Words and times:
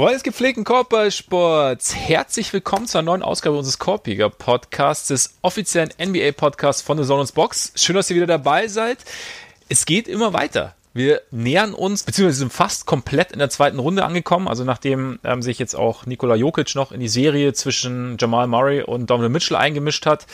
Freunde 0.00 0.14
des 0.14 0.22
gepflegten 0.22 0.64
Korbballsports, 0.64 1.94
herzlich 1.94 2.50
willkommen 2.54 2.86
zur 2.86 3.02
neuen 3.02 3.22
Ausgabe 3.22 3.58
unseres 3.58 3.78
Korbjäger 3.78 4.30
Podcasts, 4.30 5.08
des 5.08 5.34
offiziellen 5.42 5.90
NBA 6.02 6.32
Podcasts 6.32 6.80
von 6.80 6.96
The 6.96 7.04
Zone 7.04 7.28
Box. 7.34 7.74
Schön, 7.74 7.96
dass 7.96 8.08
ihr 8.08 8.16
wieder 8.16 8.26
dabei 8.26 8.66
seid. 8.66 8.96
Es 9.68 9.84
geht 9.84 10.08
immer 10.08 10.32
weiter. 10.32 10.74
Wir 10.94 11.20
nähern 11.30 11.74
uns, 11.74 12.04
beziehungsweise 12.04 12.38
sind 12.38 12.50
fast 12.50 12.86
komplett 12.86 13.32
in 13.32 13.40
der 13.40 13.50
zweiten 13.50 13.78
Runde 13.78 14.02
angekommen. 14.06 14.48
Also 14.48 14.64
nachdem 14.64 15.18
ähm, 15.22 15.42
sich 15.42 15.58
jetzt 15.58 15.74
auch 15.74 16.06
Nikola 16.06 16.34
Jokic 16.34 16.74
noch 16.74 16.92
in 16.92 17.00
die 17.00 17.08
Serie 17.08 17.52
zwischen 17.52 18.16
Jamal 18.18 18.46
Murray 18.46 18.82
und 18.82 19.10
Donovan 19.10 19.32
Mitchell 19.32 19.58
eingemischt 19.58 20.06
hat, 20.06 20.26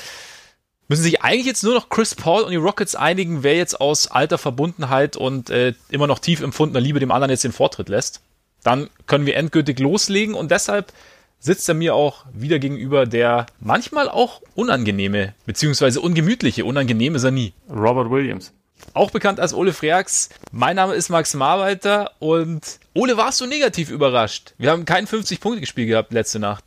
müssen 0.86 1.02
sich 1.02 1.22
eigentlich 1.22 1.46
jetzt 1.46 1.64
nur 1.64 1.74
noch 1.74 1.88
Chris 1.88 2.14
Paul 2.14 2.44
und 2.44 2.52
die 2.52 2.56
Rockets 2.56 2.94
einigen, 2.94 3.42
wer 3.42 3.56
jetzt 3.56 3.80
aus 3.80 4.06
alter 4.06 4.38
Verbundenheit 4.38 5.16
und 5.16 5.50
äh, 5.50 5.74
immer 5.88 6.06
noch 6.06 6.20
tief 6.20 6.40
empfundener 6.40 6.78
Liebe 6.80 7.00
dem 7.00 7.10
anderen 7.10 7.32
jetzt 7.32 7.42
den 7.42 7.50
Vortritt 7.50 7.88
lässt 7.88 8.20
dann 8.66 8.90
können 9.06 9.26
wir 9.26 9.36
endgültig 9.36 9.78
loslegen 9.78 10.34
und 10.34 10.50
deshalb 10.50 10.92
sitzt 11.38 11.68
er 11.68 11.74
mir 11.74 11.94
auch 11.94 12.24
wieder 12.32 12.58
gegenüber, 12.58 13.06
der 13.06 13.46
manchmal 13.60 14.08
auch 14.08 14.42
unangenehme, 14.54 15.34
beziehungsweise 15.46 16.00
ungemütliche, 16.00 16.64
unangenehm 16.64 17.14
ist 17.14 17.24
er 17.24 17.30
nie. 17.30 17.52
Robert 17.70 18.10
Williams. 18.10 18.52
Auch 18.92 19.10
bekannt 19.10 19.40
als 19.40 19.54
Ole 19.54 19.72
Freaks. 19.72 20.30
Mein 20.50 20.76
Name 20.76 20.94
ist 20.94 21.08
Max 21.08 21.34
Marweiter 21.34 22.10
und 22.18 22.80
Ole, 22.94 23.16
warst 23.16 23.40
du 23.40 23.46
negativ 23.46 23.90
überrascht? 23.90 24.54
Wir 24.58 24.70
haben 24.70 24.84
kein 24.84 25.06
50-Punkte-Spiel 25.06 25.86
gehabt 25.86 26.12
letzte 26.12 26.38
Nacht. 26.38 26.64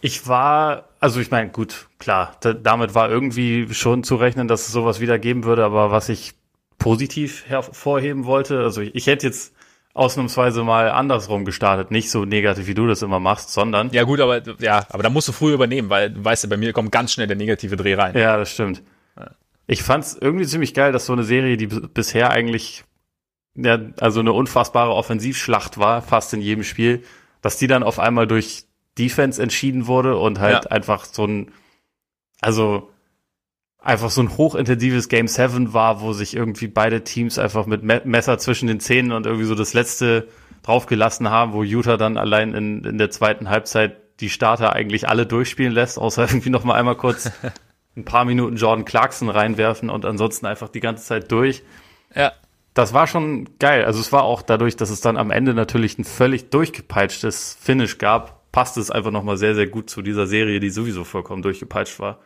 Ich 0.00 0.28
war, 0.28 0.88
also 1.00 1.20
ich 1.20 1.30
meine, 1.30 1.50
gut, 1.50 1.88
klar, 1.98 2.36
damit 2.40 2.94
war 2.94 3.10
irgendwie 3.10 3.72
schon 3.74 4.04
zu 4.04 4.16
rechnen, 4.16 4.48
dass 4.48 4.66
es 4.66 4.72
sowas 4.72 5.00
wieder 5.00 5.18
geben 5.18 5.44
würde, 5.44 5.64
aber 5.64 5.90
was 5.90 6.08
ich 6.08 6.34
positiv 6.78 7.44
hervorheben 7.46 8.24
wollte, 8.24 8.60
also 8.60 8.80
ich, 8.80 8.94
ich 8.94 9.06
hätte 9.06 9.26
jetzt 9.26 9.52
ausnahmsweise 10.00 10.64
mal 10.64 10.90
andersrum 10.90 11.44
gestartet. 11.44 11.90
Nicht 11.90 12.10
so 12.10 12.24
negativ, 12.24 12.66
wie 12.66 12.74
du 12.74 12.86
das 12.86 13.02
immer 13.02 13.20
machst, 13.20 13.50
sondern. 13.50 13.90
Ja, 13.92 14.04
gut, 14.04 14.18
aber, 14.20 14.40
ja, 14.58 14.86
aber 14.88 15.02
da 15.02 15.10
musst 15.10 15.28
du 15.28 15.32
früh 15.32 15.52
übernehmen, 15.52 15.90
weil, 15.90 16.12
weißt 16.24 16.44
du, 16.44 16.48
bei 16.48 16.56
mir 16.56 16.72
kommt 16.72 16.90
ganz 16.90 17.12
schnell 17.12 17.26
der 17.26 17.36
negative 17.36 17.76
Dreh 17.76 17.94
rein. 17.94 18.16
Ja, 18.16 18.36
das 18.36 18.50
stimmt. 18.50 18.82
Ich 19.66 19.82
fand's 19.82 20.16
irgendwie 20.20 20.46
ziemlich 20.46 20.74
geil, 20.74 20.90
dass 20.90 21.06
so 21.06 21.12
eine 21.12 21.22
Serie, 21.22 21.56
die 21.56 21.66
bisher 21.66 22.30
eigentlich, 22.30 22.82
ja, 23.54 23.78
also 24.00 24.20
eine 24.20 24.32
unfassbare 24.32 24.92
Offensivschlacht 24.92 25.78
war, 25.78 26.02
fast 26.02 26.32
in 26.34 26.40
jedem 26.40 26.64
Spiel, 26.64 27.04
dass 27.42 27.58
die 27.58 27.68
dann 27.68 27.82
auf 27.82 27.98
einmal 27.98 28.26
durch 28.26 28.64
Defense 28.98 29.40
entschieden 29.40 29.86
wurde 29.86 30.16
und 30.16 30.40
halt 30.40 30.64
ja. 30.64 30.70
einfach 30.70 31.04
so 31.04 31.26
ein, 31.26 31.52
also, 32.40 32.90
einfach 33.82 34.10
so 34.10 34.20
ein 34.20 34.36
hochintensives 34.36 35.08
Game 35.08 35.28
7 35.28 35.72
war, 35.72 36.00
wo 36.00 36.12
sich 36.12 36.36
irgendwie 36.36 36.68
beide 36.68 37.02
Teams 37.02 37.38
einfach 37.38 37.66
mit 37.66 37.82
Messer 37.82 38.38
zwischen 38.38 38.66
den 38.66 38.80
Zähnen 38.80 39.12
und 39.12 39.26
irgendwie 39.26 39.46
so 39.46 39.54
das 39.54 39.72
letzte 39.72 40.28
draufgelassen 40.62 41.30
haben, 41.30 41.52
wo 41.52 41.62
Utah 41.62 41.96
dann 41.96 42.16
allein 42.16 42.54
in, 42.54 42.84
in 42.84 42.98
der 42.98 43.10
zweiten 43.10 43.48
Halbzeit 43.48 43.96
die 44.20 44.28
Starter 44.28 44.74
eigentlich 44.74 45.08
alle 45.08 45.26
durchspielen 45.26 45.72
lässt, 45.72 45.98
außer 45.98 46.22
irgendwie 46.28 46.50
noch 46.50 46.64
mal 46.64 46.74
einmal 46.74 46.96
kurz 46.96 47.30
ein 47.96 48.04
paar 48.04 48.24
Minuten 48.24 48.56
Jordan 48.56 48.84
Clarkson 48.84 49.30
reinwerfen 49.30 49.90
und 49.90 50.04
ansonsten 50.04 50.46
einfach 50.46 50.68
die 50.68 50.80
ganze 50.80 51.04
Zeit 51.04 51.32
durch. 51.32 51.62
Ja. 52.14 52.32
Das 52.74 52.94
war 52.94 53.06
schon 53.06 53.48
geil. 53.58 53.84
Also 53.84 53.98
es 53.98 54.12
war 54.12 54.22
auch 54.22 54.42
dadurch, 54.42 54.76
dass 54.76 54.90
es 54.90 55.00
dann 55.00 55.16
am 55.16 55.32
Ende 55.32 55.54
natürlich 55.54 55.98
ein 55.98 56.04
völlig 56.04 56.50
durchgepeitschtes 56.50 57.58
Finish 57.60 57.98
gab, 57.98 58.52
passt 58.52 58.76
es 58.76 58.90
einfach 58.90 59.10
noch 59.10 59.24
mal 59.24 59.36
sehr, 59.36 59.54
sehr 59.54 59.66
gut 59.66 59.90
zu 59.90 60.02
dieser 60.02 60.26
Serie, 60.26 60.60
die 60.60 60.70
sowieso 60.70 61.04
vollkommen 61.04 61.42
durchgepeitscht 61.42 61.98
war. 61.98 62.20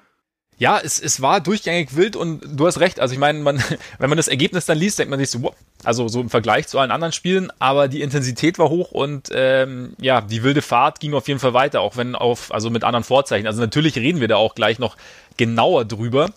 Ja, 0.58 0.78
es, 0.78 1.00
es 1.00 1.20
war 1.20 1.40
durchgängig 1.40 1.96
wild 1.96 2.16
und 2.16 2.40
du 2.58 2.66
hast 2.66 2.78
recht. 2.78 3.00
Also 3.00 3.12
ich 3.12 3.18
meine, 3.18 3.40
man, 3.40 3.62
wenn 3.98 4.08
man 4.08 4.16
das 4.16 4.28
Ergebnis 4.28 4.66
dann 4.66 4.78
liest, 4.78 4.98
denkt 4.98 5.10
man 5.10 5.18
sich 5.18 5.30
so, 5.30 5.42
wow, 5.42 5.54
also 5.82 6.08
so 6.08 6.20
im 6.20 6.30
Vergleich 6.30 6.68
zu 6.68 6.78
allen 6.78 6.90
anderen 6.90 7.12
Spielen, 7.12 7.50
aber 7.58 7.88
die 7.88 8.02
Intensität 8.02 8.58
war 8.58 8.70
hoch 8.70 8.92
und 8.92 9.30
ähm, 9.32 9.94
ja, 10.00 10.20
die 10.20 10.42
wilde 10.42 10.62
Fahrt 10.62 11.00
ging 11.00 11.14
auf 11.14 11.28
jeden 11.28 11.40
Fall 11.40 11.54
weiter, 11.54 11.80
auch 11.80 11.96
wenn 11.96 12.14
auf, 12.14 12.52
also 12.52 12.70
mit 12.70 12.84
anderen 12.84 13.04
Vorzeichen. 13.04 13.46
Also 13.46 13.60
natürlich 13.60 13.96
reden 13.96 14.20
wir 14.20 14.28
da 14.28 14.36
auch 14.36 14.54
gleich 14.54 14.78
noch 14.78 14.96
genauer 15.36 15.84
drüber. 15.84 16.30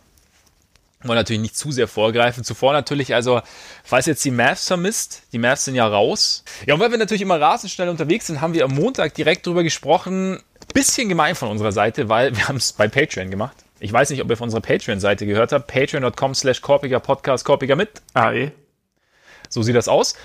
Wollen 1.03 1.17
natürlich 1.17 1.41
nicht 1.41 1.55
zu 1.55 1.71
sehr 1.71 1.87
vorgreifen. 1.87 2.43
Zuvor 2.43 2.73
natürlich, 2.73 3.13
also, 3.13 3.41
falls 3.83 4.07
jetzt 4.07 4.25
die 4.25 4.31
Mavs 4.31 4.67
vermisst, 4.67 5.21
die 5.31 5.37
Mavs 5.37 5.65
sind 5.65 5.75
ja 5.75 5.87
raus. 5.87 6.43
Ja, 6.65 6.73
und 6.73 6.79
weil 6.79 6.89
wir 6.89 6.97
natürlich 6.97 7.21
immer 7.21 7.39
rasend 7.39 7.71
schnell 7.71 7.89
unterwegs 7.89 8.25
sind, 8.25 8.41
haben 8.41 8.55
wir 8.55 8.65
am 8.65 8.73
Montag 8.73 9.13
direkt 9.13 9.45
drüber 9.45 9.61
gesprochen. 9.61 10.41
Bisschen 10.73 11.07
gemein 11.07 11.35
von 11.35 11.49
unserer 11.49 11.71
Seite, 11.71 12.09
weil 12.09 12.35
wir 12.35 12.47
haben 12.47 12.57
es 12.57 12.73
bei 12.73 12.87
Patreon 12.87 13.29
gemacht. 13.29 13.55
Ich 13.79 13.93
weiß 13.93 14.09
nicht, 14.09 14.21
ob 14.21 14.29
ihr 14.29 14.37
von 14.37 14.45
unserer 14.45 14.61
Patreon-Seite 14.61 15.25
gehört 15.25 15.51
habt. 15.51 15.67
Patreon.com 15.67 16.33
slash 16.33 16.61
Korpiger 16.61 16.99
Podcast, 16.99 17.45
Korpiger 17.45 17.75
mit 17.75 18.01
AE. 18.13 18.51
So 19.49 19.61
sieht 19.61 19.75
das 19.75 19.87
aus. 19.87 20.15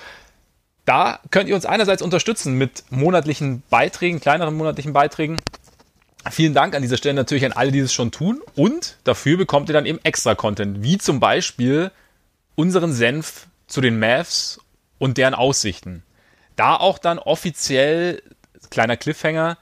Da 0.85 1.21
könnt 1.31 1.49
ihr 1.49 1.55
uns 1.55 1.67
einerseits 1.67 2.03
unterstützen 2.03 2.59
mit 2.59 2.85
monatlichen 2.91 3.63
Beiträgen, 3.71 4.21
kleineren 4.21 4.55
monatlichen 4.55 4.93
Beiträgen. 4.93 5.37
Vielen 6.31 6.55
Dank 6.55 6.75
an 6.75 6.83
dieser 6.83 6.97
Stelle 6.97 7.15
natürlich 7.15 7.45
an 7.45 7.53
alle, 7.53 7.73
die 7.73 7.81
das 7.81 7.93
schon 7.93 8.11
tun. 8.11 8.41
Und 8.57 8.97
dafür 9.05 9.37
bekommt 9.37 9.69
ihr 9.69 9.75
dann 9.75 9.87
eben 9.87 10.01
extra 10.03 10.35
Content, 10.35 10.83
wie 10.83 10.99
zum 10.99 11.21
Beispiel 11.21 11.91
unseren 12.55 12.93
Senf 12.93 13.47
zu 13.67 13.81
den 13.81 13.99
Mavs 13.99 14.61
und 14.99 15.19
deren 15.19 15.35
Aussichten. 15.35 16.03
Da 16.57 16.77
auch 16.77 16.99
dann 16.99 17.19
offiziell, 17.19 18.23
kleiner 18.71 18.97
Cliffhanger, 18.97 19.59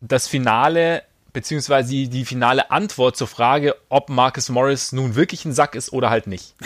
das 0.00 0.28
Finale 0.28 1.02
beziehungsweise 1.32 1.90
die, 1.90 2.08
die 2.08 2.24
finale 2.24 2.70
Antwort 2.70 3.16
zur 3.16 3.26
Frage, 3.26 3.76
ob 3.88 4.08
Marcus 4.08 4.48
Morris 4.48 4.92
nun 4.92 5.14
wirklich 5.14 5.44
ein 5.44 5.52
Sack 5.52 5.74
ist 5.74 5.92
oder 5.92 6.10
halt 6.10 6.26
nicht. 6.26 6.54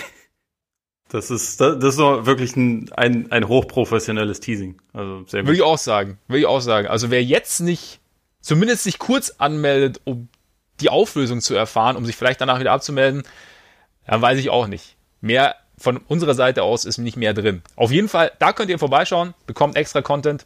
Das 1.09 1.31
ist, 1.31 1.60
das 1.60 1.77
ist 1.77 1.99
wirklich 1.99 2.56
ein, 2.56 2.91
ein, 2.94 3.31
ein 3.31 3.47
hochprofessionelles 3.47 4.41
Teasing. 4.41 4.81
Also 4.93 5.25
sehr 5.27 5.43
gut. 5.43 5.47
Würde 5.47 5.56
ich 5.59 5.62
auch 5.62 5.78
sagen. 5.78 6.19
Würde 6.27 6.41
ich 6.41 6.47
auch 6.47 6.60
sagen. 6.60 6.88
Also 6.88 7.12
wer 7.12 7.22
jetzt 7.22 7.60
nicht, 7.60 8.00
zumindest 8.41 8.82
sich 8.82 8.99
kurz 8.99 9.31
anmeldet, 9.38 10.00
um 10.03 10.28
die 10.81 10.91
Auflösung 10.91 11.41
zu 11.41 11.54
erfahren, 11.54 11.97
um 11.97 12.04
sich 12.04 12.16
vielleicht 12.16 12.41
danach 12.41 12.59
wieder 12.59 12.72
abzumelden, 12.72 13.22
dann 14.04 14.21
weiß 14.21 14.41
ich 14.41 14.50
auch 14.50 14.66
nicht. 14.66 14.97
Mehr 15.21 15.54
von 15.78 15.98
unserer 15.98 16.34
Seite 16.34 16.65
aus 16.65 16.84
ist 16.84 16.98
nicht 16.98 17.16
mehr 17.16 17.34
drin. 17.34 17.62
Auf 17.77 17.93
jeden 17.93 18.09
Fall, 18.09 18.33
da 18.38 18.53
könnt 18.53 18.71
ihr 18.71 18.78
vorbeischauen, 18.78 19.34
bekommt 19.47 19.77
extra 19.77 20.03
Content 20.03 20.44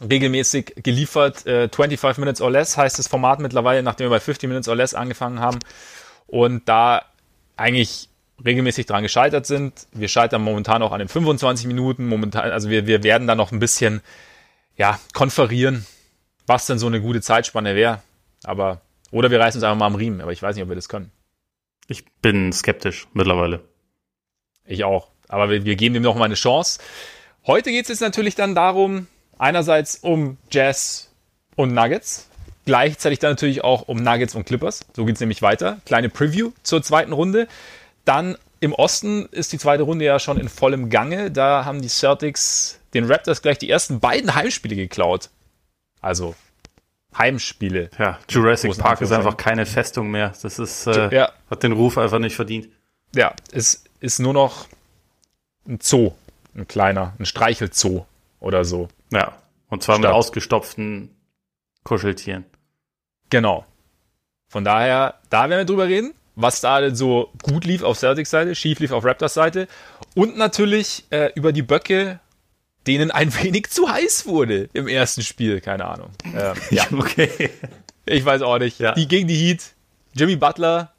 regelmäßig 0.00 0.74
geliefert. 0.82 1.46
Äh, 1.46 1.68
25 1.68 2.18
Minutes 2.18 2.40
or 2.40 2.50
Less 2.50 2.76
heißt 2.76 2.98
das 2.98 3.08
Format 3.08 3.40
mittlerweile, 3.40 3.82
nachdem 3.82 4.06
wir 4.06 4.10
bei 4.10 4.20
50 4.20 4.48
Minutes 4.48 4.68
or 4.68 4.76
Less 4.76 4.94
angefangen 4.94 5.40
haben. 5.40 5.58
Und 6.26 6.68
da 6.68 7.02
eigentlich 7.56 8.08
regelmäßig 8.44 8.86
dran 8.86 9.02
gescheitert 9.02 9.46
sind. 9.46 9.86
Wir 9.92 10.08
scheitern 10.08 10.42
momentan 10.42 10.82
auch 10.82 10.92
an 10.92 10.98
den 10.98 11.08
25 11.08 11.66
Minuten. 11.66 12.06
Momentan, 12.06 12.50
also 12.50 12.68
wir, 12.68 12.86
wir 12.86 13.02
werden 13.02 13.26
da 13.26 13.34
noch 13.34 13.52
ein 13.52 13.58
bisschen, 13.58 14.02
ja, 14.76 14.98
konferieren, 15.14 15.86
was 16.46 16.66
denn 16.66 16.78
so 16.78 16.86
eine 16.86 17.00
gute 17.00 17.20
Zeitspanne 17.20 17.74
wäre. 17.74 18.02
Aber, 18.44 18.82
oder 19.10 19.30
wir 19.30 19.40
reißen 19.40 19.58
uns 19.58 19.64
einfach 19.64 19.78
mal 19.78 19.86
am 19.86 19.94
Riemen. 19.94 20.20
Aber 20.20 20.32
ich 20.32 20.42
weiß 20.42 20.54
nicht, 20.54 20.62
ob 20.62 20.68
wir 20.68 20.76
das 20.76 20.88
können. 20.88 21.10
Ich 21.88 22.04
bin 22.20 22.52
skeptisch 22.52 23.06
mittlerweile. 23.14 23.62
Ich 24.64 24.84
auch. 24.84 25.08
Aber 25.28 25.50
wir, 25.50 25.64
wir 25.64 25.76
geben 25.76 25.94
dem 25.94 26.02
noch 26.02 26.16
mal 26.16 26.24
eine 26.24 26.34
Chance. 26.34 26.80
Heute 27.46 27.70
geht 27.70 27.84
es 27.84 27.88
jetzt 27.88 28.00
natürlich 28.00 28.34
dann 28.34 28.54
darum, 28.54 29.06
Einerseits 29.38 29.96
um 29.96 30.38
Jazz 30.50 31.10
und 31.56 31.74
Nuggets. 31.74 32.28
Gleichzeitig 32.64 33.20
dann 33.20 33.32
natürlich 33.32 33.62
auch 33.62 33.86
um 33.88 33.98
Nuggets 33.98 34.34
und 34.34 34.44
Clippers. 34.44 34.84
So 34.94 35.04
geht's 35.04 35.20
nämlich 35.20 35.42
weiter. 35.42 35.78
Kleine 35.86 36.08
Preview 36.08 36.52
zur 36.62 36.82
zweiten 36.82 37.12
Runde. 37.12 37.46
Dann 38.04 38.36
im 38.60 38.72
Osten 38.72 39.26
ist 39.26 39.52
die 39.52 39.58
zweite 39.58 39.84
Runde 39.84 40.04
ja 40.04 40.18
schon 40.18 40.38
in 40.38 40.48
vollem 40.48 40.90
Gange. 40.90 41.30
Da 41.30 41.64
haben 41.64 41.82
die 41.82 41.88
Celtics 41.88 42.80
den 42.94 43.04
Raptors 43.04 43.42
gleich 43.42 43.58
die 43.58 43.70
ersten 43.70 44.00
beiden 44.00 44.34
Heimspiele 44.34 44.74
geklaut. 44.74 45.30
Also 46.00 46.34
Heimspiele. 47.16 47.90
Ja, 47.98 48.18
Jurassic 48.28 48.76
Park 48.78 49.00
ist 49.00 49.12
einfach 49.12 49.36
keine 49.36 49.66
Festung 49.66 50.10
mehr. 50.10 50.32
Das 50.42 50.58
ist, 50.58 50.86
äh, 50.86 51.14
ja. 51.14 51.32
hat 51.50 51.62
den 51.62 51.72
Ruf 51.72 51.98
einfach 51.98 52.18
nicht 52.18 52.36
verdient. 52.36 52.68
Ja, 53.14 53.34
es 53.52 53.84
ist 54.00 54.18
nur 54.18 54.32
noch 54.32 54.66
ein 55.66 55.78
Zoo. 55.80 56.12
Ein 56.54 56.66
kleiner, 56.66 57.12
ein 57.18 57.26
Streichelzoo 57.26 58.06
oder 58.40 58.64
so. 58.64 58.88
Ja, 59.12 59.32
und 59.68 59.82
zwar 59.82 59.96
Statt. 59.96 60.08
mit 60.08 60.14
ausgestopften 60.14 61.16
Kuscheltieren. 61.84 62.44
Genau. 63.30 63.64
Von 64.48 64.64
daher, 64.64 65.14
da 65.30 65.48
werden 65.48 65.60
wir 65.60 65.64
drüber 65.64 65.88
reden, 65.88 66.14
was 66.34 66.60
da 66.60 66.80
denn 66.80 66.94
so 66.94 67.30
gut 67.42 67.64
lief 67.64 67.82
auf 67.82 67.98
Celtics 67.98 68.30
Seite, 68.30 68.54
schief 68.54 68.78
lief 68.78 68.92
auf 68.92 69.04
Raptors 69.04 69.34
Seite 69.34 69.68
und 70.14 70.36
natürlich 70.36 71.04
äh, 71.10 71.32
über 71.34 71.52
die 71.52 71.62
Böcke, 71.62 72.20
denen 72.86 73.10
ein 73.10 73.34
wenig 73.42 73.70
zu 73.70 73.88
heiß 73.88 74.26
wurde 74.26 74.68
im 74.72 74.86
ersten 74.86 75.22
Spiel, 75.22 75.60
keine 75.60 75.86
Ahnung. 75.86 76.10
Ähm, 76.24 76.54
ja, 76.70 76.84
okay. 76.92 77.50
Ich 78.04 78.24
weiß 78.24 78.42
auch 78.42 78.58
nicht. 78.58 78.78
Ja. 78.78 78.92
Die 78.92 79.08
gegen 79.08 79.26
die 79.26 79.36
Heat, 79.36 79.74
Jimmy 80.14 80.36
Butler 80.36 80.92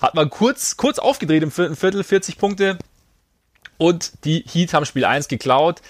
hat 0.00 0.14
mal 0.14 0.28
kurz, 0.28 0.76
kurz 0.76 0.98
aufgedreht 0.98 1.42
im 1.42 1.52
vierten 1.52 1.76
Viertel, 1.76 2.02
40 2.02 2.38
Punkte 2.38 2.78
und 3.78 4.24
die 4.24 4.44
Heat 4.50 4.74
haben 4.74 4.84
Spiel 4.84 5.04
1 5.04 5.28
geklaut. 5.28 5.80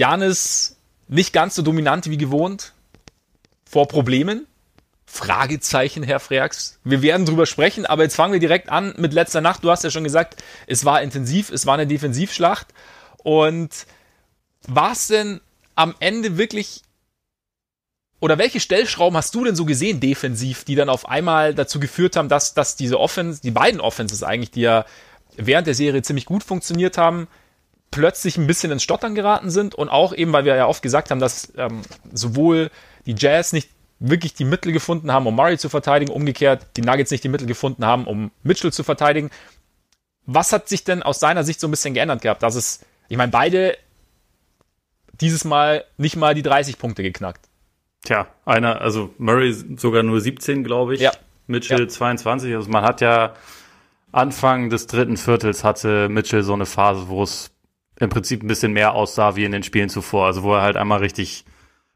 Janis 0.00 0.76
nicht 1.08 1.32
ganz 1.32 1.54
so 1.54 1.62
dominant 1.62 2.08
wie 2.08 2.16
gewohnt. 2.16 2.72
Vor 3.68 3.86
Problemen? 3.86 4.46
Fragezeichen, 5.04 6.02
Herr 6.02 6.20
Freaks. 6.20 6.78
Wir 6.84 7.02
werden 7.02 7.26
drüber 7.26 7.44
sprechen, 7.44 7.84
aber 7.84 8.04
jetzt 8.04 8.14
fangen 8.14 8.32
wir 8.32 8.40
direkt 8.40 8.70
an 8.70 8.94
mit 8.96 9.12
letzter 9.12 9.40
Nacht. 9.40 9.62
Du 9.62 9.70
hast 9.70 9.84
ja 9.84 9.90
schon 9.90 10.04
gesagt, 10.04 10.42
es 10.66 10.84
war 10.84 11.02
intensiv, 11.02 11.50
es 11.50 11.66
war 11.66 11.74
eine 11.74 11.86
Defensivschlacht. 11.86 12.68
Und 13.18 13.86
war 14.66 14.92
es 14.92 15.08
denn 15.08 15.40
am 15.74 15.94
Ende 16.00 16.38
wirklich 16.38 16.82
oder 18.20 18.38
welche 18.38 18.60
Stellschrauben 18.60 19.16
hast 19.16 19.34
du 19.34 19.44
denn 19.44 19.56
so 19.56 19.64
gesehen 19.64 19.98
defensiv, 19.98 20.64
die 20.64 20.74
dann 20.74 20.90
auf 20.90 21.08
einmal 21.08 21.54
dazu 21.54 21.80
geführt 21.80 22.16
haben, 22.16 22.28
dass, 22.28 22.54
dass 22.54 22.76
diese 22.76 23.00
Offense, 23.00 23.40
die 23.42 23.50
beiden 23.50 23.80
Offenses 23.80 24.22
eigentlich, 24.22 24.50
die 24.50 24.60
ja 24.60 24.84
während 25.36 25.66
der 25.66 25.74
Serie 25.74 26.02
ziemlich 26.02 26.26
gut 26.26 26.44
funktioniert 26.44 26.98
haben, 26.98 27.28
plötzlich 27.90 28.36
ein 28.36 28.46
bisschen 28.46 28.70
ins 28.70 28.82
Stottern 28.82 29.14
geraten 29.14 29.50
sind 29.50 29.74
und 29.74 29.88
auch 29.88 30.14
eben, 30.14 30.32
weil 30.32 30.44
wir 30.44 30.54
ja 30.54 30.66
oft 30.66 30.82
gesagt 30.82 31.10
haben, 31.10 31.20
dass 31.20 31.52
ähm, 31.56 31.82
sowohl 32.12 32.70
die 33.06 33.14
Jazz 33.16 33.52
nicht 33.52 33.70
wirklich 33.98 34.34
die 34.34 34.44
Mittel 34.44 34.72
gefunden 34.72 35.12
haben, 35.12 35.26
um 35.26 35.34
Murray 35.34 35.58
zu 35.58 35.68
verteidigen, 35.68 36.12
umgekehrt 36.12 36.66
die 36.76 36.82
Nuggets 36.82 37.10
nicht 37.10 37.24
die 37.24 37.28
Mittel 37.28 37.46
gefunden 37.46 37.84
haben, 37.84 38.06
um 38.06 38.30
Mitchell 38.42 38.72
zu 38.72 38.82
verteidigen. 38.82 39.30
Was 40.24 40.52
hat 40.52 40.68
sich 40.68 40.84
denn 40.84 41.02
aus 41.02 41.18
deiner 41.18 41.44
Sicht 41.44 41.60
so 41.60 41.68
ein 41.68 41.70
bisschen 41.70 41.94
geändert 41.94 42.22
gehabt? 42.22 42.42
Dass 42.42 42.54
es, 42.54 42.84
ich 43.08 43.16
meine, 43.16 43.32
beide 43.32 43.76
dieses 45.20 45.44
Mal 45.44 45.84
nicht 45.98 46.16
mal 46.16 46.34
die 46.34 46.42
30 46.42 46.78
Punkte 46.78 47.02
geknackt. 47.02 47.46
Tja, 48.04 48.26
einer, 48.46 48.80
also 48.80 49.12
Murray 49.18 49.52
sogar 49.76 50.02
nur 50.02 50.20
17, 50.20 50.64
glaube 50.64 50.94
ich. 50.94 51.00
Ja. 51.00 51.12
Mitchell 51.46 51.80
ja. 51.80 51.88
22. 51.88 52.54
Also 52.54 52.70
man 52.70 52.84
hat 52.84 53.02
ja 53.02 53.34
Anfang 54.12 54.70
des 54.70 54.86
dritten 54.86 55.16
Viertels 55.16 55.62
hatte 55.62 56.08
Mitchell 56.08 56.42
so 56.42 56.54
eine 56.54 56.66
Phase, 56.66 57.08
wo 57.08 57.22
es 57.22 57.50
im 58.00 58.08
Prinzip 58.08 58.42
ein 58.42 58.48
bisschen 58.48 58.72
mehr 58.72 58.94
aussah 58.94 59.36
wie 59.36 59.44
in 59.44 59.52
den 59.52 59.62
Spielen 59.62 59.90
zuvor. 59.90 60.26
Also 60.26 60.42
wo 60.42 60.54
er 60.54 60.62
halt 60.62 60.76
einmal 60.76 61.00
richtig, 61.00 61.44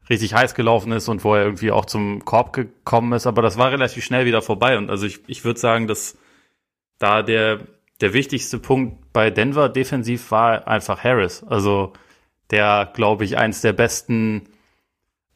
richtig 0.09 0.33
heiß 0.33 0.55
gelaufen 0.55 0.91
ist 0.91 1.09
und 1.09 1.23
wo 1.23 1.35
er 1.35 1.43
irgendwie 1.43 1.71
auch 1.71 1.85
zum 1.85 2.23
Korb 2.23 2.53
gekommen 2.53 3.11
ist. 3.13 3.27
Aber 3.27 3.41
das 3.41 3.57
war 3.57 3.71
relativ 3.71 4.05
schnell 4.05 4.25
wieder 4.25 4.41
vorbei. 4.41 4.77
Und 4.77 4.89
also 4.89 5.05
ich, 5.05 5.21
ich 5.27 5.43
würde 5.43 5.59
sagen, 5.59 5.87
dass 5.87 6.17
da 6.99 7.23
der, 7.23 7.59
der 8.01 8.13
wichtigste 8.13 8.59
Punkt 8.59 9.11
bei 9.11 9.31
Denver 9.31 9.67
defensiv 9.67 10.29
war 10.31 10.67
einfach 10.67 11.03
Harris. 11.03 11.43
Also 11.43 11.91
der, 12.51 12.91
glaube 12.93 13.25
ich, 13.25 13.37
eins 13.37 13.61
der 13.61 13.73
besten 13.73 14.43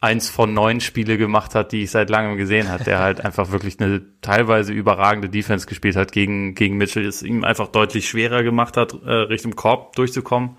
eins 0.01 0.29
von 0.29 0.53
neun 0.53 0.79
Spiele 0.79 1.17
gemacht 1.17 1.55
hat, 1.55 1.71
die 1.73 1.83
ich 1.83 1.91
seit 1.91 2.09
langem 2.09 2.37
gesehen 2.37 2.69
hat, 2.69 2.87
der 2.87 2.99
halt 2.99 3.23
einfach 3.23 3.51
wirklich 3.51 3.79
eine 3.79 4.01
teilweise 4.21 4.71
überragende 4.71 5.29
Defense 5.29 5.67
gespielt 5.67 5.97
hat 5.97 6.13
gegen, 6.13 6.55
gegen 6.55 6.77
Mitchell, 6.77 7.05
es 7.05 7.21
ihm 7.21 7.43
einfach 7.43 7.67
deutlich 7.67 8.07
schwerer 8.07 8.43
gemacht 8.43 8.77
hat, 8.77 8.93
äh, 9.03 9.11
Richtung 9.11 9.55
Korb 9.55 9.95
durchzukommen. 9.95 10.57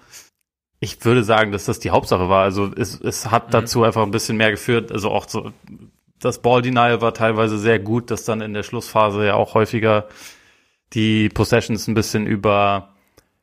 Ich 0.78 1.02
würde 1.04 1.24
sagen, 1.24 1.52
dass 1.52 1.64
das 1.64 1.78
die 1.78 1.90
Hauptsache 1.90 2.28
war. 2.28 2.42
Also 2.42 2.70
es, 2.76 3.00
es 3.00 3.30
hat 3.30 3.48
mhm. 3.48 3.52
dazu 3.52 3.82
einfach 3.82 4.02
ein 4.02 4.10
bisschen 4.10 4.36
mehr 4.36 4.50
geführt. 4.50 4.92
Also 4.92 5.10
auch 5.10 5.26
so, 5.26 5.52
das 6.18 6.42
Ball 6.42 6.60
Denial 6.60 7.00
war 7.00 7.14
teilweise 7.14 7.58
sehr 7.58 7.78
gut, 7.78 8.10
dass 8.10 8.24
dann 8.24 8.42
in 8.42 8.52
der 8.52 8.62
Schlussphase 8.62 9.26
ja 9.26 9.34
auch 9.34 9.54
häufiger 9.54 10.06
die 10.92 11.30
Possessions 11.30 11.86
ein 11.86 11.94
bisschen 11.94 12.26
über, 12.26 12.90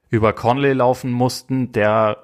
über 0.10 0.34
Conley 0.34 0.74
laufen 0.74 1.12
mussten, 1.12 1.72
der 1.72 2.24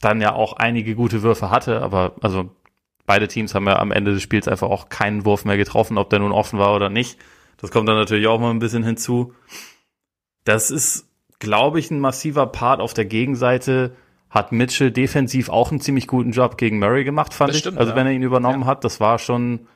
dann 0.00 0.22
ja 0.22 0.34
auch 0.34 0.54
einige 0.54 0.94
gute 0.94 1.22
Würfe 1.22 1.50
hatte, 1.50 1.82
aber 1.82 2.14
also 2.22 2.50
beide 3.10 3.26
Teams 3.26 3.56
haben 3.56 3.66
ja 3.66 3.76
am 3.80 3.90
Ende 3.90 4.14
des 4.14 4.22
Spiels 4.22 4.46
einfach 4.46 4.70
auch 4.70 4.88
keinen 4.88 5.24
Wurf 5.24 5.44
mehr 5.44 5.56
getroffen, 5.56 5.98
ob 5.98 6.10
der 6.10 6.20
nun 6.20 6.30
offen 6.30 6.60
war 6.60 6.76
oder 6.76 6.90
nicht. 6.90 7.18
Das 7.56 7.72
kommt 7.72 7.88
dann 7.88 7.96
natürlich 7.96 8.28
auch 8.28 8.38
mal 8.38 8.52
ein 8.52 8.60
bisschen 8.60 8.84
hinzu. 8.84 9.34
Das 10.44 10.70
ist, 10.70 11.08
glaube 11.40 11.80
ich, 11.80 11.90
ein 11.90 11.98
massiver 11.98 12.46
Part 12.46 12.80
auf 12.80 12.94
der 12.94 13.06
Gegenseite. 13.06 13.96
Hat 14.30 14.52
Mitchell 14.52 14.92
defensiv 14.92 15.48
auch 15.48 15.72
einen 15.72 15.80
ziemlich 15.80 16.06
guten 16.06 16.30
Job 16.30 16.56
gegen 16.56 16.78
Murray 16.78 17.02
gemacht, 17.02 17.34
fand 17.34 17.48
das 17.48 17.56
ich. 17.56 17.62
Stimmt, 17.62 17.78
also 17.78 17.90
ja. 17.90 17.96
wenn 17.96 18.06
er 18.06 18.12
ihn 18.12 18.22
übernommen 18.22 18.60
ja. 18.60 18.66
hat, 18.66 18.84
das 18.84 19.00
war 19.00 19.18
schon, 19.18 19.66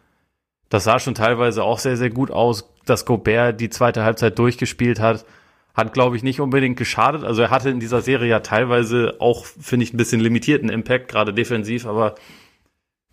das 0.68 0.84
sah 0.84 1.00
schon 1.00 1.16
teilweise 1.16 1.64
auch 1.64 1.80
sehr, 1.80 1.96
sehr 1.96 2.10
gut 2.10 2.30
aus, 2.30 2.70
dass 2.86 3.04
Gobert 3.04 3.60
die 3.60 3.68
zweite 3.68 4.04
Halbzeit 4.04 4.38
durchgespielt 4.38 5.00
hat. 5.00 5.24
Hat, 5.74 5.92
glaube 5.92 6.16
ich, 6.16 6.22
nicht 6.22 6.40
unbedingt 6.40 6.76
geschadet. 6.76 7.24
Also 7.24 7.42
er 7.42 7.50
hatte 7.50 7.70
in 7.70 7.80
dieser 7.80 8.00
Serie 8.00 8.30
ja 8.30 8.38
teilweise 8.38 9.16
auch, 9.18 9.44
finde 9.44 9.82
ich, 9.82 9.92
ein 9.92 9.96
bisschen 9.96 10.20
limitierten 10.20 10.68
Impact, 10.68 11.08
gerade 11.08 11.34
defensiv, 11.34 11.84
aber 11.84 12.14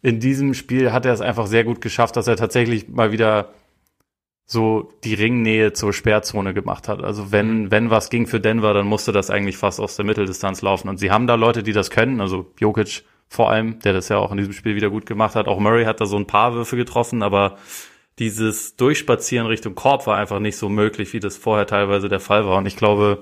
in 0.02 0.20
diesem 0.20 0.54
Spiel 0.54 0.92
hat 0.92 1.06
er 1.06 1.14
es 1.14 1.22
einfach 1.22 1.48
sehr 1.48 1.64
gut 1.64 1.82
geschafft, 1.82 2.16
dass 2.18 2.28
er 2.28 2.36
tatsächlich 2.36 2.90
mal 2.90 3.12
wieder 3.12 3.54
so 4.46 4.92
die 5.04 5.14
Ringnähe 5.14 5.72
zur 5.72 5.94
Sperrzone 5.94 6.54
gemacht 6.54 6.88
hat. 6.88 7.02
Also 7.02 7.32
wenn, 7.32 7.64
mhm. 7.64 7.72
wenn 7.72 7.90
was 7.90 8.10
ging 8.10 8.28
für 8.28 8.40
Denver, 8.40 8.74
dann 8.74 8.86
musste 8.86 9.12
das 9.12 9.30
eigentlich 9.30 9.58
fast 9.58 9.80
aus 9.80 9.96
der 9.96 10.06
Mitteldistanz 10.06 10.62
laufen. 10.62 10.90
Und 10.90 10.98
sie 10.98 11.12
haben 11.12 11.28
da 11.28 11.36
Leute, 11.36 11.64
die 11.64 11.72
das 11.72 11.90
können, 11.90 12.20
also 12.20 12.52
Jokic 12.60 13.04
vor 13.30 13.50
allem, 13.50 13.80
der 13.80 13.94
das 13.94 14.10
ja 14.10 14.18
auch 14.18 14.32
in 14.32 14.38
diesem 14.38 14.52
Spiel 14.52 14.76
wieder 14.76 14.90
gut 14.90 15.06
gemacht 15.06 15.36
hat. 15.36 15.48
Auch 15.48 15.60
Murray 15.60 15.86
hat 15.86 16.02
da 16.02 16.06
so 16.06 16.18
ein 16.18 16.28
paar 16.28 16.54
Würfe 16.54 16.76
getroffen, 16.76 17.24
aber 17.24 17.58
dieses 18.20 18.76
Durchspazieren 18.76 19.48
Richtung 19.48 19.74
Korb 19.74 20.06
war 20.06 20.18
einfach 20.18 20.40
nicht 20.40 20.58
so 20.58 20.68
möglich, 20.68 21.14
wie 21.14 21.22
das 21.22 21.38
vorher 21.38 21.66
teilweise 21.66 22.10
der 22.10 22.20
Fall 22.20 22.46
war. 22.46 22.58
Und 22.58 22.66
ich 22.66 22.76
glaube, 22.76 23.22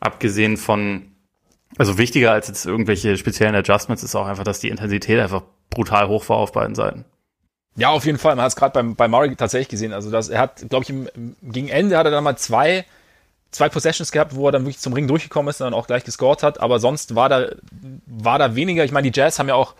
abgesehen 0.00 0.56
von, 0.56 1.12
also 1.76 1.98
wichtiger 1.98 2.32
als 2.32 2.48
jetzt 2.48 2.64
irgendwelche 2.64 3.18
speziellen 3.18 3.54
Adjustments 3.54 4.02
ist 4.02 4.16
auch 4.16 4.26
einfach, 4.26 4.44
dass 4.44 4.60
die 4.60 4.70
Intensität 4.70 5.20
einfach 5.20 5.42
brutal 5.70 6.08
hoch 6.08 6.28
war 6.28 6.38
auf 6.38 6.52
beiden 6.52 6.74
Seiten. 6.74 7.04
Ja, 7.76 7.90
auf 7.90 8.04
jeden 8.06 8.18
Fall. 8.18 8.34
Man 8.34 8.44
hat 8.44 8.50
es 8.50 8.56
gerade 8.56 8.72
beim, 8.72 8.96
bei 8.96 9.06
Murray 9.06 9.34
tatsächlich 9.36 9.68
gesehen. 9.68 9.92
Also 9.92 10.10
das, 10.10 10.28
er 10.28 10.40
hat, 10.40 10.68
glaube 10.68 10.82
ich, 10.82 10.90
im, 10.90 11.36
gegen 11.42 11.68
Ende 11.68 11.96
hat 11.96 12.06
er 12.06 12.10
dann 12.10 12.24
mal 12.24 12.36
zwei, 12.36 12.84
zwei 13.52 13.68
Possessions 13.68 14.10
gehabt, 14.10 14.34
wo 14.34 14.48
er 14.48 14.52
dann 14.52 14.62
wirklich 14.62 14.80
zum 14.80 14.92
Ring 14.92 15.06
durchgekommen 15.06 15.48
ist 15.50 15.60
und 15.60 15.66
dann 15.66 15.74
auch 15.74 15.86
gleich 15.86 16.04
gescored 16.04 16.42
hat. 16.42 16.60
Aber 16.60 16.80
sonst 16.80 17.14
war 17.14 17.28
da, 17.28 17.50
war 18.06 18.38
da 18.38 18.56
weniger. 18.56 18.84
Ich 18.84 18.90
meine, 18.90 19.08
die 19.08 19.16
Jazz 19.16 19.38
haben 19.38 19.48
ja 19.48 19.54
auch 19.54 19.74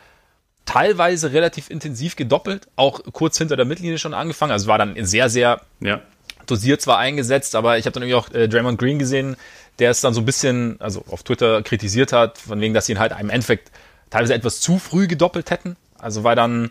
teilweise 0.64 1.32
relativ 1.32 1.70
intensiv 1.70 2.14
gedoppelt, 2.14 2.68
auch 2.76 3.00
kurz 3.12 3.38
hinter 3.38 3.56
der 3.56 3.64
Mittellinie 3.64 3.98
schon 3.98 4.14
angefangen. 4.14 4.52
Also 4.52 4.68
war 4.68 4.78
dann 4.78 4.94
sehr, 5.04 5.28
sehr 5.28 5.60
ja. 5.80 6.00
dosiert 6.46 6.80
zwar 6.80 6.98
eingesetzt, 6.98 7.56
aber 7.56 7.78
ich 7.78 7.86
habe 7.86 7.94
dann 7.94 8.02
irgendwie 8.04 8.16
auch 8.16 8.32
äh, 8.32 8.48
Draymond 8.48 8.78
Green 8.78 8.98
gesehen, 8.98 9.36
der 9.78 9.90
es 9.90 10.02
dann 10.02 10.14
so 10.14 10.20
ein 10.20 10.26
bisschen, 10.26 10.80
also 10.80 11.04
auf 11.10 11.22
Twitter 11.22 11.62
kritisiert 11.62 12.12
hat, 12.12 12.38
von 12.38 12.60
wegen, 12.60 12.74
dass 12.74 12.86
sie 12.86 12.92
ihn 12.92 12.98
halt 12.98 13.12
im 13.18 13.30
Endeffekt 13.30 13.72
teilweise 14.10 14.34
etwas 14.34 14.60
zu 14.60 14.78
früh 14.78 15.06
gedoppelt 15.06 15.50
hätten. 15.50 15.76
Also 15.98 16.24
weil 16.24 16.36
dann, 16.36 16.70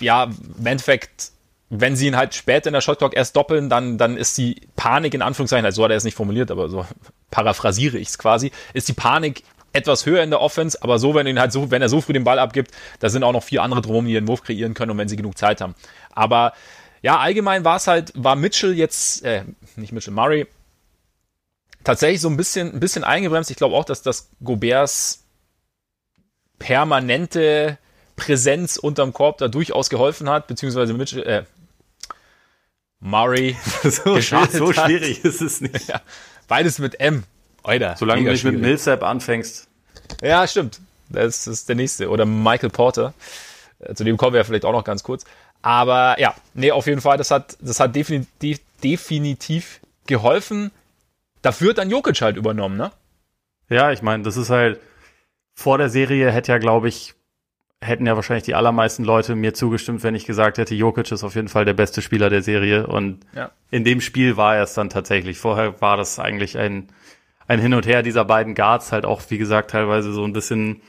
ja, 0.00 0.24
im 0.58 0.66
Endeffekt, 0.66 1.32
wenn 1.70 1.96
sie 1.96 2.06
ihn 2.06 2.16
halt 2.16 2.34
später 2.34 2.68
in 2.68 2.74
der 2.74 2.80
Shotclock 2.80 3.16
erst 3.16 3.36
doppeln, 3.36 3.68
dann, 3.68 3.98
dann 3.98 4.16
ist 4.16 4.36
die 4.38 4.68
Panik 4.76 5.14
in 5.14 5.22
Anführungszeichen, 5.22 5.64
also 5.64 5.76
so 5.76 5.84
hat 5.84 5.90
er 5.90 5.96
es 5.96 6.04
nicht 6.04 6.16
formuliert, 6.16 6.50
aber 6.50 6.68
so 6.68 6.86
paraphrasiere 7.30 7.98
ich 7.98 8.08
es 8.08 8.18
quasi, 8.18 8.52
ist 8.74 8.88
die 8.88 8.92
Panik 8.92 9.42
etwas 9.72 10.06
höher 10.06 10.22
in 10.22 10.30
der 10.30 10.40
Offense, 10.40 10.78
aber 10.82 10.98
so, 10.98 11.14
wenn, 11.14 11.26
ihn 11.26 11.40
halt 11.40 11.50
so, 11.50 11.70
wenn 11.70 11.82
er 11.82 11.88
so 11.88 12.00
früh 12.00 12.12
den 12.12 12.22
Ball 12.22 12.38
abgibt, 12.38 12.70
da 13.00 13.08
sind 13.08 13.24
auch 13.24 13.32
noch 13.32 13.42
vier 13.42 13.62
andere 13.62 13.82
drum, 13.82 14.06
die 14.06 14.12
ihren 14.12 14.28
Wurf 14.28 14.42
kreieren 14.42 14.72
können 14.72 14.92
und 14.92 14.98
wenn 14.98 15.08
sie 15.08 15.16
genug 15.16 15.36
Zeit 15.36 15.60
haben. 15.60 15.74
Aber 16.12 16.52
ja, 17.02 17.18
allgemein 17.18 17.64
war 17.64 17.76
es 17.76 17.88
halt, 17.88 18.12
war 18.14 18.36
Mitchell 18.36 18.72
jetzt, 18.72 19.24
äh, 19.24 19.44
nicht 19.74 19.92
Mitchell, 19.92 20.14
Murray, 20.14 20.46
tatsächlich 21.82 22.20
so 22.20 22.28
ein 22.28 22.36
bisschen, 22.36 22.72
ein 22.72 22.80
bisschen 22.80 23.04
eingebremst. 23.04 23.50
Ich 23.50 23.56
glaube 23.56 23.74
auch, 23.74 23.84
dass 23.84 24.02
das 24.02 24.30
Goberts 24.42 25.23
permanente 26.58 27.78
Präsenz 28.16 28.76
unterm 28.76 29.12
Korb 29.12 29.38
da 29.38 29.48
durchaus 29.48 29.90
geholfen 29.90 30.28
hat, 30.28 30.46
beziehungsweise 30.46 30.94
Mitchell, 30.94 31.22
äh, 31.24 31.44
Murray 33.00 33.56
so, 33.82 33.90
so 34.20 34.72
schwierig 34.72 35.18
hat. 35.18 35.24
ist 35.24 35.40
es 35.42 35.60
nicht. 35.60 35.88
Ja, 35.88 36.00
beides 36.48 36.78
mit 36.78 37.00
M. 37.00 37.24
Oida, 37.62 37.96
Solange 37.96 38.24
du 38.24 38.30
nicht 38.30 38.40
schwierig. 38.40 38.58
mit 38.58 38.66
Millsap 38.66 39.02
anfängst. 39.02 39.68
Ja, 40.22 40.46
stimmt. 40.46 40.80
Das 41.08 41.46
ist 41.46 41.68
der 41.68 41.76
nächste. 41.76 42.08
Oder 42.10 42.24
Michael 42.26 42.70
Porter. 42.70 43.14
Äh, 43.80 43.94
zu 43.94 44.04
dem 44.04 44.16
kommen 44.16 44.32
wir 44.32 44.38
ja 44.40 44.44
vielleicht 44.44 44.64
auch 44.64 44.72
noch 44.72 44.84
ganz 44.84 45.02
kurz. 45.02 45.24
Aber 45.62 46.18
ja, 46.20 46.34
nee, 46.54 46.70
auf 46.72 46.86
jeden 46.86 47.00
Fall, 47.00 47.16
das 47.16 47.30
hat, 47.30 47.56
das 47.60 47.80
hat 47.80 47.96
definitiv, 47.96 48.58
definitiv 48.82 49.80
geholfen. 50.06 50.70
Dafür 51.42 51.70
hat 51.70 51.78
dann 51.78 51.90
Jokic 51.90 52.20
halt 52.20 52.36
übernommen, 52.36 52.76
ne? 52.76 52.90
Ja, 53.70 53.90
ich 53.90 54.02
meine, 54.02 54.22
das 54.24 54.36
ist 54.36 54.50
halt, 54.50 54.78
vor 55.54 55.78
der 55.78 55.88
Serie 55.88 56.30
hätte 56.30 56.52
ja, 56.52 56.58
glaube 56.58 56.88
ich, 56.88 57.14
hätten 57.80 58.06
ja 58.06 58.16
wahrscheinlich 58.16 58.44
die 58.44 58.54
allermeisten 58.54 59.04
Leute 59.04 59.34
mir 59.34 59.54
zugestimmt, 59.54 60.02
wenn 60.02 60.14
ich 60.14 60.26
gesagt 60.26 60.58
hätte, 60.58 60.74
Jokic 60.74 61.12
ist 61.12 61.24
auf 61.24 61.34
jeden 61.34 61.48
Fall 61.48 61.64
der 61.64 61.74
beste 61.74 62.02
Spieler 62.02 62.30
der 62.30 62.42
Serie. 62.42 62.86
Und 62.86 63.20
ja. 63.34 63.50
in 63.70 63.84
dem 63.84 64.00
Spiel 64.00 64.36
war 64.36 64.56
er 64.56 64.64
es 64.64 64.74
dann 64.74 64.90
tatsächlich. 64.90 65.38
Vorher 65.38 65.80
war 65.80 65.96
das 65.96 66.18
eigentlich 66.18 66.58
ein, 66.58 66.88
ein 67.46 67.60
Hin 67.60 67.74
und 67.74 67.86
Her 67.86 68.02
dieser 68.02 68.24
beiden 68.24 68.54
Guards, 68.54 68.90
halt 68.90 69.04
auch, 69.04 69.22
wie 69.28 69.38
gesagt, 69.38 69.70
teilweise 69.70 70.12
so 70.12 70.24
ein 70.24 70.32
bisschen 70.32 70.82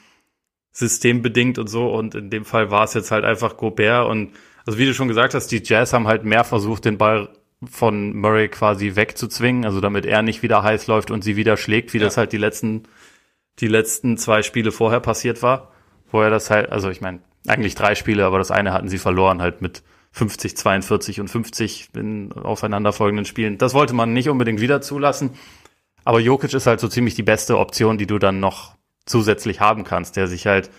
systembedingt 0.71 1.59
und 1.59 1.67
so. 1.67 1.93
Und 1.93 2.15
in 2.15 2.29
dem 2.29 2.45
Fall 2.45 2.71
war 2.71 2.85
es 2.85 2.93
jetzt 2.93 3.11
halt 3.11 3.25
einfach 3.25 3.57
Gobert. 3.57 4.09
Und 4.09 4.31
also 4.65 4.79
wie 4.79 4.85
du 4.85 4.93
schon 4.93 5.07
gesagt 5.07 5.33
hast, 5.33 5.47
die 5.47 5.61
Jazz 5.63 5.93
haben 5.93 6.07
halt 6.07 6.23
mehr 6.23 6.43
versucht, 6.43 6.85
den 6.85 6.97
Ball 6.97 7.29
von 7.69 8.15
Murray 8.15 8.49
quasi 8.49 8.95
wegzuzwingen, 8.95 9.65
also 9.65 9.81
damit 9.81 10.05
er 10.05 10.21
nicht 10.21 10.43
wieder 10.43 10.63
heiß 10.63 10.87
läuft 10.87 11.11
und 11.11 11.23
sie 11.23 11.35
wieder 11.35 11.57
schlägt, 11.57 11.93
wie 11.93 11.97
ja. 11.97 12.03
das 12.03 12.17
halt 12.17 12.31
die 12.31 12.37
letzten 12.37 12.83
die 13.59 13.67
letzten 13.67 14.17
zwei 14.17 14.41
Spiele 14.41 14.71
vorher 14.71 14.99
passiert 14.99 15.41
war, 15.41 15.71
wo 16.11 16.21
er 16.21 16.29
das 16.29 16.49
halt, 16.49 16.71
also 16.71 16.89
ich 16.89 17.01
meine, 17.01 17.19
eigentlich 17.47 17.75
drei 17.75 17.95
Spiele, 17.95 18.25
aber 18.25 18.37
das 18.37 18.51
eine 18.51 18.73
hatten 18.73 18.89
sie 18.89 18.97
verloren, 18.97 19.41
halt 19.41 19.61
mit 19.61 19.83
50, 20.11 20.55
42 20.55 21.19
und 21.19 21.27
50 21.27 21.89
in 21.93 22.31
aufeinanderfolgenden 22.31 23.25
Spielen. 23.25 23.57
Das 23.57 23.73
wollte 23.73 23.93
man 23.93 24.13
nicht 24.13 24.29
unbedingt 24.29 24.61
wieder 24.61 24.81
zulassen. 24.81 25.31
Aber 26.05 26.19
Jokic 26.19 26.53
ist 26.53 26.67
halt 26.67 26.79
so 26.79 26.87
ziemlich 26.87 27.15
die 27.15 27.23
beste 27.23 27.57
Option, 27.57 27.97
die 27.97 28.07
du 28.07 28.17
dann 28.17 28.39
noch 28.39 28.75
zusätzlich 29.05 29.59
haben 29.59 29.83
kannst, 29.83 30.15
der 30.15 30.27
sich 30.27 30.47
halt 30.47 30.69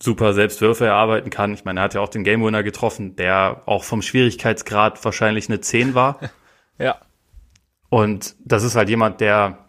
super 0.00 0.32
Selbstwürfe 0.32 0.86
erarbeiten 0.86 1.30
kann. 1.30 1.54
Ich 1.54 1.64
meine, 1.64 1.80
er 1.80 1.84
hat 1.84 1.94
ja 1.94 2.00
auch 2.00 2.08
den 2.08 2.22
Game 2.22 2.44
Winner 2.44 2.62
getroffen, 2.62 3.16
der 3.16 3.62
auch 3.66 3.82
vom 3.82 4.02
Schwierigkeitsgrad 4.02 5.04
wahrscheinlich 5.04 5.48
eine 5.48 5.60
10 5.60 5.94
war. 5.94 6.20
ja. 6.78 7.00
Und 7.88 8.36
das 8.44 8.62
ist 8.62 8.76
halt 8.76 8.88
jemand, 8.88 9.20
der 9.20 9.65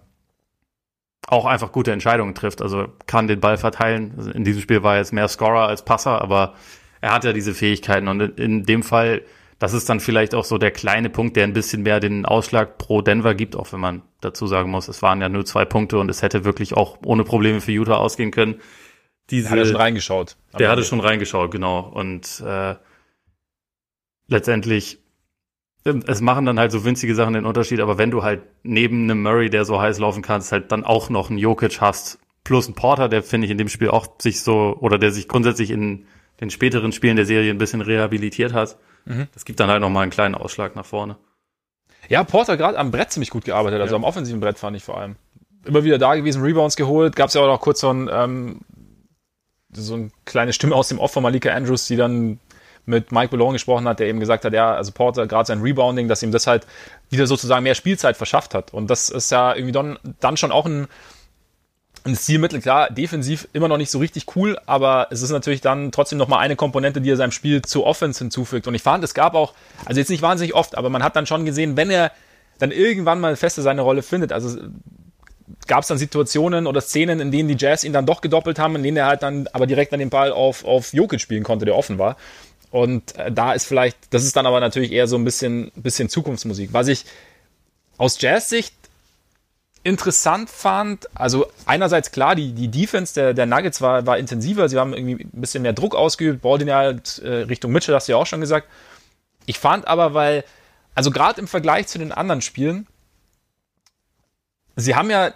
auch 1.27 1.46
einfach 1.46 1.72
gute 1.72 1.91
Entscheidungen 1.91 2.34
trifft. 2.34 2.62
Also 2.62 2.88
kann 3.05 3.27
den 3.27 3.39
Ball 3.39 3.57
verteilen. 3.57 4.31
In 4.34 4.43
diesem 4.43 4.62
Spiel 4.62 4.81
war 4.81 4.93
er 4.93 5.00
jetzt 5.00 5.13
mehr 5.13 5.27
Scorer 5.27 5.67
als 5.67 5.84
Passer, 5.84 6.22
aber 6.22 6.55
er 7.01 7.13
hat 7.13 7.25
ja 7.25 7.34
diese 7.34 7.53
Fähigkeiten. 7.53 8.07
Und 8.07 8.39
in 8.39 8.63
dem 8.63 8.81
Fall, 8.81 9.22
das 9.60 9.74
ist 9.74 9.89
dann 9.89 10.00
vielleicht 10.00 10.34
auch 10.34 10.46
so 10.46 10.57
der 10.57 10.72
kleine 10.72 11.10
Punkt, 11.10 11.36
der 11.36 11.43
ein 11.43 11.53
bisschen 11.53 11.84
mehr 11.84 12.00
den 12.00 12.25
Ausschlag 12.25 12.77
pro 12.77 13.01
Denver 13.01 13.36
gibt, 13.36 13.55
auch 13.55 13.72
wenn 13.74 13.81
man 13.81 14.01
dazu 14.22 14.48
sagen 14.48 14.72
muss, 14.72 14.88
es 14.88 15.01
waren 15.01 15.22
ja 15.22 15.29
nur 15.29 15.46
zwei 15.46 15.65
Punkte 15.65 16.00
und 16.00 16.10
es 16.10 16.22
hätte 16.22 16.46
wirklich 16.46 16.75
auch 16.75 16.98
ohne 17.05 17.24
Probleme 17.24 17.60
für 17.62 17.74
Utah 17.74 17.98
ausgehen 17.98 18.31
können. 18.31 18.62
Diese, 19.29 19.50
der 19.50 19.60
hat 19.60 19.67
schon 19.67 19.75
reingeschaut. 19.75 20.38
Der 20.57 20.69
hatte 20.69 20.84
schon 20.86 21.01
reingeschaut, 21.01 21.51
genau. 21.51 21.79
Und 21.79 22.41
äh, 22.46 22.75
letztendlich 24.27 25.00
es 25.84 26.22
machen 26.22 26.46
dann 26.46 26.60
halt 26.60 26.72
so 26.72 26.84
winzige 26.84 27.15
Sachen 27.15 27.34
den 27.34 27.46
Unterschied, 27.46 27.79
aber 27.79 27.98
wenn 27.98 28.12
du 28.12 28.24
halt 28.24 28.41
neben 28.63 29.03
einem 29.03 29.22
Murray, 29.22 29.50
der 29.50 29.65
so 29.65 29.79
heiß 29.79 30.00
laufen 30.00 30.22
kannst, 30.22 30.51
halt 30.51 30.72
dann 30.72 30.84
auch 30.84 31.10
noch 31.10 31.29
einen 31.29 31.39
Jokic 31.39 31.79
hast, 31.81 32.19
plus 32.43 32.67
einen 32.67 32.75
Porter, 32.75 33.10
der 33.10 33.24
finde 33.24 33.46
ich 33.46 33.51
in 33.51 33.57
dem 33.57 33.69
Spiel 33.69 33.89
auch 33.89 34.07
sich 34.19 34.41
so, 34.41 34.77
oder 34.79 34.98
der 34.98 35.12
sich 35.12 35.27
grundsätzlich 35.27 35.72
in 35.72 36.05
den 36.41 36.50
späteren 36.50 36.91
Spielen 36.91 37.15
der 37.15 37.25
Serie 37.25 37.51
ein 37.51 37.57
bisschen 37.57 37.81
rehabilitiert 37.81 38.53
hat, 38.53 38.77
mhm. 39.05 39.27
das 39.34 39.46
gibt 39.46 39.60
dann 39.60 39.69
halt 39.69 39.81
nochmal 39.81 40.03
einen 40.03 40.12
kleinen 40.12 40.36
Ausschlag 40.36 40.75
nach 40.75 40.86
vorne. 40.86 41.17
Ja, 42.10 42.24
Porter 42.24 42.57
gerade 42.57 42.77
am 42.77 42.91
Brett 42.91 43.12
ziemlich 43.12 43.29
gut 43.29 43.46
gearbeitet, 43.46 43.81
also 43.81 43.96
ja. 43.96 43.98
am 43.98 44.03
offensiven 44.03 44.39
Brett 44.39 44.57
fand 44.57 44.77
ich 44.77 44.84
vor 44.84 44.98
allem. 44.98 45.15
Immer 45.65 45.84
wieder 45.84 45.98
da 45.98 46.15
gewesen, 46.15 46.41
Rebounds 46.41 46.75
geholt, 46.75 47.15
gab 47.15 47.27
es 47.27 47.34
ja 47.34 47.41
auch 47.41 47.48
noch 47.48 47.60
kurz 47.60 47.81
so 47.81 47.91
ein, 47.91 48.10
ähm, 48.12 48.62
so 49.72 49.96
eine 49.96 50.10
kleine 50.25 50.53
Stimme 50.53 50.75
aus 50.75 50.88
dem 50.88 51.00
Off 51.00 51.12
von 51.12 51.24
Malika 51.24 51.50
Andrews, 51.50 51.88
die 51.88 51.98
dann 51.98 52.39
mit 52.88 53.12
Mike 53.12 53.36
Malone 53.36 53.53
gesprochen 53.53 53.88
hat, 53.88 54.00
der 54.00 54.08
eben 54.08 54.20
gesagt 54.20 54.46
hat, 54.46 54.53
ja, 54.53 54.74
also 54.74 54.91
Porter, 54.94 55.27
gerade 55.27 55.46
sein 55.46 55.62
Rebounding, 55.62 56.08
dass 56.08 56.24
ihm 56.24 56.32
das 56.32 56.48
halt 56.48 56.65
wieder 57.10 57.27
sozusagen 57.27 57.63
mehr 57.63 57.75
Spielzeit 57.75 58.15
verschafft 58.15 58.53
hat. 58.53 58.74
Und 58.74 58.89
das 58.89 59.10
ist 59.10 59.29
ja 59.29 59.53
irgendwie 59.53 59.74
dann, 59.74 60.00
dann 60.22 60.38
schon 60.38 60.51
auch 60.51 60.65
ein, 60.65 60.88
ein 62.06 62.15
Stilmittel, 62.15 62.62
klar, 62.62 62.89
defensiv 62.89 63.48
immer 63.51 63.67
noch 63.67 63.77
nicht 63.77 63.91
so 63.91 64.00
richtig 64.00 64.25
cool, 64.36 64.58
aber 64.65 65.08
es 65.12 65.22
ist 65.22 65.32
natürlich 65.32 65.60
dann 65.60 65.91
trotzdem 65.91 66.17
nochmal 66.17 66.39
eine 66.39 66.56
Komponente, 66.56 67.01
die 67.01 67.12
er 67.12 67.17
seinem 67.17 67.32
Spiel 67.32 67.62
zur 67.62 67.86
Offense 67.86 68.20
hinzufügt. 68.20 68.67
Und 68.67 68.74
ich 68.74 68.82
fand, 68.82 69.03
es 69.03 69.13
gab 69.13 69.36
auch, 69.36 69.53
also 69.86 70.00
jetzt 70.00 70.10
nicht 70.10 70.22
wahnsinnig 70.22 70.56
oft, 70.56 70.77
aber 70.77 70.89
man 70.89 71.03
hat 71.03 71.17
dann 71.17 71.25
schon 71.25 71.44
gesehen, 71.46 71.75
wenn 71.75 71.89
er 71.89 72.12
dann 72.58 72.72
irgendwann 72.72 73.20
mal 73.20 73.36
feste 73.36 73.62
seine 73.62 73.82
Rolle 73.82 74.01
findet, 74.01 74.32
also 74.32 74.58
gab 75.67 75.82
es 75.82 75.88
dann 75.88 75.98
Situationen 75.98 76.67
oder 76.67 76.82
Szenen, 76.82 77.20
in 77.20 77.32
denen 77.32 77.50
die 77.50 77.58
Jazz 77.58 77.84
ihn 77.84 77.94
dann 77.94 78.06
doch 78.06 78.22
gedoppelt 78.22 78.60
haben, 78.60 78.75
in 78.75 78.84
denen 78.84 78.98
er 78.98 79.06
halt 79.06 79.24
dann 79.24 79.48
aber 79.53 79.67
direkt 79.67 79.94
an 79.94 80.00
den 80.00 80.10
Ball 80.10 80.32
auf, 80.32 80.65
auf 80.65 80.94
Jokic 80.94 81.22
spielen 81.22 81.44
konnte, 81.44 81.65
der 81.65 81.75
offen 81.75 81.98
war. 82.00 82.17
Und 82.71 83.15
äh, 83.15 83.31
da 83.31 83.53
ist 83.53 83.65
vielleicht, 83.65 83.97
das 84.13 84.24
ist 84.24 84.36
dann 84.36 84.45
aber 84.45 84.59
natürlich 84.59 84.91
eher 84.91 85.07
so 85.07 85.15
ein 85.15 85.24
bisschen, 85.24 85.71
bisschen 85.75 86.09
Zukunftsmusik. 86.09 86.74
Was 86.74 86.88
ich 86.88 87.05
aus 87.97 88.19
Jazz-Sicht 88.19 88.74
interessant 89.83 90.50
fand, 90.50 91.07
also 91.15 91.47
einerseits 91.65 92.12
klar, 92.12 92.36
die, 92.36 92.51
die 92.51 92.67
Defense 92.67 93.13
der, 93.13 93.33
der 93.33 93.45
Nuggets 93.45 93.79
war, 93.81 94.05
war 94.05 94.17
intensiver, 94.17 94.67
sie 94.67 94.77
haben 94.77 94.93
irgendwie 94.93 95.24
ein 95.24 95.41
bisschen 95.41 95.63
mehr 95.63 95.74
Druck 95.74 95.95
ausgeübt, 95.95 96.41
Baldwin 96.41 96.74
halt 96.74 97.19
äh, 97.19 97.43
Richtung 97.43 97.71
Mitchell, 97.71 97.95
hast 97.95 98.07
du 98.07 98.12
ja 98.12 98.17
auch 98.17 98.25
schon 98.25 98.41
gesagt. 98.41 98.67
Ich 99.45 99.59
fand 99.59 99.88
aber, 99.88 100.13
weil, 100.13 100.43
also 100.93 101.09
gerade 101.09 101.39
im 101.39 101.47
Vergleich 101.47 101.88
zu 101.88 102.00
den 102.00 102.12
anderen 102.12 102.41
Spielen, 102.41 102.86
sie 104.75 104.95
haben 104.95 105.09
ja 105.09 105.33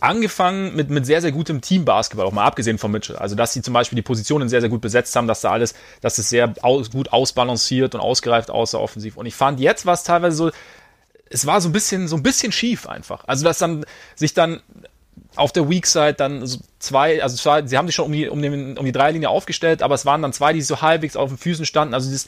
angefangen 0.00 0.74
mit, 0.74 0.90
mit 0.90 1.06
sehr, 1.06 1.20
sehr 1.20 1.32
gutem 1.32 1.60
Teambasketball, 1.60 2.26
auch 2.26 2.32
mal 2.32 2.44
abgesehen 2.44 2.78
von 2.78 2.90
Mitchell. 2.90 3.16
Also, 3.16 3.34
dass 3.34 3.52
sie 3.52 3.62
zum 3.62 3.74
Beispiel 3.74 3.96
die 3.96 4.02
Positionen 4.02 4.48
sehr, 4.48 4.60
sehr 4.60 4.70
gut 4.70 4.80
besetzt 4.80 5.14
haben, 5.16 5.28
dass 5.28 5.40
da 5.40 5.50
alles, 5.50 5.74
dass 6.00 6.18
es 6.18 6.28
sehr 6.28 6.52
aus, 6.62 6.90
gut 6.90 7.12
ausbalanciert 7.12 7.94
und 7.94 8.00
ausgereift 8.00 8.50
aussah 8.50 8.78
offensiv. 8.78 9.16
Und 9.16 9.26
ich 9.26 9.34
fand 9.34 9.60
jetzt 9.60 9.86
war 9.86 9.94
es 9.94 10.02
teilweise 10.02 10.36
so, 10.36 10.50
es 11.30 11.46
war 11.46 11.60
so 11.60 11.68
ein 11.68 11.72
bisschen, 11.72 12.08
so 12.08 12.16
ein 12.16 12.22
bisschen 12.22 12.52
schief 12.52 12.86
einfach. 12.88 13.24
Also, 13.26 13.44
dass 13.44 13.58
dann 13.58 13.84
sich 14.14 14.34
dann 14.34 14.60
auf 15.36 15.52
der 15.52 15.68
Weak 15.68 15.86
Side 15.86 16.14
dann 16.14 16.46
so 16.46 16.58
zwei, 16.78 17.22
also 17.22 17.36
zwei, 17.36 17.66
sie 17.66 17.78
haben 17.78 17.86
sich 17.86 17.94
schon 17.94 18.06
um 18.06 18.12
die, 18.12 18.28
um, 18.28 18.42
den, 18.42 18.76
um 18.76 18.84
die 18.84 18.92
Dreilinie 18.92 19.28
aufgestellt, 19.28 19.82
aber 19.82 19.94
es 19.94 20.06
waren 20.06 20.22
dann 20.22 20.32
zwei, 20.32 20.52
die 20.52 20.62
so 20.62 20.80
halbwegs 20.80 21.16
auf 21.16 21.28
den 21.28 21.38
Füßen 21.38 21.66
standen. 21.66 21.94
Also, 21.94 22.10
dieses, 22.10 22.26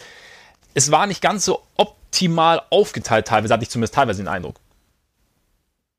es 0.74 0.90
war 0.90 1.06
nicht 1.06 1.20
ganz 1.20 1.44
so 1.44 1.62
optimal 1.76 2.62
aufgeteilt 2.70 3.26
teilweise, 3.26 3.54
hatte 3.54 3.64
ich 3.64 3.70
zumindest 3.70 3.94
teilweise 3.94 4.22
den 4.22 4.28
Eindruck. 4.28 4.56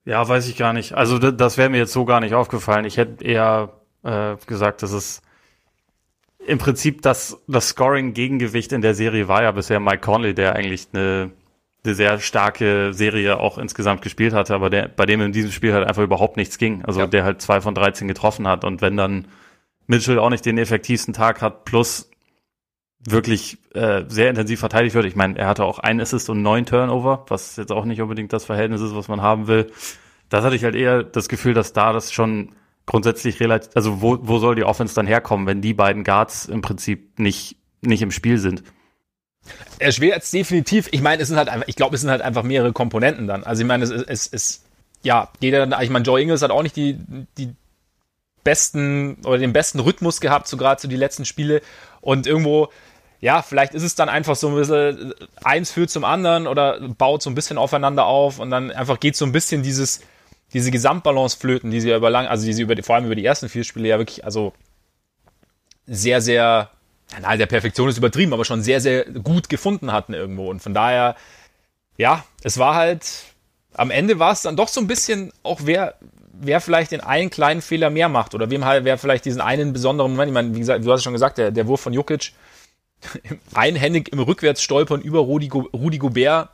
Ja, 0.07 0.25
weiß 0.25 0.47
ich 0.47 0.55
gar 0.55 0.71
nicht. 0.71 0.93
Also 0.93 1.19
das 1.19 1.57
wäre 1.57 1.69
mir 1.69 1.79
jetzt 1.79 1.91
so 1.91 2.05
gar 2.05 2.21
nicht 2.21 2.33
aufgefallen. 2.33 2.85
Ich 2.85 2.95
hätte 2.95 3.25
eher 3.25 3.73
äh, 4.03 4.37
gesagt, 4.45 4.81
dass 4.81 4.93
es 4.93 5.21
im 6.45 6.59
Prinzip 6.59 7.01
das, 7.01 7.43
das 7.45 7.67
Scoring-Gegengewicht 7.69 8.71
in 8.71 8.81
der 8.81 8.95
Serie 8.95 9.27
war 9.27 9.43
ja 9.43 9.51
bisher 9.51 9.81
Mike 9.81 9.99
Conley, 9.99 10.33
der 10.33 10.55
eigentlich 10.55 10.87
eine, 10.93 11.31
eine 11.83 11.93
sehr 11.93 12.19
starke 12.19 12.93
Serie 12.93 13.37
auch 13.37 13.57
insgesamt 13.57 14.01
gespielt 14.01 14.31
hatte, 14.31 14.55
aber 14.55 14.69
der, 14.69 14.87
bei 14.87 15.05
dem 15.05 15.19
in 15.19 15.33
diesem 15.33 15.51
Spiel 15.51 15.73
halt 15.73 15.85
einfach 15.85 16.03
überhaupt 16.03 16.37
nichts 16.37 16.57
ging. 16.57 16.85
Also 16.85 17.01
ja. 17.01 17.07
der 17.07 17.25
halt 17.25 17.41
zwei 17.41 17.59
von 17.59 17.75
13 17.75 18.07
getroffen 18.07 18.47
hat. 18.47 18.63
Und 18.63 18.81
wenn 18.81 18.95
dann 18.95 19.27
Mitchell 19.87 20.19
auch 20.19 20.29
nicht 20.29 20.45
den 20.45 20.57
effektivsten 20.57 21.13
Tag 21.13 21.41
hat, 21.41 21.65
plus 21.65 22.09
wirklich 23.09 23.57
äh, 23.73 24.03
sehr 24.09 24.29
intensiv 24.29 24.59
verteidigt 24.59 24.93
wird. 24.93 25.05
Ich 25.05 25.15
meine, 25.15 25.37
er 25.39 25.47
hatte 25.47 25.63
auch 25.63 25.79
ein 25.79 26.01
Assist 26.01 26.29
und 26.29 26.41
neun 26.41 26.65
Turnover, 26.65 27.25
was 27.29 27.55
jetzt 27.55 27.71
auch 27.71 27.85
nicht 27.85 28.01
unbedingt 28.01 28.33
das 28.33 28.43
Verhältnis 28.43 28.81
ist, 28.81 28.95
was 28.95 29.07
man 29.07 29.21
haben 29.21 29.47
will. 29.47 29.71
Das 30.29 30.43
hatte 30.43 30.57
ich 30.57 30.63
halt 30.65 30.75
eher 30.75 31.03
das 31.03 31.29
Gefühl, 31.29 31.53
dass 31.53 31.71
da 31.71 31.93
das 31.93 32.11
schon 32.11 32.51
grundsätzlich 32.85 33.39
relativ, 33.39 33.71
also 33.75 34.01
wo, 34.01 34.17
wo 34.21 34.39
soll 34.39 34.55
die 34.55 34.65
Offense 34.65 34.93
dann 34.93 35.07
herkommen, 35.07 35.47
wenn 35.47 35.61
die 35.61 35.73
beiden 35.73 36.03
Guards 36.03 36.47
im 36.47 36.61
Prinzip 36.61 37.17
nicht, 37.17 37.55
nicht 37.81 38.01
im 38.01 38.11
Spiel 38.11 38.39
sind? 38.39 38.63
Erschwert 39.79 40.23
es 40.23 40.31
definitiv. 40.31 40.89
Ich 40.91 41.01
meine, 41.01 41.21
es 41.21 41.29
sind 41.29 41.37
halt 41.37 41.47
einfach, 41.47 41.67
ich 41.69 41.77
glaube, 41.77 41.95
es 41.95 42.01
sind 42.01 42.09
halt 42.09 42.21
einfach 42.21 42.43
mehrere 42.43 42.73
Komponenten 42.73 43.25
dann. 43.25 43.45
Also 43.45 43.61
ich 43.61 43.67
meine, 43.67 43.85
es 43.85 43.89
ist, 43.89 44.09
es, 44.09 44.27
es, 44.27 44.63
ja, 45.03 45.29
jeder, 45.39 45.81
ich 45.81 45.89
meine, 45.89 46.03
Joe 46.03 46.19
Ingles 46.21 46.41
hat 46.41 46.51
auch 46.51 46.63
nicht 46.63 46.75
die, 46.75 46.97
die 47.37 47.53
besten 48.43 49.17
oder 49.23 49.37
den 49.37 49.53
besten 49.53 49.79
Rhythmus 49.79 50.19
gehabt, 50.19 50.49
so 50.49 50.57
gerade 50.57 50.81
so 50.81 50.89
die 50.89 50.97
letzten 50.97 51.23
Spiele. 51.23 51.61
Und 52.01 52.27
irgendwo, 52.27 52.69
ja, 53.19 53.41
vielleicht 53.41 53.73
ist 53.73 53.83
es 53.83 53.95
dann 53.95 54.09
einfach 54.09 54.35
so 54.35 54.49
ein 54.49 54.55
bisschen, 54.55 55.13
eins 55.43 55.71
führt 55.71 55.89
zum 55.89 56.03
anderen 56.03 56.47
oder 56.47 56.79
baut 56.79 57.23
so 57.23 57.29
ein 57.29 57.35
bisschen 57.35 57.57
aufeinander 57.57 58.05
auf 58.05 58.39
und 58.39 58.51
dann 58.51 58.71
einfach 58.71 58.99
geht 58.99 59.15
so 59.15 59.25
ein 59.25 59.31
bisschen 59.31 59.63
dieses, 59.63 60.01
diese 60.53 60.71
Gesamtbalance 60.71 61.37
flöten, 61.37 61.71
die 61.71 61.81
sie 61.81 61.91
über 61.91 62.09
lang, 62.09 62.27
also 62.27 62.45
die 62.45 62.53
sie 62.53 62.61
über 62.61 62.75
vor 62.83 62.95
allem 62.95 63.05
über 63.05 63.15
die 63.15 63.25
ersten 63.25 63.49
vier 63.49 63.63
Spiele 63.63 63.87
ja 63.87 63.97
wirklich, 63.97 64.23
also 64.23 64.53
sehr, 65.87 66.21
sehr, 66.21 66.69
na, 67.21 67.35
der 67.35 67.47
Perfektion 67.47 67.89
ist 67.89 67.97
übertrieben, 67.97 68.33
aber 68.33 68.45
schon 68.45 68.61
sehr, 68.61 68.81
sehr 68.81 69.05
gut 69.05 69.49
gefunden 69.49 69.91
hatten 69.91 70.13
irgendwo. 70.13 70.49
Und 70.49 70.61
von 70.61 70.73
daher, 70.73 71.15
ja, 71.97 72.23
es 72.43 72.57
war 72.59 72.75
halt, 72.75 73.23
am 73.73 73.89
Ende 73.89 74.19
war 74.19 74.33
es 74.33 74.43
dann 74.43 74.57
doch 74.57 74.67
so 74.67 74.79
ein 74.79 74.87
bisschen 74.87 75.31
auch 75.43 75.61
wer, 75.63 75.95
wer 76.33 76.61
vielleicht 76.61 76.91
den 76.91 77.01
einen 77.01 77.29
kleinen 77.29 77.61
Fehler 77.61 77.89
mehr 77.89 78.09
macht 78.09 78.35
oder 78.35 78.51
wem 78.51 78.65
halt, 78.65 78.83
wer 78.83 78.97
vielleicht 78.97 79.25
diesen 79.25 79.41
einen 79.41 79.73
besonderen 79.73 80.11
Moment, 80.11 80.29
ich 80.29 80.33
meine, 80.33 80.53
wie 80.53 80.59
gesagt, 80.59 80.85
du 80.85 80.91
hast 80.91 80.99
es 80.99 81.03
schon 81.03 81.13
gesagt, 81.13 81.39
der, 81.39 81.51
der 81.51 81.67
Wurf 81.67 81.81
von 81.81 81.93
Jukic, 81.93 82.33
einhändig 83.53 84.11
im 84.11 84.19
Rückwärtsstolpern 84.19 85.01
über 85.01 85.19
Rudi, 85.19 85.47
Go 85.47 85.67
Rudi 85.73 85.97
Gobert 85.97 86.49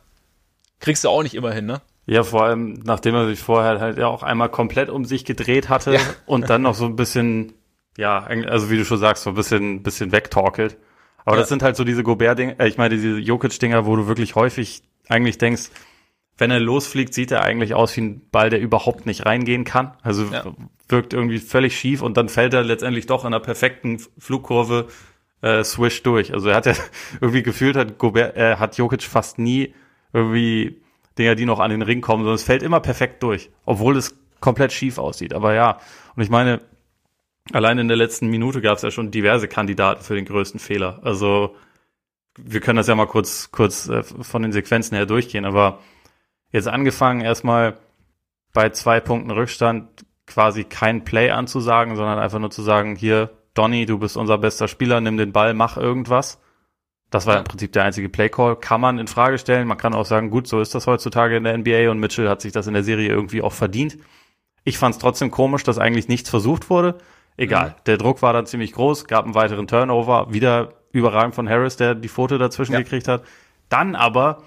kriegst 0.80 1.04
du 1.04 1.08
auch 1.08 1.22
nicht 1.22 1.34
immer 1.34 1.52
hin, 1.52 1.66
ne? 1.66 1.80
Ja, 2.06 2.22
vor 2.22 2.44
allem, 2.44 2.74
nachdem 2.84 3.14
er 3.14 3.26
sich 3.26 3.40
vorher 3.40 3.80
halt 3.80 3.96
ja 3.96 4.08
auch 4.08 4.22
einmal 4.22 4.50
komplett 4.50 4.90
um 4.90 5.04
sich 5.06 5.24
gedreht 5.24 5.68
hatte 5.68 5.94
ja. 5.94 6.00
und 6.26 6.50
dann 6.50 6.62
noch 6.62 6.74
so 6.74 6.84
ein 6.84 6.96
bisschen, 6.96 7.54
ja, 7.96 8.24
also 8.24 8.70
wie 8.70 8.76
du 8.76 8.84
schon 8.84 8.98
sagst, 8.98 9.22
so 9.22 9.30
ein 9.30 9.36
bisschen, 9.36 9.82
bisschen 9.82 10.12
wegtorkelt. 10.12 10.76
Aber 11.24 11.36
ja. 11.36 11.42
das 11.42 11.48
sind 11.48 11.62
halt 11.62 11.76
so 11.76 11.84
diese 11.84 12.02
Gobert-Dinger, 12.02 12.60
äh, 12.60 12.68
ich 12.68 12.76
meine, 12.76 12.94
diese 12.94 13.18
Jokic-Dinger, 13.18 13.86
wo 13.86 13.96
du 13.96 14.06
wirklich 14.06 14.34
häufig 14.34 14.82
eigentlich 15.08 15.38
denkst, 15.38 15.70
wenn 16.36 16.50
er 16.50 16.60
losfliegt, 16.60 17.14
sieht 17.14 17.30
er 17.30 17.42
eigentlich 17.42 17.74
aus 17.74 17.96
wie 17.96 18.02
ein 18.02 18.28
Ball, 18.30 18.50
der 18.50 18.60
überhaupt 18.60 19.06
nicht 19.06 19.24
reingehen 19.24 19.64
kann. 19.64 19.92
Also 20.02 20.24
ja. 20.24 20.44
wirkt 20.88 21.14
irgendwie 21.14 21.38
völlig 21.38 21.78
schief 21.78 22.02
und 22.02 22.16
dann 22.16 22.28
fällt 22.28 22.52
er 22.54 22.64
letztendlich 22.64 23.06
doch 23.06 23.22
in 23.22 23.28
einer 23.28 23.40
perfekten 23.40 24.00
Flugkurve 24.18 24.88
äh, 25.44 25.62
Swish 25.62 26.02
durch. 26.02 26.32
Also 26.32 26.48
er 26.48 26.56
hat 26.56 26.66
ja 26.66 26.74
irgendwie 27.20 27.42
gefühlt, 27.42 27.76
hat 27.76 27.98
Gobert, 27.98 28.36
äh, 28.36 28.56
hat 28.56 28.78
Jokic 28.78 29.02
fast 29.02 29.38
nie 29.38 29.74
irgendwie 30.12 30.80
Dinger, 31.18 31.34
die 31.34 31.44
noch 31.44 31.60
an 31.60 31.70
den 31.70 31.82
Ring 31.82 32.00
kommen, 32.00 32.22
sondern 32.22 32.36
es 32.36 32.42
fällt 32.42 32.62
immer 32.62 32.80
perfekt 32.80 33.22
durch, 33.22 33.50
obwohl 33.66 33.96
es 33.96 34.16
komplett 34.40 34.72
schief 34.72 34.98
aussieht. 34.98 35.34
Aber 35.34 35.54
ja, 35.54 35.78
und 36.16 36.22
ich 36.22 36.30
meine, 36.30 36.60
allein 37.52 37.78
in 37.78 37.88
der 37.88 37.96
letzten 37.96 38.28
Minute 38.28 38.62
gab 38.62 38.76
es 38.76 38.82
ja 38.82 38.90
schon 38.90 39.10
diverse 39.10 39.46
Kandidaten 39.46 40.02
für 40.02 40.14
den 40.14 40.24
größten 40.24 40.58
Fehler. 40.58 41.00
Also 41.02 41.54
wir 42.36 42.60
können 42.60 42.78
das 42.78 42.88
ja 42.88 42.94
mal 42.94 43.06
kurz, 43.06 43.50
kurz 43.52 43.88
äh, 43.88 44.02
von 44.02 44.42
den 44.42 44.52
Sequenzen 44.52 44.96
her 44.96 45.06
durchgehen, 45.06 45.44
aber 45.44 45.80
jetzt 46.52 46.68
angefangen 46.68 47.20
erstmal 47.20 47.76
bei 48.52 48.70
zwei 48.70 49.00
Punkten 49.00 49.30
Rückstand 49.30 50.04
quasi 50.26 50.64
kein 50.64 51.04
Play 51.04 51.30
anzusagen, 51.30 51.96
sondern 51.96 52.18
einfach 52.18 52.38
nur 52.38 52.50
zu 52.50 52.62
sagen, 52.62 52.96
hier, 52.96 53.30
Donny, 53.54 53.86
du 53.86 53.98
bist 53.98 54.16
unser 54.16 54.38
bester 54.38 54.68
Spieler, 54.68 55.00
nimm 55.00 55.16
den 55.16 55.32
Ball, 55.32 55.54
mach 55.54 55.76
irgendwas. 55.76 56.40
Das 57.10 57.26
war 57.26 57.38
im 57.38 57.44
Prinzip 57.44 57.72
der 57.72 57.84
einzige 57.84 58.08
Playcall. 58.08 58.56
Kann 58.56 58.80
man 58.80 58.98
in 58.98 59.06
Frage 59.06 59.38
stellen. 59.38 59.68
Man 59.68 59.78
kann 59.78 59.94
auch 59.94 60.04
sagen, 60.04 60.30
gut, 60.30 60.48
so 60.48 60.60
ist 60.60 60.74
das 60.74 60.88
heutzutage 60.88 61.36
in 61.36 61.44
der 61.44 61.56
NBA 61.56 61.90
und 61.90 62.00
Mitchell 62.00 62.28
hat 62.28 62.40
sich 62.40 62.52
das 62.52 62.66
in 62.66 62.74
der 62.74 62.82
Serie 62.82 63.08
irgendwie 63.08 63.40
auch 63.40 63.52
verdient. 63.52 63.98
Ich 64.64 64.78
fand 64.78 64.96
es 64.96 65.00
trotzdem 65.00 65.30
komisch, 65.30 65.62
dass 65.62 65.78
eigentlich 65.78 66.08
nichts 66.08 66.28
versucht 66.28 66.70
wurde. 66.70 66.98
Egal. 67.36 67.68
Mhm. 67.68 67.74
Der 67.86 67.98
Druck 67.98 68.22
war 68.22 68.32
dann 68.32 68.46
ziemlich 68.46 68.72
groß, 68.72 69.04
gab 69.04 69.24
einen 69.24 69.34
weiteren 69.36 69.68
Turnover, 69.68 70.32
wieder 70.32 70.74
überragend 70.90 71.36
von 71.36 71.48
Harris, 71.48 71.76
der 71.76 71.94
die 71.94 72.08
Foto 72.08 72.38
dazwischen 72.38 72.72
ja. 72.72 72.80
gekriegt 72.80 73.06
hat. 73.06 73.22
Dann 73.68 73.94
aber 73.94 74.42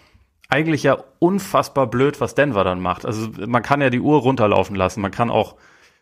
eigentlich 0.50 0.84
ja 0.84 0.98
unfassbar 1.20 1.88
blöd, 1.88 2.20
was 2.22 2.36
Denver 2.36 2.64
dann 2.64 2.82
macht. 2.82 3.06
Also 3.06 3.30
man 3.46 3.64
kann 3.64 3.82
ja 3.82 3.90
die 3.90 4.00
Uhr 4.00 4.20
runterlaufen 4.20 4.76
lassen. 4.76 5.02
Man 5.02 5.12
kann 5.12 5.30
auch 5.30 5.56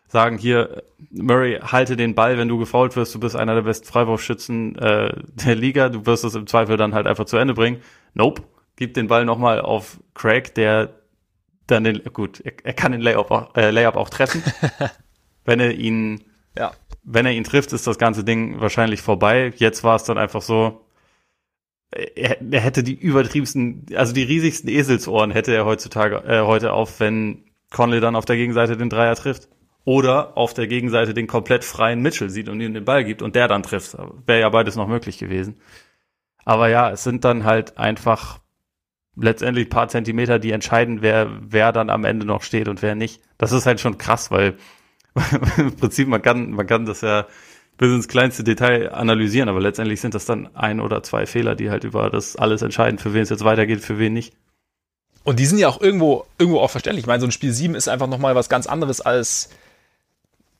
sagen, 0.08 0.38
hier, 0.38 0.82
Murray, 1.10 1.58
halte 1.60 1.96
den 1.96 2.14
Ball, 2.14 2.38
wenn 2.38 2.48
du 2.48 2.58
gefault 2.58 2.96
wirst, 2.96 3.14
du 3.14 3.20
bist 3.20 3.36
einer 3.36 3.54
der 3.54 3.62
besten 3.62 3.86
Freiwurfschützen 3.86 4.76
äh, 4.76 5.14
der 5.26 5.54
Liga, 5.54 5.88
du 5.88 6.06
wirst 6.06 6.24
es 6.24 6.34
im 6.34 6.46
Zweifel 6.46 6.76
dann 6.76 6.94
halt 6.94 7.06
einfach 7.06 7.24
zu 7.24 7.36
Ende 7.36 7.54
bringen. 7.54 7.80
Nope, 8.14 8.42
gib 8.76 8.94
den 8.94 9.08
Ball 9.08 9.24
nochmal 9.24 9.60
auf 9.60 9.98
Craig, 10.14 10.54
der 10.54 10.90
dann 11.66 11.84
den, 11.84 12.02
gut, 12.12 12.40
er, 12.40 12.52
er 12.62 12.72
kann 12.72 12.92
den 12.92 13.00
Layup 13.00 13.30
auch, 13.30 13.54
äh, 13.56 13.70
Layup 13.70 13.96
auch 13.96 14.10
treffen. 14.10 14.42
wenn 15.44 15.60
er 15.60 15.72
ihn, 15.74 16.24
ja. 16.56 16.72
wenn 17.02 17.26
er 17.26 17.32
ihn 17.32 17.44
trifft, 17.44 17.72
ist 17.72 17.86
das 17.86 17.98
ganze 17.98 18.24
Ding 18.24 18.60
wahrscheinlich 18.60 19.02
vorbei. 19.02 19.52
Jetzt 19.56 19.82
war 19.82 19.96
es 19.96 20.04
dann 20.04 20.18
einfach 20.18 20.42
so, 20.42 20.86
er, 21.90 22.40
er 22.40 22.60
hätte 22.60 22.82
die 22.82 22.94
übertriebensten, 22.94 23.86
also 23.94 24.12
die 24.12 24.22
riesigsten 24.22 24.68
Eselsohren 24.70 25.30
hätte 25.30 25.54
er 25.54 25.64
heutzutage, 25.64 26.22
äh, 26.26 26.42
heute 26.42 26.72
auf, 26.72 27.00
wenn 27.00 27.44
Conley 27.70 28.00
dann 28.00 28.16
auf 28.16 28.24
der 28.24 28.36
Gegenseite 28.36 28.76
den 28.76 28.90
Dreier 28.90 29.16
trifft. 29.16 29.48
Oder 29.86 30.36
auf 30.36 30.52
der 30.52 30.66
Gegenseite 30.66 31.14
den 31.14 31.28
komplett 31.28 31.62
freien 31.62 32.02
Mitchell 32.02 32.28
sieht 32.28 32.48
und 32.48 32.60
ihm 32.60 32.74
den 32.74 32.84
Ball 32.84 33.04
gibt 33.04 33.22
und 33.22 33.36
der 33.36 33.46
dann 33.46 33.62
trifft. 33.62 33.96
Wäre 34.26 34.40
ja 34.40 34.48
beides 34.48 34.74
noch 34.74 34.88
möglich 34.88 35.16
gewesen. 35.16 35.60
Aber 36.44 36.68
ja, 36.68 36.90
es 36.90 37.04
sind 37.04 37.24
dann 37.24 37.44
halt 37.44 37.78
einfach 37.78 38.40
letztendlich 39.14 39.70
paar 39.70 39.86
Zentimeter, 39.86 40.40
die 40.40 40.50
entscheiden, 40.50 41.02
wer, 41.02 41.30
wer 41.40 41.70
dann 41.70 41.88
am 41.88 42.04
Ende 42.04 42.26
noch 42.26 42.42
steht 42.42 42.66
und 42.66 42.82
wer 42.82 42.96
nicht. 42.96 43.22
Das 43.38 43.52
ist 43.52 43.64
halt 43.64 43.78
schon 43.78 43.96
krass, 43.96 44.32
weil 44.32 44.56
im 45.56 45.76
Prinzip 45.76 46.08
man 46.08 46.20
kann, 46.20 46.50
man 46.50 46.66
kann 46.66 46.84
das 46.84 47.02
ja 47.02 47.26
bis 47.78 47.92
ins 47.92 48.08
kleinste 48.08 48.42
Detail 48.42 48.92
analysieren, 48.92 49.48
aber 49.48 49.60
letztendlich 49.60 50.00
sind 50.00 50.14
das 50.14 50.24
dann 50.24 50.54
ein 50.56 50.80
oder 50.80 51.04
zwei 51.04 51.26
Fehler, 51.26 51.54
die 51.54 51.70
halt 51.70 51.84
über 51.84 52.10
das 52.10 52.34
alles 52.34 52.62
entscheiden, 52.62 52.98
für 52.98 53.14
wen 53.14 53.22
es 53.22 53.30
jetzt 53.30 53.44
weitergeht, 53.44 53.82
für 53.82 54.00
wen 54.00 54.14
nicht. 54.14 54.34
Und 55.22 55.38
die 55.38 55.46
sind 55.46 55.58
ja 55.58 55.68
auch 55.68 55.80
irgendwo, 55.80 56.24
irgendwo 56.38 56.58
auch 56.60 56.70
verständlich. 56.70 57.04
Ich 57.04 57.06
meine, 57.06 57.20
so 57.20 57.26
ein 57.26 57.32
Spiel 57.32 57.52
7 57.52 57.76
ist 57.76 57.88
einfach 57.88 58.08
nochmal 58.08 58.34
was 58.34 58.48
ganz 58.48 58.66
anderes 58.66 59.00
als, 59.00 59.50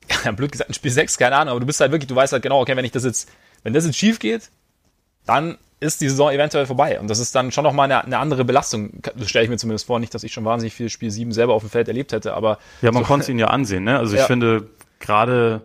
ja, 0.25 0.31
blöd 0.31 0.51
gesagt, 0.51 0.69
ein 0.69 0.73
Spiel 0.73 0.91
6, 0.91 1.17
keine 1.17 1.35
Ahnung, 1.35 1.51
aber 1.51 1.59
du 1.59 1.65
bist 1.65 1.79
halt 1.79 1.91
wirklich, 1.91 2.07
du 2.07 2.15
weißt 2.15 2.33
halt 2.33 2.43
genau, 2.43 2.61
okay, 2.61 2.75
wenn 2.75 2.85
ich 2.85 2.91
das 2.91 3.03
jetzt, 3.03 3.29
wenn 3.63 3.73
das 3.73 3.85
jetzt 3.85 3.97
schief 3.97 4.19
geht, 4.19 4.49
dann 5.25 5.57
ist 5.79 6.01
die 6.01 6.09
Saison 6.09 6.31
eventuell 6.31 6.65
vorbei. 6.65 6.99
Und 6.99 7.07
das 7.07 7.19
ist 7.19 7.35
dann 7.35 7.51
schon 7.51 7.63
nochmal 7.63 7.85
eine, 7.85 8.03
eine 8.03 8.17
andere 8.17 8.43
Belastung. 8.45 9.01
Das 9.15 9.29
stelle 9.29 9.43
ich 9.43 9.49
mir 9.49 9.57
zumindest 9.57 9.85
vor. 9.85 9.99
Nicht, 9.99 10.13
dass 10.13 10.23
ich 10.23 10.33
schon 10.33 10.43
wahnsinnig 10.43 10.73
viel 10.73 10.89
Spiel 10.89 11.11
7 11.11 11.31
selber 11.31 11.53
auf 11.53 11.61
dem 11.61 11.69
Feld 11.69 11.87
erlebt 11.87 12.13
hätte, 12.13 12.33
aber. 12.33 12.57
Ja, 12.81 12.91
man 12.91 13.03
so, 13.03 13.07
konnte 13.07 13.23
es 13.23 13.29
ihn 13.29 13.37
ja 13.37 13.47
ansehen, 13.47 13.83
ne? 13.83 13.99
Also 13.99 14.15
ich 14.15 14.23
finde, 14.23 14.69
gerade 14.99 15.61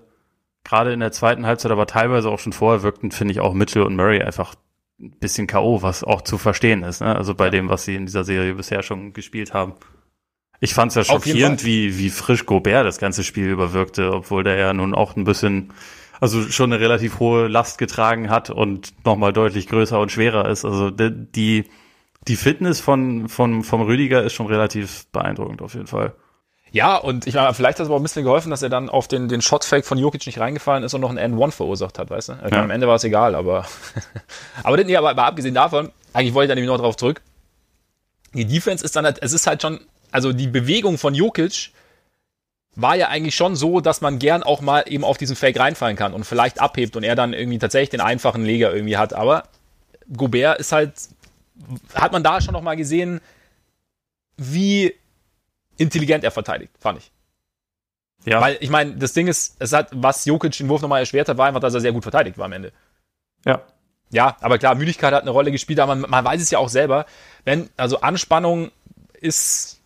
gerade 0.65 0.93
in 0.93 1.01
der 1.01 1.13
zweiten 1.13 1.47
Halbzeit, 1.47 1.73
aber 1.73 1.87
teilweise 1.87 2.29
auch 2.31 2.39
schon 2.39 2.53
vorher 2.53 2.83
wirkten, 2.83 3.11
finde 3.11 3.33
ich 3.33 3.41
auch 3.41 3.53
Mitchell 3.53 3.83
und 3.83 3.97
Murray 3.97 4.23
einfach 4.23 4.55
ein 5.01 5.11
bisschen 5.19 5.47
K.O., 5.47 5.83
was 5.83 6.05
auch 6.05 6.23
zu 6.23 6.39
verstehen 6.39 6.83
ist, 6.83 7.01
ne? 7.01 7.17
Also 7.17 7.35
bei 7.35 7.51
dem, 7.51 7.69
was 7.69 7.85
sie 7.85 7.97
in 7.97 8.07
dieser 8.07 8.25
Serie 8.25 8.55
bisher 8.55 8.83
schon 8.83 9.13
gespielt 9.13 9.55
haben. 9.55 9.75
Ich 10.63 10.75
fand 10.75 10.93
es 10.93 10.95
ja 10.95 11.03
schockierend, 11.03 11.65
wie, 11.65 11.99
wie 11.99 12.09
frisch 12.09 12.47
Gobert 12.47 12.87
das 12.87 12.99
ganze 12.99 13.25
Spiel 13.25 13.49
überwirkte, 13.49 14.13
obwohl 14.13 14.45
der 14.45 14.57
ja 14.57 14.73
nun 14.73 14.95
auch 14.95 15.17
ein 15.17 15.25
bisschen, 15.25 15.73
also 16.21 16.41
schon 16.43 16.73
eine 16.73 16.81
relativ 16.81 17.19
hohe 17.19 17.49
Last 17.49 17.79
getragen 17.79 18.31
hat 18.31 18.49
und 18.49 18.95
nochmal 19.05 19.33
deutlich 19.33 19.67
größer 19.67 19.99
und 19.99 20.13
schwerer 20.13 20.49
ist. 20.49 20.65
Also 20.65 20.91
die, 20.91 21.65
die 22.29 22.37
Fitness 22.37 22.79
von, 22.79 23.29
von, 23.29 23.65
vom 23.65 23.83
Rüdiger 23.83 24.23
ist 24.23 24.35
schon 24.35 24.47
relativ 24.47 25.07
beeindruckend 25.09 25.63
auf 25.63 25.75
jeden 25.75 25.89
Fall. 25.89 26.15
Ja, 26.71 26.97
und 26.97 27.27
ich 27.27 27.35
meine, 27.35 27.53
vielleicht 27.55 27.81
hat 27.81 27.85
es 27.85 27.89
aber 27.89 27.97
auch 27.97 28.01
ein 28.01 28.05
bisschen 28.05 28.23
geholfen, 28.23 28.51
dass 28.51 28.63
er 28.63 28.69
dann 28.69 28.89
auf 28.89 29.09
den, 29.09 29.29
den 29.29 29.43
Shotfake 29.43 29.85
von 29.85 29.99
Jokic 29.99 30.25
nicht 30.27 30.39
reingefallen 30.39 30.85
ist 30.85 30.95
und 30.95 31.01
noch 31.01 31.11
einen 31.11 31.35
N1 31.37 31.51
verursacht 31.51 31.99
hat, 31.99 32.09
weißt 32.09 32.29
du? 32.29 32.33
Also 32.35 32.55
ja. 32.55 32.63
Am 32.63 32.71
Ende 32.71 32.87
war 32.87 32.95
es 32.95 33.03
egal, 33.03 33.35
aber. 33.35 33.67
aber, 34.63 34.77
nee, 34.85 34.95
aber, 34.95 35.11
aber 35.11 35.25
abgesehen 35.25 35.57
davon, 35.57 35.91
eigentlich 36.13 36.35
wollte 36.35 36.45
ich 36.45 36.49
da 36.51 36.55
nämlich 36.55 36.71
noch 36.71 36.81
drauf 36.81 36.97
zurück. 36.97 37.21
Die 38.33 38.47
Defense 38.47 38.85
ist 38.85 38.95
dann 38.95 39.05
halt, 39.05 39.19
es 39.21 39.33
ist 39.33 39.49
halt 39.49 39.61
schon, 39.61 39.81
also 40.13 40.33
die 40.33 40.47
Bewegung 40.47 40.99
von 40.99 41.15
Jokic 41.15 41.73
war 42.75 42.97
ja 42.97 43.09
eigentlich 43.09 43.35
schon 43.35 43.57
so, 43.57 43.81
dass 43.81 44.01
man 44.01 44.19
gern 44.19 44.43
auch 44.43 44.61
mal 44.61 44.85
eben 44.87 45.05
auf 45.05 45.19
diesen 45.19 45.37
Fake 45.37 45.59
reinfallen 45.59 45.97
kann 45.97 46.15
und 46.15 46.25
vielleicht 46.25 46.61
abhebt 46.61 46.97
und 46.97 47.03
er 47.03 47.15
dann 47.15 47.33
irgendwie 47.33 47.59
tatsächlich 47.59 47.91
den 47.91 48.01
einfachen 48.01 48.45
Leger 48.45 48.73
irgendwie 48.73 48.97
hat. 48.97 49.13
Aber 49.13 49.45
Gobert 50.17 50.59
ist 50.59 50.73
halt, 50.73 50.95
hat 51.95 52.13
man 52.13 52.23
da 52.23 52.41
schon 52.41 52.55
noch 52.55 52.63
mal 52.63 52.77
gesehen, 52.77 53.21
wie 54.37 54.95
intelligent 55.77 56.25
er 56.25 56.31
verteidigt, 56.31 56.73
fand 56.79 56.99
ich. 56.99 57.13
Ja. 58.25 58.41
Weil 58.41 58.57
ich 58.61 58.71
meine, 58.71 58.93
das 58.97 59.13
Ding 59.13 59.27
ist, 59.27 59.57
es 59.59 59.73
hat, 59.73 59.89
was 59.93 60.25
Jokic 60.25 60.57
den 60.57 60.69
Wurf 60.69 60.81
nochmal 60.81 61.01
erschwert 61.01 61.29
hat, 61.29 61.37
war 61.37 61.49
einfach, 61.49 61.61
dass 61.61 61.75
er 61.75 61.81
sehr 61.81 61.93
gut 61.93 62.05
verteidigt 62.05 62.39
war 62.39 62.47
am 62.47 62.53
Ende. 62.53 62.73
Ja. 63.45 63.63
Ja, 64.11 64.37
aber 64.41 64.59
klar, 64.59 64.75
Müdigkeit 64.75 65.13
hat 65.13 65.23
eine 65.23 65.31
Rolle 65.31 65.51
gespielt, 65.51 65.81
aber 65.81 65.95
man, 65.95 66.11
man 66.11 66.25
weiß 66.25 66.41
es 66.41 66.51
ja 66.51 66.59
auch 66.59 66.69
selber, 66.69 67.07
wenn, 67.45 67.71
also 67.79 68.01
Anspannung 68.01 68.71
ist 69.15 69.82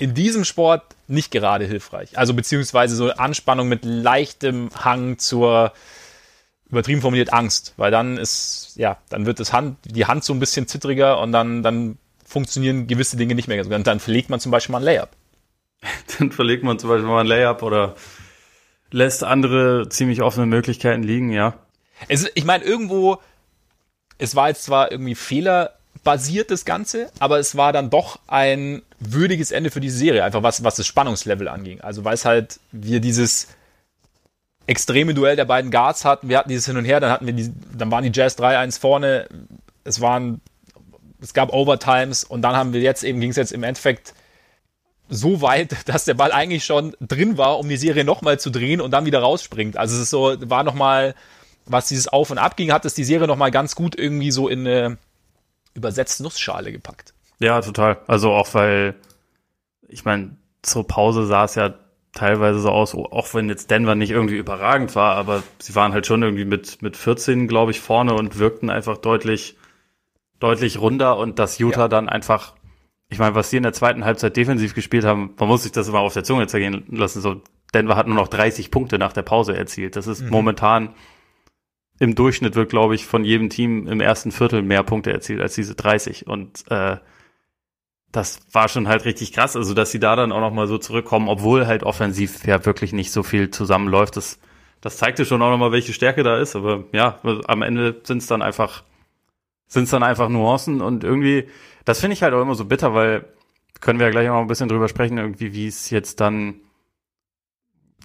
in 0.00 0.14
diesem 0.14 0.44
Sport 0.44 0.82
nicht 1.08 1.30
gerade 1.30 1.66
hilfreich. 1.66 2.16
Also 2.16 2.32
beziehungsweise 2.32 2.96
so 2.96 3.10
Anspannung 3.10 3.68
mit 3.68 3.84
leichtem 3.84 4.70
Hang 4.74 5.18
zur 5.18 5.72
übertrieben 6.70 7.02
formuliert 7.02 7.32
Angst, 7.32 7.74
weil 7.76 7.90
dann 7.90 8.16
ist, 8.16 8.72
ja, 8.76 8.96
dann 9.10 9.26
wird 9.26 9.40
das 9.40 9.52
Hand, 9.52 9.76
die 9.84 10.06
Hand 10.06 10.24
so 10.24 10.32
ein 10.32 10.40
bisschen 10.40 10.66
zittriger 10.68 11.20
und 11.20 11.32
dann, 11.32 11.62
dann 11.62 11.98
funktionieren 12.24 12.86
gewisse 12.86 13.16
Dinge 13.16 13.34
nicht 13.34 13.48
mehr. 13.48 13.62
Und 13.66 13.86
dann 13.86 14.00
verlegt 14.00 14.30
man 14.30 14.40
zum 14.40 14.52
Beispiel 14.52 14.72
mal 14.72 14.78
ein 14.78 14.84
Layup. 14.84 15.10
dann 16.18 16.32
verlegt 16.32 16.64
man 16.64 16.78
zum 16.78 16.88
Beispiel 16.88 17.08
mal 17.08 17.20
ein 17.20 17.26
Layup 17.26 17.62
oder 17.62 17.94
lässt 18.90 19.22
andere 19.22 19.88
ziemlich 19.90 20.22
offene 20.22 20.46
Möglichkeiten 20.46 21.02
liegen, 21.02 21.30
ja. 21.30 21.54
Es, 22.08 22.30
ich 22.34 22.44
meine, 22.44 22.64
irgendwo, 22.64 23.18
es 24.16 24.34
war 24.34 24.48
jetzt 24.48 24.62
zwar 24.62 24.90
irgendwie 24.92 25.14
fehlerbasiert, 26.02 26.50
das 26.50 26.64
Ganze, 26.64 27.10
aber 27.18 27.38
es 27.38 27.56
war 27.56 27.72
dann 27.72 27.90
doch 27.90 28.18
ein 28.26 28.82
würdiges 28.98 29.50
Ende 29.50 29.70
für 29.70 29.80
diese 29.80 29.98
Serie, 29.98 30.24
einfach 30.24 30.42
was, 30.42 30.64
was 30.64 30.76
das 30.76 30.86
Spannungslevel 30.86 31.48
anging. 31.48 31.80
Also 31.80 32.04
weil 32.04 32.14
es 32.14 32.24
halt 32.24 32.60
wir 32.72 33.00
dieses 33.00 33.48
extreme 34.66 35.14
Duell 35.14 35.36
der 35.36 35.44
beiden 35.44 35.70
Guards 35.70 36.04
hatten, 36.04 36.28
wir 36.28 36.38
hatten 36.38 36.48
dieses 36.48 36.66
Hin 36.66 36.76
und 36.76 36.84
Her, 36.84 37.00
dann 37.00 37.10
hatten 37.10 37.26
wir 37.26 37.32
die, 37.32 37.52
dann 37.76 37.90
waren 37.90 38.04
die 38.04 38.12
Jazz 38.12 38.38
3-1 38.38 38.80
vorne, 38.80 39.28
es 39.84 40.00
waren 40.00 40.40
es 41.22 41.34
gab 41.34 41.52
Overtimes 41.52 42.24
und 42.24 42.42
dann 42.42 42.56
haben 42.56 42.72
wir 42.72 42.80
jetzt 42.80 43.04
eben, 43.04 43.20
ging 43.20 43.30
es 43.30 43.36
jetzt 43.36 43.52
im 43.52 43.62
Endeffekt 43.62 44.14
so 45.10 45.42
weit, 45.42 45.76
dass 45.86 46.04
der 46.04 46.14
Ball 46.14 46.32
eigentlich 46.32 46.64
schon 46.64 46.96
drin 47.00 47.36
war, 47.36 47.58
um 47.58 47.68
die 47.68 47.76
Serie 47.76 48.04
nochmal 48.04 48.40
zu 48.40 48.50
drehen 48.50 48.80
und 48.80 48.92
dann 48.92 49.04
wieder 49.04 49.20
rausspringt. 49.20 49.76
Also 49.76 49.96
es 49.96 50.02
ist 50.02 50.10
so, 50.10 50.34
war 50.48 50.62
nochmal, 50.64 51.14
was 51.66 51.88
dieses 51.88 52.08
Auf 52.08 52.30
und 52.30 52.38
Ab 52.38 52.56
ging, 52.56 52.72
hat 52.72 52.84
es 52.84 52.94
die 52.94 53.04
Serie 53.04 53.26
nochmal 53.26 53.50
ganz 53.50 53.74
gut 53.74 53.98
irgendwie 53.98 54.30
so 54.30 54.48
in 54.48 54.66
eine 54.66 54.98
übersetzt 55.80 56.20
Nussschale 56.20 56.72
gepackt. 56.72 57.14
Ja, 57.38 57.60
total. 57.60 57.98
Also 58.06 58.32
auch 58.32 58.52
weil, 58.54 58.94
ich 59.88 60.04
meine, 60.04 60.36
zur 60.62 60.86
Pause 60.86 61.26
sah 61.26 61.44
es 61.44 61.54
ja 61.54 61.74
teilweise 62.12 62.60
so 62.60 62.68
aus, 62.68 62.94
auch 62.94 63.34
wenn 63.34 63.48
jetzt 63.48 63.70
Denver 63.70 63.94
nicht 63.94 64.10
irgendwie 64.10 64.36
überragend 64.36 64.94
war, 64.94 65.16
aber 65.16 65.42
sie 65.58 65.74
waren 65.74 65.92
halt 65.92 66.06
schon 66.06 66.22
irgendwie 66.22 66.44
mit, 66.44 66.82
mit 66.82 66.96
14, 66.96 67.48
glaube 67.48 67.70
ich, 67.70 67.80
vorne 67.80 68.14
und 68.14 68.38
wirkten 68.38 68.68
einfach 68.68 68.98
deutlich 68.98 69.56
deutlich 70.40 70.80
runder 70.80 71.18
und 71.18 71.38
dass 71.38 71.58
Utah 71.58 71.82
ja. 71.82 71.88
dann 71.88 72.08
einfach, 72.08 72.54
ich 73.08 73.18
meine, 73.18 73.34
was 73.34 73.50
sie 73.50 73.58
in 73.58 73.62
der 73.62 73.74
zweiten 73.74 74.04
Halbzeit 74.04 74.36
defensiv 74.36 74.74
gespielt 74.74 75.04
haben, 75.04 75.34
man 75.38 75.48
muss 75.48 75.62
sich 75.62 75.72
das 75.72 75.86
immer 75.86 76.00
auf 76.00 76.14
der 76.14 76.24
Zunge 76.24 76.46
zergehen 76.46 76.84
lassen. 76.90 77.20
So, 77.20 77.42
Denver 77.74 77.94
hat 77.94 78.06
nur 78.06 78.16
noch 78.16 78.28
30 78.28 78.70
Punkte 78.70 78.98
nach 78.98 79.12
der 79.12 79.22
Pause 79.22 79.56
erzielt. 79.56 79.96
Das 79.96 80.06
ist 80.06 80.22
mhm. 80.22 80.30
momentan 80.30 80.94
im 82.00 82.16
Durchschnitt 82.16 82.56
wird, 82.56 82.70
glaube 82.70 82.96
ich, 82.96 83.06
von 83.06 83.24
jedem 83.24 83.48
Team 83.48 83.86
im 83.86 84.00
ersten 84.00 84.32
Viertel 84.32 84.62
mehr 84.62 84.82
Punkte 84.82 85.12
erzielt 85.12 85.40
als 85.40 85.54
diese 85.54 85.76
30. 85.76 86.26
Und 86.26 86.64
äh, 86.68 86.96
das 88.10 88.40
war 88.52 88.68
schon 88.68 88.88
halt 88.88 89.04
richtig 89.04 89.32
krass. 89.32 89.54
Also, 89.54 89.74
dass 89.74 89.92
sie 89.92 90.00
da 90.00 90.16
dann 90.16 90.32
auch 90.32 90.40
noch 90.40 90.52
mal 90.52 90.66
so 90.66 90.78
zurückkommen, 90.78 91.28
obwohl 91.28 91.66
halt 91.68 91.84
offensiv 91.84 92.44
ja 92.46 92.64
wirklich 92.66 92.92
nicht 92.92 93.12
so 93.12 93.22
viel 93.22 93.50
zusammenläuft. 93.50 94.16
Das, 94.16 94.40
das 94.80 94.96
zeigte 94.96 95.24
schon 95.24 95.40
auch 95.42 95.50
noch 95.50 95.58
mal, 95.58 95.70
welche 95.70 95.92
Stärke 95.92 96.24
da 96.24 96.38
ist. 96.38 96.56
Aber 96.56 96.84
ja, 96.92 97.20
am 97.46 97.62
Ende 97.62 98.00
sind 98.02 98.18
es 98.18 98.26
dann 98.26 98.42
einfach 98.42 98.82
sind 99.70 99.84
es 99.84 99.90
dann 99.90 100.02
einfach 100.02 100.28
Nuancen 100.28 100.82
und 100.82 101.04
irgendwie, 101.04 101.48
das 101.84 102.00
finde 102.00 102.14
ich 102.14 102.22
halt 102.22 102.34
auch 102.34 102.42
immer 102.42 102.56
so 102.56 102.64
bitter, 102.64 102.92
weil 102.92 103.24
können 103.80 104.00
wir 104.00 104.06
ja 104.06 104.10
gleich 104.10 104.28
auch 104.28 104.34
noch 104.34 104.40
ein 104.40 104.48
bisschen 104.48 104.68
drüber 104.68 104.88
sprechen, 104.88 105.16
irgendwie, 105.16 105.54
wie 105.54 105.68
es 105.68 105.90
jetzt 105.90 106.20
dann 106.20 106.56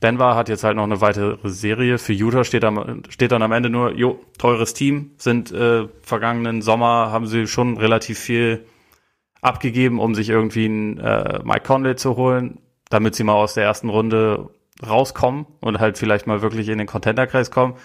Denver 0.01 0.35
hat 0.35 0.49
jetzt 0.49 0.63
halt 0.63 0.75
noch 0.75 0.83
eine 0.83 1.01
weitere 1.01 1.37
Serie. 1.49 1.97
Für 1.97 2.13
Utah 2.13 2.43
steht, 2.43 2.63
am, 2.63 3.03
steht 3.09 3.31
dann 3.31 3.41
am 3.41 3.51
Ende 3.51 3.69
nur, 3.69 3.93
jo, 3.93 4.19
teures 4.37 4.73
Team, 4.73 5.11
sind 5.17 5.51
äh, 5.51 5.87
vergangenen 6.01 6.61
Sommer, 6.61 7.11
haben 7.11 7.27
sie 7.27 7.47
schon 7.47 7.77
relativ 7.77 8.19
viel 8.19 8.65
abgegeben, 9.41 9.99
um 9.99 10.15
sich 10.15 10.29
irgendwie 10.29 10.65
einen 10.65 10.97
äh, 10.97 11.39
Mike 11.43 11.65
Conley 11.65 11.95
zu 11.95 12.17
holen, 12.17 12.59
damit 12.89 13.15
sie 13.15 13.23
mal 13.23 13.33
aus 13.33 13.53
der 13.53 13.63
ersten 13.63 13.89
Runde 13.89 14.49
rauskommen 14.85 15.45
und 15.61 15.79
halt 15.79 15.97
vielleicht 15.97 16.27
mal 16.27 16.41
wirklich 16.41 16.67
in 16.67 16.77
den 16.77 16.87
Contenderkreis 16.87 17.51
kommen. 17.51 17.75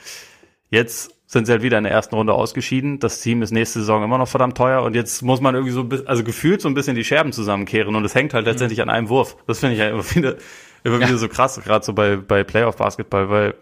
Jetzt 0.69 1.15
sind 1.31 1.47
sie 1.47 1.53
halt 1.53 1.63
wieder 1.63 1.79
in 1.79 1.85
der 1.85 1.93
ersten 1.93 2.17
Runde 2.17 2.33
ausgeschieden. 2.33 2.99
Das 2.99 3.21
Team 3.21 3.41
ist 3.43 3.53
nächste 3.53 3.79
Saison 3.79 4.03
immer 4.03 4.19
noch 4.19 4.27
verdammt 4.27 4.57
teuer 4.57 4.83
und 4.83 4.97
jetzt 4.97 5.23
muss 5.23 5.41
man 5.41 5.55
irgendwie 5.55 5.73
so, 5.73 5.89
also 6.05 6.25
gefühlt 6.25 6.61
so 6.61 6.67
ein 6.67 6.75
bisschen 6.75 6.97
die 6.97 7.05
Scherben 7.05 7.33
zusammenkehren 7.33 7.95
und 7.95 8.05
es 8.05 8.17
hängt 8.17 8.35
halt 8.35 8.47
letztendlich 8.47 8.79
mhm. 8.79 8.83
an 8.83 8.91
einem 8.91 9.09
Wurf. 9.09 9.37
Das 9.47 9.61
finde 9.61 9.75
ich 9.75 9.79
ja 9.79 9.91
immer 9.91 10.03
wieder, 10.17 10.35
immer 10.83 10.99
ja. 10.99 11.07
wieder 11.07 11.19
so 11.19 11.29
krass, 11.29 11.61
gerade 11.63 11.85
so 11.85 11.93
bei, 11.93 12.17
bei 12.17 12.43
Playoff 12.43 12.79
Basketball, 12.79 13.31
weil 13.31 13.55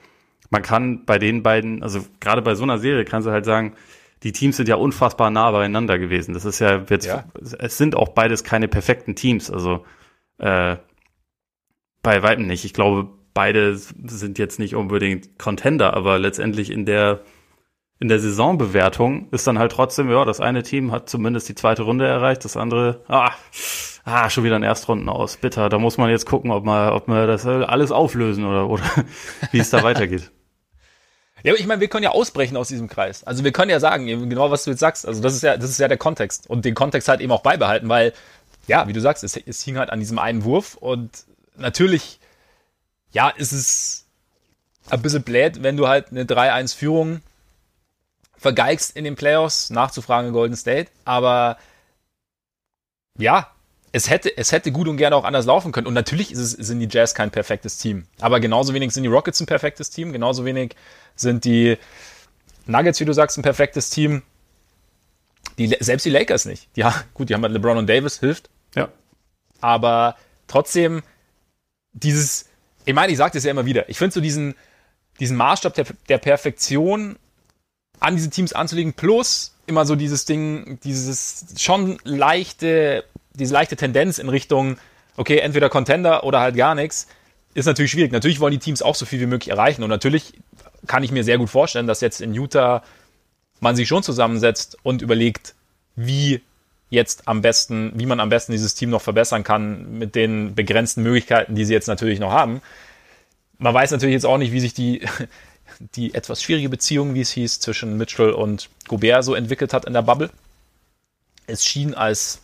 man 0.49 0.63
kann 0.63 1.05
bei 1.05 1.19
den 1.19 1.43
beiden, 1.43 1.83
also 1.83 2.01
gerade 2.21 2.41
bei 2.41 2.55
so 2.55 2.63
einer 2.63 2.79
Serie 2.79 3.05
kannst 3.05 3.29
du 3.29 3.33
halt 3.33 3.45
sagen, 3.45 3.75
die 4.23 4.33
Teams 4.33 4.57
sind 4.57 4.71
ja 4.71 4.77
unfassbar 4.77 5.31
nah 5.31 5.51
beieinander 5.51 5.99
gewesen. 5.99 6.33
Das 6.33 6.47
ist 6.47 6.61
ja 6.61 6.83
jetzt, 6.89 7.05
ja. 7.05 7.25
es 7.59 7.77
sind 7.77 7.97
auch 7.97 8.09
beides 8.09 8.45
keine 8.45 8.67
perfekten 8.67 9.15
Teams. 9.15 9.51
Also 9.51 9.85
äh, 10.39 10.77
bei 12.03 12.23
weitem 12.23 12.47
nicht. 12.47 12.65
Ich 12.65 12.73
glaube, 12.73 13.11
beide 13.35 13.77
sind 13.77 14.39
jetzt 14.39 14.59
nicht 14.59 14.75
unbedingt 14.75 15.39
Contender, 15.39 15.93
aber 15.93 16.19
letztendlich 16.19 16.71
in 16.71 16.87
der 16.87 17.21
in 18.01 18.09
der 18.09 18.21
Saisonbewertung 18.21 19.29
ist 19.31 19.47
dann 19.47 19.59
halt 19.59 19.73
trotzdem, 19.73 20.11
ja, 20.11 20.25
das 20.25 20.41
eine 20.41 20.63
Team 20.63 20.93
hat 20.93 21.09
zumindest 21.09 21.49
die 21.49 21.55
zweite 21.55 21.83
Runde 21.83 22.07
erreicht, 22.07 22.45
das 22.45 22.57
andere, 22.57 23.03
ah, 23.09 23.33
ah 24.05 24.31
schon 24.31 24.45
wieder 24.45 24.57
ein 24.57 24.63
Erstrunden 24.63 25.09
aus. 25.09 25.37
Bitter, 25.37 25.69
da 25.69 25.79
muss 25.79 25.99
man 25.99 26.09
jetzt 26.09 26.27
gucken, 26.27 26.53
ob 26.53 26.65
man, 26.65 26.93
ob 26.93 27.09
man 27.09 27.27
das 27.27 27.45
alles 27.45 27.91
auflösen 27.91 28.45
oder, 28.45 28.69
oder 28.69 28.85
wie 29.51 29.59
es 29.59 29.71
da 29.71 29.83
weitergeht. 29.83 30.31
Ja, 31.45 31.53
aber 31.53 31.61
ich 31.61 31.69
meine, 31.69 31.81
wir 31.81 31.87
können 31.87 32.03
ja 32.03 32.11
ausbrechen 32.11 32.57
aus 32.57 32.67
diesem 32.67 32.89
Kreis. 32.89 33.23
Also 33.23 33.45
wir 33.45 33.53
können 33.53 33.71
ja 33.71 33.79
sagen, 33.79 34.09
genau 34.29 34.51
was 34.51 34.65
du 34.65 34.71
jetzt 34.71 34.81
sagst. 34.81 35.07
Also 35.07 35.23
das 35.23 35.37
ist 35.37 35.43
ja, 35.45 35.57
das 35.57 35.71
ist 35.71 35.79
ja 35.79 35.87
der 35.87 35.97
Kontext. 35.97 36.51
Und 36.51 36.65
den 36.65 36.75
Kontext 36.75 37.07
halt 37.07 37.21
eben 37.21 37.31
auch 37.31 37.45
beibehalten, 37.45 37.89
weil, 37.89 38.13
ja, 38.67 38.89
wie 38.89 38.93
du 38.93 39.01
sagst, 39.01 39.23
es, 39.23 39.37
es 39.37 39.63
hing 39.63 39.79
halt 39.79 39.91
an 39.91 40.01
diesem 40.01 40.19
einen 40.19 40.43
Wurf. 40.43 40.75
Und 40.75 41.27
natürlich, 41.57 42.19
ja, 43.13 43.29
ist 43.29 43.53
es 43.53 44.07
ein 44.91 45.01
bisschen 45.01 45.23
blöd, 45.23 45.63
wenn 45.63 45.77
du 45.77 45.87
halt 45.87 46.11
eine 46.11 46.25
3-1-Führung 46.25 47.21
vergeigst 48.39 48.97
in 48.97 49.05
den 49.05 49.17
Playoffs, 49.17 49.71
nachzufragen 49.71 50.29
in 50.29 50.33
Golden 50.33 50.57
State. 50.57 50.91
Aber 51.05 51.59
ja, 53.19 53.51
es 53.93 54.09
hätte, 54.09 54.37
es 54.37 54.53
hätte 54.53 54.73
gut 54.73 54.89
und 54.89 54.97
gerne 54.97 55.17
auch 55.17 55.25
anders 55.25 55.47
laufen 55.47 55.73
können. 55.73 55.87
Und 55.87 55.95
natürlich 55.95 56.31
ist 56.33 56.39
es, 56.39 56.53
sind 56.53 56.81
die 56.81 56.89
Jazz 56.91 57.15
kein 57.15 57.31
perfektes 57.31 57.79
Team. 57.79 58.07
Aber 58.21 58.41
genauso 58.41 58.75
wenig 58.75 58.93
sind 58.93 59.03
die 59.03 59.09
Rockets 59.09 59.41
ein 59.41 59.47
perfektes 59.47 59.91
Team. 59.91 60.13
Genauso 60.13 60.45
wenig 60.45 60.75
sind 61.17 61.45
die 61.45 61.77
Nuggets, 62.67 63.01
wie 63.01 63.05
du 63.05 63.13
sagst, 63.13 63.39
ein 63.39 63.43
perfektes 63.43 63.91
Team. 63.91 64.23
Die, 65.57 65.77
selbst 65.81 66.05
die 66.05 66.11
Lakers 66.11 66.45
nicht. 66.45 66.69
Ja, 66.77 66.95
gut, 67.15 67.29
die 67.29 67.35
haben 67.35 67.43
halt 67.43 67.53
LeBron 67.53 67.79
und 67.79 67.89
Davis, 67.89 68.21
hilft. 68.21 68.51
Ja. 68.75 68.89
Aber 69.61 70.17
trotzdem, 70.47 71.03
dieses, 71.93 72.47
ich 72.85 72.95
meine, 72.95 73.11
ich 73.11 73.19
sage 73.19 73.33
das 73.35 73.45
ja 73.45 73.51
immer 73.51 73.65
wieder. 73.67 73.89
Ich 73.89 73.99
finde 73.99 74.15
so 74.15 74.21
diesen, 74.21 74.55
diesen 75.19 75.37
Maßstab 75.37 75.75
der, 75.75 75.87
der 76.09 76.19
Perfektion 76.19 77.19
an 78.01 78.17
diese 78.17 78.31
Teams 78.31 78.53
anzulegen, 78.53 78.93
plus 78.93 79.55
immer 79.67 79.85
so 79.85 79.97
dieses 79.97 80.25
Ding, 80.25 80.79
dieses 80.85 81.47
schon 81.59 81.99
leichte, 82.05 83.05
diese 83.35 83.53
leichte 83.53 83.77
Tendenz 83.77 84.19
in 84.19 84.29
Richtung, 84.29 84.79
okay, 85.17 85.39
entweder 85.39 85.69
Contender 85.69 86.25
oder 86.25 86.41
halt 86.41 86.57
gar 86.57 86.75
nichts, 86.75 87.07
ist 87.55 87.67
natürlich 87.67 87.91
schwierig. 87.91 88.13
Natürlich 88.13 88.41
wollen 88.41 88.53
die 88.53 88.59
Teams 88.59 88.83
auch 88.83 88.95
so 88.95 89.05
viel 89.05 89.21
wie 89.21 89.27
möglich 89.27 89.51
erreichen 89.51 89.83
und 89.83 89.91
natürlich 89.91 90.35
kann 90.87 91.03
ich 91.03 91.13
mir 91.13 91.25
sehr 91.25 91.39
gut 91.39 91.51
vorstellen, 91.51 91.87
dass 91.87 92.01
jetzt 92.01 92.21
in 92.21 92.35
Utah 92.35 92.83
man 93.61 93.77
sich 93.77 93.89
schon 93.89 94.03
zusammensetzt 94.03 94.79
und 94.83 95.03
überlegt, 95.03 95.55
wie 95.97 96.41
jetzt 96.91 97.29
am 97.29 97.43
besten, 97.43 97.93
wie 97.97 98.07
man 98.07 98.21
am 98.21 98.29
besten 98.29 98.53
dieses 98.53 98.75
Team 98.75 98.91
noch 98.91 99.03
verbessern 99.03 99.45
kann 99.45 99.99
mit 99.99 100.15
den 100.15 100.55
begrenzten 100.55 101.03
Möglichkeiten, 101.03 101.55
die 101.55 101.65
sie 101.65 101.75
jetzt 101.75 101.89
natürlich 101.89 102.19
noch 102.19 102.33
haben. 102.33 102.63
Man 103.59 103.75
weiß 103.75 103.91
natürlich 103.91 104.15
jetzt 104.15 104.27
auch 104.27 104.39
nicht, 104.39 104.53
wie 104.53 104.61
sich 104.61 104.73
die, 104.73 105.03
die 105.81 106.15
etwas 106.15 106.43
schwierige 106.43 106.69
Beziehung, 106.69 107.15
wie 107.15 107.21
es 107.21 107.31
hieß, 107.31 107.61
zwischen 107.61 107.97
Mitchell 107.97 108.33
und 108.33 108.69
Gobert 108.89 109.25
so 109.25 109.35
entwickelt 109.35 109.73
hat 109.73 109.85
in 109.85 109.93
der 109.93 110.03
Bubble. 110.03 110.31
Es 111.47 111.65
schien 111.65 111.95
als, 111.95 112.43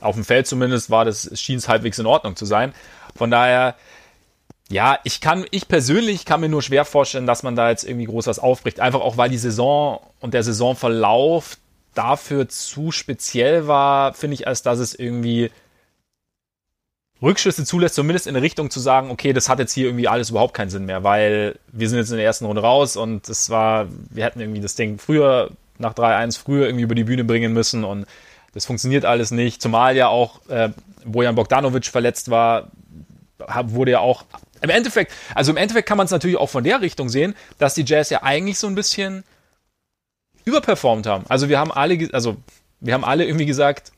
auf 0.00 0.14
dem 0.14 0.24
Feld 0.24 0.46
zumindest, 0.46 0.90
war 0.90 1.04
das, 1.04 1.24
es 1.24 1.40
schien 1.40 1.58
es 1.58 1.68
halbwegs 1.68 1.98
in 1.98 2.06
Ordnung 2.06 2.36
zu 2.36 2.46
sein. 2.46 2.72
Von 3.14 3.30
daher, 3.30 3.76
ja, 4.70 4.98
ich 5.04 5.20
kann, 5.20 5.46
ich 5.50 5.68
persönlich 5.68 6.24
kann 6.24 6.40
mir 6.40 6.48
nur 6.48 6.62
schwer 6.62 6.84
vorstellen, 6.84 7.26
dass 7.26 7.42
man 7.42 7.56
da 7.56 7.70
jetzt 7.70 7.84
irgendwie 7.84 8.06
groß 8.06 8.26
was 8.26 8.38
aufbricht. 8.38 8.80
Einfach 8.80 9.00
auch, 9.00 9.16
weil 9.16 9.28
die 9.28 9.38
Saison 9.38 10.00
und 10.20 10.32
der 10.32 10.42
Saisonverlauf 10.42 11.58
dafür 11.94 12.48
zu 12.48 12.92
speziell 12.92 13.66
war, 13.66 14.14
finde 14.14 14.34
ich, 14.34 14.46
als 14.46 14.62
dass 14.62 14.78
es 14.78 14.94
irgendwie 14.94 15.50
Rückschlüsse 17.22 17.64
zulässt, 17.64 17.94
zumindest 17.94 18.26
in 18.26 18.34
eine 18.34 18.42
Richtung 18.42 18.70
zu 18.70 18.80
sagen, 18.80 19.10
okay, 19.10 19.32
das 19.32 19.48
hat 19.48 19.58
jetzt 19.58 19.72
hier 19.72 19.86
irgendwie 19.86 20.08
alles 20.08 20.30
überhaupt 20.30 20.54
keinen 20.54 20.70
Sinn 20.70 20.86
mehr, 20.86 21.04
weil 21.04 21.58
wir 21.70 21.88
sind 21.88 21.98
jetzt 21.98 22.10
in 22.10 22.16
der 22.16 22.24
ersten 22.24 22.46
Runde 22.46 22.62
raus 22.62 22.96
und 22.96 23.28
es 23.28 23.50
war, 23.50 23.88
wir 24.10 24.24
hätten 24.24 24.40
irgendwie 24.40 24.60
das 24.60 24.74
Ding 24.74 24.98
früher 24.98 25.50
nach 25.78 25.94
3-1 25.94 26.38
früher 26.38 26.66
irgendwie 26.66 26.84
über 26.84 26.94
die 26.94 27.04
Bühne 27.04 27.24
bringen 27.24 27.52
müssen 27.52 27.84
und 27.84 28.06
das 28.54 28.64
funktioniert 28.66 29.04
alles 29.04 29.30
nicht. 29.30 29.62
Zumal 29.62 29.96
ja 29.96 30.08
auch 30.08 30.40
äh, 30.48 30.70
Bojan 31.04 31.34
Bogdanovic 31.34 31.86
verletzt 31.86 32.30
war, 32.30 32.70
wurde 33.64 33.92
ja 33.92 34.00
auch 34.00 34.24
im 34.62 34.70
Endeffekt, 34.70 35.12
also 35.34 35.52
im 35.52 35.56
Endeffekt 35.56 35.88
kann 35.88 35.96
man 35.96 36.04
es 36.04 36.10
natürlich 36.10 36.36
auch 36.36 36.48
von 36.50 36.64
der 36.64 36.80
Richtung 36.80 37.08
sehen, 37.08 37.34
dass 37.58 37.74
die 37.74 37.84
Jazz 37.84 38.10
ja 38.10 38.22
eigentlich 38.22 38.58
so 38.58 38.66
ein 38.66 38.74
bisschen 38.74 39.24
überperformt 40.44 41.06
haben. 41.06 41.24
Also 41.28 41.48
wir 41.48 41.58
haben 41.58 41.72
alle, 41.72 42.08
also 42.12 42.36
wir 42.80 42.94
haben 42.94 43.04
alle 43.04 43.24
irgendwie 43.24 43.46
gesagt, 43.46 43.92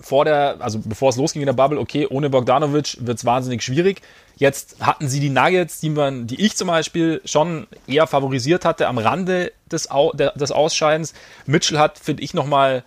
vor 0.00 0.24
der, 0.24 0.56
also 0.60 0.78
bevor 0.84 1.10
es 1.10 1.16
losging 1.16 1.42
in 1.42 1.46
der 1.46 1.52
Bubble, 1.52 1.78
okay, 1.78 2.06
ohne 2.08 2.30
Bogdanovic 2.30 2.98
wird 3.00 3.18
es 3.18 3.24
wahnsinnig 3.24 3.62
schwierig. 3.62 4.02
Jetzt 4.36 4.76
hatten 4.80 5.08
sie 5.08 5.20
die 5.20 5.30
Nuggets, 5.30 5.80
die 5.80 5.90
man, 5.90 6.26
die 6.26 6.40
ich 6.44 6.56
zum 6.56 6.68
Beispiel 6.68 7.20
schon 7.24 7.66
eher 7.86 8.06
favorisiert 8.06 8.64
hatte 8.64 8.86
am 8.86 8.98
Rande 8.98 9.52
des, 9.70 9.90
Au, 9.90 10.12
der, 10.12 10.32
des 10.32 10.52
Ausscheidens. 10.52 11.14
Mitchell 11.46 11.78
hat, 11.78 11.98
finde 11.98 12.22
ich, 12.22 12.34
nochmal 12.34 12.84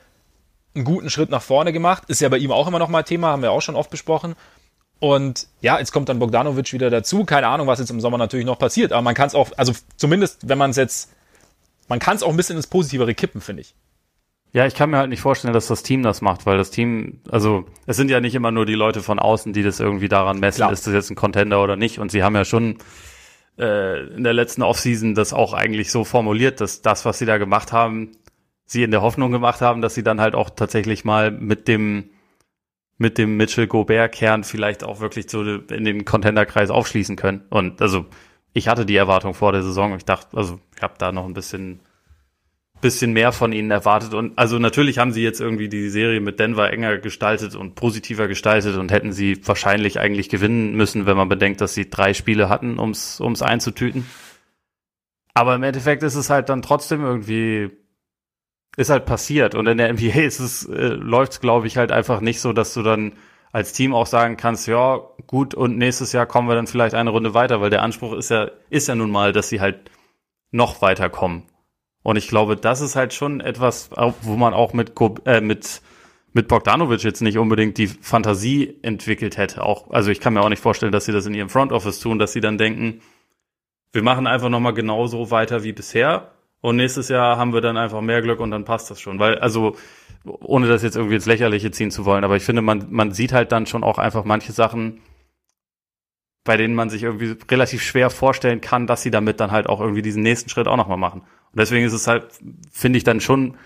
einen 0.73 0.85
guten 0.85 1.09
Schritt 1.09 1.29
nach 1.29 1.41
vorne 1.41 1.73
gemacht. 1.73 2.03
Ist 2.07 2.21
ja 2.21 2.29
bei 2.29 2.37
ihm 2.37 2.51
auch 2.51 2.67
immer 2.67 2.79
nochmal 2.79 3.03
Thema, 3.03 3.27
haben 3.27 3.41
wir 3.41 3.51
auch 3.51 3.61
schon 3.61 3.75
oft 3.75 3.89
besprochen. 3.89 4.35
Und 4.99 5.47
ja, 5.61 5.79
jetzt 5.79 5.91
kommt 5.91 6.09
dann 6.09 6.19
Bogdanovic 6.19 6.71
wieder 6.73 6.89
dazu. 6.89 7.25
Keine 7.25 7.47
Ahnung, 7.47 7.67
was 7.67 7.79
jetzt 7.79 7.89
im 7.89 7.99
Sommer 7.99 8.17
natürlich 8.17 8.45
noch 8.45 8.59
passiert. 8.59 8.93
Aber 8.93 9.01
man 9.01 9.15
kann 9.15 9.27
es 9.27 9.35
auch, 9.35 9.49
also 9.57 9.73
zumindest, 9.97 10.47
wenn 10.47 10.57
man 10.57 10.71
es 10.71 10.77
jetzt, 10.77 11.09
man 11.87 11.99
kann 11.99 12.15
es 12.15 12.23
auch 12.23 12.29
ein 12.29 12.37
bisschen 12.37 12.55
ins 12.55 12.67
Positivere 12.67 13.13
kippen, 13.13 13.41
finde 13.41 13.63
ich. 13.63 13.73
Ja, 14.53 14.65
ich 14.65 14.75
kann 14.75 14.89
mir 14.89 14.97
halt 14.97 15.09
nicht 15.09 15.21
vorstellen, 15.21 15.53
dass 15.53 15.67
das 15.67 15.81
Team 15.81 16.03
das 16.03 16.21
macht, 16.21 16.45
weil 16.45 16.57
das 16.57 16.71
Team, 16.71 17.21
also 17.29 17.65
es 17.85 17.95
sind 17.95 18.11
ja 18.11 18.19
nicht 18.19 18.35
immer 18.35 18.51
nur 18.51 18.65
die 18.65 18.75
Leute 18.75 19.01
von 19.01 19.17
außen, 19.17 19.53
die 19.53 19.63
das 19.63 19.79
irgendwie 19.79 20.09
daran 20.09 20.39
messen, 20.39 20.57
Klar. 20.57 20.71
ist 20.73 20.85
das 20.85 20.93
jetzt 20.93 21.09
ein 21.09 21.15
Contender 21.15 21.63
oder 21.63 21.77
nicht. 21.77 21.99
Und 21.99 22.11
sie 22.11 22.21
haben 22.21 22.35
ja 22.35 22.43
schon 22.43 22.77
äh, 23.57 24.07
in 24.13 24.23
der 24.23 24.33
letzten 24.33 24.61
Offseason 24.61 25.15
das 25.15 25.31
auch 25.31 25.53
eigentlich 25.53 25.91
so 25.91 26.03
formuliert, 26.03 26.59
dass 26.59 26.81
das, 26.81 27.05
was 27.05 27.17
sie 27.19 27.25
da 27.25 27.37
gemacht 27.37 27.71
haben, 27.71 28.11
sie 28.65 28.83
in 28.83 28.91
der 28.91 29.01
Hoffnung 29.01 29.31
gemacht 29.31 29.61
haben, 29.61 29.81
dass 29.81 29.95
sie 29.95 30.03
dann 30.03 30.19
halt 30.19 30.35
auch 30.35 30.49
tatsächlich 30.49 31.05
mal 31.05 31.31
mit 31.31 31.67
dem 31.67 32.09
mit 32.97 33.17
dem 33.17 33.35
Mitchell 33.35 33.65
Gobert-Kern 33.65 34.43
vielleicht 34.43 34.83
auch 34.83 34.99
wirklich 34.99 35.27
so 35.27 35.41
in 35.41 35.85
den 35.85 36.05
Contender-Kreis 36.05 36.69
aufschließen 36.69 37.15
können. 37.15 37.41
Und 37.49 37.81
also 37.81 38.05
ich 38.53 38.67
hatte 38.67 38.85
die 38.85 38.95
Erwartung 38.95 39.33
vor 39.33 39.51
der 39.51 39.63
Saison. 39.63 39.95
Ich 39.95 40.05
dachte, 40.05 40.37
also 40.37 40.59
ich 40.75 40.83
habe 40.83 40.93
da 40.99 41.11
noch 41.11 41.25
ein 41.25 41.33
bisschen 41.33 41.79
bisschen 42.81 43.13
mehr 43.13 43.31
von 43.31 43.53
ihnen 43.53 43.71
erwartet. 43.71 44.13
Und 44.13 44.37
also 44.37 44.59
natürlich 44.59 44.97
haben 44.97 45.13
sie 45.13 45.23
jetzt 45.23 45.39
irgendwie 45.39 45.69
die 45.69 45.89
Serie 45.89 46.19
mit 46.19 46.39
Denver 46.39 46.71
enger 46.71 46.97
gestaltet 46.97 47.55
und 47.55 47.75
positiver 47.75 48.27
gestaltet 48.27 48.75
und 48.75 48.91
hätten 48.91 49.13
sie 49.13 49.39
wahrscheinlich 49.47 49.99
eigentlich 49.99 50.29
gewinnen 50.29 50.75
müssen, 50.75 51.05
wenn 51.05 51.17
man 51.17 51.29
bedenkt, 51.29 51.61
dass 51.61 51.73
sie 51.73 51.89
drei 51.89 52.13
Spiele 52.13 52.49
hatten, 52.49 52.79
ums 52.79 53.21
ums 53.21 53.41
einzutüten. 53.41 54.05
Aber 55.33 55.55
im 55.55 55.63
Endeffekt 55.63 56.03
ist 56.03 56.15
es 56.15 56.29
halt 56.29 56.49
dann 56.49 56.61
trotzdem 56.61 57.03
irgendwie 57.03 57.71
ist 58.77 58.89
halt 58.89 59.05
passiert. 59.05 59.55
Und 59.55 59.67
in 59.67 59.77
der 59.77 59.93
NBA 59.93 60.21
ist 60.21 60.39
es, 60.39 60.65
äh, 60.65 60.87
läuft 60.87 61.41
glaube 61.41 61.67
ich, 61.67 61.77
halt 61.77 61.91
einfach 61.91 62.21
nicht 62.21 62.39
so, 62.39 62.53
dass 62.53 62.73
du 62.73 62.83
dann 62.83 63.13
als 63.51 63.73
Team 63.73 63.93
auch 63.93 64.05
sagen 64.05 64.37
kannst, 64.37 64.67
ja, 64.67 65.01
gut, 65.27 65.53
und 65.53 65.77
nächstes 65.77 66.13
Jahr 66.13 66.25
kommen 66.25 66.47
wir 66.47 66.55
dann 66.55 66.67
vielleicht 66.67 66.95
eine 66.95 67.09
Runde 67.09 67.33
weiter, 67.33 67.59
weil 67.59 67.69
der 67.69 67.81
Anspruch 67.83 68.13
ist 68.13 68.29
ja, 68.29 68.49
ist 68.69 68.87
ja 68.87 68.95
nun 68.95 69.11
mal, 69.11 69.33
dass 69.33 69.49
sie 69.49 69.59
halt 69.59 69.91
noch 70.51 70.81
weiterkommen. 70.81 71.43
Und 72.03 72.15
ich 72.15 72.27
glaube, 72.27 72.55
das 72.55 72.81
ist 72.81 72.95
halt 72.95 73.13
schon 73.13 73.41
etwas, 73.41 73.89
wo 74.21 74.35
man 74.35 74.53
auch 74.53 74.73
mit, 74.73 74.93
äh, 75.25 75.41
mit, 75.41 75.81
mit 76.33 76.47
Bogdanovic 76.47 77.03
jetzt 77.03 77.21
nicht 77.21 77.37
unbedingt 77.37 77.77
die 77.77 77.87
Fantasie 77.87 78.77
entwickelt 78.81 79.37
hätte. 79.37 79.63
Auch, 79.63 79.91
also 79.91 80.09
ich 80.09 80.19
kann 80.19 80.33
mir 80.33 80.41
auch 80.41 80.49
nicht 80.49 80.61
vorstellen, 80.61 80.91
dass 80.91 81.05
sie 81.05 81.11
das 81.11 81.25
in 81.25 81.33
ihrem 81.33 81.49
Front 81.49 81.71
Office 81.71 81.99
tun, 81.99 82.17
dass 82.17 82.33
sie 82.33 82.41
dann 82.41 82.57
denken, 82.57 83.01
wir 83.93 84.03
machen 84.03 84.25
einfach 84.25 84.49
nochmal 84.49 84.73
genauso 84.73 85.31
weiter 85.31 85.63
wie 85.63 85.73
bisher 85.73 86.31
und 86.61 86.75
nächstes 86.75 87.09
Jahr 87.09 87.37
haben 87.37 87.53
wir 87.53 87.61
dann 87.61 87.77
einfach 87.77 88.01
mehr 88.01 88.21
Glück 88.21 88.39
und 88.39 88.51
dann 88.51 88.65
passt 88.65 88.89
das 88.89 89.01
schon. 89.01 89.19
Weil, 89.19 89.39
also, 89.39 89.75
ohne 90.23 90.67
das 90.67 90.83
jetzt 90.83 90.95
irgendwie 90.95 91.15
ins 91.15 91.25
Lächerliche 91.25 91.71
ziehen 91.71 91.91
zu 91.91 92.05
wollen, 92.05 92.23
aber 92.23 92.35
ich 92.35 92.43
finde, 92.43 92.61
man, 92.61 92.87
man 92.89 93.11
sieht 93.11 93.33
halt 93.33 93.51
dann 93.51 93.65
schon 93.65 93.83
auch 93.83 93.97
einfach 93.97 94.23
manche 94.23 94.51
Sachen, 94.51 95.01
bei 96.43 96.57
denen 96.57 96.75
man 96.75 96.89
sich 96.89 97.03
irgendwie 97.03 97.35
relativ 97.49 97.83
schwer 97.83 98.09
vorstellen 98.09 98.61
kann, 98.61 98.87
dass 98.87 99.03
sie 99.03 99.11
damit 99.11 99.39
dann 99.39 99.51
halt 99.51 99.67
auch 99.67 99.79
irgendwie 99.79 100.01
diesen 100.01 100.23
nächsten 100.23 100.49
Schritt 100.49 100.67
auch 100.67 100.77
nochmal 100.77 100.97
machen. 100.97 101.23
Und 101.53 101.59
deswegen 101.59 101.85
ist 101.85 101.93
es 101.93 102.07
halt, 102.07 102.25
finde 102.71 102.97
ich 102.97 103.03
dann 103.03 103.19
schon, 103.19 103.57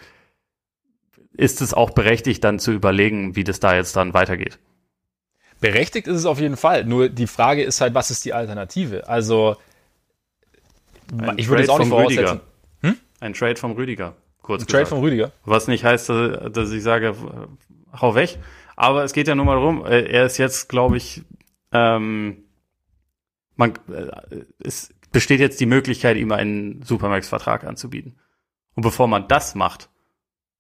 ist 1.34 1.62
es 1.62 1.74
auch 1.74 1.92
berechtigt, 1.92 2.44
dann 2.44 2.60
zu 2.60 2.72
überlegen, 2.72 3.36
wie 3.36 3.44
das 3.44 3.60
da 3.60 3.76
jetzt 3.76 3.96
dann 3.96 4.14
weitergeht. 4.14 4.60
Berechtigt 5.60 6.08
ist 6.08 6.18
es 6.18 6.26
auf 6.26 6.40
jeden 6.40 6.58
Fall. 6.58 6.86
Nur 6.86 7.10
die 7.10 7.28
Frage 7.28 7.64
ist 7.64 7.82
halt, 7.82 7.94
was 7.94 8.12
ist 8.12 8.26
die 8.26 8.34
Alternative? 8.34 9.08
Also, 9.08 9.58
Ein 11.18 11.38
ich 11.38 11.48
würde 11.48 11.64
jetzt 11.64 11.70
auch 11.70 11.80
nicht 11.80 11.90
voraussetzen. 11.90 12.42
Rüdiger. 12.82 13.00
Ein 13.20 13.34
Trade 13.34 13.56
vom 13.56 13.72
Rüdiger. 13.72 14.16
Kurz 14.42 14.62
Ein 14.62 14.66
gesagt. 14.68 14.84
Trade 14.84 14.96
vom 14.96 15.00
Rüdiger. 15.00 15.32
Was 15.46 15.68
nicht 15.68 15.84
heißt, 15.84 16.10
dass 16.10 16.72
ich 16.72 16.84
sage, 16.84 17.16
hau 18.00 18.16
weg. 18.16 18.38
Aber 18.76 19.04
es 19.04 19.14
geht 19.14 19.28
ja 19.28 19.36
nur 19.36 19.46
mal 19.46 19.56
darum, 19.56 19.86
äh, 19.86 20.02
er 20.02 20.26
ist 20.26 20.38
jetzt, 20.38 20.68
glaube 20.70 20.98
ich, 20.98 21.24
ähm, 21.72 22.44
man, 23.56 23.74
äh, 23.90 24.44
es 24.64 24.94
besteht 25.16 25.40
jetzt 25.40 25.62
die 25.62 25.66
Möglichkeit, 25.66 26.18
ihm 26.18 26.34
einen 26.34 26.82
Supermax-Vertrag 26.84 27.64
anzubieten. 27.64 28.18
Und 28.76 28.84
bevor 28.84 29.08
man 29.08 29.30
das 29.30 29.56
macht, 29.56 29.88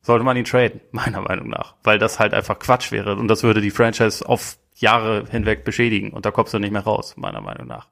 sollte 0.01 0.23
man 0.23 0.37
ihn 0.37 0.45
traden, 0.45 0.79
meiner 0.91 1.19
Meinung 1.19 1.49
nach. 1.49 1.75
Weil 1.83 1.99
das 1.99 2.19
halt 2.19 2.33
einfach 2.33 2.57
Quatsch 2.57 2.93
wäre 2.93 3.17
und 3.17 3.27
das 3.27 3.43
würde 3.43 3.59
die 3.59 3.69
Franchise 3.69 4.25
auf 4.25 4.57
Jahre 4.73 5.25
hinweg 5.29 5.65
beschädigen 5.65 6.13
und 6.13 6.25
da 6.25 6.31
kommst 6.31 6.53
du 6.53 6.59
nicht 6.59 6.71
mehr 6.71 6.83
raus, 6.83 7.15
meiner 7.17 7.41
Meinung 7.41 7.67
nach. 7.67 7.89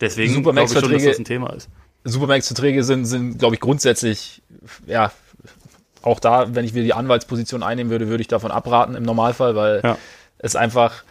Deswegen 0.00 0.42
glaube 0.42 0.62
ich 0.62 0.72
schon, 0.72 0.90
dass 0.90 1.04
das 1.04 1.18
ein 1.18 1.26
Thema 1.26 1.52
ist. 1.52 1.68
Supermax-Verträge 2.04 2.84
sind, 2.84 3.04
sind 3.04 3.38
glaube 3.38 3.56
ich, 3.56 3.60
grundsätzlich, 3.60 4.40
ja, 4.86 5.12
auch 6.00 6.20
da, 6.20 6.54
wenn 6.54 6.64
ich 6.64 6.72
wieder 6.72 6.84
die 6.84 6.94
Anwaltsposition 6.94 7.62
einnehmen 7.62 7.90
würde, 7.90 8.08
würde 8.08 8.22
ich 8.22 8.28
davon 8.28 8.50
abraten 8.50 8.94
im 8.94 9.02
Normalfall, 9.02 9.54
weil 9.56 9.82
ja. 9.84 9.98
es 10.38 10.56
einfach, 10.56 11.04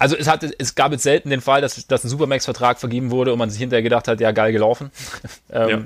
also 0.00 0.16
es 0.16 0.28
hatte, 0.28 0.50
es 0.58 0.74
gab 0.74 0.92
jetzt 0.92 1.02
selten 1.02 1.28
den 1.28 1.42
Fall, 1.42 1.60
dass, 1.60 1.86
dass 1.86 2.02
ein 2.02 2.08
Supermax-Vertrag 2.08 2.80
vergeben 2.80 3.10
wurde 3.10 3.34
und 3.34 3.38
man 3.38 3.50
sich 3.50 3.60
hinterher 3.60 3.82
gedacht 3.82 4.08
hat, 4.08 4.18
ja, 4.18 4.32
geil 4.32 4.50
gelaufen. 4.50 4.90
ähm, 5.52 5.68
ja. 5.68 5.80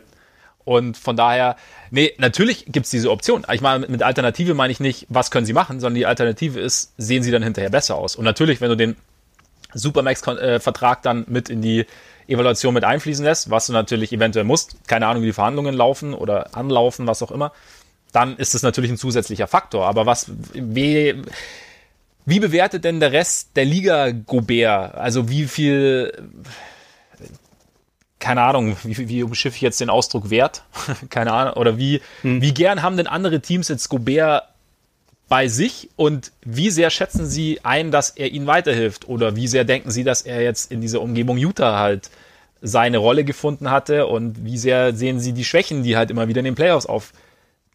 Und 0.65 0.97
von 0.97 1.17
daher, 1.17 1.57
nee, 1.91 2.15
natürlich 2.19 2.67
gibt's 2.69 2.91
diese 2.91 3.11
Option. 3.11 3.45
Ich 3.53 3.61
meine, 3.61 3.87
mit 3.89 4.05
Alternative 4.05 4.55
meine 4.55 4.71
ich 4.71 4.79
nicht, 4.79 5.07
was 5.09 5.33
können 5.33 5.45
sie 5.45 5.53
machen, 5.53 5.81
sondern 5.81 5.97
die 5.97 6.07
Alternative 6.07 6.61
ist, 6.61 6.93
sehen 6.97 7.25
sie 7.25 7.33
dann 7.33 7.43
hinterher 7.43 7.71
besser 7.71 7.97
aus. 7.97 8.15
Und 8.15 8.25
natürlich, 8.25 8.61
wenn 8.61 8.71
du 8.71 8.77
den 8.77 8.97
Supermax-Vertrag 9.75 11.03
dann 11.03 11.25
mit 11.29 11.51
in 11.51 11.61
die 11.61 11.85
Evaluation 12.29 12.73
mit 12.73 12.85
einfließen 12.85 13.25
lässt, 13.25 13.51
was 13.51 13.67
du 13.67 13.73
natürlich 13.73 14.13
eventuell 14.13 14.45
musst, 14.45 14.77
keine 14.87 15.09
Ahnung, 15.09 15.25
wie 15.25 15.27
die 15.27 15.33
Verhandlungen 15.33 15.75
laufen 15.75 16.15
oder 16.15 16.57
anlaufen, 16.57 17.09
was 17.09 17.21
auch 17.21 17.33
immer, 17.33 17.53
dann 18.13 18.37
ist 18.37 18.55
es 18.55 18.63
natürlich 18.63 18.93
ein 18.93 18.97
zusätzlicher 18.97 19.49
Faktor. 19.49 19.87
Aber 19.87 20.07
was, 20.07 20.31
wie, 20.53 21.21
wie 22.27 22.41
bewertet 22.41 22.85
denn 22.85 23.01
der 23.01 23.13
Rest 23.13 23.51
der 23.57 23.65
Liga 23.65 24.11
Gobert? 24.11 24.95
Also 24.95 25.29
wie 25.29 25.45
viel, 25.45 26.13
keine 28.19 28.43
Ahnung, 28.43 28.77
wie, 28.83 29.09
wie 29.09 29.23
umschiffe 29.23 29.57
ich 29.57 29.63
jetzt 29.63 29.81
den 29.81 29.91
Ausdruck 29.91 30.31
Wert? 30.31 30.63
keine 31.11 31.33
Ahnung. 31.33 31.55
Oder 31.55 31.77
wie, 31.77 32.01
hm. 32.23 32.41
wie 32.41 32.55
gern 32.55 32.83
haben 32.83 32.97
denn 32.97 33.07
andere 33.07 33.41
Teams 33.41 33.69
jetzt 33.69 33.89
Gobert 33.89 34.45
bei 35.29 35.49
sich 35.49 35.91
und 35.97 36.33
wie 36.43 36.71
sehr 36.71 36.91
schätzen 36.91 37.27
Sie 37.27 37.61
ein, 37.63 37.91
dass 37.91 38.11
er 38.11 38.31
Ihnen 38.31 38.47
weiterhilft? 38.47 39.09
Oder 39.09 39.37
wie 39.37 39.49
sehr 39.49 39.65
denken 39.65 39.91
Sie, 39.91 40.05
dass 40.05 40.23
er 40.23 40.43
jetzt 40.43 40.71
in 40.71 40.81
dieser 40.81 41.03
Umgebung 41.03 41.37
Utah 41.37 41.79
halt 41.79 42.11
seine 42.63 42.99
Rolle 42.99 43.25
gefunden 43.25 43.71
hatte? 43.71 44.07
Und 44.07 44.45
wie 44.45 44.59
sehr 44.59 44.95
sehen 44.95 45.21
Sie 45.21 45.33
die 45.33 45.45
Schwächen, 45.45 45.83
die 45.83 45.97
halt 45.97 46.11
immer 46.11 46.29
wieder 46.29 46.39
in 46.39 46.47
den 46.47 46.55
Playoffs 46.55 46.87
auf, 46.87 47.13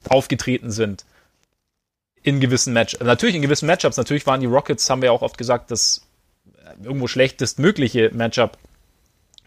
aufgetreten 0.08 0.72
sind? 0.72 1.06
In 2.21 2.39
gewissen 2.39 2.73
Matchups. 2.73 3.03
Natürlich 3.03 3.36
in 3.36 3.41
gewissen 3.41 3.65
Matchups. 3.65 3.97
Natürlich 3.97 4.25
waren 4.27 4.41
die 4.41 4.45
Rockets, 4.45 4.89
haben 4.89 5.01
wir 5.01 5.13
auch 5.13 5.21
oft 5.21 5.38
gesagt, 5.38 5.71
das 5.71 6.01
irgendwo 6.84 7.08
schlechtestmögliche 7.08 8.12
Matchup 8.13 8.58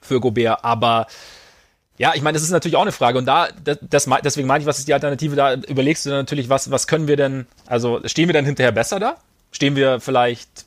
für 0.00 0.20
Gobert. 0.20 0.64
Aber 0.64 1.06
ja, 1.98 2.12
ich 2.14 2.22
meine, 2.22 2.34
das 2.34 2.42
ist 2.42 2.50
natürlich 2.50 2.76
auch 2.76 2.82
eine 2.82 2.92
Frage. 2.92 3.18
Und 3.18 3.26
da, 3.26 3.48
das, 3.64 4.08
deswegen 4.24 4.48
meine 4.48 4.62
ich, 4.62 4.66
was 4.66 4.78
ist 4.78 4.88
die 4.88 4.94
Alternative? 4.94 5.36
Da 5.36 5.54
überlegst 5.54 6.06
du 6.06 6.10
dann 6.10 6.20
natürlich, 6.20 6.48
was, 6.48 6.70
was 6.70 6.86
können 6.86 7.06
wir 7.08 7.16
denn, 7.16 7.46
also 7.66 8.00
stehen 8.06 8.28
wir 8.28 8.32
dann 8.32 8.44
hinterher 8.44 8.72
besser 8.72 8.98
da? 8.98 9.16
Stehen 9.50 9.76
wir 9.76 10.00
vielleicht, 10.00 10.64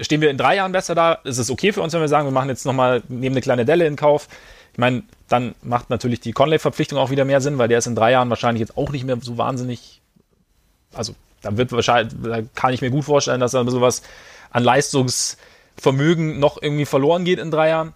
stehen 0.00 0.20
wir 0.22 0.30
in 0.30 0.38
drei 0.38 0.56
Jahren 0.56 0.72
besser 0.72 0.94
da? 0.94 1.14
Ist 1.24 1.38
es 1.38 1.50
okay 1.50 1.72
für 1.72 1.82
uns, 1.82 1.92
wenn 1.92 2.00
wir 2.00 2.08
sagen, 2.08 2.26
wir 2.26 2.32
machen 2.32 2.48
jetzt 2.48 2.64
nochmal, 2.64 3.02
nehmen 3.08 3.34
eine 3.34 3.42
kleine 3.42 3.64
Delle 3.64 3.86
in 3.86 3.96
Kauf? 3.96 4.28
Ich 4.72 4.78
meine, 4.78 5.02
dann 5.28 5.54
macht 5.62 5.90
natürlich 5.90 6.20
die 6.20 6.32
Conley-Verpflichtung 6.32 6.98
auch 6.98 7.10
wieder 7.10 7.26
mehr 7.26 7.42
Sinn, 7.42 7.58
weil 7.58 7.68
der 7.68 7.78
ist 7.78 7.86
in 7.86 7.94
drei 7.94 8.12
Jahren 8.12 8.30
wahrscheinlich 8.30 8.60
jetzt 8.60 8.76
auch 8.76 8.90
nicht 8.90 9.04
mehr 9.04 9.18
so 9.20 9.36
wahnsinnig, 9.36 10.00
also 10.94 11.14
da 11.42 11.56
wird 11.56 11.72
wahrscheinlich, 11.72 12.14
da 12.22 12.40
kann 12.54 12.72
ich 12.72 12.80
mir 12.80 12.90
gut 12.90 13.04
vorstellen, 13.04 13.40
dass 13.40 13.52
da 13.52 13.60
ein 13.60 13.66
bisschen 13.66 13.80
was 13.80 14.02
an 14.50 14.64
Leistungsvermögen 14.64 16.38
noch 16.38 16.60
irgendwie 16.60 16.86
verloren 16.86 17.24
geht 17.24 17.38
in 17.38 17.50
drei 17.50 17.68
Jahren. 17.68 17.94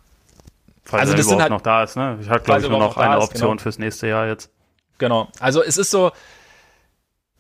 Falls 0.84 1.02
also 1.02 1.14
er 1.14 1.16
das 1.16 1.26
überhaupt 1.26 1.42
halt, 1.42 1.50
noch 1.50 1.60
da 1.60 1.82
ist, 1.82 1.96
ne? 1.96 2.18
Ich 2.20 2.28
habe, 2.28 2.40
glaube 2.40 2.62
ich, 2.62 2.68
nur 2.68 2.78
noch 2.78 2.96
eine 2.96 3.16
ist, 3.18 3.24
Option 3.24 3.50
genau. 3.50 3.62
fürs 3.62 3.78
nächste 3.78 4.06
Jahr 4.06 4.26
jetzt. 4.28 4.50
Genau. 4.98 5.28
Also 5.40 5.62
es 5.62 5.76
ist 5.76 5.90
so, 5.90 6.12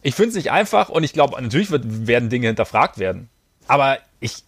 ich 0.02 0.14
finde 0.14 0.30
es 0.30 0.34
nicht 0.36 0.50
einfach 0.50 0.88
und 0.88 1.04
ich 1.04 1.12
glaube, 1.12 1.40
natürlich 1.40 1.70
wird, 1.70 1.84
werden 2.06 2.28
Dinge 2.28 2.48
hinterfragt 2.48 2.98
werden. 2.98 3.28
Aber 3.68 3.98
ich 4.20 4.44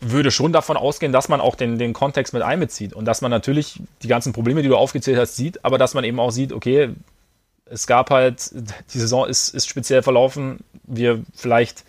würde 0.00 0.30
schon 0.30 0.52
davon 0.52 0.76
ausgehen, 0.76 1.12
dass 1.12 1.28
man 1.28 1.40
auch 1.40 1.56
den, 1.56 1.78
den 1.78 1.92
Kontext 1.92 2.32
mit 2.32 2.42
einbezieht 2.42 2.92
und 2.92 3.04
dass 3.04 3.20
man 3.20 3.30
natürlich 3.30 3.82
die 4.02 4.08
ganzen 4.08 4.32
Probleme, 4.32 4.62
die 4.62 4.68
du 4.68 4.76
aufgezählt 4.76 5.18
hast, 5.18 5.36
sieht, 5.36 5.64
aber 5.64 5.78
dass 5.78 5.94
man 5.94 6.04
eben 6.04 6.20
auch 6.20 6.30
sieht, 6.30 6.52
okay, 6.52 6.90
es 7.68 7.86
gab 7.86 8.10
halt, 8.10 8.52
die 8.52 8.98
Saison 8.98 9.26
ist, 9.26 9.48
ist 9.48 9.68
speziell 9.68 10.02
verlaufen. 10.02 10.60
Wir 10.84 11.24
vielleicht 11.34 11.84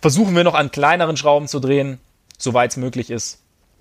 versuchen 0.00 0.34
wir 0.36 0.44
noch 0.44 0.54
an 0.54 0.70
kleineren 0.70 1.16
Schrauben 1.16 1.48
zu 1.48 1.60
drehen, 1.60 1.98
soweit 2.36 2.72
es 2.72 2.76
möglich 2.76 3.10
ist, 3.10 3.40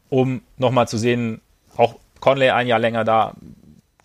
um 0.10 0.42
nochmal 0.58 0.88
zu 0.88 0.98
sehen, 0.98 1.42
auch 1.76 1.96
Conley 2.20 2.52
ein 2.52 2.68
Jahr 2.68 2.80
länger 2.80 3.04
da. 3.04 3.36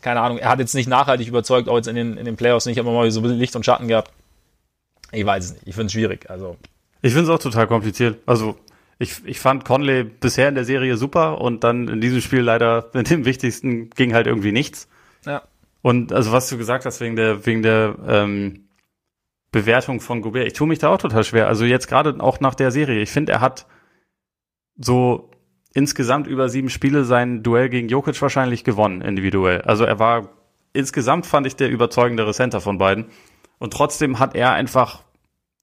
Keine 0.01 0.21
Ahnung, 0.21 0.39
er 0.39 0.49
hat 0.49 0.59
jetzt 0.59 0.75
nicht 0.75 0.89
nachhaltig 0.89 1.29
überzeugt, 1.29 1.69
auch 1.69 1.77
jetzt 1.77 1.89
in 1.89 1.97
den, 1.97 2.17
in 2.17 2.25
den 2.25 2.37
Playoffs 2.37 2.67
nicht, 2.67 2.79
aber 2.79 2.93
mal 2.93 3.11
so 3.11 3.21
ein 3.21 3.23
bisschen 3.23 3.39
Licht 3.39 3.57
und 3.57 3.65
Schatten 3.65 3.89
gehabt. 3.89 4.13
Ich 5.13 5.25
weiß 5.25 5.45
es 5.45 5.53
nicht. 5.53 5.67
Ich 5.67 5.75
finde 5.75 5.87
es 5.87 5.93
schwierig. 5.93 6.31
Also. 6.31 6.57
Ich 7.03 7.13
finde 7.13 7.31
es 7.31 7.37
auch 7.37 7.43
total 7.43 7.67
kompliziert. 7.67 8.19
Also, 8.27 8.57
ich, 8.99 9.25
ich 9.25 9.41
fand 9.41 9.65
Conley 9.65 10.05
bisher 10.05 10.49
in 10.49 10.55
der 10.55 10.65
Serie 10.65 10.97
super 10.97 11.41
und 11.41 11.65
dann 11.65 11.89
in 11.89 12.01
diesem 12.01 12.21
Spiel 12.21 12.41
leider 12.41 12.91
mit 12.93 13.11
dem 13.11 13.25
Wichtigsten 13.25 13.91
ging 13.91 14.15
halt 14.15 14.27
irgendwie 14.27 14.53
nichts. 14.53 14.89
Ja. 15.25 15.43
Und 15.89 16.13
also 16.13 16.33
was 16.33 16.51
du 16.51 16.59
gesagt 16.59 16.85
hast 16.85 17.01
wegen 17.01 17.17
der, 17.17 17.47
wegen 17.47 17.63
der 17.63 17.97
ähm, 18.07 18.69
Bewertung 19.53 20.03
von 20.03 20.21
Gobert, 20.21 20.47
ich 20.47 20.53
tue 20.53 20.69
mich 20.69 20.79
da 20.79 20.91
auch 20.91 20.99
total 20.99 21.25
schwer. 21.25 21.49
Also 21.49 21.65
jetzt 21.65 21.89
gerade 21.89 22.21
auch 22.21 22.41
nach 22.41 22.55
der 22.55 22.71
Serie. 22.71 23.01
Ich 23.01 23.09
finde, 23.09 23.33
er 23.33 23.41
hat 23.41 23.67
so 24.77 25.31
insgesamt 25.73 26.27
über 26.27 26.51
sieben 26.51 26.69
Spiele 26.69 27.05
sein 27.05 27.43
Duell 27.43 27.71
gegen 27.71 27.89
Jokic 27.89 28.21
wahrscheinlich 28.21 28.65
gewonnen, 28.65 29.01
individuell. 29.01 29.63
Also 29.63 29.85
er 29.85 29.99
war 29.99 30.29
insgesamt 30.75 31.25
fand 31.25 31.47
ich 31.47 31.57
der 31.57 31.71
überzeugendere 31.71 32.35
Center 32.35 32.61
von 32.61 32.77
beiden. 32.77 33.07
Und 33.59 33.73
trotzdem 33.73 34.19
hat 34.19 34.35
er 34.35 34.53
einfach 34.53 35.05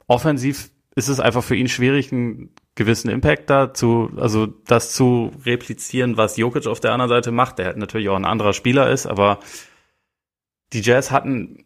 offensiv 0.07 0.71
ist 0.95 1.07
es 1.07 1.19
einfach 1.19 1.43
für 1.43 1.55
ihn 1.55 1.67
schwierig, 1.67 2.11
einen 2.11 2.49
gewissen 2.73 3.11
Impact 3.11 3.51
da 3.51 3.75
zu, 3.75 4.09
also 4.17 4.47
das 4.47 4.91
zu 4.91 5.33
replizieren, 5.45 6.17
was 6.17 6.37
Jokic 6.37 6.65
auf 6.65 6.79
der 6.79 6.93
anderen 6.93 7.09
Seite 7.09 7.31
macht, 7.31 7.59
der 7.59 7.65
halt 7.65 7.77
natürlich 7.77 8.09
auch 8.09 8.15
ein 8.15 8.25
anderer 8.25 8.53
Spieler 8.53 8.89
ist, 8.89 9.05
aber 9.05 9.39
die 10.75 10.81
Jazz 10.81 11.09
hatten 11.09 11.65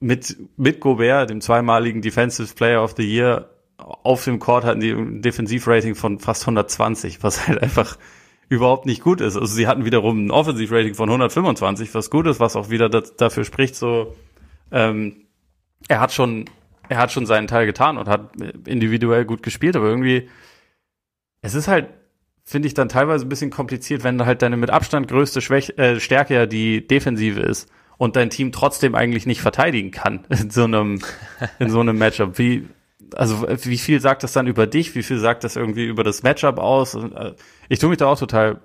mit, 0.00 0.36
mit 0.56 0.80
Gobert, 0.80 1.28
dem 1.28 1.40
zweimaligen 1.40 2.02
Defensive 2.02 2.54
Player 2.54 2.82
of 2.82 2.94
the 2.96 3.02
Year, 3.02 3.50
auf 3.76 4.24
dem 4.24 4.38
Court 4.38 4.64
hatten 4.64 4.80
die 4.80 4.90
ein 4.90 5.22
Defensivrating 5.22 5.94
von 5.94 6.18
fast 6.18 6.42
120, 6.42 7.22
was 7.22 7.46
halt 7.48 7.62
einfach 7.62 7.98
überhaupt 8.48 8.86
nicht 8.86 9.02
gut 9.02 9.20
ist. 9.20 9.36
Also 9.36 9.46
sie 9.46 9.66
hatten 9.66 9.84
wiederum 9.84 10.26
ein 10.26 10.30
Offensivrating 10.30 10.94
von 10.94 11.08
125, 11.08 11.94
was 11.94 12.10
gut 12.10 12.26
ist, 12.26 12.40
was 12.40 12.56
auch 12.56 12.70
wieder 12.70 12.88
das, 12.88 13.16
dafür 13.16 13.44
spricht, 13.44 13.76
so 13.76 14.14
ähm, 14.70 15.26
er 15.88 16.00
hat 16.00 16.12
schon 16.12 16.46
er 16.90 16.98
hat 16.98 17.12
schon 17.12 17.26
seinen 17.26 17.48
Teil 17.48 17.66
getan 17.66 17.98
und 17.98 18.08
hat 18.08 18.30
individuell 18.66 19.26
gut 19.26 19.42
gespielt, 19.42 19.76
aber 19.76 19.86
irgendwie 19.86 20.28
es 21.42 21.54
ist 21.54 21.68
halt 21.68 21.88
finde 22.44 22.66
ich 22.66 22.72
dann 22.72 22.88
teilweise 22.88 23.26
ein 23.26 23.28
bisschen 23.28 23.50
kompliziert, 23.50 24.04
wenn 24.04 24.24
halt 24.24 24.40
deine 24.40 24.56
mit 24.56 24.70
Abstand 24.70 25.08
größte 25.08 25.42
Schwäche, 25.42 25.76
äh, 25.76 26.00
Stärke 26.00 26.34
ja 26.34 26.46
die 26.46 26.86
Defensive 26.86 27.40
ist 27.40 27.70
und 27.98 28.16
dein 28.16 28.30
Team 28.30 28.52
trotzdem 28.52 28.94
eigentlich 28.94 29.26
nicht 29.26 29.42
verteidigen 29.42 29.90
kann 29.90 30.24
in 30.30 30.50
so 30.50 30.64
einem 30.64 31.00
in 31.58 31.70
so 31.70 31.80
einem 31.80 31.98
Matchup. 31.98 32.38
Wie 32.38 32.66
also 33.14 33.46
wie 33.48 33.78
viel 33.78 34.00
sagt 34.00 34.22
das 34.22 34.32
dann 34.32 34.46
über 34.46 34.66
dich? 34.66 34.94
Wie 34.94 35.02
viel 35.02 35.18
sagt 35.18 35.44
das 35.44 35.56
irgendwie 35.56 35.86
über 35.86 36.04
das 36.04 36.22
Matchup 36.22 36.58
aus? 36.58 36.94
Äh, 36.94 37.34
ich 37.68 37.78
tue 37.78 37.90
mich 37.90 37.98
da 37.98 38.06
auch 38.06 38.18
total, 38.18 38.60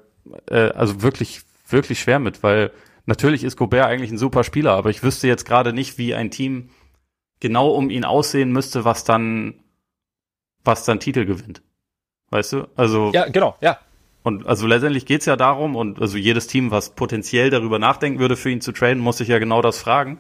äh, 0.50 0.69
also 0.72 1.02
wirklich, 1.02 1.41
wirklich 1.67 2.00
schwer 2.00 2.19
mit, 2.19 2.43
weil 2.43 2.72
natürlich 3.06 3.43
ist 3.43 3.58
Gobert 3.58 3.88
eigentlich 3.88 4.12
ein 4.12 4.17
super 4.17 4.43
Spieler, 4.43 4.72
aber 4.72 4.89
ich 4.89 5.04
wüsste 5.04 5.28
jetzt 5.28 5.46
gerade 5.46 5.74
nicht, 5.74 5.98
wie 5.98 6.13
ein 6.13 6.32
Team 6.32 6.69
genau 7.39 7.69
um 7.69 7.89
ihn 7.89 8.06
aussehen 8.06 8.52
müsste, 8.52 8.86
was 8.86 9.04
dann, 9.04 9.56
was 10.63 10.86
dann 10.86 11.00
Titel 11.00 11.26
gewinnt. 11.26 11.62
Weißt 12.30 12.54
du? 12.54 12.67
Also. 12.76 13.12
Ja, 13.13 13.28
genau, 13.28 13.56
ja. 13.62 13.80
Und 14.24 14.48
also 14.48 14.68
letztendlich 14.68 15.06
geht's 15.06 15.26
ja 15.26 15.36
darum, 15.36 15.76
und 15.76 16.02
also 16.02 16.18
jedes 16.18 16.48
Team, 16.48 16.72
was 16.72 16.92
potenziell 16.92 17.50
darüber 17.50 17.78
nachdenken 17.78 18.20
würde, 18.20 18.38
für 18.38 18.50
ihn 18.50 18.62
zu 18.62 18.72
traden, 18.72 19.00
muss 19.00 19.18
sich 19.18 19.28
ja 19.28 19.38
genau 19.38 19.62
das 19.62 19.80
fragen. 19.80 20.18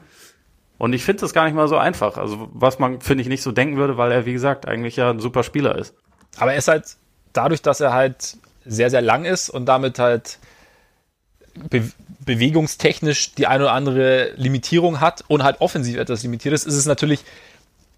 Und 0.77 0.91
ich 0.91 1.03
finde 1.05 1.21
das 1.21 1.33
gar 1.33 1.45
nicht 1.45 1.53
mal 1.53 1.69
so 1.69 1.77
einfach. 1.77 2.17
Also, 2.17 2.49
was 2.53 2.79
man, 2.79 2.99
finde 2.99 3.21
ich, 3.21 3.29
nicht 3.29 3.41
so 3.41 3.53
denken 3.53 3.77
würde, 3.77 3.97
weil 3.97 4.11
er, 4.11 4.25
wie 4.25 4.33
gesagt, 4.33 4.67
eigentlich 4.67 4.97
ja 4.97 5.09
ein 5.09 5.19
super 5.19 5.43
Spieler 5.43 5.77
ist. 5.77 5.95
Aber 6.37 6.51
er 6.51 6.57
ist 6.57 6.67
halt, 6.67 6.97
dadurch, 7.31 7.61
dass 7.61 7.79
er 7.79 7.93
halt 7.93 8.37
sehr, 8.65 8.89
sehr 8.89 9.01
lang 9.01 9.23
ist 9.23 9.49
und 9.49 9.65
damit 9.65 9.99
halt 9.99 10.39
be 11.69 11.89
bewegungstechnisch 12.25 13.35
die 13.35 13.47
eine 13.47 13.65
oder 13.65 13.73
andere 13.73 14.31
Limitierung 14.37 15.01
hat 15.01 15.25
und 15.27 15.43
halt 15.43 15.59
offensiv 15.59 15.97
etwas 15.97 16.23
limitiert 16.23 16.53
ist, 16.53 16.65
ist 16.65 16.75
es 16.75 16.85
natürlich 16.85 17.25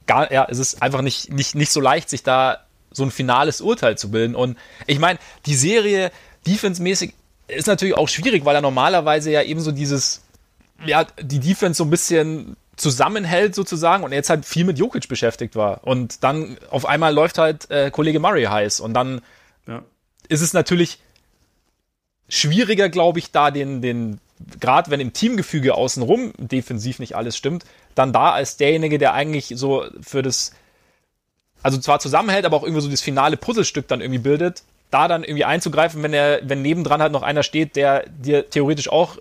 gar, 0.07 0.31
ja, 0.31 0.47
es 0.49 0.57
ist 0.57 0.81
einfach 0.81 1.03
nicht, 1.03 1.31
nicht, 1.31 1.53
nicht 1.53 1.71
so 1.71 1.79
leicht, 1.79 2.09
sich 2.09 2.23
da 2.23 2.64
so 2.95 3.03
ein 3.03 3.11
finales 3.11 3.61
Urteil 3.61 3.97
zu 3.97 4.11
bilden. 4.11 4.35
Und 4.35 4.57
ich 4.87 4.99
meine, 4.99 5.19
die 5.45 5.55
Serie 5.55 6.11
defensemäßig 6.47 7.13
ist 7.47 7.67
natürlich 7.67 7.95
auch 7.95 8.07
schwierig, 8.07 8.45
weil 8.45 8.55
er 8.55 8.61
normalerweise 8.61 9.31
ja 9.31 9.43
eben 9.43 9.59
so 9.59 9.71
dieses, 9.71 10.23
ja, 10.85 11.05
die 11.21 11.39
Defense 11.39 11.77
so 11.77 11.83
ein 11.83 11.89
bisschen 11.89 12.55
zusammenhält 12.75 13.55
sozusagen 13.55 14.03
und 14.03 14.11
jetzt 14.11 14.29
halt 14.29 14.45
viel 14.45 14.65
mit 14.65 14.77
Jokic 14.77 15.07
beschäftigt 15.07 15.55
war. 15.55 15.83
Und 15.83 16.23
dann 16.23 16.57
auf 16.69 16.85
einmal 16.85 17.13
läuft 17.13 17.37
halt 17.37 17.69
äh, 17.69 17.91
Kollege 17.91 18.19
Murray 18.19 18.45
heiß 18.45 18.79
und 18.79 18.93
dann 18.93 19.21
ja. 19.67 19.83
ist 20.27 20.41
es 20.41 20.53
natürlich 20.53 20.99
schwieriger, 22.27 22.89
glaube 22.89 23.19
ich, 23.19 23.31
da 23.31 23.51
den, 23.51 23.81
den 23.81 24.19
gerade 24.59 24.91
wenn 24.91 24.99
im 24.99 25.13
Teamgefüge 25.13 25.75
außenrum 25.75 26.33
defensiv 26.37 26.99
nicht 26.99 27.15
alles 27.15 27.37
stimmt, 27.37 27.65
dann 27.93 28.11
da 28.11 28.31
als 28.31 28.57
derjenige, 28.57 28.97
der 28.97 29.13
eigentlich 29.13 29.53
so 29.55 29.85
für 30.01 30.21
das, 30.21 30.51
also 31.65 31.79
zwar 31.79 31.99
zusammenhält, 31.99 32.45
aber 32.45 32.57
auch 32.57 32.63
irgendwie 32.63 32.83
so 32.83 32.91
das 32.91 33.01
finale 33.01 33.37
Puzzlestück 33.37 33.87
dann 33.87 33.99
irgendwie 33.99 34.19
bildet, 34.19 34.61
da 34.91 35.07
dann 35.07 35.23
irgendwie 35.23 35.45
einzugreifen, 35.45 36.03
wenn 36.03 36.13
er, 36.13 36.39
wenn 36.43 36.61
nebendran 36.61 37.01
halt 37.01 37.11
noch 37.11 37.23
einer 37.23 37.41
steht, 37.41 37.75
der 37.75 38.07
dir 38.07 38.47
theoretisch 38.51 38.87
auch 38.87 39.17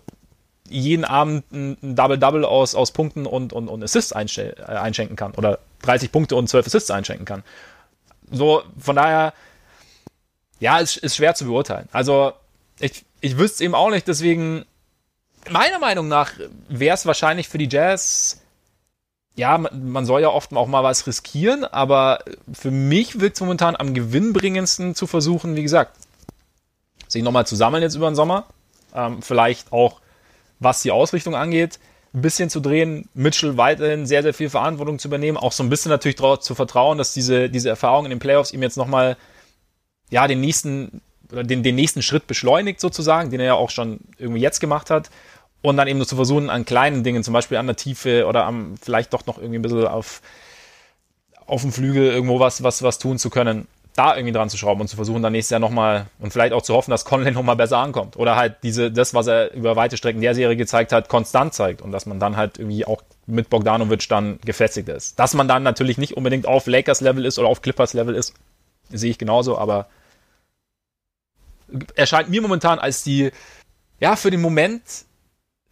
jeden 0.69 1.07
Abend 1.07 1.51
ein 1.53 1.97
Double-Double 1.97 2.45
aus, 2.45 2.75
aus 2.75 2.93
Punkten 2.93 3.25
und, 3.25 3.55
und, 3.55 3.69
und 3.69 3.83
Assists 3.83 4.13
äh, 4.13 4.53
einschenken 4.67 5.17
kann 5.17 5.33
oder 5.33 5.59
30 5.85 6.13
Punkte 6.13 6.37
und 6.37 6.47
12 6.47 6.67
Assists 6.67 6.91
einschenken 6.91 7.25
kann. 7.25 7.45
So, 8.31 8.63
von 8.79 8.97
daher, 8.97 9.33
ja, 10.61 10.81
ist, 10.81 10.99
ist 10.99 11.17
schwer 11.17 11.35
zu 11.35 11.47
beurteilen. 11.47 11.89
Also, 11.93 12.35
ich, 12.79 13.07
ich 13.23 13.39
wüsste 13.39 13.55
es 13.55 13.61
eben 13.63 13.75
auch 13.75 13.89
nicht, 13.89 14.07
deswegen, 14.07 14.67
meiner 15.49 15.79
Meinung 15.79 16.09
nach 16.09 16.33
wäre 16.69 16.95
es 16.95 17.07
wahrscheinlich 17.07 17.49
für 17.49 17.57
die 17.57 17.71
Jazz, 17.71 18.44
ja, 19.37 19.59
man, 19.59 20.07
soll 20.07 20.23
ja 20.23 20.29
oft 20.29 20.53
auch 20.55 20.69
mal 20.69 20.85
was 20.85 21.07
riskieren, 21.07 21.65
aber 21.65 22.21
für 22.53 22.71
mich 22.71 23.21
wirkt 23.21 23.37
es 23.37 23.41
momentan 23.41 23.75
am 23.75 23.93
gewinnbringendsten 23.93 24.95
zu 24.95 25.07
versuchen, 25.07 25.57
wie 25.57 25.63
gesagt, 25.63 25.97
sich 27.09 27.23
nochmal 27.23 27.47
zu 27.47 27.57
sammeln 27.57 27.83
jetzt 27.83 27.97
über 27.97 28.11
den 28.11 28.15
Sommer. 28.15 28.47
Ähm, 28.95 29.23
vielleicht 29.23 29.73
auch, 29.73 30.01
was 30.61 30.83
die 30.83 30.93
Ausrichtung 30.93 31.35
angeht, 31.35 31.81
ein 32.15 32.23
bisschen 32.23 32.49
zu 32.49 32.61
drehen, 32.61 33.09
Mitchell 33.15 33.57
weiterhin 33.57 34.07
sehr, 34.07 34.23
sehr 34.23 34.35
viel 34.35 34.49
Verantwortung 34.49 35.01
zu 35.01 35.09
übernehmen, 35.09 35.37
auch 35.37 35.51
so 35.51 35.65
ein 35.65 35.69
bisschen 35.69 35.91
natürlich 35.91 36.15
darauf 36.15 36.39
zu 36.41 36.55
vertrauen, 36.55 36.97
dass 36.97 37.13
diese, 37.13 37.51
diese 37.51 37.69
Erfahrung 37.69 38.05
in 38.05 38.11
den 38.11 38.21
Playoffs 38.21 38.53
ihm 38.53 38.63
jetzt 38.63 38.77
nochmal, 38.77 39.17
ja, 40.11 40.29
den 40.29 40.41
nächsten, 40.41 41.01
den, 41.33 41.65
den 41.65 41.75
nächsten 41.75 42.03
Schritt 42.03 42.29
beschleunigt 42.29 42.79
sozusagen, 42.79 43.31
den 43.31 43.41
er 43.41 43.47
ja 43.47 43.55
auch 43.55 43.71
schon 43.71 43.99
irgendwie 44.17 44.41
jetzt 44.41 44.61
gemacht 44.61 44.91
hat. 44.91 45.11
Und 45.65 45.79
dann 45.79 45.89
eben 45.89 45.99
nur 45.99 46.07
zu 46.07 46.17
versuchen, 46.17 46.51
an 46.51 46.67
kleinen 46.67 47.05
Dingen, 47.05 47.25
zum 47.25 47.33
Beispiel 47.33 47.57
an 47.57 47.67
der 47.67 47.77
Tiefe 47.77 48.27
oder 48.27 48.45
am, 48.45 48.75
vielleicht 48.81 49.15
doch 49.15 49.25
noch 49.25 49.39
irgendwie 49.39 49.59
ein 49.59 49.63
bisschen 49.63 49.87
auf, 49.87 50.21
auf 51.47 51.63
dem 51.63 51.73
Flügel 51.73 52.13
irgendwo 52.13 52.39
was, 52.39 52.63
was, 52.63 52.83
was 52.83 52.99
tun 52.99 53.19
zu 53.19 53.31
können 53.31 53.67
da 53.95 54.17
irgendwie 54.17 54.33
dran 54.33 54.51
zu 54.51 54.57
schrauben 54.57 54.81
und 54.81 54.89
zu 54.89 54.97
versuchen, 54.97 55.23
dann 55.23 55.33
nächstes 55.33 55.51
Jahr 55.51 55.61
nochmal 55.61 56.07
und 56.19 56.33
vielleicht 56.33 56.53
auch 56.53 56.63
zu 56.63 56.75
hoffen, 56.75 56.91
dass 56.91 57.05
Conley 57.05 57.31
nochmal 57.31 57.55
besser 57.55 57.79
ankommt. 57.79 58.17
Oder 58.17 58.35
halt 58.35 58.57
diese, 58.65 58.91
das, 58.91 59.15
was 59.15 59.29
er 59.29 59.53
über 59.55 59.77
weite 59.77 59.97
Strecken 59.97 60.21
der 60.21 60.35
Serie 60.35 60.57
gezeigt 60.57 60.93
hat, 60.93 61.09
konstant 61.09 61.55
zeigt 61.55 61.81
und 61.81 61.93
dass 61.93 62.05
man 62.05 62.19
dann 62.19 62.37
halt 62.37 62.59
irgendwie 62.59 62.85
auch 62.85 63.03
mit 63.27 63.51
Bogdanovic 63.51 64.09
dann 64.09 64.41
gefestigt 64.45 64.89
ist. 64.89 65.19
Dass 65.21 65.35
man 65.35 65.47
dann 65.47 65.63
natürlich 65.63 65.97
nicht 65.97 66.17
unbedingt 66.17 66.47
auf 66.47 66.67
Lakers-Level 66.67 67.25
ist 67.25 67.39
oder 67.39 67.49
auf 67.49 67.63
Clippers-Level 67.63 68.17
ist, 68.17 68.35
sehe 68.91 69.11
ich 69.11 69.19
genauso, 69.19 69.57
aber 69.59 69.87
erscheint 71.95 72.29
mir 72.29 72.43
momentan 72.43 72.81
als 72.81 73.05
die, 73.05 73.31
ja, 74.01 74.17
für 74.17 74.33
den 74.33 74.41
Moment 74.41 74.83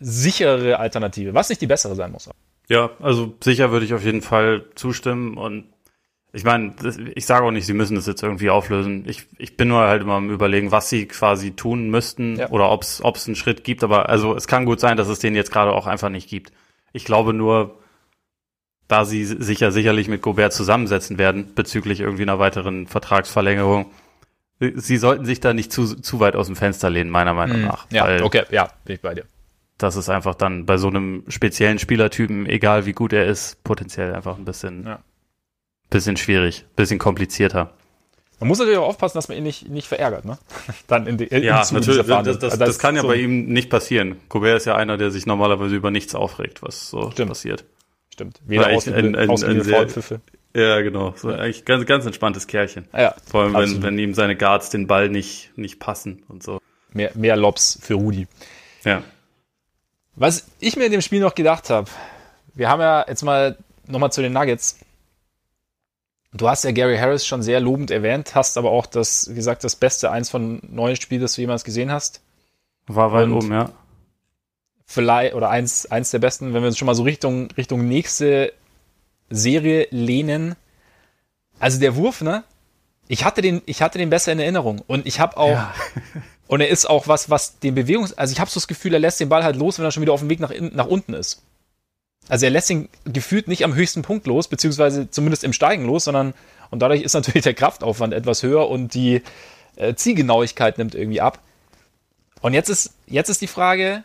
sichere 0.03 0.79
Alternative, 0.79 1.35
was 1.35 1.49
nicht 1.49 1.61
die 1.61 1.67
bessere 1.67 1.95
sein 1.95 2.13
muss. 2.13 2.29
Ja, 2.69 2.91
also 3.01 3.35
sicher 3.43 3.71
würde 3.71 3.87
ich 3.87 3.95
auf 3.95 4.05
jeden 4.05 4.23
Fall 4.23 4.65
zustimmen 4.75 5.37
und 5.37 5.65
ich 6.35 6.45
meine, 6.45 6.75
ich 7.15 7.27
sage 7.27 7.45
auch 7.45 7.51
nicht, 7.51 7.67
sie 7.67 7.75
müssen 7.75 7.95
das 7.95 8.07
jetzt 8.07 8.23
irgendwie 8.23 8.49
auflösen. 8.49 9.05
Ich, 9.07 9.27
ich 9.37 9.59
bin 9.59 9.69
nur 9.69 9.81
halt 9.81 10.01
immer 10.01 10.15
am 10.15 10.31
überlegen, 10.31 10.73
was 10.73 10.89
sie 10.89 11.07
quasi 11.07 11.51
tun 11.51 11.91
müssten 11.91 12.37
ja. 12.37 12.49
oder 12.49 12.71
ob 12.71 12.83
es 12.83 13.27
einen 13.27 13.37
Schritt 13.37 13.65
gibt. 13.65 13.85
Aber 13.85 14.09
also 14.09 14.35
es 14.35 14.47
kann 14.47 14.65
gut 14.65 14.81
sein, 14.81 14.97
dass 14.97 15.09
es 15.09 15.19
den 15.19 15.35
jetzt 15.35 15.53
gerade 15.53 15.73
auch 15.73 15.87
einfach 15.87 16.09
nicht 16.09 16.31
gibt. 16.31 16.53
Ich 16.95 17.05
glaube 17.05 17.35
nur, 17.35 17.79
da 18.89 19.05
sie 19.05 19.27
sich 19.27 19.61
ja 19.61 19.71
sicherlich 19.71 20.09
mit 20.09 20.23
Gobert 20.23 20.55
zusammensetzen 20.55 21.19
werden 21.19 21.55
bezüglich 21.55 22.01
irgendwie 22.01 22.23
einer 22.23 22.39
weiteren 22.39 22.87
Vertragsverlängerung, 22.87 23.91
sie 24.75 24.97
sollten 24.97 25.27
sich 25.27 25.41
da 25.41 25.53
nicht 25.53 25.71
zu, 25.71 25.97
zu 25.97 26.21
weit 26.21 26.37
aus 26.37 26.47
dem 26.47 26.57
Fenster 26.57 26.89
lehnen, 26.89 27.11
meiner 27.11 27.35
Meinung 27.35 27.59
mhm. 27.59 27.67
nach. 27.67 27.87
Ja, 27.91 28.23
okay, 28.23 28.45
ja, 28.51 28.71
bin 28.85 28.97
ich 28.97 29.03
bei 29.03 29.15
dir. 29.15 29.25
Das 29.83 29.97
ist 29.97 30.09
einfach 30.09 30.35
dann 30.35 30.67
bei 30.67 30.77
so 30.77 30.89
einem 30.89 31.25
speziellen 31.29 31.79
Spielertypen, 31.79 32.47
egal 32.47 32.87
wie 32.87 32.93
gut 32.93 33.13
er 33.13 33.27
ist, 33.27 33.63
potenziell 33.65 34.15
einfach 34.15 34.39
ein 34.39 34.45
bisschen 34.45 34.85
ja 34.87 35.01
bisschen 35.93 36.17
schwierig, 36.17 36.65
bisschen 36.75 36.99
komplizierter. 36.99 37.75
Man 38.41 38.49
muss 38.49 38.59
natürlich 38.59 38.79
auch 38.79 38.89
aufpassen, 38.89 39.19
dass 39.19 39.29
man 39.29 39.39
ihn 39.39 39.45
nicht, 39.45 39.69
nicht 39.69 39.87
verärgert, 39.87 40.25
ne? 40.25 40.37
Dann 40.89 41.07
in 41.07 41.17
die, 41.17 41.27
in 41.27 41.45
ja, 41.45 41.65
natürlich. 41.71 42.05
Das, 42.05 42.25
das, 42.25 42.39
das, 42.39 42.59
das, 42.59 42.79
kann 42.81 42.97
ja 42.97 43.03
so 43.03 43.09
bei 43.09 43.15
ihm 43.15 43.47
nicht 43.47 43.71
passieren. 43.71 44.17
Gobert 44.29 44.57
ist 44.57 44.65
ja 44.65 44.75
einer, 44.75 44.97
der 44.97 45.13
sich 45.13 45.27
normalerweise 45.27 45.77
über 45.77 45.93
nichts 45.93 46.17
aufregt, 46.17 46.61
was 46.63 46.91
so 46.91 47.13
Stimmt. 47.13 47.29
passiert. 47.29 47.65
Stimmt. 48.13 48.41
Weder 48.45 48.71
ausgehende 48.71 49.65
Foulpfiffe. 49.65 50.21
Ja, 50.55 50.81
genau. 50.81 51.15
So 51.17 51.29
eigentlich 51.29 51.65
ganz, 51.65 51.87
ganz 51.87 52.05
entspanntes 52.05 52.47
Kerlchen. 52.47 52.87
Ja, 52.93 53.15
Vor 53.31 53.45
allem, 53.45 53.55
wenn, 53.55 53.83
wenn 53.83 53.99
ihm 53.99 54.13
seine 54.13 54.37
Guards 54.37 54.71
den 54.71 54.87
Ball 54.87 55.09
nicht, 55.09 55.57
nicht 55.57 55.79
passen 55.79 56.25
und 56.29 56.43
so. 56.43 56.61
Mehr, 56.93 57.13
mehr 57.15 57.37
Lobs 57.37 57.79
für 57.81 57.95
Rudi. 57.95 58.27
Ja. 58.85 59.03
Was 60.15 60.47
ich 60.61 60.77
mir 60.77 60.87
in 60.87 60.93
dem 60.93 61.01
Spiel 61.01 61.21
noch 61.21 61.35
gedacht 61.35 61.71
habe, 61.71 61.91
wir 62.55 62.69
haben 62.69 62.81
ja 62.81 63.05
jetzt 63.09 63.23
mal 63.23 63.57
nochmal 63.87 64.13
zu 64.13 64.23
den 64.23 64.33
Nuggets. 64.33 64.79
Du 66.35 66.49
hast 66.49 66.65
ja 66.65 66.73
Gary 66.73 66.97
Harris 66.97 67.27
schon 67.27 67.43
sehr 67.43 67.61
lobend 67.61 67.91
erwähnt, 67.91 68.35
hast 68.35 68.57
aber 68.57 68.71
auch 68.71 68.87
das, 68.87 69.29
wie 69.31 69.35
gesagt, 69.35 69.65
das 69.65 69.77
beste 69.77 70.11
eins 70.11 70.31
von 70.31 70.61
neun 70.71 70.97
Spielen, 70.97 71.21
das 71.21 71.35
du 71.35 71.43
jemals 71.43 71.65
gesehen 71.65 71.91
hast. 71.91 72.23
War 72.87 73.13
weit 73.13 73.29
oben, 73.29 73.53
ja. 73.53 73.71
Vielleicht, 74.87 75.35
oder 75.35 75.51
eins, 75.51 75.87
eins 75.91 76.11
der 76.11 76.19
besten, 76.19 76.53
wenn 76.53 76.63
wir 76.63 76.69
uns 76.69 76.79
schon 76.79 76.87
mal 76.87 76.95
so 76.95 77.03
Richtung, 77.03 77.51
Richtung 77.57 77.87
nächste 77.87 78.53
Serie 79.31 79.89
lehnen. 79.91 80.57
Also 81.59 81.81
der 81.81 81.97
Wurf, 81.97 82.21
ne? 82.23 82.45
Ich 83.09 83.25
hatte 83.25 83.43
den, 83.43 83.63
ich 83.67 83.83
hatte 83.83 83.99
den 83.99 84.11
besser 84.11 84.33
in 84.33 84.39
Erinnerung. 84.39 84.83
Und 84.87 85.07
ich 85.07 85.21
habe 85.21 85.37
auch, 85.37 85.51
ja. 85.51 85.75
und 86.53 86.61
er 86.61 86.69
ist 86.69 86.85
auch 86.85 87.09
was, 87.09 87.31
was 87.31 87.59
den 87.61 87.75
Bewegungs, 87.75 88.13
also 88.13 88.31
ich 88.31 88.39
habe 88.39 88.51
so 88.51 88.61
das 88.61 88.69
Gefühl, 88.69 88.93
er 88.93 89.01
lässt 89.01 89.19
den 89.19 89.31
Ball 89.31 89.43
halt 89.43 89.57
los, 89.57 89.79
wenn 89.79 89.87
er 89.87 89.91
schon 89.91 90.03
wieder 90.03 90.13
auf 90.13 90.21
dem 90.21 90.29
Weg 90.29 90.39
nach, 90.39 90.53
nach 90.61 90.87
unten 90.87 91.15
ist. 91.15 91.41
Also 92.29 92.45
er 92.45 92.51
lässt 92.51 92.69
ihn 92.69 92.91
gefühlt 93.07 93.49
nicht 93.49 93.65
am 93.65 93.75
höchsten 93.75 94.03
Punkt 94.03 94.27
los, 94.27 94.49
beziehungsweise 94.49 95.11
zumindest 95.11 95.45
im 95.45 95.55
Steigen 95.55 95.87
los, 95.87 96.05
sondern 96.05 96.35
und 96.71 96.81
dadurch 96.81 97.01
ist 97.01 97.15
natürlich 97.15 97.45
der 97.45 97.55
Kraftaufwand 97.55 98.13
etwas 98.13 98.43
höher 98.43 98.69
und 98.69 98.93
die 98.93 99.23
äh, 99.77 99.95
Zielgenauigkeit 99.95 100.77
nimmt 100.77 100.95
irgendwie 100.95 101.23
ab. 101.23 101.39
Und 102.43 102.53
jetzt 102.53 102.69
ist, 102.69 102.91
jetzt 103.07 103.31
ist 103.31 103.41
die 103.41 103.47
Frage, 103.47 104.05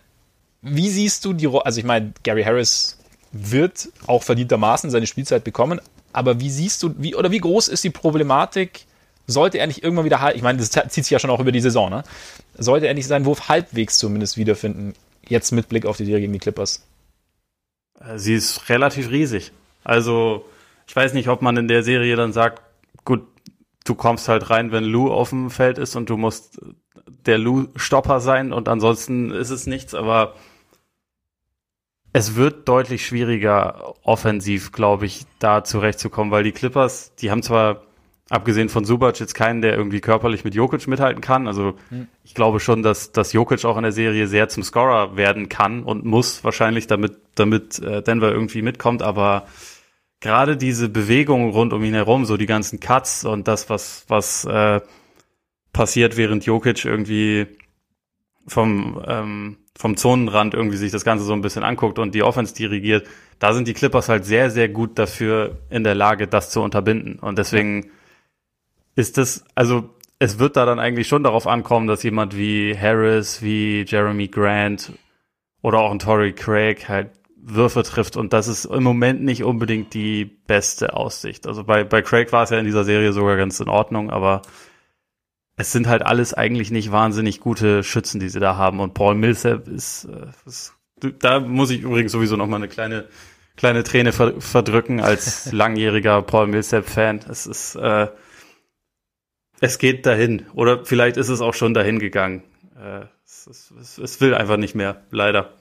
wie 0.62 0.89
siehst 0.89 1.25
du 1.25 1.33
die? 1.33 1.49
Also 1.49 1.79
ich 1.79 1.86
meine, 1.86 2.13
Gary 2.23 2.43
Harris 2.43 2.97
wird 3.33 3.89
auch 4.05 4.23
verdientermaßen 4.23 4.89
seine 4.89 5.05
Spielzeit 5.05 5.43
bekommen, 5.43 5.81
aber 6.13 6.39
wie 6.39 6.49
siehst 6.49 6.81
du, 6.81 6.95
wie 6.97 7.13
oder 7.13 7.29
wie 7.29 7.39
groß 7.39 7.67
ist 7.67 7.83
die 7.83 7.89
Problematik? 7.89 8.87
Sollte 9.28 9.60
er 9.60 9.68
nicht 9.68 9.84
irgendwann 9.84 10.06
wieder 10.06 10.22
halt, 10.22 10.38
ich 10.38 10.42
meine, 10.42 10.58
das 10.58 10.72
zieht 10.72 11.04
sich 11.04 11.10
ja 11.10 11.20
schon 11.20 11.30
auch 11.30 11.42
über 11.42 11.52
die 11.52 11.60
Saison, 11.60 11.90
ne? 11.90 12.04
Sollte 12.58 12.88
er 12.88 12.94
nicht 12.94 13.08
seinen 13.08 13.26
Wurf 13.26 13.50
halbwegs 13.50 13.98
zumindest 13.98 14.38
wiederfinden, 14.38 14.94
jetzt 15.28 15.52
mit 15.52 15.68
Blick 15.68 15.86
auf 15.86 15.98
die 15.98 16.06
Serie 16.06 16.22
gegen 16.22 16.34
die 16.34 16.40
Clippers? 16.40 16.88
Äh, 18.00 18.18
sie 18.18 18.36
ist 18.36 18.70
relativ 18.70 19.12
riesig. 19.12 19.52
Also, 19.84 20.46
ich 20.88 20.96
weiß 20.96 21.13
nicht, 21.13 21.28
ob 21.28 21.42
man 21.42 21.58
in 21.58 21.68
der 21.68 21.84
Serie 21.84 22.16
dann 22.16 22.32
sagt, 22.32 22.62
gut, 23.04 23.28
du 23.84 23.96
kommst 23.96 24.28
halt 24.30 24.50
rein, 24.50 24.72
wenn 24.72 24.84
Lou 24.84 25.12
auf 25.12 25.30
dem 25.30 25.50
Feld 25.50 25.78
ist 25.78 25.96
und 25.96 26.10
du 26.10 26.18
musst 26.18 26.60
der 27.26 27.38
Lou-Stopper 27.38 28.20
sein 28.20 28.54
und 28.54 28.70
ansonsten 28.70 29.32
ist 29.32 29.50
es 29.50 29.68
nichts, 29.68 29.94
aber 29.94 30.36
es 32.13 32.36
wird 32.36 32.68
deutlich 32.68 33.06
schwieriger 33.06 33.94
offensiv, 34.04 34.72
glaube 34.72 35.06
ich, 35.06 35.26
da 35.40 35.63
zurechtzukommen, 35.63 36.32
weil 36.32 36.44
die 36.44 36.52
Clippers, 36.52 37.13
die 37.16 37.30
haben 37.30 37.44
zwar 37.44 37.87
abgesehen 38.30 38.70
von 38.70 38.86
Subac 38.86 39.20
jetzt 39.20 39.36
keinen, 39.36 39.62
der 39.62 39.76
irgendwie 39.76 40.02
körperlich 40.02 40.44
mit 40.44 40.54
Jokic 40.56 40.88
mithalten 40.88 41.22
kann. 41.22 41.48
Also 41.48 41.76
hm. 41.90 42.08
ich 42.24 42.34
glaube 42.34 42.60
schon, 42.60 42.84
dass, 42.84 43.12
dass 43.12 43.34
Jokic 43.34 43.63
auch 43.66 43.78
in 43.78 43.84
der 43.84 43.92
Serie 43.92 44.28
sehr 44.28 44.50
zum 44.50 44.63
Scorer 44.63 45.16
werden 45.16 45.50
kann 45.50 45.84
und 45.84 46.06
muss 46.06 46.44
wahrscheinlich, 46.44 46.88
damit, 46.88 47.18
damit 47.36 47.80
äh, 47.80 48.02
Denver 48.02 48.32
irgendwie 48.32 48.62
mitkommt. 48.62 49.02
Aber 49.02 49.48
gerade 50.19 50.58
diese 50.58 50.90
Bewegung 50.90 51.52
rund 51.52 51.73
um 51.73 51.84
ihn 51.84 51.94
herum, 51.94 52.25
so 52.25 52.38
die 52.38 52.46
ganzen 52.46 52.80
Cuts 52.80 53.23
und 53.23 53.48
das, 53.48 53.69
was, 53.69 54.06
was 54.08 54.46
äh, 54.46 54.82
passiert, 55.71 56.17
während 56.17 56.46
Jokic 56.46 56.84
irgendwie 56.84 57.48
vom, 58.46 59.02
ähm, 59.08 59.58
vom 59.78 59.96
Zonenrand 59.96 60.54
irgendwie 60.54 60.78
sich 60.78 60.92
das 60.92 61.06
Ganze 61.06 61.23
so 61.23 61.34
ein 61.34 61.42
bisschen 61.42 61.63
anguckt 61.63 62.00
und 62.00 62.15
die 62.15 62.23
Offense 62.23 62.56
dirigiert, 62.56 63.08
da 63.40 63.54
sind 63.54 63.67
die 63.67 63.73
Clippers 63.73 64.10
halt 64.10 64.25
sehr, 64.25 64.50
sehr 64.50 64.67
gut 64.67 64.98
dafür 64.98 65.60
in 65.69 65.84
der 65.84 65.96
Lage, 65.96 66.28
das 66.28 66.50
zu 66.50 66.62
unterbinden. 66.62 67.19
Und 67.19 67.38
deswegen 67.38 67.92
ist 68.98 69.17
das, 69.17 69.45
also 69.54 69.91
es 70.19 70.39
wird 70.39 70.58
da 70.58 70.65
dann 70.65 70.79
eigentlich 70.79 71.08
schon 71.08 71.23
darauf 71.23 71.45
ankommen, 71.45 71.87
dass 71.87 72.02
jemand 72.02 72.35
wie 72.35 72.75
Harris, 72.75 73.43
wie 73.43 73.85
Jeremy 73.87 74.27
Grant 74.27 74.91
oder 75.62 75.79
auch 75.79 75.91
ein 75.91 76.00
Tory 76.00 76.33
Craig 76.33 76.89
halt 76.89 77.12
Würfe 77.39 77.83
trifft 77.83 78.17
und 78.17 78.33
das 78.33 78.48
ist 78.48 78.65
im 78.65 78.83
Moment 78.83 79.23
nicht 79.23 79.43
unbedingt 79.43 79.93
die 79.93 80.25
beste 80.25 80.93
Aussicht. 80.93 81.48
Also 81.48 81.63
bei, 81.63 81.83
bei 81.83 82.02
Craig 82.02 82.33
war 82.33 82.43
es 82.43 82.50
ja 82.50 82.58
in 82.58 82.65
dieser 82.65 82.83
Serie 82.83 83.13
sogar 83.13 83.37
ganz 83.37 83.60
in 83.60 83.69
Ordnung, 83.69 84.10
aber 84.10 84.41
es 85.56 85.71
sind 85.71 85.87
halt 85.87 86.04
alles 86.04 86.33
eigentlich 86.33 86.71
nicht 86.71 86.91
wahnsinnig 86.91 87.39
gute 87.39 87.83
Schützen, 87.83 88.19
die 88.19 88.29
sie 88.29 88.39
da 88.39 88.58
haben 88.58 88.79
und 88.79 88.95
Paul 88.95 89.15
Millsap 89.15 89.67
ist, 89.67 90.06
äh, 90.06 90.27
ist 90.45 90.73
da 91.19 91.39
muss 91.39 91.69
ich 91.69 91.81
übrigens 91.81 92.12
sowieso 92.12 92.35
noch 92.35 92.48
mal 92.48 92.58
eine 92.58 92.67
kleine 92.67 93.06
kleine 93.56 93.83
Träne 93.83 94.12
verdrücken 94.12 95.00
als 95.02 95.52
langjähriger 95.52 96.23
Paul 96.23 96.48
Millsap 96.48 96.89
Fan. 96.89 97.19
Es 97.29 97.45
ist 97.45 97.75
äh, 97.75 98.08
es 99.60 99.79
geht 99.79 100.05
dahin. 100.05 100.45
Oder 100.53 100.85
vielleicht 100.85 101.17
ist 101.17 101.29
es 101.29 101.41
auch 101.41 101.53
schon 101.53 101.73
dahin 101.73 101.99
gegangen. 101.99 102.43
Äh, 102.75 103.05
es, 103.25 103.71
es, 103.79 103.97
es, 103.97 104.21
will 104.21 104.33
einfach 104.33 104.58
nicht 104.58 104.75
mehr, 104.75 105.01
leider. 105.12 105.53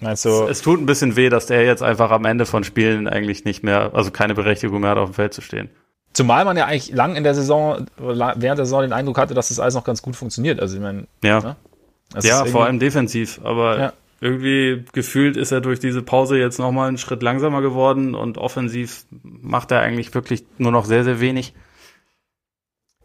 Also, 0.00 0.44
es, 0.44 0.58
es 0.58 0.62
tut 0.62 0.80
ein 0.80 0.86
bisschen 0.86 1.16
weh, 1.16 1.28
dass 1.28 1.46
der 1.46 1.64
jetzt 1.64 1.82
einfach 1.82 2.10
am 2.10 2.24
Ende 2.24 2.46
von 2.46 2.64
Spielen 2.64 3.08
eigentlich 3.08 3.44
nicht 3.44 3.62
mehr, 3.62 3.90
also 3.94 4.10
keine 4.10 4.34
Berechtigung 4.34 4.80
mehr 4.80 4.90
hat, 4.90 4.98
auf 4.98 5.10
dem 5.10 5.14
Feld 5.14 5.34
zu 5.34 5.40
stehen. 5.40 5.70
Zumal 6.12 6.44
man 6.44 6.56
ja 6.56 6.66
eigentlich 6.66 6.92
lang 6.92 7.16
in 7.16 7.24
der 7.24 7.34
Saison, 7.34 7.86
während 7.96 8.42
der 8.42 8.56
Saison 8.56 8.82
den 8.82 8.92
Eindruck 8.92 9.16
hatte, 9.16 9.32
dass 9.34 9.48
das 9.48 9.58
alles 9.58 9.74
noch 9.74 9.84
ganz 9.84 10.02
gut 10.02 10.14
funktioniert. 10.14 10.60
Also 10.60 10.76
ich 10.76 10.82
meine, 10.82 11.06
ja, 11.24 11.40
ne? 11.40 11.56
ja 12.22 12.44
vor 12.44 12.66
allem 12.66 12.78
defensiv. 12.78 13.40
Aber 13.42 13.78
ja. 13.78 13.92
irgendwie 14.20 14.84
gefühlt 14.92 15.38
ist 15.38 15.52
er 15.52 15.62
durch 15.62 15.80
diese 15.80 16.02
Pause 16.02 16.38
jetzt 16.38 16.58
noch 16.58 16.70
mal 16.70 16.88
einen 16.88 16.98
Schritt 16.98 17.22
langsamer 17.22 17.62
geworden 17.62 18.14
und 18.14 18.36
offensiv 18.36 19.06
macht 19.22 19.70
er 19.70 19.80
eigentlich 19.80 20.14
wirklich 20.14 20.44
nur 20.58 20.70
noch 20.70 20.84
sehr 20.84 21.04
sehr 21.04 21.20
wenig. 21.20 21.54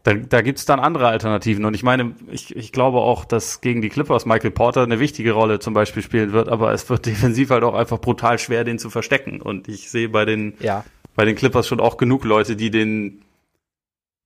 Da, 0.04 0.14
da 0.14 0.42
gibt 0.42 0.58
es 0.58 0.64
dann 0.64 0.80
andere 0.80 1.08
Alternativen. 1.08 1.64
Und 1.64 1.74
ich 1.74 1.82
meine, 1.82 2.14
ich, 2.30 2.54
ich 2.54 2.72
glaube 2.72 2.98
auch, 2.98 3.24
dass 3.24 3.60
gegen 3.60 3.82
die 3.82 3.88
Clippers 3.88 4.26
Michael 4.26 4.50
Porter 4.50 4.82
eine 4.82 5.00
wichtige 5.00 5.32
Rolle 5.32 5.58
zum 5.58 5.74
Beispiel 5.74 6.02
spielen 6.02 6.32
wird, 6.32 6.48
aber 6.48 6.72
es 6.72 6.88
wird 6.88 7.06
defensiv 7.06 7.50
halt 7.50 7.64
auch 7.64 7.74
einfach 7.74 8.00
brutal 8.00 8.38
schwer, 8.38 8.64
den 8.64 8.78
zu 8.78 8.90
verstecken. 8.90 9.40
Und 9.42 9.68
ich 9.68 9.90
sehe 9.90 10.08
bei 10.08 10.24
den, 10.24 10.54
ja. 10.60 10.84
bei 11.14 11.24
den 11.24 11.36
Clippers 11.36 11.66
schon 11.66 11.80
auch 11.80 11.96
genug 11.96 12.24
Leute, 12.24 12.56
die 12.56 12.70
den 12.70 13.22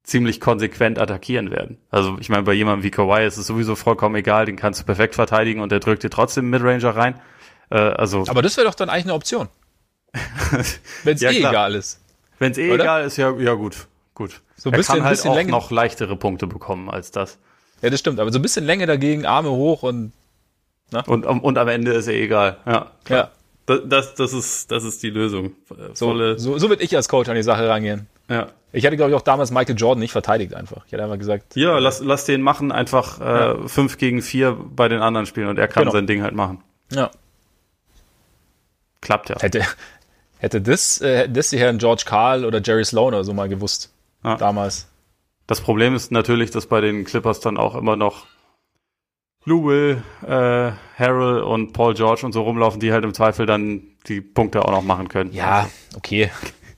ziemlich 0.05 0.41
konsequent 0.41 0.99
attackieren 0.99 1.51
werden. 1.51 1.79
Also 1.91 2.17
ich 2.21 2.29
meine, 2.29 2.43
bei 2.43 2.53
jemandem 2.53 2.83
wie 2.83 2.91
Kawhi 2.91 3.25
ist 3.25 3.37
es 3.37 3.47
sowieso 3.47 3.77
vollkommen 3.77 4.17
egal, 4.17 4.47
den 4.47 4.57
kannst 4.57 4.81
du 4.81 4.85
perfekt 4.85 5.15
verteidigen 5.15 5.61
und 5.61 5.71
der 5.71 5.81
drückt 5.81 6.03
dir 6.03 6.11
trotzdem 6.11 6.51
Midranger 6.51 6.97
rein. 6.97 7.21
Äh, 7.71 7.79
also 7.79 8.25
aber 8.29 8.43
das 8.43 8.57
wäre 8.57 8.67
doch 8.67 8.75
dann 8.75 8.91
eigentlich 8.91 9.05
eine 9.05 9.15
Option. 9.15 9.49
Wenn 11.05 11.15
es 11.15 11.21
ja, 11.21 11.31
eh 11.31 11.39
klar. 11.39 11.53
egal 11.53 11.75
ist. 11.75 12.01
Wenn 12.39 12.53
es 12.53 12.59
eh 12.59 12.73
Oder? 12.73 12.83
egal 12.83 13.05
ist, 13.05 13.17
ja, 13.17 13.31
ja 13.39 13.55
gut. 13.55 13.87
Gut. 14.15 14.41
So 14.57 14.71
ein 14.71 14.77
bisschen, 14.77 14.97
er 14.97 14.99
kann 14.99 15.09
halt 15.09 15.27
auch 15.27 15.35
Länge. 15.35 15.51
noch 15.51 15.71
leichtere 15.71 16.17
Punkte 16.17 16.47
bekommen 16.47 16.91
als 16.91 17.11
das. 17.11 17.39
Ja, 17.81 17.91
das 17.91 17.99
stimmt, 18.01 18.21
aber 18.21 18.31
so 18.31 18.39
ein 18.39 18.43
bisschen 18.43 18.65
Länge 18.65 18.87
dagegen, 18.87 19.27
Arme 19.27 19.51
hoch 19.51 19.83
und 19.83 20.13
na? 20.93 21.01
Und, 21.07 21.25
und 21.25 21.59
am 21.59 21.69
Ende 21.69 21.93
ist 21.93 22.07
er 22.07 22.15
egal. 22.15 22.59
Ja. 22.67 22.91
Klar. 23.05 23.19
Ja. 23.19 23.31
Das, 23.65 23.81
das, 23.87 24.15
das, 24.15 24.33
ist, 24.33 24.71
das 24.71 24.85
ist 24.85 25.03
die 25.03 25.11
Lösung. 25.11 25.53
So, 25.95 26.37
so, 26.37 26.59
so 26.59 26.69
würde 26.69 26.83
ich 26.83 26.95
als 26.95 27.09
Coach 27.09 27.29
an 27.29 27.37
die 27.37 27.43
Sache 27.43 27.67
rangehen. 27.69 28.09
Ja. 28.29 28.49
Ich 28.73 28.85
hätte, 28.85 28.97
glaube 28.97 29.11
ich, 29.11 29.17
auch 29.17 29.23
damals 29.23 29.51
Michael 29.51 29.77
Jordan 29.77 30.01
nicht 30.01 30.13
verteidigt 30.13 30.55
einfach. 30.55 30.85
Ich 30.87 30.93
hätte 30.93 31.05
einfach 31.05 31.19
gesagt. 31.19 31.57
Ja, 31.57 31.79
lass, 31.79 32.01
lass 32.01 32.25
den 32.25 32.43
machen, 32.43 32.73
einfach 32.73 33.21
äh, 33.21 33.25
ja. 33.25 33.69
fünf 33.69 33.99
gegen 33.99 34.21
vier 34.21 34.53
bei 34.53 34.89
den 34.89 35.01
anderen 35.01 35.27
spielen 35.27 35.49
und 35.49 35.59
er 35.59 35.69
kann 35.69 35.85
genau. 35.85 35.93
sein 35.93 36.07
Ding 36.07 36.23
halt 36.23 36.35
machen. 36.35 36.63
Ja. 36.91 37.11
Klappt 39.01 39.31
ja. 39.31 39.41
Hätte, 39.41 39.63
hätte 40.39 40.61
das, 40.61 41.01
äh, 41.01 41.29
das 41.29 41.51
die 41.51 41.59
Herren 41.59 41.79
George 41.79 42.03
Carl 42.05 42.45
oder 42.45 42.61
Jerry 42.63 42.85
Sloan 42.85 43.15
oder 43.15 43.25
so 43.25 43.33
mal 43.33 43.49
gewusst 43.49 43.92
ja. 44.25 44.37
damals. 44.37 44.89
Das 45.47 45.61
Problem 45.61 45.95
ist 45.95 46.13
natürlich, 46.13 46.51
dass 46.51 46.67
bei 46.67 46.81
den 46.81 47.05
Clippers 47.05 47.41
dann 47.41 47.57
auch 47.57 47.75
immer 47.75 47.97
noch 47.97 48.27
Lou 49.45 49.65
Will, 49.67 50.03
äh, 50.23 50.73
Harold 50.99 51.45
und 51.45 51.73
Paul 51.73 51.95
George 51.95 52.25
und 52.25 52.33
so 52.33 52.43
rumlaufen, 52.43 52.81
die 52.81 52.93
halt 52.93 53.05
im 53.05 53.13
Zweifel 53.13 53.45
dann 53.45 53.83
die 54.07 54.21
Punkte 54.21 54.65
auch 54.65 54.71
noch 54.71 54.83
machen 54.83 55.09
können. 55.09 55.33
Ja, 55.33 55.69
okay. 55.97 56.31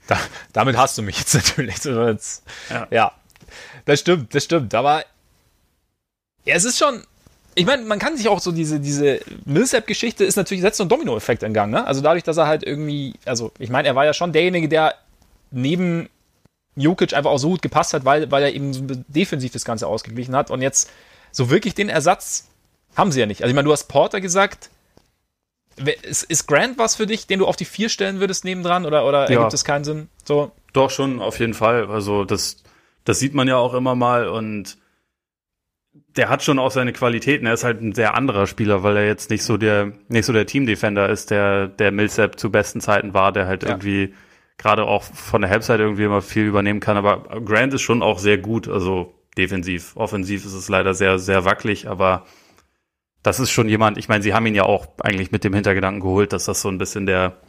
Da, 0.07 0.19
damit 0.53 0.77
hast 0.77 0.99
du 0.99 1.03
mich 1.03 1.19
jetzt 1.19 1.35
natürlich. 1.35 1.85
Jetzt, 1.85 2.43
ja. 2.71 2.87
ja, 2.91 3.13
das 3.85 4.01
stimmt, 4.01 4.35
das 4.35 4.45
stimmt. 4.45 4.75
Aber 4.75 5.05
ja, 6.45 6.55
es 6.55 6.65
ist 6.65 6.79
schon. 6.79 7.03
Ich 7.57 7.67
meine, 7.67 7.85
man 7.85 8.01
kann 8.01 8.17
sich 8.17 8.29
auch 8.29 8.41
so 8.41 8.51
diese, 8.51 8.81
diese 8.81 9.21
Millsap-Geschichte 9.45 10.25
ist 10.25 10.35
natürlich, 10.35 10.61
setzt 10.61 10.79
so 10.79 10.83
einen 10.83 10.89
Domino-Effekt 10.89 11.45
in 11.45 11.55
Gang, 11.55 11.71
ne? 11.71 11.87
Also 11.87 12.01
dadurch, 12.01 12.25
dass 12.25 12.37
er 12.37 12.49
halt 12.49 12.65
irgendwie, 12.65 13.15
also 13.27 13.53
ich 13.61 13.71
meine, 13.71 13.87
er 13.87 13.95
war 13.95 14.05
ja 14.05 14.13
schon 14.13 14.33
derjenige, 14.33 14.69
der 14.69 14.97
neben 15.53 16.09
Jokic 16.77 17.15
einfach 17.15 17.31
auch 17.31 17.39
so 17.39 17.51
gut 17.51 17.63
gepasst 17.63 17.95
hat, 17.95 18.05
weil, 18.05 18.31
weil 18.31 18.43
er 18.43 18.53
eben 18.53 18.73
so 18.73 18.83
defensiv 19.09 19.53
das 19.53 19.65
Ganze 19.65 19.87
ausgeglichen 19.87 20.35
hat. 20.35 20.51
Und 20.51 20.63
jetzt 20.63 20.91
so 21.31 21.51
wirklich 21.51 21.75
den 21.75 21.89
Ersatz 21.89 22.49
haben 22.97 23.13
sie 23.13 23.21
ja 23.21 23.27
nicht. 23.27 23.43
Also 23.43 23.51
ich 23.51 23.55
meine, 23.55 23.67
du 23.67 23.73
hast 23.73 23.85
Porter 23.85 24.21
gesagt. 24.21 24.71
Ist, 26.03 26.23
ist 26.23 26.47
Grant 26.47 26.79
was 26.79 26.95
für 26.95 27.07
dich, 27.07 27.27
den 27.27 27.41
du 27.41 27.47
auf 27.47 27.57
die 27.57 27.65
vier 27.65 27.89
stellen 27.89 28.21
würdest 28.21 28.45
nebendran 28.45 28.87
oder, 28.87 29.07
oder 29.07 29.29
ja. 29.29 29.39
ergibt 29.39 29.55
es 29.55 29.65
keinen 29.65 29.85
Sinn? 29.85 30.09
So. 30.25 30.53
Doch 30.73 30.91
schon, 30.91 31.21
auf 31.21 31.41
jeden 31.41 31.55
Fall. 31.55 31.89
Also 31.89 32.25
das, 32.25 32.63
das 33.05 33.19
sieht 33.19 33.35
man 33.35 33.49
ja 33.49 33.57
auch 33.57 33.75
immer 33.75 33.97
mal 33.97 34.29
und 34.29 34.79
der 36.17 36.29
hat 36.29 36.45
schon 36.45 36.61
auch 36.61 36.71
seine 36.71 36.93
Qualitäten. 36.93 37.47
Er 37.47 37.55
ist 37.55 37.65
halt 37.65 37.81
ein 37.81 37.93
sehr 37.93 38.15
anderer 38.15 38.47
Spieler, 38.47 38.83
weil 38.83 38.97
er 38.97 39.07
jetzt 39.07 39.31
nicht 39.31 39.43
so 39.43 39.57
der, 39.57 39.93
nicht 40.09 40.27
so 40.27 40.33
der 40.33 40.47
Team-Defender 40.47 41.09
ist, 41.09 41.31
der, 41.31 41.69
der 41.69 41.91
Millsap 41.91 42.39
zu 42.39 42.51
besten 42.51 42.81
Zeiten 42.81 43.15
war, 43.15 43.33
der 43.33 43.47
halt 43.47 43.65
ja. 43.65 43.71
irgendwie 43.71 44.15
gerade 44.59 44.85
auch 44.85 45.03
von 45.03 45.43
der 45.43 45.51
Halbzeit 45.51 45.81
irgendwie 45.81 46.05
immer 46.05 46.23
viel 46.23 46.45
übernehmen 46.45 46.81
kann. 46.81 46.97
Aber 46.97 47.41
Grant 47.45 47.75
ist 47.75 47.83
schon 47.83 48.03
auch 48.03 48.19
sehr 48.19 48.39
gut, 48.39 48.69
also 48.69 49.15
defensiv. 49.37 49.97
Offensiv 49.97 50.45
ist 50.45 50.55
es 50.55 50.69
leider 50.69 50.95
sehr, 50.95 51.19
sehr 51.19 51.45
wackelig, 51.45 51.89
aber 51.89 52.25
das 53.23 53.41
ist 53.41 53.51
schon 53.51 53.69
jemand, 53.69 53.99
ich 53.99 54.09
meine, 54.09 54.23
sie 54.23 54.35
haben 54.35 54.47
ihn 54.47 54.55
ja 54.55 54.65
auch 54.65 54.87
eigentlich 55.01 55.33
mit 55.33 55.45
dem 55.45 55.55
Hintergedanken 55.55 56.01
geholt, 56.01 56.33
dass 56.33 56.45
das 56.45 56.61
so 56.61 56.69
ein 56.69 56.79
bisschen 56.79 57.07
der, 57.07 57.41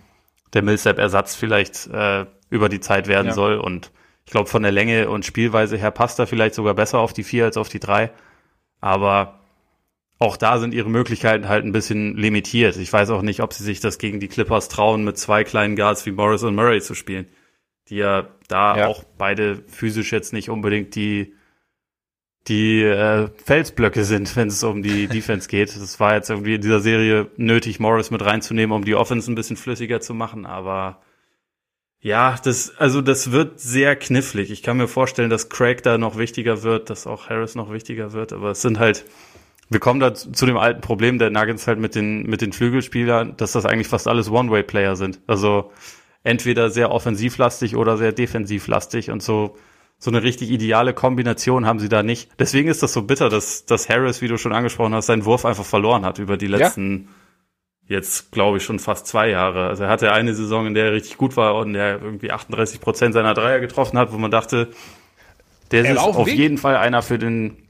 der 0.54 0.64
Millsap-Ersatz 0.64 1.36
vielleicht 1.36 1.88
äh, 1.88 2.26
über 2.50 2.70
die 2.70 2.80
Zeit 2.80 3.08
werden 3.08 3.28
ja. 3.28 3.34
soll. 3.34 3.58
Und 3.58 3.92
ich 4.26 4.32
glaube, 4.32 4.50
von 4.50 4.64
der 4.64 4.72
Länge 4.72 5.10
und 5.10 5.26
Spielweise 5.26 5.78
her 5.78 5.92
passt 5.92 6.18
er 6.18 6.28
vielleicht 6.28 6.56
sogar 6.56 6.74
besser 6.74 7.00
auf 7.00 7.14
die 7.14 7.24
vier 7.24 7.46
als 7.46 7.58
auf 7.58 7.70
die 7.70 7.80
drei. 7.80 8.12
Aber 8.80 9.45
auch 10.18 10.38
da 10.38 10.60
sind 10.60 10.74
ihre 10.74 10.90
Möglichkeiten 10.90 11.48
halt 11.48 11.66
ein 11.66 11.72
bisschen 11.72 12.16
limitiert. 12.16 12.78
Ich 12.78 12.92
weiß 12.92 13.10
auch 13.10 13.22
nicht, 13.22 13.42
ob 13.42 13.54
sie 13.54 13.64
sich 13.64 13.80
das 13.80 13.98
gegen 13.98 14.20
die 14.20 14.28
Clippers 14.28 14.70
trauen, 14.70 15.04
mit 15.04 15.18
zwei 15.18 15.44
kleinen 15.44 15.76
Guards 15.76 16.06
wie 16.06 16.12
Morris 16.12 16.44
und 16.44 16.56
Murray 16.56 16.82
zu 16.82 16.96
spielen, 16.96 17.28
die 17.90 17.98
ja 17.98 18.30
da 18.48 18.78
ja. 18.78 18.88
auch 18.88 19.04
beide 19.18 19.64
physisch 19.68 20.12
jetzt 20.12 20.34
nicht 20.34 20.50
unbedingt 20.50 20.96
die 20.96 21.34
die 22.48 22.84
äh, 22.84 23.30
Felsblöcke 23.44 24.04
sind, 24.04 24.36
wenn 24.36 24.50
es 24.50 24.64
um 24.64 24.84
die 24.84 25.08
Defense 25.10 25.50
geht. 25.50 25.76
Das 25.76 26.00
war 26.00 26.14
jetzt 26.14 26.30
irgendwie 26.30 26.56
in 26.56 26.62
dieser 26.62 26.80
Serie 26.80 27.28
nötig, 27.38 27.80
Morris 27.80 28.12
mit 28.12 28.24
reinzunehmen, 28.24 28.76
um 28.76 28.86
die 28.86 28.96
Offense 28.96 29.32
ein 29.32 29.36
bisschen 29.36 29.58
flüssiger 29.58 30.00
zu 30.00 30.14
machen, 30.14 30.46
aber 30.46 31.02
ja, 32.00 32.38
das, 32.44 32.78
also 32.78 33.02
das 33.02 33.32
wird 33.32 33.60
sehr 33.60 33.96
knifflig. 33.96 34.52
Ich 34.52 34.62
kann 34.62 34.78
mir 34.78 34.88
vorstellen, 34.88 35.32
dass 35.32 35.50
Craig 35.50 35.82
da 35.82 35.98
noch 35.98 36.20
wichtiger 36.20 36.62
wird, 36.62 36.92
dass 36.92 37.08
auch 37.08 37.30
Harris 37.30 37.56
noch 37.56 37.72
wichtiger 37.72 38.14
wird, 38.14 38.32
aber 38.32 38.52
es 38.52 38.62
sind 38.62 38.78
halt, 38.78 39.06
wir 39.70 39.80
kommen 39.80 40.00
da 40.00 40.14
zu 40.14 40.46
dem 40.46 40.58
alten 40.58 40.82
Problem 40.82 41.18
der 41.18 41.32
Nuggets 41.32 41.68
halt 41.68 41.80
mit 41.80 41.96
den, 41.96 42.24
mit 42.24 42.42
den 42.42 42.54
Flügelspielern, 42.54 43.36
dass 43.38 43.52
das 43.54 43.66
eigentlich 43.66 43.88
fast 43.88 44.08
alles 44.08 44.30
One-Way-Player 44.30 44.96
sind. 44.96 45.20
Also 45.26 45.72
entweder 46.24 46.70
sehr 46.70 46.92
offensivlastig 46.92 47.76
oder 47.76 47.98
sehr 47.98 48.12
defensivlastig 48.12 49.10
und 49.10 49.24
so, 49.24 49.56
so 49.98 50.12
eine 50.12 50.22
richtig 50.24 50.52
ideale 50.52 50.94
Kombination 50.94 51.66
haben 51.66 51.80
sie 51.80 51.90
da 51.90 52.04
nicht. 52.04 52.30
Deswegen 52.38 52.70
ist 52.70 52.84
das 52.84 52.94
so 52.94 53.04
bitter, 53.04 53.30
dass, 53.30 53.66
dass 53.66 53.90
Harris, 53.90 54.22
wie 54.22 54.28
du 54.28 54.38
schon 54.38 54.54
angesprochen 54.54 54.94
hast, 54.94 55.08
seinen 55.08 55.26
Wurf 55.26 55.46
einfach 55.46 55.66
verloren 55.66 56.06
hat 56.06 56.20
über 56.20 56.38
die 56.38 56.48
letzten, 56.48 57.10
ja. 57.88 57.98
jetzt 57.98 58.32
glaube 58.32 58.58
ich 58.58 58.64
schon 58.64 58.78
fast 58.78 59.08
zwei 59.08 59.30
Jahre. 59.30 59.68
Also 59.68 59.86
er 59.86 59.90
hatte 59.90 60.12
eine 60.12 60.36
Saison, 60.36 60.68
in 60.68 60.76
der 60.76 60.86
er 60.86 60.92
richtig 60.94 61.18
gut 61.18 61.38
war 61.38 61.56
und 61.56 61.74
der 61.74 62.02
irgendwie 62.02 62.32
38 62.32 62.82
Prozent 62.82 63.14
seiner 63.16 63.34
Dreier 63.34 63.60
getroffen 63.60 63.98
hat, 63.98 64.12
wo 64.12 64.18
man 64.18 64.32
dachte, 64.32 64.70
der 65.72 65.90
ist 65.90 65.98
auf 65.98 66.28
Weg. 66.28 66.38
jeden 66.38 66.58
Fall 66.60 66.78
einer 66.78 67.02
für 67.02 67.18
den 67.18 67.65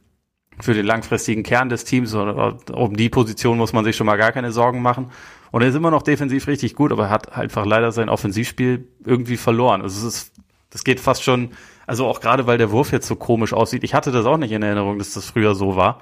für 0.61 0.73
den 0.73 0.85
langfristigen 0.85 1.43
Kern 1.43 1.69
des 1.69 1.83
Teams. 1.85 2.13
Um 2.13 2.95
die 2.95 3.09
Position 3.09 3.57
muss 3.57 3.73
man 3.73 3.83
sich 3.83 3.95
schon 3.95 4.07
mal 4.07 4.17
gar 4.17 4.31
keine 4.31 4.51
Sorgen 4.51 4.81
machen. 4.81 5.11
Und 5.51 5.61
er 5.61 5.69
ist 5.69 5.75
immer 5.75 5.91
noch 5.91 6.01
defensiv 6.01 6.47
richtig 6.47 6.75
gut, 6.75 6.91
aber 6.91 7.05
er 7.05 7.09
hat 7.09 7.35
einfach 7.37 7.65
leider 7.65 7.91
sein 7.91 8.09
Offensivspiel 8.09 8.87
irgendwie 9.05 9.37
verloren. 9.37 9.81
Also 9.81 10.05
es 10.07 10.15
ist, 10.15 10.33
das 10.69 10.83
geht 10.83 10.99
fast 10.99 11.23
schon, 11.23 11.51
also 11.87 12.07
auch 12.07 12.19
gerade 12.19 12.47
weil 12.47 12.57
der 12.57 12.71
Wurf 12.71 12.91
jetzt 12.91 13.07
so 13.07 13.15
komisch 13.15 13.53
aussieht. 13.53 13.83
Ich 13.83 13.93
hatte 13.93 14.11
das 14.11 14.25
auch 14.25 14.37
nicht 14.37 14.51
in 14.51 14.63
Erinnerung, 14.63 14.97
dass 14.99 15.13
das 15.13 15.25
früher 15.25 15.55
so 15.55 15.75
war. 15.75 16.01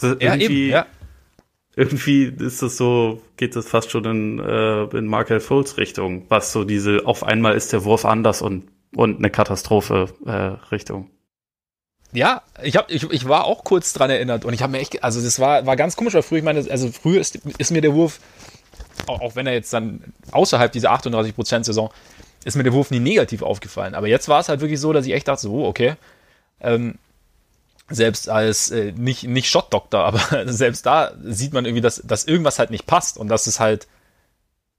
Also 0.00 0.14
ja, 0.18 0.34
irgendwie, 0.34 0.62
eben, 0.64 0.70
ja. 0.70 0.86
irgendwie 1.76 2.24
ist 2.24 2.62
das 2.62 2.76
so, 2.76 3.20
geht 3.36 3.56
das 3.56 3.68
fast 3.68 3.90
schon 3.90 4.04
in, 4.04 4.38
äh, 4.38 4.84
in 4.96 5.06
Markel 5.06 5.40
Fultz 5.40 5.76
Richtung, 5.76 6.24
was 6.28 6.52
so 6.52 6.64
diese, 6.64 7.04
auf 7.04 7.24
einmal 7.24 7.56
ist 7.56 7.72
der 7.72 7.84
Wurf 7.84 8.04
anders 8.04 8.40
und, 8.40 8.64
und 8.94 9.18
eine 9.18 9.28
Katastrophe 9.28 10.08
äh, 10.24 10.30
Richtung. 10.72 11.10
Ja, 12.14 12.42
ich, 12.62 12.76
hab, 12.76 12.90
ich, 12.90 13.02
ich 13.10 13.28
war 13.28 13.44
auch 13.44 13.64
kurz 13.64 13.92
dran 13.92 14.08
erinnert 14.08 14.44
und 14.44 14.54
ich 14.54 14.62
habe 14.62 14.70
mir 14.70 14.78
echt, 14.78 15.02
also 15.02 15.20
das 15.20 15.40
war, 15.40 15.66
war 15.66 15.76
ganz 15.76 15.96
komisch, 15.96 16.14
weil 16.14 16.22
früher, 16.22 16.38
ich 16.38 16.44
meine, 16.44 16.64
also 16.70 16.90
früher 16.90 17.20
ist, 17.20 17.36
ist 17.58 17.72
mir 17.72 17.80
der 17.80 17.92
Wurf, 17.92 18.20
auch, 19.06 19.34
wenn 19.34 19.46
er 19.46 19.52
jetzt 19.52 19.72
dann 19.72 20.02
außerhalb 20.30 20.70
dieser 20.70 20.92
38%-Saison, 20.92 21.90
ist 22.44 22.56
mir 22.56 22.62
der 22.62 22.72
Wurf 22.72 22.90
nie 22.90 23.00
negativ 23.00 23.42
aufgefallen. 23.42 23.94
Aber 23.94 24.06
jetzt 24.06 24.28
war 24.28 24.38
es 24.40 24.48
halt 24.48 24.60
wirklich 24.60 24.78
so, 24.78 24.92
dass 24.92 25.06
ich 25.06 25.12
echt 25.12 25.26
dachte, 25.26 25.42
so, 25.42 25.64
okay, 25.64 25.94
ähm, 26.60 26.98
selbst 27.88 28.28
als 28.28 28.70
äh, 28.70 28.92
nicht, 28.92 29.24
nicht 29.24 29.50
Shot-Doktor, 29.50 30.04
aber 30.04 30.46
selbst 30.52 30.86
da 30.86 31.12
sieht 31.22 31.52
man 31.52 31.64
irgendwie, 31.64 31.82
dass, 31.82 32.00
dass 32.04 32.24
irgendwas 32.24 32.58
halt 32.58 32.70
nicht 32.70 32.86
passt 32.86 33.18
und 33.18 33.28
dass 33.28 33.46
es 33.46 33.58
halt 33.58 33.88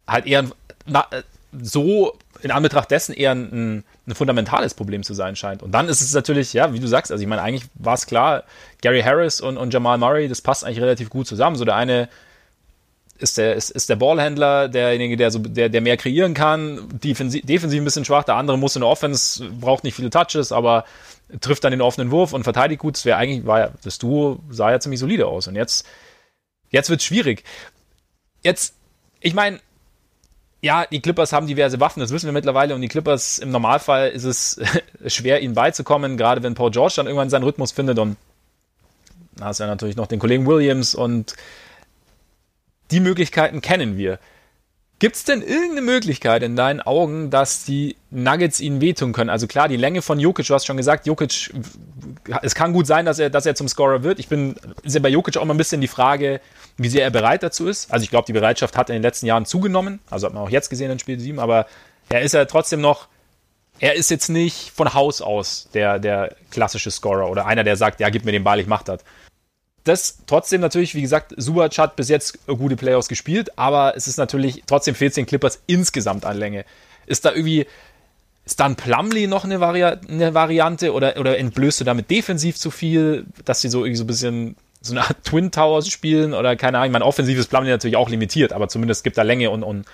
halt 0.08 0.26
eher 0.26 0.46
na, 0.86 1.08
so 1.52 2.18
in 2.46 2.52
Anbetracht 2.52 2.92
dessen 2.92 3.16
eher 3.16 3.32
ein, 3.32 3.84
ein, 4.06 4.16
fundamentales 4.16 4.76
Problem 4.76 5.02
zu 5.02 5.16
sein 5.16 5.36
scheint. 5.36 5.64
Und 5.64 5.72
dann 5.72 5.90
ist 5.90 6.02
es 6.02 6.14
natürlich, 6.14 6.54
ja, 6.54 6.72
wie 6.74 6.80
du 6.80 6.88
sagst, 6.88 7.12
also 7.12 7.20
ich 7.20 7.28
meine, 7.28 7.42
eigentlich 7.42 7.68
war 7.74 7.96
es 7.96 8.06
klar, 8.06 8.44
Gary 8.84 9.02
Harris 9.02 9.42
und, 9.42 9.58
und 9.58 9.74
Jamal 9.74 9.98
Murray, 9.98 10.28
das 10.28 10.42
passt 10.42 10.64
eigentlich 10.64 10.80
relativ 10.80 11.10
gut 11.10 11.26
zusammen. 11.26 11.56
So 11.56 11.66
der 11.66 11.76
eine 11.76 12.08
ist 13.18 13.40
der, 13.40 13.56
ist, 13.56 13.72
ist 13.72 13.90
der 13.90 13.96
Ballhändler, 13.96 14.68
derjenige, 14.68 15.18
der, 15.18 15.32
so, 15.32 15.40
der, 15.40 15.70
der 15.70 15.82
mehr 15.82 15.98
kreieren 15.98 16.36
kann, 16.36 16.88
defensiv, 17.04 17.44
defensiv 17.48 17.82
ein 17.82 17.86
bisschen 17.86 18.06
schwach, 18.06 18.26
der 18.26 18.36
andere 18.36 18.60
muss 18.60 18.76
in 18.76 18.82
der 18.82 18.90
Offense, 18.90 19.50
braucht 19.50 19.84
nicht 19.84 19.96
viele 19.96 20.12
Touches, 20.12 20.52
aber 20.52 20.86
trifft 21.42 21.64
dann 21.64 21.72
den 21.72 21.82
offenen 21.82 22.12
Wurf 22.12 22.34
und 22.34 22.44
verteidigt 22.44 22.80
gut. 22.80 22.94
Das 22.96 23.06
wäre 23.06 23.18
eigentlich, 23.18 23.48
war 23.48 23.60
ja, 23.60 23.70
das 23.84 23.98
Duo 23.98 24.40
sah 24.52 24.70
ja 24.70 24.80
ziemlich 24.80 25.00
solide 25.00 25.26
aus. 25.26 25.48
Und 25.48 25.56
jetzt, 25.56 25.88
jetzt 26.70 26.92
wird 26.92 27.00
es 27.00 27.08
schwierig. 27.08 27.44
Jetzt, 28.44 28.76
ich 29.20 29.34
meine, 29.34 29.60
ja, 30.66 30.88
die 30.88 31.00
Clippers 31.00 31.32
haben 31.32 31.46
diverse 31.46 31.80
Waffen, 31.80 32.00
das 32.00 32.10
wissen 32.10 32.26
wir 32.26 32.34
mittlerweile. 32.34 32.74
Und 32.74 32.82
die 32.82 32.88
Clippers 32.88 33.38
im 33.38 33.52
Normalfall 33.52 34.10
ist 34.10 34.24
es 34.24 34.60
schwer, 35.06 35.42
ihnen 35.42 35.54
beizukommen, 35.54 36.18
gerade 36.18 36.42
wenn 36.42 36.56
Paul 36.56 36.72
George 36.72 36.94
dann 36.98 37.06
irgendwann 37.06 37.30
seinen 37.30 37.44
Rhythmus 37.44 37.72
findet. 37.72 38.00
Und 38.00 38.18
da 39.36 39.46
hast 39.46 39.60
du 39.60 39.66
ja 39.66 39.70
natürlich 39.70 39.96
noch 39.96 40.08
den 40.08 40.18
Kollegen 40.18 40.48
Williams 40.48 40.96
und 40.96 41.36
die 42.90 43.00
Möglichkeiten 43.00 43.62
kennen 43.62 43.96
wir. 43.96 44.18
Gibt 45.00 45.18
es 45.18 45.26
denn 45.26 45.42
irgendeine 45.42 45.82
Möglichkeit 45.82 46.42
in 46.42 46.56
deinen 46.56 46.80
Augen, 46.80 47.30
dass 47.30 47.66
die 47.66 47.98
Nuggets 48.12 48.62
ihnen 48.62 48.80
wehtun 48.80 49.12
können? 49.12 49.30
Also 49.30 49.46
klar, 49.46 49.68
die 49.68 49.76
Länge 49.76 50.02
von 50.02 50.20
Jokic, 50.20 50.48
du 50.48 50.54
hast 50.54 50.66
schon 50.66 50.78
gesagt, 50.78 51.06
Jokic, 51.06 51.54
es 52.42 52.56
kann 52.56 52.72
gut 52.72 52.88
sein, 52.88 53.06
dass 53.06 53.20
er, 53.20 53.30
dass 53.30 53.46
er 53.46 53.56
zum 53.56 53.68
Scorer 53.68 54.04
wird. 54.04 54.20
Ich 54.20 54.30
bin, 54.30 54.56
ja 54.84 55.00
bei 55.02 55.10
Jokic 55.10 55.36
auch 55.36 55.44
mal 55.44 55.54
ein 55.54 55.58
bisschen 55.58 55.82
die 55.82 55.90
Frage, 55.90 56.40
wie 56.78 56.88
sehr 56.88 57.04
er 57.04 57.12
bereit 57.12 57.44
dazu 57.44 57.68
ist. 57.68 57.92
Also 57.92 58.04
ich 58.04 58.10
glaube, 58.10 58.26
die 58.26 58.34
Bereitschaft 58.34 58.78
hat 58.78 58.90
in 58.90 58.94
den 58.94 59.02
letzten 59.02 59.26
Jahren 59.26 59.46
zugenommen. 59.46 60.00
Also 60.10 60.28
hat 60.28 60.34
man 60.34 60.44
auch 60.44 60.50
jetzt 60.50 60.70
gesehen 60.70 60.90
in 60.90 61.00
Spiel 61.00 61.20
7, 61.20 61.40
aber 61.40 61.68
er 62.08 62.22
ist 62.22 62.34
ja 62.34 62.46
trotzdem 62.46 62.80
noch, 62.80 63.10
er 63.80 63.96
ist 63.96 64.10
jetzt 64.10 64.30
nicht 64.30 64.72
von 64.74 64.94
Haus 64.94 65.22
aus 65.22 65.68
der, 65.74 66.00
der 66.00 66.38
klassische 66.52 66.90
Scorer 66.90 67.30
oder 67.30 67.46
einer, 67.46 67.66
der 67.66 67.76
sagt, 67.76 68.00
ja, 68.00 68.10
gib 68.10 68.24
mir 68.24 68.32
den 68.32 68.46
Ball, 68.46 68.62
ich 68.62 68.68
mach 68.68 68.84
das 68.84 69.04
das 69.86 70.18
trotzdem 70.26 70.62
natürlich, 70.62 70.96
wie 70.96 71.02
gesagt, 71.02 71.34
Subac 71.38 71.78
hat 71.78 71.96
bis 71.96 72.10
jetzt 72.10 72.46
gute 72.48 72.76
Playoffs 72.76 73.08
gespielt, 73.08 73.58
aber 73.58 73.96
es 73.96 74.08
ist 74.08 74.18
natürlich, 74.18 74.64
trotzdem 74.66 74.96
fehlt 74.96 75.16
den 75.16 75.26
Clippers 75.26 75.62
insgesamt 75.68 76.26
an 76.26 76.38
Länge. 76.38 76.66
Ist 77.06 77.24
da 77.24 77.32
irgendwie, 77.32 77.68
ist 78.46 78.60
dann 78.60 78.76
Plumlee 78.76 79.28
noch 79.28 79.44
eine, 79.44 79.60
Vari 79.60 79.84
eine 79.84 80.34
Variante 80.34 80.92
oder, 80.92 81.18
oder 81.18 81.38
entblößt 81.38 81.82
du 81.82 81.84
damit 81.84 82.10
defensiv 82.10 82.58
zu 82.58 82.72
viel, 82.72 83.26
dass 83.46 83.62
sie 83.62 83.70
so 83.70 83.86
irgendwie 83.86 83.98
so 83.98 84.04
ein 84.04 84.08
bisschen 84.08 84.56
so 84.82 84.94
eine 84.94 85.02
Art 85.02 85.24
Twin 85.24 85.52
Towers 85.52 85.88
spielen 85.88 86.34
oder 86.34 86.56
keine 86.56 86.80
Ahnung, 86.80 86.92
mein 86.92 87.04
offensives 87.04 87.48
Plumlee 87.48 87.70
natürlich 87.70 87.96
auch 87.96 88.10
limitiert, 88.10 88.54
aber 88.54 88.68
zumindest 88.68 89.04
gibt 89.04 89.18
da 89.18 89.22
Länge 89.22 89.52
und, 89.52 89.64
und 89.64 89.86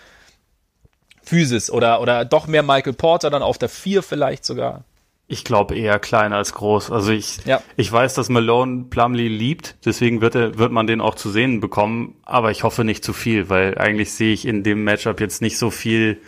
Physis 1.24 1.70
oder, 1.70 2.02
oder 2.02 2.26
doch 2.26 2.48
mehr 2.48 2.64
Michael 2.64 2.94
Porter 2.94 3.30
dann 3.30 3.44
auf 3.44 3.58
der 3.58 3.70
4 3.70 4.04
vielleicht 4.04 4.46
sogar. 4.46 4.84
Ich 5.32 5.46
glaube 5.46 5.76
eher 5.76 5.98
klein 5.98 6.34
als 6.34 6.52
groß. 6.52 6.92
Also 6.92 7.14
ich, 7.14 7.38
ja. 7.46 7.62
ich 7.78 7.90
weiß, 7.90 8.16
dass 8.16 8.28
Malone 8.28 8.88
Plumlee 8.90 9.30
liebt, 9.30 9.78
deswegen 9.86 10.20
wird, 10.20 10.36
er, 10.36 10.58
wird 10.58 10.74
man 10.74 10.88
den 10.88 11.00
auch 11.00 11.16
zu 11.16 11.30
sehen 11.30 11.62
bekommen, 11.62 12.16
aber 12.24 12.52
ich 12.52 12.64
hoffe 12.64 12.84
nicht 12.84 13.06
zu 13.06 13.14
viel, 13.14 13.48
weil 13.50 13.78
eigentlich 13.78 14.12
sehe 14.12 14.34
ich 14.34 14.46
in 14.46 14.64
dem 14.64 14.84
Matchup 14.84 15.22
jetzt 15.22 15.42
nicht 15.42 15.58
so 15.58 15.70
viel, 15.70 16.20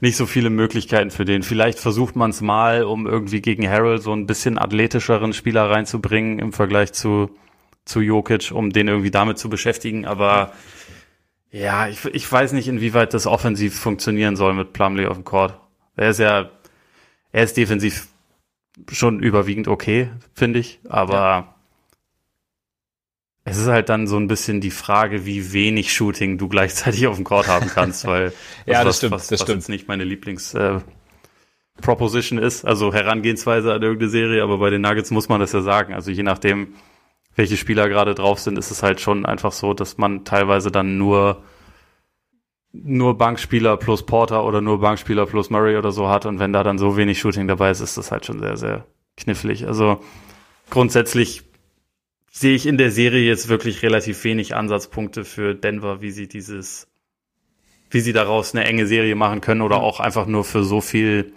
nicht 0.00 0.18
so 0.18 0.26
viele 0.26 0.50
Möglichkeiten 0.50 1.10
für 1.10 1.24
den. 1.24 1.42
Vielleicht 1.42 1.78
versucht 1.78 2.14
man 2.14 2.28
es 2.28 2.42
mal, 2.42 2.84
um 2.84 3.06
irgendwie 3.06 3.40
gegen 3.40 3.66
Harold 3.66 4.02
so 4.02 4.12
ein 4.12 4.26
bisschen 4.26 4.58
athletischeren 4.58 5.32
Spieler 5.32 5.70
reinzubringen 5.70 6.40
im 6.40 6.52
Vergleich 6.52 6.92
zu, 6.92 7.30
zu 7.86 8.02
Jokic, 8.02 8.52
um 8.52 8.68
den 8.68 8.88
irgendwie 8.88 9.10
damit 9.10 9.38
zu 9.38 9.48
beschäftigen, 9.48 10.04
aber 10.04 10.52
ja, 11.52 11.88
ich, 11.88 12.04
ich 12.04 12.30
weiß 12.30 12.52
nicht, 12.52 12.68
inwieweit 12.68 13.14
das 13.14 13.26
offensiv 13.26 13.80
funktionieren 13.80 14.36
soll 14.36 14.52
mit 14.52 14.74
Plumlee 14.74 15.06
auf 15.06 15.16
dem 15.16 15.24
Court. 15.24 15.58
Er 15.96 16.10
ist 16.10 16.20
ja 16.20 16.50
er 17.32 17.44
ist 17.44 17.56
defensiv 17.56 18.08
schon 18.90 19.20
überwiegend 19.20 19.68
okay, 19.68 20.10
finde 20.34 20.58
ich, 20.58 20.80
aber 20.88 21.14
ja. 21.14 21.54
es 23.44 23.58
ist 23.58 23.66
halt 23.66 23.88
dann 23.88 24.06
so 24.06 24.16
ein 24.16 24.28
bisschen 24.28 24.60
die 24.60 24.70
Frage, 24.70 25.26
wie 25.26 25.52
wenig 25.52 25.92
Shooting 25.92 26.38
du 26.38 26.48
gleichzeitig 26.48 27.06
auf 27.06 27.16
dem 27.16 27.24
Court 27.24 27.48
haben 27.48 27.68
kannst, 27.68 28.06
weil 28.06 28.32
ja, 28.66 28.84
das, 28.84 28.86
was, 28.86 28.96
stimmt, 28.98 29.12
was, 29.12 29.26
das 29.28 29.40
was 29.40 29.46
stimmt. 29.46 29.58
jetzt 29.60 29.68
nicht 29.68 29.88
meine 29.88 30.04
Lieblings 30.04 30.54
äh, 30.54 30.80
Proposition 31.80 32.38
ist, 32.38 32.64
also 32.64 32.92
Herangehensweise 32.92 33.72
an 33.72 33.82
irgendeine 33.82 34.10
Serie, 34.10 34.42
aber 34.42 34.58
bei 34.58 34.70
den 34.70 34.82
Nuggets 34.82 35.10
muss 35.10 35.28
man 35.28 35.40
das 35.40 35.52
ja 35.52 35.62
sagen. 35.62 35.94
Also 35.94 36.10
je 36.10 36.22
nachdem, 36.22 36.74
welche 37.36 37.56
Spieler 37.56 37.88
gerade 37.88 38.14
drauf 38.14 38.38
sind, 38.38 38.58
ist 38.58 38.70
es 38.70 38.82
halt 38.82 39.00
schon 39.00 39.26
einfach 39.26 39.52
so, 39.52 39.74
dass 39.74 39.98
man 39.98 40.24
teilweise 40.24 40.70
dann 40.70 40.98
nur 40.98 41.42
nur 42.72 43.18
Bankspieler 43.18 43.76
plus 43.76 44.06
Porter 44.06 44.44
oder 44.44 44.60
nur 44.60 44.80
Bankspieler 44.80 45.26
plus 45.26 45.50
Murray 45.50 45.76
oder 45.76 45.92
so 45.92 46.08
hat 46.08 46.26
und 46.26 46.38
wenn 46.38 46.52
da 46.52 46.62
dann 46.62 46.78
so 46.78 46.96
wenig 46.96 47.18
Shooting 47.18 47.48
dabei 47.48 47.70
ist, 47.70 47.80
ist 47.80 47.96
das 47.96 48.12
halt 48.12 48.26
schon 48.26 48.38
sehr, 48.38 48.56
sehr 48.56 48.86
knifflig. 49.16 49.66
Also 49.66 50.00
grundsätzlich 50.70 51.42
sehe 52.30 52.54
ich 52.54 52.66
in 52.66 52.78
der 52.78 52.90
Serie 52.90 53.26
jetzt 53.26 53.48
wirklich 53.48 53.82
relativ 53.82 54.22
wenig 54.24 54.54
Ansatzpunkte 54.54 55.24
für 55.24 55.54
Denver, 55.54 56.00
wie 56.00 56.12
sie 56.12 56.28
dieses, 56.28 56.86
wie 57.90 58.00
sie 58.00 58.12
daraus 58.12 58.54
eine 58.54 58.64
enge 58.64 58.86
Serie 58.86 59.16
machen 59.16 59.40
können 59.40 59.62
oder 59.62 59.80
auch 59.80 59.98
einfach 59.98 60.26
nur 60.26 60.44
für 60.44 60.62
so 60.62 60.80
viel 60.80 61.32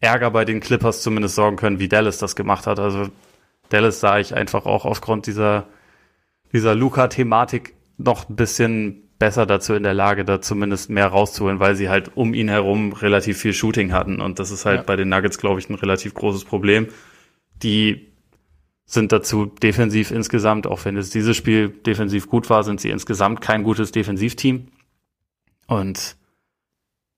Ärger 0.00 0.30
bei 0.30 0.44
den 0.44 0.60
Clippers 0.60 1.02
zumindest 1.02 1.34
sorgen 1.34 1.56
können, 1.56 1.78
wie 1.78 1.88
Dallas 1.88 2.18
das 2.18 2.34
gemacht 2.34 2.66
hat. 2.66 2.78
Also 2.78 3.08
Dallas 3.68 4.00
sah 4.00 4.18
ich 4.18 4.34
einfach 4.34 4.64
auch 4.64 4.86
aufgrund 4.86 5.26
dieser, 5.26 5.68
dieser 6.52 6.74
Luca-Thematik 6.74 7.74
noch 7.98 8.28
ein 8.28 8.36
bisschen 8.36 9.10
besser 9.22 9.46
dazu 9.46 9.74
in 9.74 9.84
der 9.84 9.94
Lage, 9.94 10.24
da 10.24 10.40
zumindest 10.40 10.90
mehr 10.90 11.06
rauszuholen, 11.06 11.60
weil 11.60 11.76
sie 11.76 11.88
halt 11.88 12.10
um 12.16 12.34
ihn 12.34 12.48
herum 12.48 12.92
relativ 12.92 13.38
viel 13.38 13.52
Shooting 13.52 13.92
hatten. 13.92 14.20
Und 14.20 14.40
das 14.40 14.50
ist 14.50 14.64
halt 14.64 14.78
ja. 14.78 14.82
bei 14.82 14.96
den 14.96 15.10
Nuggets, 15.10 15.38
glaube 15.38 15.60
ich, 15.60 15.70
ein 15.70 15.76
relativ 15.76 16.12
großes 16.14 16.44
Problem. 16.44 16.88
Die 17.62 18.08
sind 18.84 19.12
dazu 19.12 19.46
defensiv 19.46 20.10
insgesamt, 20.10 20.66
auch 20.66 20.84
wenn 20.84 20.96
es 20.96 21.10
dieses 21.10 21.36
Spiel 21.36 21.68
defensiv 21.68 22.28
gut 22.28 22.50
war, 22.50 22.64
sind 22.64 22.80
sie 22.80 22.90
insgesamt 22.90 23.40
kein 23.40 23.62
gutes 23.62 23.92
Defensivteam. 23.92 24.66
Und 25.68 26.16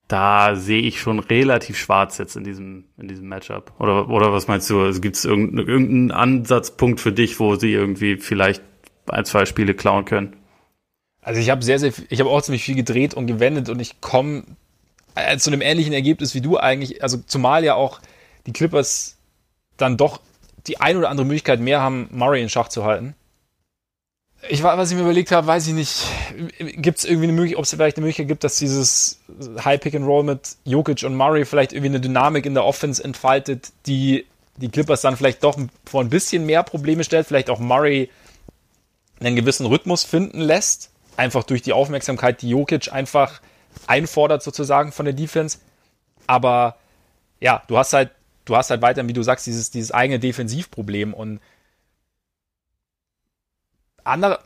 da 0.07 0.57
sehe 0.57 0.83
ich 0.83 1.01
schon 1.01 1.21
relativ 1.21 1.79
schwarz 1.79 2.19
jetzt 2.19 2.37
in 2.37 2.45
diesem, 2.45 2.85
in 2.99 3.09
diesem 3.09 3.29
Matchup. 3.29 3.73
Oder, 3.79 4.11
oder 4.11 4.31
was 4.31 4.47
meinst 4.47 4.69
du? 4.69 4.83
Also 4.83 5.01
gibt 5.01 5.17
es 5.17 5.25
irgendeinen, 5.25 5.67
irgendeinen 5.67 6.11
Ansatzpunkt 6.11 7.01
für 7.01 7.13
dich, 7.13 7.41
wo 7.41 7.57
sie 7.57 7.73
irgendwie 7.73 8.19
vielleicht 8.19 8.63
ein, 9.07 9.25
zwei 9.25 9.47
Spiele 9.47 9.73
klauen 9.73 10.05
können? 10.05 10.37
Also 11.25 11.41
ich 11.41 11.49
habe 11.51 11.65
sehr, 11.65 11.79
sehr, 11.79 11.93
ich 12.11 12.21
habe 12.21 12.29
auch 12.31 12.43
ziemlich 12.43 12.63
viel 12.63 12.75
gedreht 12.75 13.15
und 13.15 13.27
gewendet 13.27 13.71
und 13.71 13.81
ich 13.81 14.01
komme 14.03 14.45
äh, 15.15 15.39
zu 15.39 15.51
einem 15.51 15.63
ähnlichen 15.63 15.95
Ergebnis 15.95 16.35
wie 16.35 16.43
du 16.43 16.59
eigentlich. 16.59 17.03
Also 17.03 17.17
zumal 17.27 17.65
ja 17.65 17.75
auch 17.75 18.01
die 18.47 18.53
Clippers 18.53 19.17
dann 19.79 19.97
doch 19.97 20.21
die 20.67 20.81
ein 20.81 20.99
oder 20.99 21.09
andere 21.09 21.27
Möglichkeit 21.27 21.61
mehr 21.61 21.81
haben, 21.81 22.09
Murray 22.13 22.43
in 22.43 22.51
Schach 22.51 22.69
zu 22.69 22.85
halten. 22.85 23.15
Ich 24.51 24.63
was 24.63 24.91
ich 24.91 24.97
mir 24.97 25.03
überlegt 25.03 25.33
habe, 25.33 25.47
weiß 25.47 25.67
ich 25.69 25.73
nicht. 25.73 26.03
Gibt 26.59 26.99
es 26.99 27.07
irgendwie 27.07 27.25
eine 27.25 27.33
Möglichkeit, 27.33 27.59
ob 27.59 27.65
es 27.65 27.71
vielleicht 27.71 27.97
eine 27.97 28.05
Möglichkeit 28.05 28.29
gibt, 28.29 28.45
dass 28.45 28.57
dieses 28.57 29.21
High 29.65 29.81
Pick 29.81 29.95
and 29.95 30.07
Roll 30.07 30.25
mit 30.25 30.57
Jokic 30.65 31.03
und 31.05 31.15
Murray 31.17 31.47
vielleicht 31.47 31.73
irgendwie 31.73 31.89
eine 31.89 32.01
Dynamik 32.01 32.45
in 32.45 32.53
der 32.53 32.67
Offense 32.67 33.03
entfaltet, 33.03 33.73
die 33.87 34.27
die 34.57 34.69
Clippers 34.69 35.01
dann 35.01 35.17
vielleicht 35.17 35.43
doch 35.43 35.59
vor 35.87 36.03
ein 36.03 36.11
bisschen 36.11 36.45
mehr 36.45 36.63
Probleme 36.63 37.03
stellt, 37.03 37.27
vielleicht 37.27 37.49
auch 37.49 37.59
Murray 37.59 38.11
einen 39.21 39.35
gewissen 39.35 39.65
Rhythmus 39.65 40.05
finden 40.05 40.41
lässt 40.41 40.91
einfach 41.17 41.45
durch 41.45 41.63
die 41.63 41.73
Aufmerksamkeit, 41.73 42.43
die 42.43 42.51
Jokic 42.51 42.93
einfach 42.93 43.41
einfordert 43.87 44.43
sozusagen 44.43 44.93
von 44.93 45.05
der 45.05 45.15
Defense. 45.15 45.59
Aber 46.27 46.77
ja, 47.41 47.63
du 47.69 47.79
hast 47.79 47.93
halt, 47.93 48.11
du 48.45 48.57
hast 48.57 48.71
halt 48.71 48.83
weiterhin, 48.83 49.09
wie 49.09 49.15
du 49.15 49.23
sagst, 49.23 49.47
dieses, 49.47 49.71
dieses 49.71 49.93
eigene 49.93 50.19
Defensivproblem 50.19 51.15
und 51.15 51.41
andere, 54.05 54.41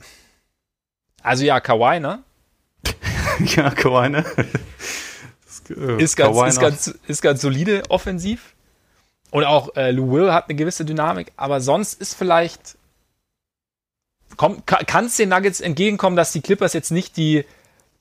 also 1.22 1.44
ja, 1.44 1.60
Kawhi, 1.60 2.00
ne? 2.00 2.22
ja, 3.56 3.70
Kawhi, 3.70 4.08
ne? 4.08 4.24
Äh, 5.70 6.02
ist, 6.02 6.16
ganz, 6.16 6.36
ist, 6.48 6.60
ganz, 6.60 6.86
ist 7.06 7.22
ganz 7.22 7.40
solide 7.40 7.82
offensiv. 7.88 8.54
Und 9.30 9.44
auch 9.44 9.76
äh, 9.76 9.90
Lou 9.90 10.12
Will 10.12 10.32
hat 10.32 10.48
eine 10.48 10.56
gewisse 10.56 10.84
Dynamik, 10.84 11.32
aber 11.36 11.60
sonst 11.60 12.00
ist 12.00 12.14
vielleicht 12.14 12.77
kann 14.38 15.06
es 15.06 15.16
den 15.16 15.28
Nuggets 15.28 15.60
entgegenkommen, 15.60 16.16
dass 16.16 16.32
die 16.32 16.40
Clippers 16.40 16.72
jetzt 16.72 16.90
nicht 16.90 17.16
die, 17.16 17.44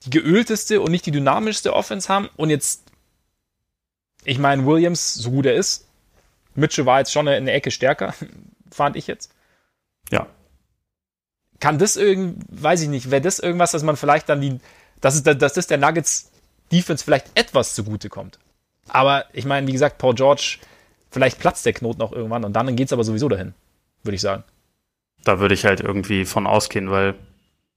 die 0.03 0.09
geölteste 0.11 0.79
und 0.81 0.91
nicht 0.91 1.05
die 1.05 1.11
dynamischste 1.11 1.73
Offense 1.73 2.07
haben 2.07 2.29
und 2.37 2.51
jetzt, 2.51 2.83
ich 4.23 4.37
meine, 4.37 4.65
Williams, 4.65 5.15
so 5.15 5.31
gut 5.31 5.47
er 5.47 5.55
ist, 5.55 5.87
Mitchell 6.53 6.85
war 6.85 6.99
jetzt 6.99 7.11
schon 7.11 7.27
eine 7.27 7.51
Ecke 7.51 7.71
stärker, 7.71 8.13
fand 8.71 8.95
ich 8.95 9.07
jetzt. 9.07 9.31
Ja. 10.11 10.27
Kann 11.59 11.79
das 11.79 11.95
irgendwie, 11.95 12.39
weiß 12.49 12.81
ich 12.81 12.89
nicht, 12.89 13.09
wäre 13.09 13.21
das 13.21 13.39
irgendwas, 13.39 13.71
dass 13.71 13.83
man 13.83 13.97
vielleicht 13.97 14.29
dann 14.29 14.39
die, 14.39 14.59
dass, 15.01 15.15
es, 15.15 15.23
dass 15.23 15.53
das 15.53 15.67
der 15.67 15.79
Nuggets 15.79 16.31
Defense 16.71 17.03
vielleicht 17.03 17.31
etwas 17.33 17.73
zugute 17.73 18.09
kommt. 18.09 18.37
Aber 18.89 19.25
ich 19.33 19.45
meine, 19.45 19.65
wie 19.65 19.71
gesagt, 19.71 19.97
Paul 19.97 20.13
George, 20.13 20.59
vielleicht 21.09 21.39
platzt 21.39 21.65
der 21.65 21.73
Knoten 21.73 22.01
auch 22.01 22.11
irgendwann 22.11 22.45
und 22.45 22.53
dann 22.53 22.75
geht 22.75 22.87
es 22.87 22.93
aber 22.93 23.03
sowieso 23.03 23.27
dahin, 23.27 23.55
würde 24.03 24.15
ich 24.15 24.21
sagen 24.21 24.43
da 25.23 25.39
würde 25.39 25.53
ich 25.53 25.65
halt 25.65 25.81
irgendwie 25.81 26.25
von 26.25 26.47
ausgehen, 26.47 26.89
weil, 26.89 27.15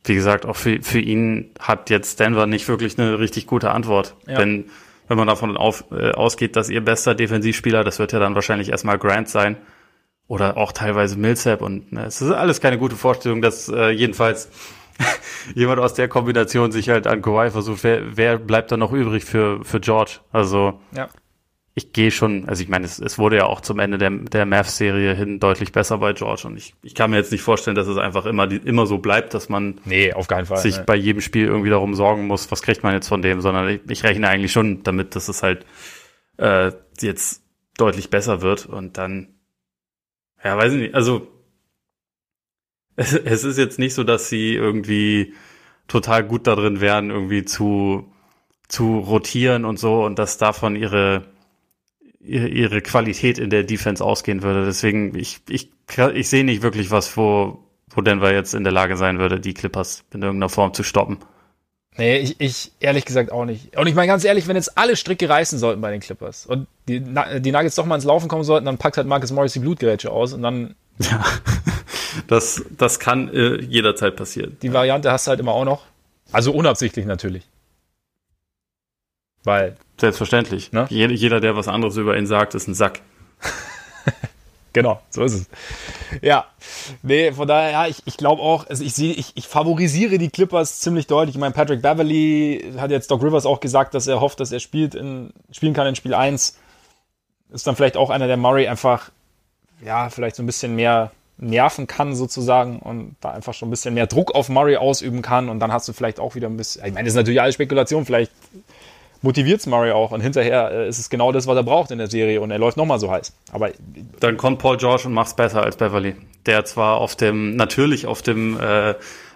wie 0.04 0.14
gesagt, 0.14 0.46
auch 0.46 0.56
für, 0.56 0.82
für 0.82 1.00
ihn 1.00 1.50
hat 1.58 1.90
jetzt 1.90 2.20
Denver 2.20 2.46
nicht 2.46 2.68
wirklich 2.68 2.98
eine 2.98 3.18
richtig 3.18 3.46
gute 3.46 3.70
Antwort. 3.70 4.16
Ja. 4.26 4.38
Wenn, 4.38 4.66
wenn 5.08 5.16
man 5.16 5.26
davon 5.26 5.56
auf, 5.56 5.84
äh, 5.90 6.12
ausgeht, 6.12 6.56
dass 6.56 6.70
ihr 6.70 6.84
bester 6.84 7.14
Defensivspieler, 7.14 7.84
das 7.84 7.98
wird 7.98 8.12
ja 8.12 8.18
dann 8.18 8.34
wahrscheinlich 8.34 8.70
erstmal 8.70 8.98
Grant 8.98 9.28
sein. 9.28 9.56
Oder 10.28 10.56
auch 10.56 10.70
teilweise 10.70 11.18
Millsap 11.18 11.60
und 11.60 11.90
ne, 11.90 12.04
es 12.04 12.22
ist 12.22 12.30
alles 12.30 12.60
keine 12.60 12.78
gute 12.78 12.94
Vorstellung, 12.94 13.42
dass 13.42 13.68
äh, 13.68 13.88
jedenfalls 13.90 14.48
jemand 15.56 15.80
aus 15.80 15.94
der 15.94 16.06
Kombination 16.06 16.70
sich 16.70 16.88
halt 16.88 17.08
an 17.08 17.20
Kawhi 17.20 17.50
versucht, 17.50 17.82
wer, 17.82 18.16
wer 18.16 18.38
bleibt 18.38 18.70
da 18.70 18.76
noch 18.76 18.92
übrig 18.92 19.24
für, 19.24 19.64
für 19.64 19.80
George? 19.80 20.18
Also 20.30 20.80
Ja. 20.92 21.08
Ich 21.74 21.92
gehe 21.92 22.10
schon, 22.10 22.48
also 22.48 22.62
ich 22.62 22.68
meine, 22.68 22.84
es, 22.84 22.98
es 22.98 23.18
wurde 23.18 23.36
ja 23.36 23.46
auch 23.46 23.60
zum 23.60 23.78
Ende 23.78 23.96
der, 23.96 24.10
der 24.10 24.44
Mavs-Serie 24.44 25.14
hin 25.14 25.38
deutlich 25.38 25.72
besser 25.72 25.98
bei 25.98 26.12
George 26.12 26.42
und 26.46 26.56
ich, 26.56 26.74
ich 26.82 26.94
kann 26.94 27.10
mir 27.10 27.16
jetzt 27.16 27.30
nicht 27.30 27.42
vorstellen, 27.42 27.76
dass 27.76 27.86
es 27.86 27.96
einfach 27.96 28.26
immer, 28.26 28.46
die, 28.46 28.56
immer 28.56 28.86
so 28.86 28.98
bleibt, 28.98 29.34
dass 29.34 29.48
man 29.48 29.80
Nee, 29.84 30.12
auf 30.12 30.26
keinen 30.26 30.46
Fall. 30.46 30.58
sich 30.58 30.78
ne. 30.78 30.84
bei 30.84 30.96
jedem 30.96 31.20
Spiel 31.20 31.46
irgendwie 31.46 31.70
darum 31.70 31.94
sorgen 31.94 32.26
muss, 32.26 32.50
was 32.50 32.62
kriegt 32.62 32.82
man 32.82 32.94
jetzt 32.94 33.08
von 33.08 33.22
dem, 33.22 33.40
sondern 33.40 33.68
ich, 33.68 33.80
ich 33.88 34.02
rechne 34.02 34.28
eigentlich 34.28 34.52
schon 34.52 34.82
damit, 34.82 35.14
dass 35.14 35.28
es 35.28 35.42
halt 35.42 35.64
äh, 36.38 36.72
jetzt 37.00 37.42
deutlich 37.76 38.10
besser 38.10 38.42
wird 38.42 38.66
und 38.66 38.98
dann, 38.98 39.28
ja, 40.42 40.56
weiß 40.56 40.72
ich 40.72 40.80
nicht, 40.80 40.94
also 40.94 41.28
es, 42.96 43.14
es 43.14 43.44
ist 43.44 43.58
jetzt 43.58 43.78
nicht 43.78 43.94
so, 43.94 44.04
dass 44.04 44.28
sie 44.28 44.54
irgendwie 44.54 45.34
total 45.88 46.24
gut 46.24 46.46
darin 46.46 46.80
wären, 46.80 47.10
irgendwie 47.10 47.44
zu, 47.44 48.12
zu 48.68 48.98
rotieren 48.98 49.64
und 49.64 49.78
so 49.78 50.04
und 50.04 50.18
dass 50.18 50.36
davon 50.38 50.76
ihre, 50.76 51.24
ihre, 52.20 52.82
Qualität 52.82 53.38
in 53.38 53.50
der 53.50 53.64
Defense 53.64 54.04
ausgehen 54.04 54.42
würde. 54.42 54.64
Deswegen, 54.64 55.16
ich, 55.16 55.40
ich, 55.48 55.70
ich 56.14 56.28
sehe 56.28 56.44
nicht 56.44 56.62
wirklich 56.62 56.90
was, 56.90 57.16
wo, 57.16 57.64
wo 57.90 58.00
Denver 58.00 58.32
jetzt 58.32 58.54
in 58.54 58.64
der 58.64 58.72
Lage 58.72 58.96
sein 58.96 59.18
würde, 59.18 59.40
die 59.40 59.54
Clippers 59.54 60.04
in 60.12 60.22
irgendeiner 60.22 60.50
Form 60.50 60.74
zu 60.74 60.82
stoppen. 60.82 61.18
Nee, 61.96 62.18
ich, 62.18 62.40
ich 62.40 62.72
ehrlich 62.80 63.04
gesagt 63.04 63.32
auch 63.32 63.44
nicht. 63.44 63.76
Und 63.76 63.86
ich 63.86 63.94
meine 63.94 64.06
ganz 64.06 64.24
ehrlich, 64.24 64.46
wenn 64.46 64.56
jetzt 64.56 64.78
alle 64.78 64.96
Stricke 64.96 65.28
reißen 65.28 65.58
sollten 65.58 65.80
bei 65.80 65.90
den 65.90 66.00
Clippers 66.00 66.46
und 66.46 66.66
die, 66.88 67.00
die 67.00 67.52
Nuggets 67.52 67.74
doch 67.74 67.84
mal 67.84 67.96
ins 67.96 68.04
Laufen 68.04 68.28
kommen 68.28 68.44
sollten, 68.44 68.66
dann 68.66 68.78
packt 68.78 68.96
halt 68.96 69.06
Marcus 69.06 69.32
Morris 69.32 69.52
die 69.52 69.58
Blutgerätsche 69.58 70.10
aus 70.10 70.32
und 70.32 70.42
dann 70.42 70.76
Ja, 71.10 71.24
das, 72.26 72.62
das 72.76 72.98
kann 72.98 73.32
äh, 73.32 73.60
jederzeit 73.62 74.16
passieren. 74.16 74.56
die 74.62 74.72
Variante 74.72 75.10
hast 75.10 75.26
du 75.26 75.30
halt 75.30 75.40
immer 75.40 75.52
auch 75.52 75.64
noch. 75.64 75.82
Also 76.32 76.52
unabsichtlich 76.52 77.06
natürlich. 77.06 77.48
Weil, 79.42 79.76
Selbstverständlich. 80.00 80.72
Ne? 80.72 80.86
Jeder, 80.88 81.40
der 81.40 81.56
was 81.56 81.68
anderes 81.68 81.98
über 81.98 82.16
ihn 82.16 82.26
sagt, 82.26 82.54
ist 82.54 82.66
ein 82.66 82.74
Sack. 82.74 83.02
genau, 84.72 85.02
so 85.10 85.22
ist 85.22 85.34
es. 85.34 85.50
Ja, 86.22 86.46
nee, 87.02 87.32
von 87.32 87.46
daher, 87.46 87.70
ja, 87.70 87.86
ich, 87.86 88.02
ich 88.06 88.16
glaube 88.16 88.40
auch, 88.40 88.66
also 88.66 88.82
ich 88.82 88.94
sehe, 88.94 89.12
ich, 89.12 89.32
ich 89.34 89.46
favorisiere 89.46 90.16
die 90.16 90.30
Clippers 90.30 90.80
ziemlich 90.80 91.06
deutlich. 91.06 91.36
Ich 91.36 91.40
meine, 91.40 91.52
Patrick 91.52 91.82
Beverly 91.82 92.72
hat 92.78 92.90
jetzt 92.90 93.10
Doc 93.10 93.22
Rivers 93.22 93.44
auch 93.44 93.60
gesagt, 93.60 93.92
dass 93.92 94.06
er 94.06 94.22
hofft, 94.22 94.40
dass 94.40 94.52
er 94.52 94.60
spielt 94.60 94.94
in, 94.94 95.34
spielen 95.52 95.74
kann 95.74 95.86
in 95.86 95.96
Spiel 95.96 96.14
1. 96.14 96.56
Ist 97.52 97.66
dann 97.66 97.76
vielleicht 97.76 97.98
auch 97.98 98.08
einer, 98.08 98.26
der 98.26 98.38
Murray 98.38 98.68
einfach, 98.68 99.10
ja, 99.84 100.08
vielleicht 100.08 100.36
so 100.36 100.42
ein 100.42 100.46
bisschen 100.46 100.76
mehr 100.76 101.10
nerven 101.36 101.86
kann 101.86 102.14
sozusagen 102.14 102.78
und 102.78 103.16
da 103.20 103.32
einfach 103.32 103.52
schon 103.52 103.68
ein 103.68 103.70
bisschen 103.70 103.92
mehr 103.92 104.06
Druck 104.06 104.34
auf 104.34 104.48
Murray 104.48 104.78
ausüben 104.78 105.20
kann 105.20 105.50
und 105.50 105.60
dann 105.60 105.72
hast 105.72 105.88
du 105.88 105.92
vielleicht 105.92 106.20
auch 106.20 106.34
wieder 106.34 106.48
ein 106.48 106.56
bisschen, 106.56 106.86
ich 106.86 106.94
meine, 106.94 107.04
das 107.04 107.12
ist 107.12 107.16
natürlich 107.16 107.40
alles 107.40 107.54
Spekulation, 107.54 108.06
vielleicht 108.06 108.32
motiviert 109.22 109.60
es 109.60 109.66
Murray 109.66 109.92
auch 109.92 110.12
und 110.12 110.20
hinterher 110.20 110.70
äh, 110.70 110.88
ist 110.88 110.98
es 110.98 111.10
genau 111.10 111.32
das, 111.32 111.46
was 111.46 111.56
er 111.56 111.62
braucht 111.62 111.90
in 111.90 111.98
der 111.98 112.06
Serie 112.08 112.40
und 112.40 112.50
er 112.50 112.58
läuft 112.58 112.76
nochmal 112.76 112.98
so 112.98 113.10
heiß. 113.10 113.32
Aber 113.52 113.70
Dann 114.20 114.36
kommt 114.36 114.58
Paul 114.58 114.76
George 114.76 115.04
und 115.06 115.12
macht's 115.12 115.34
besser 115.34 115.62
als 115.62 115.76
Beverly. 115.76 116.14
Der 116.46 116.64
zwar 116.64 116.96
auf 116.98 117.16
dem, 117.16 117.56
natürlich 117.56 118.06
auf 118.06 118.22
dem 118.22 118.58
äh, 118.58 118.94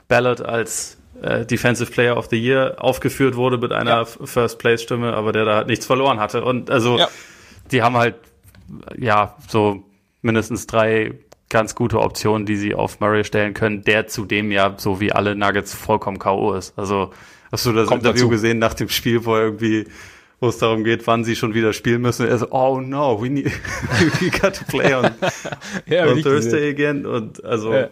Ballot 0.08 0.40
als 0.40 0.96
äh, 1.22 1.44
Defensive 1.44 1.90
Player 1.90 2.16
of 2.16 2.26
the 2.30 2.36
Year 2.42 2.76
aufgeführt 2.78 3.36
wurde 3.36 3.58
mit 3.58 3.72
einer 3.72 3.90
Ja. 3.90 4.04
First 4.04 4.58
Place 4.58 4.82
Stimme, 4.82 5.12
aber 5.14 5.32
der 5.32 5.44
da 5.44 5.56
halt 5.56 5.66
nichts 5.66 5.84
verloren 5.86 6.18
hatte. 6.18 6.44
Und 6.44 6.70
also 6.70 6.98
Ja. 6.98 7.08
die 7.70 7.82
haben 7.82 7.96
halt 7.96 8.14
ja 8.98 9.36
so 9.48 9.82
mindestens 10.22 10.66
drei 10.66 11.12
ganz 11.50 11.74
gute 11.74 12.00
Optionen, 12.00 12.46
die 12.46 12.56
sie 12.56 12.74
auf 12.74 13.00
Murray 13.00 13.22
stellen 13.24 13.54
können, 13.54 13.82
der 13.84 14.06
zudem 14.06 14.50
ja 14.50 14.74
so 14.78 14.98
wie 15.00 15.12
alle 15.12 15.36
Nuggets 15.36 15.72
vollkommen 15.74 16.18
K.O. 16.18 16.54
ist. 16.54 16.76
Also 16.78 17.10
hast 17.54 17.66
du 17.66 17.72
das 17.72 17.88
Kommt 17.88 18.02
Interview 18.02 18.22
dazu. 18.24 18.28
gesehen 18.30 18.58
nach 18.58 18.74
dem 18.74 18.88
Spiel, 18.88 19.24
wo 19.24 19.34
er 19.34 19.42
irgendwie 19.44 19.86
wo 20.40 20.48
es 20.48 20.58
darum 20.58 20.84
geht, 20.84 21.06
wann 21.06 21.24
sie 21.24 21.36
schon 21.36 21.54
wieder 21.54 21.72
spielen 21.72 22.02
müssen. 22.02 22.26
Er 22.28 22.36
so, 22.36 22.50
oh 22.50 22.78
no, 22.80 23.22
we 23.22 23.30
need, 23.30 23.46
we 24.20 24.28
got 24.30 24.54
to 24.56 24.64
play 24.66 24.92
on, 24.92 25.10
ja, 25.86 26.06
on 26.06 26.14
nicht 26.16 26.24
Thursday 26.26 26.68
again. 26.68 27.06
Und 27.06 27.42
also 27.44 27.72
Ja. 27.72 27.88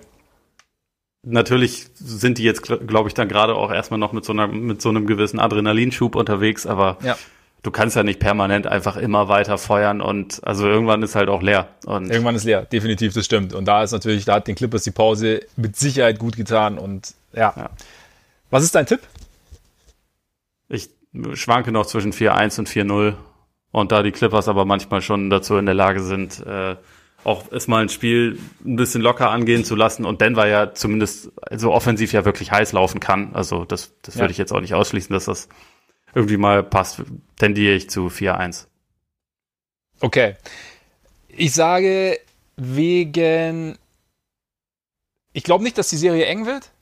natürlich 1.22 1.86
sind 1.94 2.38
die 2.38 2.42
jetzt, 2.42 2.62
glaube 2.62 3.08
ich, 3.08 3.14
dann 3.14 3.28
gerade 3.28 3.54
auch 3.54 3.72
erstmal 3.72 3.98
noch 3.98 4.12
mit 4.12 4.24
so 4.24 4.32
einer, 4.32 4.48
mit 4.48 4.82
so 4.82 4.88
einem 4.90 5.06
gewissen 5.06 5.38
Adrenalinschub 5.38 6.14
unterwegs, 6.16 6.66
aber 6.66 6.98
Ja. 7.02 7.16
du 7.62 7.70
kannst 7.70 7.96
ja 7.96 8.02
nicht 8.02 8.18
permanent 8.18 8.66
einfach 8.66 8.96
immer 8.96 9.28
weiter 9.28 9.56
feuern 9.56 10.00
und 10.00 10.40
also 10.44 10.66
irgendwann 10.66 11.02
ist 11.02 11.14
halt 11.14 11.28
auch 11.28 11.42
leer. 11.42 11.68
Und 11.86 12.10
Irgendwann 12.10 12.34
ist 12.34 12.44
leer, 12.44 12.62
definitiv, 12.66 13.14
das 13.14 13.24
stimmt. 13.24 13.54
Und 13.54 13.66
da 13.66 13.82
ist 13.82 13.92
natürlich, 13.92 14.24
da 14.24 14.34
hat 14.34 14.48
den 14.48 14.56
Clippers 14.56 14.82
die 14.82 14.90
Pause 14.90 15.40
mit 15.56 15.76
Sicherheit 15.76 16.18
gut 16.18 16.36
getan. 16.36 16.76
Und 16.76 17.14
ja. 17.32 17.54
Ja. 17.56 17.70
Was 18.50 18.64
ist 18.64 18.74
dein 18.74 18.84
Tipp? 18.84 19.00
Schwanke 21.34 21.72
noch 21.72 21.86
zwischen 21.86 22.12
4-1 22.12 22.58
und 22.60 22.68
4-0. 22.68 23.14
Und 23.70 23.92
da 23.92 24.02
die 24.02 24.12
Clippers 24.12 24.48
aber 24.48 24.64
manchmal 24.64 25.00
schon 25.00 25.30
dazu 25.30 25.56
in 25.56 25.66
der 25.66 25.74
Lage 25.74 26.02
sind, 26.02 26.44
äh, 26.46 26.76
auch 27.24 27.44
es 27.52 27.68
mal 27.68 27.82
ein 27.82 27.88
Spiel 27.88 28.38
ein 28.64 28.76
bisschen 28.76 29.00
locker 29.00 29.30
angehen 29.30 29.64
zu 29.64 29.76
lassen 29.76 30.04
und 30.04 30.20
Denver 30.20 30.46
ja 30.46 30.74
zumindest 30.74 31.30
so 31.52 31.72
offensiv 31.72 32.12
ja 32.12 32.24
wirklich 32.24 32.50
heiß 32.50 32.72
laufen 32.72 33.00
kann. 33.00 33.34
Also 33.34 33.64
das, 33.64 33.94
das 34.02 34.16
Ja. 34.16 34.22
würde 34.22 34.32
ich 34.32 34.38
jetzt 34.38 34.52
auch 34.52 34.60
nicht 34.60 34.74
ausschließen, 34.74 35.12
dass 35.12 35.26
das 35.26 35.48
irgendwie 36.14 36.36
mal 36.36 36.62
passt. 36.62 37.02
Tendiere 37.38 37.74
ich 37.74 37.88
zu 37.88 38.08
4-1. 38.08 38.66
Okay. 40.00 40.36
Ich 41.28 41.52
sage 41.54 42.18
wegen. 42.56 43.78
Ich 45.32 45.44
glaube 45.44 45.64
nicht, 45.64 45.78
dass 45.78 45.88
die 45.88 45.96
Serie 45.96 46.26
eng 46.26 46.44
wird. 46.44 46.72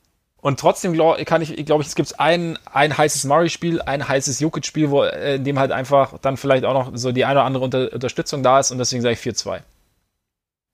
Und 0.41 0.59
trotzdem 0.59 0.93
glaube 0.93 1.23
kann 1.23 1.41
ich, 1.41 1.65
glaube 1.65 1.83
ich, 1.83 1.87
es 1.87 1.95
gibt 1.95 2.19
ein, 2.19 2.57
ein 2.73 2.97
heißes 2.97 3.25
Murray-Spiel, 3.25 3.81
ein 3.81 4.07
heißes 4.07 4.39
Jokic-Spiel, 4.39 4.89
wo, 4.89 5.03
äh, 5.03 5.35
in 5.35 5.43
dem 5.43 5.59
halt 5.59 5.71
einfach 5.71 6.17
dann 6.19 6.35
vielleicht 6.35 6.65
auch 6.65 6.73
noch 6.73 6.91
so 6.95 7.11
die 7.11 7.25
eine 7.25 7.39
oder 7.39 7.45
andere 7.45 7.63
Unter 7.63 7.93
Unterstützung 7.93 8.41
da 8.41 8.59
ist 8.59 8.71
und 8.71 8.79
deswegen 8.79 9.03
sage 9.03 9.13
ich 9.13 9.19
4-2. 9.19 9.61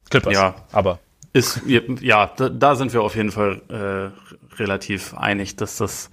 Clippers. 0.10 0.34
Ja. 0.34 0.56
Aber. 0.72 1.00
Ist, 1.34 1.62
ja, 1.68 2.32
da, 2.38 2.50
da 2.50 2.76
sind 2.76 2.94
wir 2.94 3.02
auf 3.04 3.16
jeden 3.16 3.32
Fall 3.32 3.62
äh, 3.70 4.56
relativ 4.56 5.14
einig, 5.14 5.58
dass 5.58 5.78
das 5.78 6.10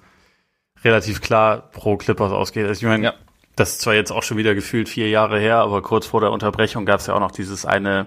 relativ 0.82 1.20
klar 1.20 1.70
pro 1.70 1.96
Clippers 1.96 2.32
ausgeht. 2.32 2.66
Also 2.66 2.80
ich 2.82 2.88
meine, 2.88 3.04
Ja. 3.04 3.14
das 3.56 3.70
ist 3.70 3.80
zwar 3.82 3.94
jetzt 3.94 4.10
auch 4.10 4.24
schon 4.24 4.36
wieder 4.36 4.54
gefühlt 4.56 4.88
vier 4.88 5.08
Jahre 5.08 5.38
her, 5.38 5.58
aber 5.58 5.80
kurz 5.80 6.06
vor 6.06 6.20
der 6.20 6.32
Unterbrechung 6.32 6.84
gab 6.84 7.00
es 7.00 7.06
ja 7.06 7.14
auch 7.14 7.20
noch 7.20 7.30
dieses 7.30 7.64
eine 7.64 8.06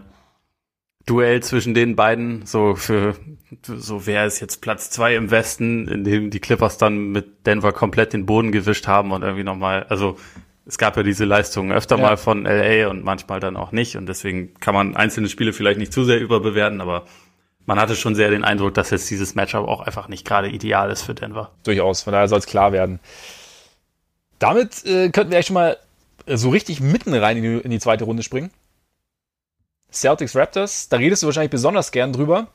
Duell 1.07 1.41
zwischen 1.41 1.73
den 1.73 1.95
beiden, 1.95 2.45
so 2.45 2.75
für 2.75 3.15
so 3.63 4.05
wer 4.05 4.25
ist 4.25 4.41
jetzt 4.41 4.61
Platz 4.61 4.91
zwei 4.91 5.15
im 5.15 5.31
Westen, 5.31 5.87
in 5.87 6.03
dem 6.03 6.29
die 6.29 6.39
Clippers 6.39 6.77
dann 6.77 7.11
mit 7.11 7.47
Denver 7.47 7.71
komplett 7.71 8.13
den 8.13 8.25
Boden 8.25 8.51
gewischt 8.51 8.87
haben 8.87 9.11
und 9.11 9.23
irgendwie 9.23 9.45
nochmal, 9.45 9.85
also 9.89 10.17
es 10.65 10.77
gab 10.77 10.97
ja 10.97 11.03
diese 11.03 11.23
Leistungen 11.23 11.71
öfter 11.71 11.95
Ja. 11.97 12.01
mal 12.03 12.17
von 12.17 12.43
LA 12.43 12.89
und 12.89 13.05
manchmal 13.05 13.39
dann 13.39 13.55
auch 13.55 13.71
nicht 13.71 13.95
und 13.95 14.05
deswegen 14.07 14.53
kann 14.59 14.75
man 14.75 14.95
einzelne 14.97 15.29
Spiele 15.29 15.53
vielleicht 15.53 15.79
nicht 15.79 15.93
zu 15.93 16.03
sehr 16.03 16.19
überbewerten, 16.19 16.81
aber 16.81 17.05
man 17.65 17.79
hatte 17.79 17.95
schon 17.95 18.13
sehr 18.15 18.29
den 18.29 18.43
Eindruck, 18.43 18.73
dass 18.73 18.89
jetzt 18.89 19.09
dieses 19.09 19.33
Matchup 19.33 19.67
auch 19.67 19.79
einfach 19.81 20.09
nicht 20.09 20.25
gerade 20.25 20.49
ideal 20.49 20.91
ist 20.91 21.03
für 21.03 21.13
Denver. 21.15 21.51
Durchaus, 21.63 22.01
von 22.01 22.13
daher 22.13 22.27
soll 22.27 22.39
es 22.39 22.45
klar 22.45 22.73
werden. 22.73 22.99
Damit 24.39 24.85
äh, 24.85 25.09
könnten 25.09 25.31
wir 25.31 25.37
eigentlich 25.37 25.47
schon 25.47 25.53
mal 25.53 25.77
so 26.27 26.49
richtig 26.49 26.81
mitten 26.81 27.13
rein 27.13 27.37
in 27.37 27.43
die, 27.43 27.59
in 27.63 27.71
die 27.71 27.79
zweite 27.79 28.03
Runde 28.03 28.23
springen. 28.23 28.51
Celtics 29.91 30.35
Raptors, 30.35 30.89
da 30.89 30.97
redest 30.97 31.23
du 31.23 31.27
wahrscheinlich 31.27 31.51
besonders 31.51 31.91
gern 31.91 32.13
drüber. 32.13 32.47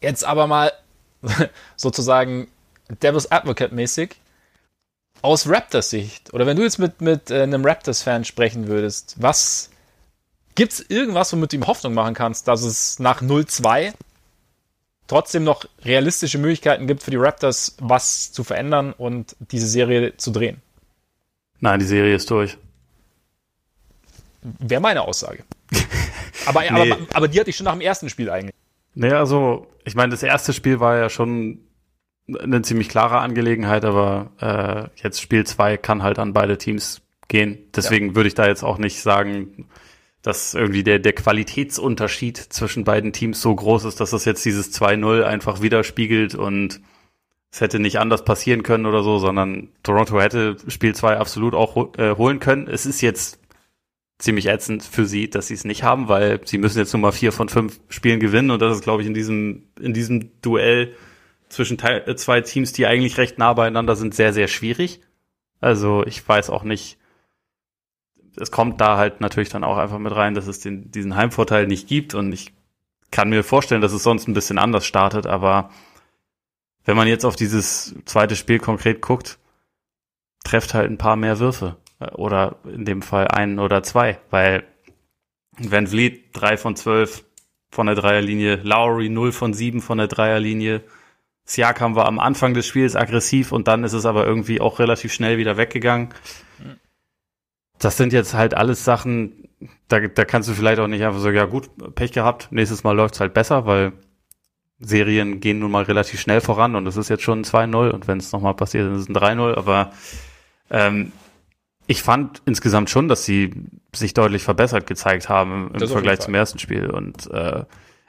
Jetzt 0.00 0.24
aber 0.24 0.46
mal 0.46 0.72
sozusagen 1.76 2.48
Devil's 3.02 3.30
Advocate 3.30 3.72
mäßig. 3.72 4.16
Aus 5.20 5.48
Raptors 5.48 5.90
Sicht, 5.90 6.32
oder 6.32 6.46
wenn 6.46 6.56
du 6.56 6.62
jetzt 6.62 6.78
mit, 6.78 7.00
mit 7.00 7.30
äh, 7.30 7.42
einem 7.42 7.64
Raptors-Fan 7.64 8.24
sprechen 8.24 8.68
würdest, 8.68 9.16
was 9.18 9.70
gibt's 10.54 10.78
irgendwas, 10.88 11.32
womit 11.32 11.52
du 11.52 11.56
ihm 11.56 11.66
Hoffnung 11.66 11.94
machen 11.94 12.14
kannst, 12.14 12.46
dass 12.46 12.62
es 12.62 13.00
nach 13.00 13.20
0-2 13.20 13.94
trotzdem 15.08 15.42
noch 15.42 15.64
realistische 15.84 16.38
Möglichkeiten 16.38 16.86
gibt 16.86 17.02
für 17.02 17.10
die 17.10 17.16
Raptors, 17.16 17.76
was 17.80 18.30
zu 18.30 18.44
verändern 18.44 18.92
und 18.92 19.34
diese 19.50 19.66
Serie 19.66 20.16
zu 20.16 20.30
drehen. 20.30 20.62
Nein, 21.60 21.80
die 21.80 21.86
Serie 21.86 22.14
ist 22.14 22.30
durch. 22.30 22.56
Wäre 24.42 24.80
meine 24.80 25.02
Aussage. 25.02 25.44
Aber, 26.46 26.60
Nee. 26.70 26.92
aber, 26.92 26.96
aber 27.14 27.28
die 27.28 27.40
hatte 27.40 27.50
ich 27.50 27.56
schon 27.56 27.64
nach 27.64 27.72
dem 27.72 27.80
ersten 27.80 28.08
Spiel 28.08 28.30
eigentlich. 28.30 28.54
Naja, 28.94 29.18
also, 29.18 29.66
ich 29.84 29.94
meine, 29.94 30.10
das 30.10 30.22
erste 30.22 30.52
Spiel 30.52 30.80
war 30.80 30.96
ja 30.96 31.08
schon 31.08 31.60
eine 32.28 32.62
ziemlich 32.62 32.88
klare 32.88 33.18
Angelegenheit, 33.18 33.84
aber 33.84 34.30
äh, 34.40 35.02
jetzt 35.02 35.20
Spiel 35.20 35.46
zwei 35.46 35.76
kann 35.76 36.02
halt 36.02 36.18
an 36.18 36.32
beide 36.32 36.58
Teams 36.58 37.00
gehen. 37.28 37.58
Deswegen 37.74 38.14
würde 38.14 38.28
ich 38.28 38.34
da 38.34 38.46
jetzt 38.46 38.62
auch 38.62 38.78
nicht 38.78 39.00
sagen, 39.00 39.66
dass 40.22 40.54
irgendwie 40.54 40.82
der, 40.82 40.98
der 40.98 41.12
Qualitätsunterschied 41.12 42.36
zwischen 42.36 42.84
beiden 42.84 43.12
Teams 43.12 43.40
so 43.40 43.54
groß 43.54 43.84
ist, 43.84 44.00
dass 44.00 44.10
das 44.10 44.24
jetzt 44.24 44.44
dieses 44.44 44.78
2-0 44.78 45.22
einfach 45.22 45.62
widerspiegelt 45.62 46.34
und 46.34 46.80
es 47.50 47.60
hätte 47.60 47.78
nicht 47.78 47.98
anders 47.98 48.24
passieren 48.24 48.62
können 48.62 48.84
oder 48.84 49.02
so, 49.02 49.18
sondern 49.18 49.68
Toronto 49.82 50.20
hätte 50.20 50.56
Spiel 50.68 50.94
zwei 50.94 51.16
absolut 51.16 51.54
auch 51.54 51.96
äh, 51.96 52.14
holen 52.14 52.40
können. 52.40 52.66
Es 52.68 52.84
ist 52.84 53.00
jetzt 53.00 53.38
ziemlich 54.18 54.46
ätzend 54.46 54.82
für 54.82 55.06
sie, 55.06 55.30
dass 55.30 55.46
sie 55.46 55.54
es 55.54 55.64
nicht 55.64 55.84
haben, 55.84 56.08
weil 56.08 56.40
sie 56.44 56.58
müssen 56.58 56.78
jetzt 56.78 56.92
nur 56.92 57.00
mal 57.00 57.12
vier 57.12 57.32
von 57.32 57.48
fünf 57.48 57.80
Spielen 57.88 58.20
gewinnen 58.20 58.50
und 58.50 58.60
das 58.60 58.76
ist, 58.76 58.82
glaube 58.82 59.02
ich, 59.02 59.08
in 59.08 59.14
diesem, 59.14 59.68
in 59.80 59.94
diesem 59.94 60.40
Duell 60.42 60.94
zwischen 61.48 61.78
äh, 61.78 62.14
zwei 62.16 62.40
Teams, 62.40 62.72
die 62.72 62.86
eigentlich 62.86 63.16
recht 63.16 63.38
nah 63.38 63.52
beieinander 63.52 63.96
sind, 63.96 64.14
sehr, 64.14 64.32
sehr 64.32 64.48
schwierig. 64.48 65.00
Also 65.60 66.04
ich 66.04 66.28
weiß 66.28 66.50
auch 66.50 66.64
nicht, 66.64 66.98
es 68.36 68.50
kommt 68.50 68.80
da 68.80 68.96
halt 68.96 69.20
natürlich 69.20 69.48
dann 69.48 69.64
auch 69.64 69.78
einfach 69.78 69.98
mit 69.98 70.14
rein, 70.14 70.34
dass 70.34 70.46
es 70.46 70.60
den, 70.60 70.90
diesen 70.90 71.16
Heimvorteil 71.16 71.66
nicht 71.66 71.88
gibt 71.88 72.14
und 72.14 72.32
ich 72.32 72.52
kann 73.10 73.30
mir 73.30 73.42
vorstellen, 73.42 73.80
dass 73.80 73.92
es 73.92 74.02
sonst 74.02 74.28
ein 74.28 74.34
bisschen 74.34 74.58
anders 74.58 74.84
startet, 74.84 75.26
aber 75.26 75.70
wenn 76.84 76.96
man 76.96 77.08
jetzt 77.08 77.24
auf 77.24 77.36
dieses 77.36 77.94
zweite 78.04 78.36
Spiel 78.36 78.58
konkret 78.58 79.00
guckt, 79.00 79.38
trefft 80.44 80.74
halt 80.74 80.90
ein 80.90 80.98
paar 80.98 81.16
mehr 81.16 81.38
Würfe. 81.38 81.76
Oder 82.00 82.56
in 82.64 82.84
dem 82.84 83.02
Fall 83.02 83.28
einen 83.28 83.58
oder 83.58 83.82
zwei, 83.82 84.18
weil 84.30 84.64
Van 85.58 85.86
Vliet 85.86 86.26
drei 86.32 86.56
von 86.56 86.76
zwölf 86.76 87.24
von 87.70 87.86
der 87.86 87.96
Dreierlinie, 87.96 88.56
Lowry 88.62 89.08
0 89.08 89.32
von 89.32 89.52
7 89.52 89.82
von 89.82 89.98
der 89.98 90.06
Dreierlinie. 90.06 90.82
Siakam 91.44 91.96
war 91.96 92.06
am 92.06 92.18
Anfang 92.18 92.54
des 92.54 92.66
Spiels 92.66 92.94
aggressiv 92.96 93.52
und 93.52 93.68
dann 93.68 93.84
ist 93.84 93.94
es 93.94 94.06
aber 94.06 94.26
irgendwie 94.26 94.60
auch 94.60 94.78
relativ 94.78 95.12
schnell 95.12 95.38
wieder 95.38 95.56
weggegangen. 95.56 96.10
Das 97.78 97.96
sind 97.96 98.12
jetzt 98.12 98.34
halt 98.34 98.54
alles 98.54 98.84
Sachen, 98.84 99.48
da, 99.88 100.00
da 100.00 100.24
kannst 100.24 100.48
du 100.48 100.52
vielleicht 100.52 100.80
auch 100.80 100.88
nicht 100.88 101.02
einfach 101.04 101.20
sagen, 101.20 101.36
ja 101.36 101.46
gut, 101.46 101.70
Pech 101.94 102.12
gehabt, 102.12 102.48
nächstes 102.50 102.84
Mal 102.84 102.92
läuft's 102.96 103.20
halt 103.20 103.34
besser, 103.34 103.66
weil 103.66 103.92
Serien 104.78 105.40
gehen 105.40 105.58
nun 105.58 105.70
mal 105.70 105.84
relativ 105.84 106.20
schnell 106.20 106.40
voran 106.40 106.76
und 106.76 106.86
es 106.86 106.96
ist 106.96 107.08
jetzt 107.08 107.22
schon 107.22 107.44
2-0 107.44 107.90
und 107.90 108.08
wenn 108.08 108.18
es 108.18 108.32
nochmal 108.32 108.54
passiert, 108.54 108.86
dann 108.86 108.94
ist 108.94 109.02
es 109.02 109.08
ein 109.08 109.16
3-0, 109.16 109.56
aber 109.56 109.92
ähm, 110.70 111.12
ich 111.88 112.02
fand 112.02 112.42
insgesamt 112.44 112.90
schon, 112.90 113.08
dass 113.08 113.24
sie 113.24 113.50
sich 113.96 114.12
deutlich 114.12 114.42
verbessert 114.42 114.86
gezeigt 114.86 115.30
haben 115.30 115.70
im, 115.72 115.80
im 115.80 115.88
Vergleich 115.88 116.20
zum 116.20 116.34
ersten 116.34 116.58
Spiel 116.58 116.90
und 116.90 117.28
äh, 117.30 117.64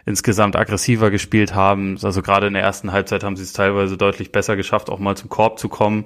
insgesamt 0.06 0.58
aggressiver 0.58 1.10
gespielt 1.10 1.56
haben. 1.56 1.98
Also 2.04 2.22
gerade 2.22 2.48
in 2.48 2.54
der 2.54 2.62
ersten 2.62 2.92
Halbzeit 2.92 3.24
haben 3.24 3.38
sie 3.38 3.44
es 3.44 3.54
teilweise 3.54 3.96
deutlich 3.96 4.34
besser 4.34 4.58
geschafft, 4.58 4.90
auch 4.90 5.00
mal 5.00 5.16
zum 5.16 5.30
Korb 5.30 5.60
zu 5.60 5.70
kommen. 5.70 6.04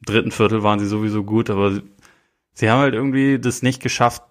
Im 0.00 0.04
dritten 0.06 0.30
Viertel 0.30 0.62
waren 0.62 0.78
sie 0.78 0.86
sowieso 0.86 1.24
gut, 1.24 1.50
aber 1.50 1.72
sie, 1.72 1.82
sie 2.52 2.70
haben 2.70 2.78
halt 2.78 2.94
irgendwie 2.94 3.40
das 3.40 3.60
nicht 3.60 3.82
geschafft, 3.82 4.22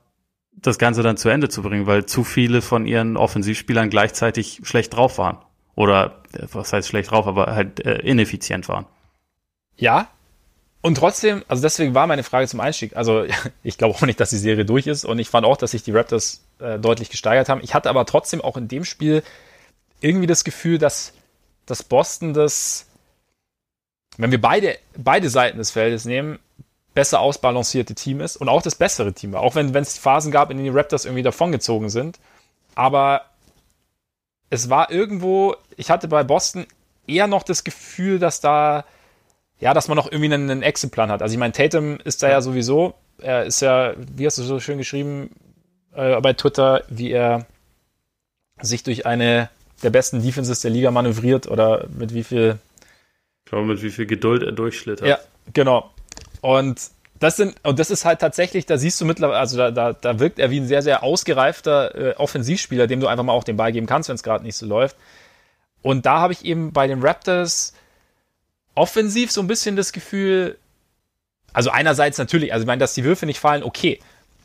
das 0.53 0.77
Ganze 0.77 1.03
dann 1.03 1.17
zu 1.17 1.27
Ende 1.27 1.49
zu 1.49 1.61
bringen, 1.63 1.87
weil 1.87 2.05
zu 2.05 2.23
viele 2.23 2.61
von 2.61 2.85
ihren 2.85 3.17
Offensivspielern 3.17 3.89
gleichzeitig 3.89 4.61
schlecht 4.63 4.95
drauf 4.95 5.17
waren. 5.17 5.39
Oder 5.75 6.23
äh, 6.31 6.47
was 6.53 6.71
heißt 6.71 6.87
schlecht 6.87 7.11
drauf, 7.11 7.27
aber 7.27 7.47
halt 7.47 7.85
äh, 7.85 7.97
ineffizient 7.97 8.69
waren. 8.69 8.85
Ja, 9.75 10.07
und 10.85 10.99
trotzdem, 10.99 11.43
also 11.47 11.63
deswegen 11.63 11.95
war 11.95 12.05
meine 12.05 12.21
Frage 12.21 12.47
zum 12.47 12.59
Einstieg. 12.59 12.95
Also 12.95 13.25
ich 13.63 13.79
glaube 13.79 13.95
auch 13.95 14.01
nicht, 14.01 14.19
dass 14.19 14.29
die 14.29 14.37
Serie 14.37 14.65
durch 14.65 14.85
ist 14.85 15.03
und 15.03 15.17
ich 15.17 15.29
fand 15.29 15.43
auch, 15.43 15.57
dass 15.57 15.71
sich 15.71 15.81
die 15.81 15.91
Raptors 15.91 16.43
äh, 16.59 16.77
deutlich 16.77 17.09
gesteigert 17.09 17.49
haben. 17.49 17.61
Ich 17.63 17.73
hatte 17.73 17.89
aber 17.89 18.05
trotzdem 18.05 18.39
auch 18.39 18.55
in 18.55 18.67
dem 18.67 18.85
Spiel 18.85 19.23
irgendwie 19.99 20.27
das 20.27 20.43
Gefühl, 20.43 20.77
dass, 20.77 21.13
dass 21.65 21.81
Boston 21.81 22.35
das, 22.35 22.85
wenn 24.17 24.29
wir 24.29 24.39
beide, 24.39 24.77
beide 24.95 25.27
Seiten 25.31 25.57
des 25.57 25.71
Feldes 25.71 26.05
nehmen, 26.05 26.37
besser 26.93 27.19
ausbalancierte 27.19 27.95
Team 27.95 28.21
ist 28.21 28.37
und 28.37 28.47
auch 28.47 28.61
das 28.61 28.75
bessere 28.75 29.11
Team 29.11 29.31
war. 29.31 29.41
Auch 29.41 29.55
wenn 29.55 29.73
es 29.75 29.97
Phasen 29.97 30.31
gab, 30.31 30.51
in 30.51 30.57
denen 30.57 30.71
die 30.71 30.77
Raptors 30.77 31.05
irgendwie 31.05 31.23
davongezogen 31.23 31.89
sind. 31.89 32.19
Aber 32.75 33.23
es 34.51 34.69
war 34.69 34.91
irgendwo, 34.91 35.55
ich 35.77 35.89
hatte 35.89 36.07
bei 36.07 36.23
Boston 36.23 36.67
eher 37.07 37.25
noch 37.25 37.41
das 37.41 37.63
Gefühl, 37.63 38.19
dass 38.19 38.39
da 38.39 38.85
ja, 39.59 39.73
dass 39.73 39.87
man 39.87 39.95
noch 39.95 40.11
irgendwie 40.11 40.33
einen, 40.33 40.49
einen 40.49 40.63
Exit-Plan 40.63 41.09
hat. 41.09 41.21
Also 41.21 41.33
ich 41.33 41.39
meine, 41.39 41.53
Tatum 41.53 41.97
ist 42.03 42.23
da 42.23 42.29
ja 42.29 42.41
sowieso, 42.41 42.93
er 43.17 43.45
ist 43.45 43.61
ja, 43.61 43.93
wie 43.97 44.25
hast 44.25 44.37
du 44.37 44.43
so 44.43 44.59
schön 44.59 44.77
geschrieben 44.77 45.29
äh, 45.93 46.19
bei 46.21 46.33
Twitter, 46.33 46.83
wie 46.89 47.11
er 47.11 47.45
sich 48.61 48.83
durch 48.83 49.05
eine 49.05 49.49
der 49.83 49.89
besten 49.89 50.21
Defenses 50.21 50.61
der 50.61 50.71
Liga 50.71 50.91
manövriert 50.91 51.47
oder 51.47 51.87
mit 51.89 52.13
wie 52.13 52.23
viel. 52.23 52.59
Ich 53.45 53.51
glaube, 53.51 53.65
mit 53.65 53.81
wie 53.81 53.89
viel 53.89 54.05
Geduld 54.05 54.43
er 54.43 54.51
durchschlittert. 54.51 55.07
Ja, 55.07 55.19
genau. 55.53 55.91
Und 56.41 56.79
das 57.19 57.37
sind, 57.37 57.55
und 57.63 57.79
das 57.79 57.91
ist 57.91 58.03
halt 58.03 58.19
tatsächlich, 58.19 58.65
da 58.65 58.77
siehst 58.77 58.99
du 58.99 59.05
mittlerweile, 59.05 59.39
also 59.39 59.57
da, 59.57 59.71
da, 59.71 59.93
da 59.93 60.19
wirkt 60.19 60.39
er 60.39 60.51
wie 60.51 60.59
ein 60.59 60.67
sehr, 60.67 60.81
sehr 60.81 61.03
ausgereifter 61.03 61.95
äh, 61.95 62.15
Offensivspieler, 62.15 62.87
dem 62.87 62.99
du 62.99 63.07
einfach 63.07 63.23
mal 63.23 63.33
auch 63.33 63.43
den 63.43 63.57
Ball 63.57 63.71
geben 63.71 63.87
kannst, 63.87 64.09
wenn 64.09 64.15
es 64.15 64.23
gerade 64.23 64.43
nicht 64.43 64.57
so 64.57 64.65
läuft. 64.65 64.97
Und 65.81 66.05
da 66.05 66.19
habe 66.19 66.33
ich 66.33 66.43
eben 66.43 66.73
bei 66.73 66.87
den 66.87 67.01
Raptors 67.01 67.73
offensiv 68.75 69.31
so 69.31 69.41
ein 69.41 69.47
bisschen 69.47 69.75
das 69.75 69.91
Gefühl, 69.91 70.57
also 71.53 71.69
einerseits 71.69 72.17
natürlich, 72.17 72.53
also 72.53 72.63
ich 72.63 72.67
meine, 72.67 72.79
dass 72.79 72.93
die 72.93 73.03
Würfe 73.03 73.25
nicht 73.25 73.39
fallen, 73.39 73.63
okay. 73.63 73.99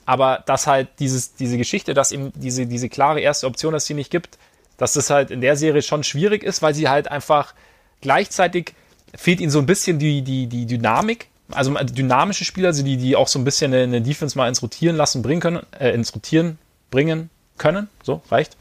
Aber 0.06 0.42
dass 0.46 0.66
halt 0.66 0.88
dieses, 0.98 1.34
diese 1.34 1.58
Geschichte, 1.58 1.94
dass 1.94 2.12
eben 2.12 2.32
diese, 2.34 2.66
diese 2.66 2.88
klare 2.88 3.20
erste 3.20 3.46
Option, 3.46 3.72
dass 3.72 3.86
sie 3.86 3.94
nicht 3.94 4.10
gibt, 4.10 4.38
dass 4.76 4.94
das 4.94 5.10
halt 5.10 5.30
in 5.30 5.40
der 5.40 5.56
Serie 5.56 5.82
schon 5.82 6.04
schwierig 6.04 6.42
ist, 6.42 6.62
weil 6.62 6.74
sie 6.74 6.88
halt 6.88 7.08
einfach 7.08 7.54
gleichzeitig 8.00 8.74
fehlt 9.14 9.40
ihnen 9.40 9.50
so 9.50 9.58
ein 9.58 9.66
bisschen 9.66 9.98
die, 9.98 10.22
die, 10.22 10.46
die 10.46 10.66
Dynamik. 10.66 11.28
Also 11.52 11.74
dynamische 11.74 12.44
Spieler, 12.44 12.68
also 12.68 12.84
die, 12.84 12.96
die 12.96 13.16
auch 13.16 13.26
so 13.26 13.38
ein 13.38 13.44
bisschen 13.44 13.74
eine 13.74 14.00
Defense 14.00 14.38
mal 14.38 14.48
ins 14.48 14.62
Rotieren 14.62 14.96
lassen, 14.96 15.20
bringen 15.20 15.40
können, 15.40 15.66
äh, 15.78 15.90
ins 15.90 16.14
Rotieren 16.14 16.58
bringen 16.92 17.28
können. 17.58 17.88
So, 18.04 18.22
reicht. 18.30 18.56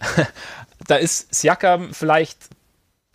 da 0.88 0.96
ist 0.96 1.32
Siakam 1.32 1.94
vielleicht 1.94 2.36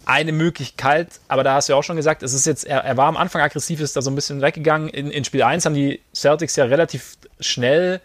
eine 0.05 0.31
Möglichkeit, 0.31 1.07
aber 1.27 1.43
da 1.43 1.55
hast 1.55 1.69
du 1.69 1.73
ja 1.73 1.79
auch 1.79 1.83
schon 1.83 1.95
gesagt, 1.95 2.23
es 2.23 2.33
ist 2.33 2.45
jetzt, 2.45 2.65
er, 2.65 2.83
er 2.83 2.97
war 2.97 3.07
am 3.07 3.17
Anfang 3.17 3.41
aggressiv, 3.41 3.79
ist 3.81 3.95
da 3.95 4.01
so 4.01 4.09
ein 4.09 4.15
bisschen 4.15 4.41
weggegangen. 4.41 4.89
In, 4.89 5.11
in 5.11 5.23
Spiel 5.23 5.43
1 5.43 5.65
haben 5.65 5.75
die 5.75 6.01
Celtics 6.13 6.55
ja 6.55 6.65
relativ 6.65 7.17
schnell, 7.39 8.01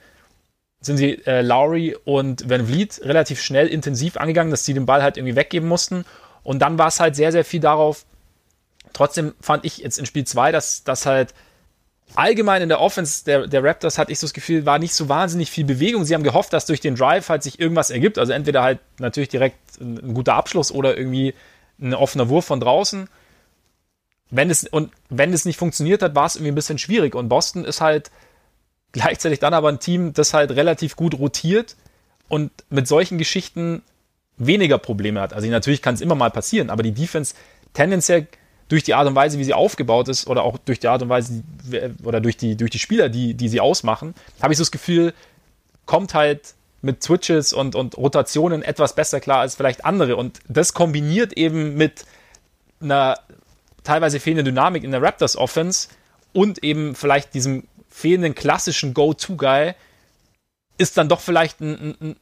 sind 0.80 0.99
sie 0.99 1.26
äh, 1.26 1.42
Lowry 1.42 1.97
und 2.05 2.49
Van 2.49 2.66
Vliet 2.66 3.01
relativ 3.03 3.40
schnell 3.40 3.66
intensiv 3.66 4.16
angegangen, 4.16 4.51
dass 4.51 4.64
sie 4.64 4.74
den 4.74 4.86
Ball 4.86 5.03
halt 5.03 5.16
irgendwie 5.16 5.36
weggeben 5.36 5.68
mussten. 5.68 6.05
Und 6.42 6.61
dann 6.61 6.78
war 6.78 6.88
es 6.88 7.01
halt 7.01 7.16
sehr, 7.16 7.32
sehr 7.32 7.44
viel 7.44 7.61
darauf. 7.61 8.05
Trotzdem 8.92 9.34
fand 9.40 9.64
ich 9.64 9.78
jetzt 9.78 9.99
in 9.99 10.07
Spiel 10.07 10.24
2, 10.24 10.53
dass 10.53 10.84
das 10.84 11.07
halt 11.07 11.34
allgemein 12.14 12.62
in 12.62 12.68
der 12.68 12.80
Offense 12.80 13.24
der, 13.24 13.47
der 13.47 13.64
Raptors 13.64 13.99
hatte 13.99 14.12
ich 14.12 14.18
so 14.18 14.26
das 14.26 14.32
Gefühl, 14.32 14.64
war 14.64 14.78
nicht 14.78 14.94
so 14.94 15.09
wahnsinnig 15.09 15.51
viel 15.51 15.64
Bewegung. 15.64 16.05
Sie 16.05 16.14
haben 16.14 16.22
gehofft, 16.22 16.53
dass 16.53 16.66
durch 16.66 16.80
den 16.80 16.94
Drive 16.94 17.28
halt 17.28 17.42
sich 17.42 17.59
irgendwas 17.59 17.90
ergibt. 17.90 18.18
Also 18.18 18.32
entweder 18.32 18.62
halt 18.62 18.78
natürlich 18.99 19.28
direkt 19.28 19.59
ein, 19.80 19.99
ein 19.99 20.14
guter 20.14 20.34
Abschluss 20.34 20.70
oder 20.70 20.97
irgendwie 20.97 21.34
ein 21.81 21.95
offener 21.95 22.29
Wurf 22.29 22.47
von 22.47 22.61
draußen. 22.61 23.09
Wenn 24.31 24.51
es, 24.51 24.64
und 24.64 24.93
wenn 25.09 25.33
es 25.33 25.45
nicht 25.45 25.59
funktioniert 25.59 26.03
hat, 26.03 26.14
war 26.14 26.27
es 26.27 26.37
irgendwie 26.37 26.53
ein 26.53 26.57
bisschen 26.57 26.79
schwierig. 26.79 27.14
Und 27.14 27.29
Boston 27.29 27.64
ist 27.64 27.81
halt 27.81 28.11
gleichzeitig 28.93 29.39
dann 29.39 29.55
aber 29.55 29.68
ein 29.68 29.79
Team, 29.79 30.12
das 30.12 30.35
halt 30.35 30.51
relativ 30.53 30.97
gut 30.97 31.18
rotiert 31.18 31.77
und 32.29 32.51
mit 32.70 32.89
solchen 32.89 33.18
Geschichten 33.18 33.83
weniger 34.37 34.79
Probleme 34.79 35.20
hat. 35.20 35.33
Also 35.33 35.49
natürlich 35.49 35.83
kann 35.83 35.95
es 35.95 36.01
immer 36.01 36.14
mal 36.14 36.31
passieren, 36.31 36.70
aber 36.70 36.83
die 36.83 36.93
Defense 36.93 37.35
tendenziell 37.72 38.27
durch 38.68 38.83
die 38.83 38.95
Art 38.95 39.07
und 39.07 39.14
Weise, 39.14 39.39
wie 39.39 39.45
sie 39.45 39.55
aufgebaut 39.55 40.09
ist, 40.09 40.27
oder 40.27 40.43
auch 40.43 40.59
durch 40.59 40.81
die 40.81 40.89
Art 40.89 41.03
und 41.03 41.09
Weise, 41.09 41.43
oder 42.03 42.20
durch 42.20 42.37
die, 42.37 42.57
durch 42.57 42.70
die 42.70 42.79
Spieler, 42.79 43.09
die, 43.09 43.35
die 43.35 43.49
sie 43.49 43.61
ausmachen, 43.61 44.14
habe 44.43 44.53
ich 44.53 44.59
so 44.59 44.64
das 44.64 44.72
Gefühl, 44.72 45.14
kommt 45.85 46.14
halt 46.14 46.56
mit 46.87 47.03
Switches 47.03 47.53
und, 47.53 47.74
und 47.74 47.99
Rotationen 47.99 48.62
etwas 48.62 48.95
besser 48.95 49.20
klar 49.20 49.41
als 49.41 49.57
vielleicht 49.57 49.84
andere. 49.84 50.16
Und 50.16 50.39
das 50.49 50.72
kombiniert 50.72 51.34
eben 51.34 51.74
mit 51.74 52.07
einer 52.80 53.18
teilweise 53.84 54.20
fehlenden 54.20 54.47
Dynamik 54.47 54.84
in 54.84 54.93
der 54.93 55.03
Raptors 55.03 55.37
Offense 55.37 55.89
und 56.32 56.64
eben 56.64 56.95
vielleicht 56.95 57.34
diesem 57.34 57.64
fehlenden 57.91 58.34
klassischen 58.34 58.95
Go-To-Guy 58.95 59.74
ist 60.78 60.97
dann 60.97 61.09
doch 61.09 61.20
vielleicht 61.20 61.61
ein, 61.61 61.97
ein, 62.01 62.16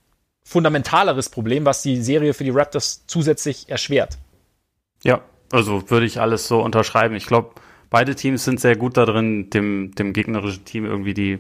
fundamentaleres 0.46 1.30
Problem, 1.30 1.64
was 1.64 1.80
die 1.80 2.02
Serie 2.02 2.34
für 2.34 2.44
die 2.44 2.50
Raptors 2.50 3.04
zusätzlich 3.06 3.70
erschwert. 3.70 4.18
Ja, 5.02 5.22
also 5.50 5.88
würde 5.90 6.04
ich 6.04 6.20
alles 6.20 6.46
so 6.46 6.60
unterschreiben. 6.60 7.14
Ich 7.14 7.24
glaube, 7.24 7.54
beide 7.88 8.14
Teams 8.14 8.44
sind 8.44 8.60
sehr 8.60 8.76
gut 8.76 8.98
darin, 8.98 9.48
dem, 9.48 9.94
dem 9.94 10.12
gegnerischen 10.12 10.66
Team 10.66 10.84
irgendwie 10.84 11.14
die 11.14 11.38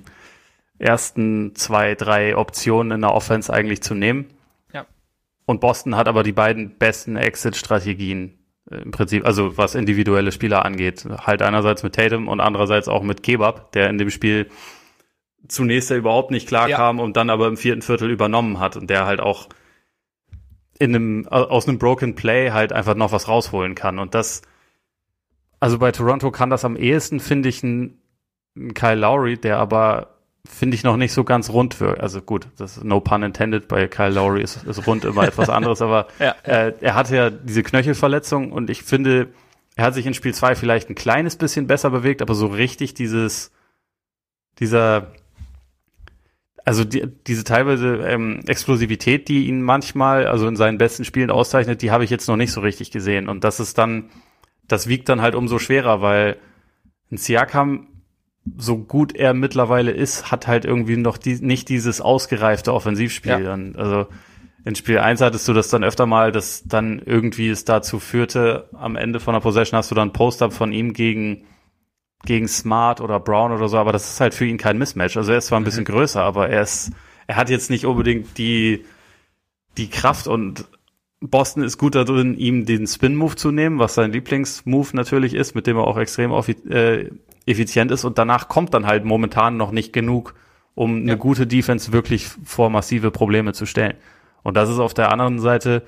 ersten 0.78 1.54
zwei, 1.54 1.94
drei 1.94 2.36
Optionen 2.36 2.92
in 2.92 3.00
der 3.00 3.14
Offense 3.14 3.52
eigentlich 3.52 3.82
zu 3.82 3.94
nehmen. 3.94 4.26
Ja. 4.72 4.86
Und 5.46 5.60
Boston 5.60 5.96
hat 5.96 6.08
aber 6.08 6.22
die 6.22 6.32
beiden 6.32 6.76
besten 6.78 7.16
Exit-Strategien 7.16 8.38
äh, 8.70 8.76
im 8.76 8.90
Prinzip, 8.90 9.24
also 9.24 9.56
was 9.56 9.74
individuelle 9.74 10.32
Spieler 10.32 10.64
angeht. 10.64 11.06
Halt 11.18 11.42
einerseits 11.42 11.82
mit 11.82 11.94
Tatum 11.94 12.28
und 12.28 12.40
andererseits 12.40 12.88
auch 12.88 13.02
mit 13.02 13.22
Kebab, 13.22 13.72
der 13.72 13.88
in 13.90 13.98
dem 13.98 14.10
Spiel 14.10 14.48
zunächst 15.48 15.90
ja 15.90 15.96
überhaupt 15.96 16.30
nicht 16.30 16.48
klar 16.48 16.68
ja. 16.68 16.76
kam 16.76 16.98
und 16.98 17.16
dann 17.16 17.30
aber 17.30 17.46
im 17.46 17.56
vierten 17.56 17.82
Viertel 17.82 18.10
übernommen 18.10 18.60
hat 18.60 18.76
und 18.76 18.88
der 18.88 19.06
halt 19.06 19.20
auch 19.20 19.48
in 20.78 20.94
einem, 20.94 21.28
aus 21.28 21.68
einem 21.68 21.78
Broken 21.78 22.14
Play 22.14 22.50
halt 22.50 22.72
einfach 22.72 22.94
noch 22.94 23.12
was 23.12 23.28
rausholen 23.28 23.74
kann. 23.74 23.98
Und 23.98 24.14
das, 24.14 24.42
also 25.60 25.78
bei 25.78 25.92
Toronto 25.92 26.30
kann 26.30 26.50
das 26.50 26.64
am 26.64 26.76
ehesten, 26.76 27.20
finde 27.20 27.48
ich, 27.48 27.62
ein, 27.62 28.00
ein 28.56 28.74
Kyle 28.74 28.96
Lowry, 28.96 29.36
der 29.38 29.58
aber 29.58 30.13
finde 30.46 30.74
ich 30.74 30.84
noch 30.84 30.96
nicht 30.96 31.12
so 31.12 31.24
ganz 31.24 31.50
rund 31.50 31.80
wirkt. 31.80 32.00
Also 32.00 32.20
gut, 32.20 32.48
das 32.58 32.76
ist 32.76 32.84
no 32.84 33.00
pun 33.00 33.22
intended, 33.22 33.66
bei 33.68 33.86
Kyle 33.88 34.10
Lowry 34.10 34.42
ist, 34.42 34.64
ist 34.64 34.86
rund 34.86 35.04
immer 35.04 35.22
etwas 35.26 35.48
anderes, 35.48 35.80
aber 35.80 36.08
ja. 36.18 36.34
äh, 36.42 36.74
er 36.80 36.94
hatte 36.94 37.16
ja 37.16 37.30
diese 37.30 37.62
Knöchelverletzung 37.62 38.52
und 38.52 38.70
ich 38.70 38.82
finde, 38.82 39.28
er 39.76 39.86
hat 39.86 39.94
sich 39.94 40.06
in 40.06 40.14
Spiel 40.14 40.34
2 40.34 40.54
vielleicht 40.54 40.90
ein 40.90 40.94
kleines 40.94 41.36
bisschen 41.36 41.66
besser 41.66 41.90
bewegt, 41.90 42.22
aber 42.22 42.34
so 42.34 42.46
richtig 42.46 42.94
dieses, 42.94 43.50
dieser, 44.58 45.12
also 46.64 46.84
die, 46.84 47.06
diese 47.26 47.44
teilweise 47.44 47.96
ähm, 48.06 48.40
Explosivität, 48.46 49.28
die 49.28 49.48
ihn 49.48 49.62
manchmal, 49.62 50.26
also 50.26 50.46
in 50.46 50.56
seinen 50.56 50.78
besten 50.78 51.04
Spielen 51.04 51.30
auszeichnet, 51.30 51.82
die 51.82 51.90
habe 51.90 52.04
ich 52.04 52.10
jetzt 52.10 52.28
noch 52.28 52.36
nicht 52.36 52.52
so 52.52 52.60
richtig 52.60 52.90
gesehen. 52.90 53.28
Und 53.28 53.44
das 53.44 53.60
ist 53.60 53.78
dann, 53.78 54.10
das 54.68 54.86
wiegt 54.88 55.08
dann 55.08 55.22
halt 55.22 55.34
umso 55.34 55.58
schwerer, 55.58 56.00
weil 56.00 56.36
ein 57.10 57.16
Siakam, 57.16 57.88
so 58.56 58.78
gut 58.78 59.14
er 59.14 59.34
mittlerweile 59.34 59.90
ist, 59.90 60.30
hat 60.30 60.46
halt 60.46 60.64
irgendwie 60.64 60.96
noch 60.96 61.16
die, 61.16 61.36
nicht 61.36 61.68
dieses 61.68 62.00
ausgereifte 62.00 62.72
Offensivspiel. 62.72 63.42
Ja. 63.42 63.58
also 63.80 64.06
in 64.64 64.74
Spiel 64.74 64.98
1 64.98 65.20
hattest 65.20 65.46
du 65.46 65.52
das 65.52 65.68
dann 65.68 65.84
öfter 65.84 66.06
mal, 66.06 66.32
dass 66.32 66.62
dann 66.64 67.00
irgendwie 67.04 67.48
es 67.48 67.64
dazu 67.64 67.98
führte, 67.98 68.68
am 68.72 68.96
Ende 68.96 69.20
von 69.20 69.34
der 69.34 69.40
Possession 69.40 69.76
hast 69.76 69.90
du 69.90 69.94
dann 69.94 70.12
Post-Up 70.12 70.52
von 70.52 70.72
ihm 70.72 70.92
gegen 70.94 71.44
gegen 72.24 72.48
Smart 72.48 73.00
oder 73.00 73.20
Brown 73.20 73.52
oder 73.52 73.68
so, 73.68 73.76
aber 73.76 73.92
das 73.92 74.10
ist 74.10 74.20
halt 74.20 74.34
für 74.34 74.46
ihn 74.46 74.56
kein 74.56 74.78
Mismatch. 74.78 75.16
Also 75.16 75.32
er 75.32 75.38
ist 75.38 75.46
zwar 75.46 75.60
ein 75.60 75.62
mhm. 75.62 75.66
bisschen 75.66 75.84
größer, 75.84 76.22
aber 76.22 76.48
er 76.48 76.62
ist, 76.62 76.92
er 77.26 77.36
hat 77.36 77.50
jetzt 77.50 77.70
nicht 77.70 77.86
unbedingt 77.86 78.38
die, 78.38 78.84
die 79.76 79.90
Kraft 79.90 80.26
und 80.26 80.66
Boston 81.20 81.62
ist 81.62 81.78
gut 81.78 81.94
darin, 81.94 82.36
ihm 82.36 82.66
den 82.66 82.86
Spin-Move 82.86 83.36
zu 83.36 83.50
nehmen, 83.50 83.78
was 83.78 83.94
sein 83.94 84.12
Lieblingsmove 84.12 84.94
natürlich 84.94 85.34
ist, 85.34 85.54
mit 85.54 85.66
dem 85.66 85.76
er 85.76 85.86
auch 85.86 85.96
extrem 85.96 86.32
äh, 86.32 87.10
effizient 87.46 87.90
ist 87.90 88.04
und 88.04 88.18
danach 88.18 88.48
kommt 88.48 88.74
dann 88.74 88.86
halt 88.86 89.04
momentan 89.04 89.56
noch 89.56 89.70
nicht 89.70 89.92
genug, 89.92 90.34
um 90.74 91.02
eine 91.02 91.16
gute 91.16 91.46
Defense 91.46 91.92
wirklich 91.92 92.28
vor 92.44 92.70
massive 92.70 93.10
Probleme 93.10 93.52
zu 93.52 93.66
stellen. 93.66 93.94
Und 94.42 94.56
das 94.56 94.68
ist 94.68 94.78
auf 94.78 94.94
der 94.94 95.12
anderen 95.12 95.38
Seite, 95.38 95.82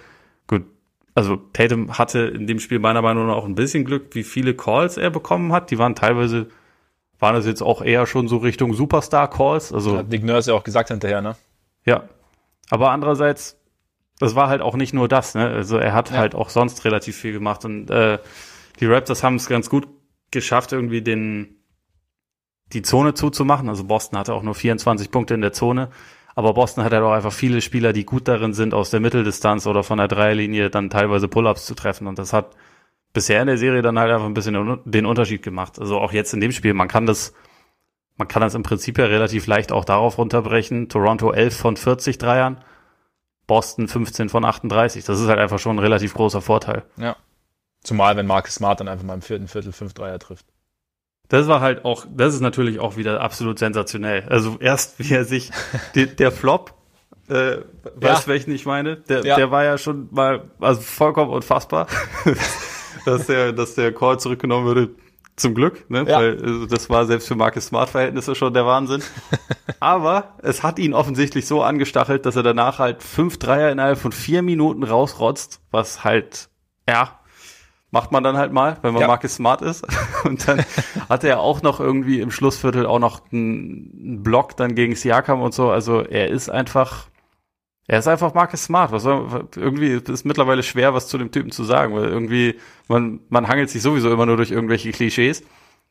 gut, 0.47 0.65
also 1.15 1.37
Tatum 1.37 1.99
hatte 1.99 2.21
in 2.21 2.47
dem 2.47 2.61
Spiel 2.61 2.79
meiner 2.79 3.03
Meinung 3.03 3.27
nach 3.27 3.37
auch 3.37 3.47
ein 3.47 3.55
bisschen 3.55 3.85
Glück, 3.85 4.15
wie 4.15 4.23
viele 4.23 4.55
Calls 4.55 4.97
er 4.97 5.11
bekommen 5.11 5.53
hat. 5.53 5.71
Die 5.71 5.79
waren 5.79 5.95
teilweise, 5.95 6.49
waren 7.19 7.35
das 7.35 7.47
jetzt 7.47 7.63
auch 7.63 7.83
eher 7.83 8.07
schon 8.07 8.29
so 8.29 8.37
Richtung 8.37 8.75
Superstar-Calls. 8.75 9.73
Also, 9.73 9.99
hat 9.99 10.09
Nick 10.09 10.25
Nurse 10.25 10.51
ja 10.51 10.57
auch 10.57 10.65
gesagt 10.65 10.91
hinterher, 10.91 11.23
ne? 11.23 11.37
Ja. 11.85 12.05
Aber 12.69 12.91
andererseits, 12.91 13.59
das 14.19 14.35
war 14.35 14.49
halt 14.49 14.61
auch 14.61 14.77
nicht 14.77 14.93
nur 14.93 15.09
das, 15.09 15.35
ne? 15.35 15.49
Also 15.49 15.79
er 15.79 15.95
hat 15.95 16.11
ja. 16.11 16.19
halt 16.19 16.35
auch 16.35 16.51
sonst 16.51 16.85
relativ 16.85 17.17
viel 17.17 17.33
gemacht. 17.33 17.65
Und 17.65 17.91
äh, 17.91 18.19
die 18.81 18.87
Raptors 18.87 19.23
haben 19.23 19.37
es 19.37 19.49
ganz 19.49 19.71
gut 19.71 19.89
geschafft, 20.31 20.73
irgendwie 20.73 21.03
den 21.03 21.57
die 22.73 22.83
Zone 22.83 23.15
zuzumachen. 23.15 23.69
Also 23.69 23.85
Boston 23.85 24.19
hatte 24.19 24.35
auch 24.35 24.43
nur 24.43 24.55
24 24.55 25.11
Punkte 25.11 25.35
in 25.35 25.41
der 25.41 25.53
Zone. 25.53 25.89
Aber 26.35 26.53
Boston 26.53 26.85
hat 26.85 26.93
halt 26.93 27.03
auch 27.03 27.13
einfach 27.13 27.33
viele 27.33 27.63
Spieler, 27.63 27.93
die 27.93 28.05
gut 28.05 28.29
darin 28.29 28.53
sind, 28.53 28.75
aus 28.75 28.91
der 28.91 29.01
Mitteldistanz 29.01 29.67
oder 29.67 29.83
von 29.83 29.99
der 29.99 30.09
Dreierlinie 30.09 30.69
dann 30.69 30.91
teilweise 30.91 31.29
Pull-ups 31.29 31.65
zu 31.65 31.75
treffen. 31.75 32.07
Und 32.07 32.19
das 32.19 32.33
hat 32.33 32.55
bisher 33.15 33.41
in 33.41 33.47
der 33.47 33.57
Serie 33.57 33.81
dann 33.81 33.99
halt 33.99 34.13
einfach 34.13 34.27
ein 34.27 34.35
bisschen 34.35 34.81
den 34.85 35.07
Unterschied 35.07 35.43
gemacht. 35.43 35.79
Also 35.79 35.99
auch 35.99 36.13
jetzt 36.13 36.35
in 36.35 36.41
dem 36.41 36.53
Spiel, 36.53 36.75
man 36.75 36.89
kann 36.89 37.07
das, 37.07 37.33
man 38.19 38.29
kann 38.29 38.43
das 38.43 38.55
im 38.55 38.63
Prinzip 38.63 38.99
ja 38.99 39.07
relativ 39.07 39.47
leicht 39.47 39.73
auch 39.73 39.87
darauf 39.87 40.19
runterbrechen. 40.19 40.91
Toronto 40.91 41.33
11 41.33 41.57
von 41.57 41.77
40 41.79 42.19
Dreiern, 42.19 42.63
Boston 43.47 43.89
15 43.89 44.29
von 44.29 44.45
38. 44.45 45.05
Das 45.07 45.19
ist 45.19 45.29
halt 45.29 45.39
einfach 45.39 45.59
schon 45.59 45.77
ein 45.77 45.81
relativ 45.81 46.13
großer 46.13 46.43
Vorteil. 46.43 46.83
Ja. 46.99 47.17
Zumal, 47.87 48.17
wenn 48.17 48.27
Marcus 48.27 48.57
Smart 48.57 48.81
dann 48.81 48.89
einfach 48.89 49.05
mal 49.05 49.15
im 49.15 49.23
vierten 49.23 49.47
Viertel 49.47 49.71
fünf 49.71 49.95
Dreier 49.95 50.19
trifft. 50.19 50.45
Das 51.29 51.47
war 51.47 51.61
halt 51.61 51.85
auch, 51.85 52.05
das 52.11 52.35
ist 52.35 52.41
natürlich 52.41 52.81
auch 52.81 52.97
wieder 52.97 53.21
absolut 53.21 53.61
sensationell. 53.61 54.25
Also 54.29 54.57
erst, 54.59 54.99
wie 54.99 55.15
er 55.15 55.25
sich, 55.25 55.53
die, 55.95 56.07
der 56.07 56.33
Flop, 56.33 56.75
äh, 57.29 57.59
weißt 57.95 58.27
ja. 58.27 58.27
welchen 58.27 58.51
ich 58.53 58.67
meine? 58.67 58.97
Der, 58.97 59.25
ja. 59.25 59.37
der 59.37 59.53
war 59.53 59.63
ja 59.63 59.79
schon 59.79 60.09
mal, 60.11 60.51
also 60.61 60.81
vollkommen 60.81 61.31
unfassbar, 61.31 61.87
dass 63.05 63.27
der, 63.27 63.53
dass 63.53 63.77
der 63.77 63.93
Call 63.95 64.19
zurückgenommen 64.19 64.67
würde. 64.67 64.91
Zum 65.37 65.55
Glück, 65.55 65.91
ne? 65.91 66.07
Ja. 66.09 66.19
Weil 66.19 66.43
also 66.43 66.65
das 66.65 66.89
war 66.89 67.05
selbst 67.05 67.29
für 67.29 67.35
Marcus 67.35 67.67
Smart 67.67 67.91
Verhältnisse 67.91 68.35
schon 68.35 68.55
der 68.55 68.65
Wahnsinn. 68.65 69.03
Aber 69.81 70.35
es 70.43 70.63
hat 70.63 70.79
ihn 70.79 70.95
offensichtlich 70.95 71.47
so 71.47 71.63
angestachelt, 71.63 72.25
dass 72.25 72.37
er 72.37 72.43
danach 72.43 72.79
halt 72.79 73.03
fünf 73.03 73.39
Dreier 73.39 73.71
innerhalb 73.71 73.99
von 73.99 74.13
vier 74.13 74.41
Minuten 74.41 74.83
rausrotzt, 74.83 75.61
was 75.71 76.05
halt, 76.05 76.49
ja, 76.89 77.21
macht 77.91 78.13
man 78.13 78.23
dann 78.23 78.37
halt 78.37 78.53
mal, 78.53 78.79
wenn 78.83 78.93
man 78.93 79.03
ja. 79.03 79.07
Marcus 79.09 79.37
Smart 79.37 79.63
ist. 79.63 79.87
Und 80.25 80.47
dann 80.49 80.65
hatte 81.09 81.29
er 81.29 81.41
auch 81.41 81.63
noch 81.63 81.81
irgendwie 81.81 82.21
im 82.21 82.31
Schlussviertel 82.31 82.87
auch 82.87 82.99
noch 82.99 83.21
einen 83.33 84.23
Block 84.23 84.57
dann 84.57 84.75
gegen 84.75 84.95
Siakam 84.95 85.41
und 85.41 85.55
so. 85.55 85.71
Also 85.71 86.03
er 86.03 86.29
ist 86.29 86.49
einfach, 86.49 87.07
er 87.87 88.01
ist 88.01 88.09
einfach 88.09 88.35
Marcus 88.35 88.65
Smart. 88.65 88.93
Was 88.93 89.05
soll, 89.05 89.49
irgendwie 89.55 89.93
ist 89.93 90.27
mittlerweile 90.27 90.63
schwer, 90.63 90.95
was 90.95 91.09
zu 91.09 91.17
dem 91.17 91.31
Typen 91.31 91.53
zu 91.53 91.65
sagen, 91.65 91.95
weil 91.95 92.05
irgendwie 92.05 92.57
man 92.89 93.21
man 93.29 93.49
hangelt 93.49 93.71
sich 93.71 93.83
sowieso 93.83 94.11
immer 94.13 94.27
nur 94.27 94.37
durch 94.37 94.51
irgendwelche 94.51 94.91
Klischees. 94.91 95.43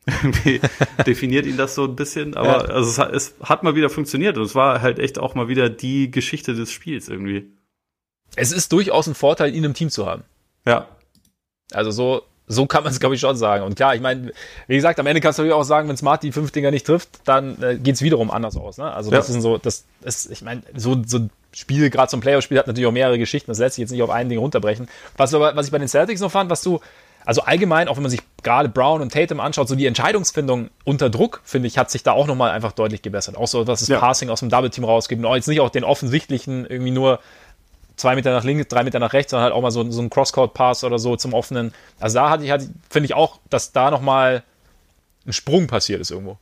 irgendwie 0.22 0.62
definiert 1.08 1.48
ihn 1.48 1.58
das 1.58 1.74
so 1.74 1.86
ein 1.86 1.96
bisschen, 1.96 2.36
aber 2.36 2.48
ja. 2.48 2.74
also 2.76 2.90
es 2.92 3.00
hat, 3.00 3.12
es 3.12 3.36
hat 3.42 3.64
mal 3.64 3.74
wieder 3.74 3.90
funktioniert 3.90 4.38
und 4.38 4.44
es 4.44 4.54
war 4.54 4.82
halt 4.82 5.00
echt 5.00 5.18
auch 5.18 5.34
mal 5.34 5.48
wieder 5.48 5.68
die 5.68 6.12
Geschichte 6.12 6.54
des 6.54 6.72
Spiels 6.72 7.10
irgendwie. 7.10 7.52
Es 8.36 8.52
ist 8.52 8.72
durchaus 8.72 9.08
ein 9.08 9.16
Vorteil, 9.16 9.56
ihn 9.56 9.64
im 9.64 9.74
Team 9.74 9.90
zu 9.90 10.06
haben. 10.06 10.24
Ja, 10.68 10.88
also 11.74 11.92
so, 11.92 12.22
so 12.48 12.66
kann 12.66 12.84
man 12.84 12.92
es, 12.92 13.00
glaube 13.00 13.16
ich, 13.16 13.22
schon 13.22 13.36
sagen. 13.38 13.64
Und 13.64 13.76
klar, 13.76 13.96
ich 13.96 14.02
meine, 14.02 14.32
wie 14.68 14.76
gesagt, 14.76 15.00
am 15.00 15.08
Ende 15.08 15.22
kannst 15.22 15.40
du 15.40 15.44
natürlich 15.44 15.60
auch 15.60 15.64
sagen, 15.64 15.90
wenn 15.90 15.98
Smart 15.98 16.24
die 16.24 16.32
fünf 16.32 16.52
Dinger 16.52 16.72
nicht 16.72 16.86
trifft, 16.86 17.10
dann 17.26 17.62
äh, 17.62 17.78
geht 17.78 17.96
es 17.96 18.02
wiederum 18.02 18.30
anders 18.30 18.56
aus. 18.56 18.78
Ne? 18.78 18.92
Also 18.92 19.10
das 19.10 19.28
ja. 19.30 19.36
ist 19.36 19.42
so, 19.42 19.58
das 19.58 19.86
ist, 20.04 20.32
ich 20.32 20.42
meine, 20.42 20.62
so, 20.76 21.02
so 21.06 21.20
ein 21.20 21.30
Spiel, 21.54 21.90
gerade 21.90 22.10
so 22.12 22.18
ein 22.18 22.22
Playoff-Spiel, 22.22 22.60
hat 22.60 22.68
natürlich 22.68 22.88
auch 22.88 22.92
mehrere 22.92 23.18
Geschichten. 23.18 23.50
Das 23.50 23.60
lässt 23.60 23.76
sich 23.76 23.82
jetzt 23.82 23.92
nicht 23.92 24.04
auf 24.04 24.10
ein 24.10 24.30
Ding 24.30 24.40
runterbrechen. 24.40 24.88
Was, 25.18 25.34
aber, 25.34 25.56
was 25.56 25.66
ich 25.66 25.72
bei 25.72 25.80
den 25.80 25.88
Celtics 25.88 26.22
noch 26.22 26.32
fand, 26.32 26.50
was 26.50 26.62
du, 26.62 26.82
also 27.26 27.42
allgemein, 27.42 27.88
auch 27.88 27.96
wenn 27.96 28.04
man 28.04 28.12
sich 28.12 28.22
gerade 28.44 28.70
Brown 28.70 29.02
und 29.02 29.12
Tatum 29.12 29.40
anschaut, 29.40 29.68
so 29.68 29.76
die 29.76 29.88
Entscheidungsfindung 29.88 30.70
unter 30.84 31.10
Druck, 31.10 31.42
finde 31.44 31.68
ich, 31.68 31.78
hat 31.80 31.90
sich 31.90 32.04
da 32.04 32.12
auch 32.12 32.28
nochmal 32.28 32.52
einfach 32.52 32.74
deutlich 32.74 33.02
gebessert. 33.02 33.38
Auch 33.38 33.48
so, 33.48 33.66
was 33.66 33.80
das 33.80 33.90
ja. 33.90 34.00
Passing 34.00 34.30
aus 34.30 34.42
dem 34.42 34.50
Double-Team 34.50 34.84
rausgibt. 34.84 35.24
Und 35.24 35.36
jetzt 35.36 35.48
nicht 35.48 35.62
auch 35.62 35.70
den 35.70 35.84
offensichtlichen 35.84 36.68
irgendwie 36.68 36.92
nur 36.92 37.20
zwei 37.96 38.16
Meter 38.16 38.32
nach 38.32 38.44
links, 38.44 38.68
drei 38.68 38.84
Meter 38.84 39.00
nach 39.00 39.14
rechts, 39.14 39.32
sondern 39.32 39.46
halt 39.46 39.54
auch 39.54 39.62
mal 39.62 39.72
so, 39.72 39.90
so 39.92 40.02
ein 40.02 40.10
Crosscourt-Pass 40.10 40.84
oder 40.84 41.00
so 41.00 41.16
zum 41.16 41.34
offenen. 41.34 41.74
Also 42.00 42.16
da 42.16 42.30
hatte 42.30 42.44
ich 42.44 42.52
halt, 42.52 42.70
finde 42.90 43.06
ich 43.06 43.14
auch, 43.14 43.40
dass 43.50 43.72
da 43.72 43.92
nochmal 43.92 44.44
ein 45.26 45.34
Sprung 45.34 45.68
passiert 45.68 46.02
ist 46.02 46.12
irgendwo. 46.12 46.38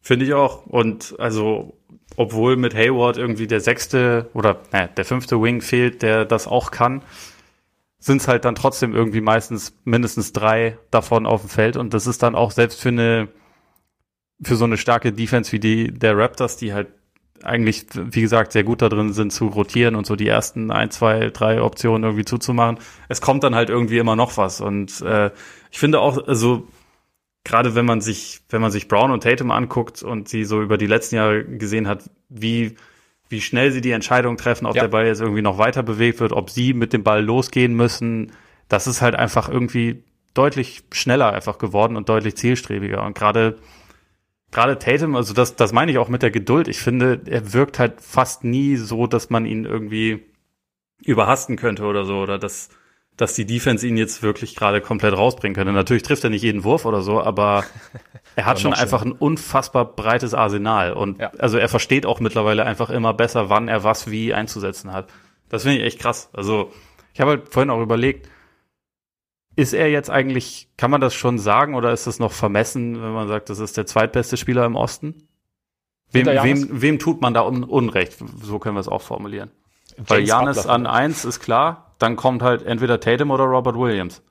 Finde 0.00 0.24
ich 0.24 0.34
auch. 0.34 0.66
Und 0.66 1.14
also, 1.18 1.74
obwohl 2.16 2.56
mit 2.56 2.74
Hayward 2.74 3.16
irgendwie 3.16 3.46
der 3.46 3.60
sechste 3.60 4.30
oder 4.34 4.60
äh, 4.72 4.88
der 4.96 5.04
fünfte 5.04 5.40
Wing 5.40 5.60
fehlt, 5.60 6.02
der 6.02 6.24
das 6.24 6.46
auch 6.46 6.70
kann, 6.70 7.02
sind 7.98 8.22
es 8.22 8.28
halt 8.28 8.46
dann 8.46 8.54
trotzdem 8.54 8.94
irgendwie 8.94 9.20
meistens 9.20 9.74
mindestens 9.84 10.32
drei 10.32 10.78
davon 10.90 11.26
auf 11.26 11.42
dem 11.42 11.50
Feld. 11.50 11.76
Und 11.76 11.92
das 11.92 12.06
ist 12.06 12.22
dann 12.22 12.34
auch 12.34 12.50
selbst 12.50 12.80
für 12.80 12.88
eine, 12.88 13.28
für 14.42 14.56
so 14.56 14.64
eine 14.64 14.78
starke 14.78 15.12
Defense 15.12 15.52
wie 15.52 15.60
die 15.60 15.92
der 15.92 16.16
Raptors, 16.16 16.56
die 16.56 16.72
halt 16.72 16.88
eigentlich, 17.42 17.86
wie 17.94 18.20
gesagt, 18.20 18.52
sehr 18.52 18.64
gut 18.64 18.82
da 18.82 18.88
drin 18.88 19.12
sind 19.12 19.32
zu 19.32 19.46
rotieren 19.46 19.94
und 19.94 20.06
so 20.06 20.16
die 20.16 20.28
ersten 20.28 20.70
ein, 20.70 20.90
zwei, 20.90 21.30
drei 21.30 21.62
Optionen 21.62 22.04
irgendwie 22.04 22.24
zuzumachen. 22.24 22.78
Es 23.08 23.20
kommt 23.20 23.44
dann 23.44 23.54
halt 23.54 23.70
irgendwie 23.70 23.98
immer 23.98 24.16
noch 24.16 24.36
was. 24.36 24.60
Und 24.60 25.00
äh, 25.02 25.30
ich 25.70 25.78
finde 25.78 26.00
auch, 26.00 26.26
also 26.26 26.68
gerade 27.44 27.74
wenn 27.74 27.86
man 27.86 28.00
sich, 28.00 28.40
wenn 28.48 28.60
man 28.60 28.70
sich 28.70 28.88
Brown 28.88 29.10
und 29.10 29.22
Tatum 29.22 29.50
anguckt 29.50 30.02
und 30.02 30.28
sie 30.28 30.44
so 30.44 30.62
über 30.62 30.78
die 30.78 30.86
letzten 30.86 31.16
Jahre 31.16 31.44
gesehen 31.44 31.88
hat, 31.88 32.10
wie 32.28 32.76
wie 33.30 33.40
schnell 33.40 33.70
sie 33.70 33.80
die 33.80 33.92
Entscheidung 33.92 34.36
treffen, 34.36 34.66
ob 34.66 34.74
ja. 34.74 34.82
der 34.82 34.88
Ball 34.88 35.06
jetzt 35.06 35.20
irgendwie 35.20 35.40
noch 35.40 35.56
weiter 35.56 35.84
bewegt 35.84 36.18
wird, 36.18 36.32
ob 36.32 36.50
sie 36.50 36.74
mit 36.74 36.92
dem 36.92 37.04
Ball 37.04 37.24
losgehen 37.24 37.74
müssen, 37.74 38.32
das 38.68 38.88
ist 38.88 39.00
halt 39.02 39.14
einfach 39.14 39.48
irgendwie 39.48 40.02
deutlich 40.34 40.82
schneller 40.92 41.32
einfach 41.32 41.58
geworden 41.58 41.96
und 41.96 42.08
deutlich 42.08 42.36
zielstrebiger. 42.36 43.04
Und 43.04 43.16
gerade 43.16 43.58
gerade 44.50 44.78
Tatum, 44.78 45.16
also 45.16 45.34
das, 45.34 45.56
das 45.56 45.72
meine 45.72 45.92
ich 45.92 45.98
auch 45.98 46.08
mit 46.08 46.22
der 46.22 46.30
Geduld. 46.30 46.68
Ich 46.68 46.80
finde, 46.80 47.20
er 47.26 47.52
wirkt 47.52 47.78
halt 47.78 48.00
fast 48.00 48.44
nie 48.44 48.76
so, 48.76 49.06
dass 49.06 49.30
man 49.30 49.46
ihn 49.46 49.64
irgendwie 49.64 50.24
überhasten 51.04 51.56
könnte 51.56 51.84
oder 51.84 52.04
so, 52.04 52.18
oder 52.18 52.38
dass, 52.38 52.68
dass 53.16 53.34
die 53.34 53.46
Defense 53.46 53.86
ihn 53.86 53.96
jetzt 53.96 54.22
wirklich 54.22 54.56
gerade 54.56 54.80
komplett 54.80 55.16
rausbringen 55.16 55.54
könnte. 55.54 55.72
Natürlich 55.72 56.02
trifft 56.02 56.24
er 56.24 56.30
nicht 56.30 56.42
jeden 56.42 56.64
Wurf 56.64 56.84
oder 56.84 57.02
so, 57.02 57.20
aber 57.20 57.64
er 58.36 58.46
hat 58.46 58.60
schon 58.60 58.74
einfach 58.74 59.02
ein 59.02 59.12
unfassbar 59.12 59.84
breites 59.84 60.34
Arsenal. 60.34 60.92
Und 60.92 61.20
ja. 61.20 61.30
also 61.38 61.58
er 61.58 61.68
versteht 61.68 62.04
auch 62.04 62.20
mittlerweile 62.20 62.64
einfach 62.64 62.90
immer 62.90 63.14
besser, 63.14 63.48
wann 63.48 63.68
er 63.68 63.84
was 63.84 64.10
wie 64.10 64.34
einzusetzen 64.34 64.92
hat. 64.92 65.08
Das 65.48 65.62
finde 65.62 65.78
ich 65.78 65.84
echt 65.84 66.00
krass. 66.00 66.28
Also 66.32 66.72
ich 67.14 67.20
habe 67.20 67.32
halt 67.32 67.48
vorhin 67.48 67.70
auch 67.70 67.80
überlegt, 67.80 68.28
ist 69.56 69.72
er 69.72 69.90
jetzt 69.90 70.10
eigentlich, 70.10 70.68
kann 70.76 70.90
man 70.90 71.00
das 71.00 71.14
schon 71.14 71.38
sagen 71.38 71.74
oder 71.74 71.92
ist 71.92 72.06
das 72.06 72.18
noch 72.18 72.32
vermessen, 72.32 73.02
wenn 73.02 73.12
man 73.12 73.28
sagt, 73.28 73.50
das 73.50 73.58
ist 73.58 73.76
der 73.76 73.86
zweitbeste 73.86 74.36
Spieler 74.36 74.64
im 74.64 74.76
Osten? 74.76 75.28
Wem, 76.12 76.26
wem, 76.26 76.82
wem 76.82 76.98
tut 76.98 77.20
man 77.20 77.34
da 77.34 77.42
un 77.42 77.62
Unrecht? 77.62 78.16
So 78.42 78.58
können 78.58 78.76
wir 78.76 78.80
es 78.80 78.88
auch 78.88 79.02
formulieren. 79.02 79.50
James 79.96 80.10
Weil 80.10 80.22
Janis 80.24 80.66
an 80.66 80.86
eins 80.86 81.24
ist 81.24 81.40
klar, 81.40 81.94
dann 81.98 82.16
kommt 82.16 82.42
halt 82.42 82.62
entweder 82.64 82.98
Tatum 83.00 83.30
oder 83.30 83.44
Robert 83.44 83.76
Williams. 83.76 84.22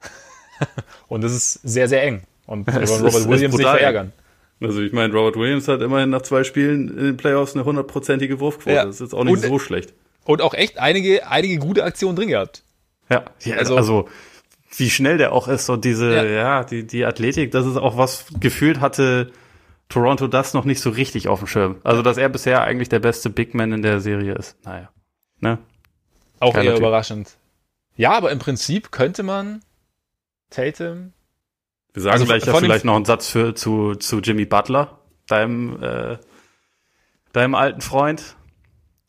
Und 1.08 1.24
das 1.24 1.32
ist 1.32 1.54
sehr, 1.64 1.88
sehr 1.88 2.02
eng. 2.02 2.22
Und 2.46 2.66
wollen 2.72 2.86
Robert 2.86 3.28
Williams 3.28 3.56
nicht 3.56 3.66
verärgern. 3.66 4.12
Also 4.60 4.80
ich 4.80 4.92
meine, 4.92 5.12
Robert 5.12 5.36
Williams 5.36 5.68
hat 5.68 5.82
immerhin 5.82 6.10
nach 6.10 6.22
zwei 6.22 6.44
Spielen 6.44 6.88
in 6.88 7.04
den 7.04 7.16
Playoffs 7.16 7.54
eine 7.54 7.64
hundertprozentige 7.64 8.40
Wurfquote. 8.40 8.76
Ja. 8.76 8.84
Das 8.84 8.96
ist 8.96 9.00
jetzt 9.00 9.14
auch 9.14 9.24
nicht 9.24 9.34
und, 9.34 9.40
so 9.40 9.58
schlecht. 9.58 9.92
Und 10.24 10.40
auch 10.40 10.54
echt 10.54 10.78
einige, 10.78 11.26
einige 11.28 11.58
gute 11.58 11.84
Aktionen 11.84 12.16
drin 12.16 12.28
gehabt. 12.28 12.62
Ja, 13.10 13.24
ja 13.40 13.56
also, 13.56 13.76
also 13.76 14.08
wie 14.78 14.90
schnell 14.90 15.18
der 15.18 15.32
auch 15.32 15.48
ist 15.48 15.68
und 15.70 15.84
diese, 15.84 16.14
ja, 16.14 16.24
ja 16.24 16.64
die, 16.64 16.86
die 16.86 17.04
Athletik, 17.04 17.50
das 17.50 17.66
ist 17.66 17.76
auch 17.76 17.96
was 17.96 18.26
gefühlt 18.40 18.80
hatte, 18.80 19.32
Toronto 19.88 20.26
das 20.26 20.54
noch 20.54 20.64
nicht 20.64 20.80
so 20.80 20.90
richtig 20.90 21.28
auf 21.28 21.38
dem 21.38 21.48
Schirm. 21.48 21.76
Also, 21.84 22.02
dass 22.02 22.16
er 22.16 22.28
bisher 22.28 22.62
eigentlich 22.62 22.88
der 22.88 22.98
beste 22.98 23.30
Big 23.30 23.54
Man 23.54 23.72
in 23.72 23.82
der 23.82 24.00
Serie 24.00 24.34
ist. 24.34 24.56
Naja. 24.64 24.90
Ne? 25.40 25.58
Auch 26.40 26.54
Keiner 26.54 26.64
eher 26.64 26.72
typ. 26.72 26.80
überraschend. 26.80 27.36
Ja, 27.96 28.12
aber 28.12 28.30
im 28.32 28.38
Prinzip 28.38 28.90
könnte 28.90 29.22
man 29.22 29.62
Tatum. 30.50 31.12
Wir 31.92 32.02
sagen 32.02 32.12
also 32.14 32.26
gleich 32.26 32.44
ja 32.44 32.54
vielleicht 32.54 32.84
noch 32.84 32.96
einen 32.96 33.04
Satz 33.04 33.28
für, 33.28 33.54
zu, 33.54 33.94
zu 33.94 34.20
Jimmy 34.20 34.44
Butler, 34.44 34.98
deinem, 35.28 35.82
äh, 35.82 36.18
deinem 37.32 37.54
alten 37.54 37.80
Freund. 37.80 38.36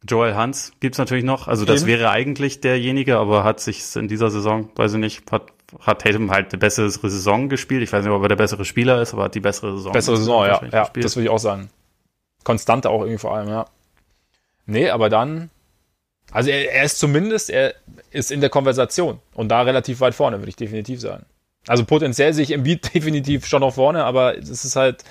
Joel 0.08 0.36
Hans 0.36 0.72
gibt's 0.80 0.98
natürlich 0.98 1.26
noch. 1.26 1.48
Also 1.48 1.66
das 1.66 1.82
Eben. 1.82 1.88
wäre 1.88 2.12
eigentlich 2.12 2.62
derjenige, 2.62 3.18
aber 3.18 3.44
hat 3.44 3.60
sich 3.60 3.84
in 3.96 4.08
dieser 4.08 4.30
Saison, 4.30 4.70
weiß 4.76 4.94
ich 4.94 5.00
nicht, 5.00 5.32
hat, 5.32 5.52
hat 5.82 6.02
Tatum 6.02 6.32
halt 6.32 6.54
eine 6.54 6.60
bessere 6.60 6.90
Saison 6.90 7.50
gespielt. 7.50 7.84
Ich 7.84 7.92
weiß 7.92 8.04
nicht, 8.04 8.14
ob 8.14 8.22
er 8.22 8.30
der 8.30 8.36
bessere 8.36 8.66
Spieler 8.66 9.02
ist, 9.02 9.14
aber 9.14 9.26
hat 9.26 9.36
die 9.36 9.40
bessere 9.40 9.78
Saison. 9.78 9.92
Bessere 9.92 10.18
Saison, 10.18 10.46
ja. 10.46 10.62
ja 10.72 10.90
das 10.94 11.16
würde 11.16 11.26
ich 11.26 11.30
auch 11.30 11.40
sagen. 11.40 11.70
Konstante 12.44 12.90
auch 12.90 13.02
irgendwie 13.02 13.18
vor 13.18 13.36
allem, 13.36 13.50
ja. 13.50 13.66
Nee, 14.66 14.90
aber 14.90 15.10
dann, 15.10 15.50
also 16.32 16.50
er, 16.50 16.74
er 16.74 16.84
ist 16.84 17.00
zumindest, 17.00 17.50
er 17.50 17.76
ist 18.12 18.32
in 18.32 18.42
der 18.42 18.50
Konversation 18.50 19.20
und 19.34 19.50
da 19.50 19.62
relativ 19.62 20.00
weit 20.00 20.16
vorne, 20.16 20.40
würde 20.40 20.50
ich 20.50 20.56
definitiv 20.56 21.02
sagen. 21.02 21.26
Also 21.68 21.84
potenziell 21.84 22.34
sehe 22.34 22.44
ich 22.44 22.52
im 22.52 22.64
Beat 22.64 22.94
definitiv 22.94 23.46
schon 23.46 23.62
noch 23.62 23.76
vorne, 23.76 24.04
aber 24.06 24.38
es 24.38 24.64
ist 24.64 24.76
halt 24.76 25.04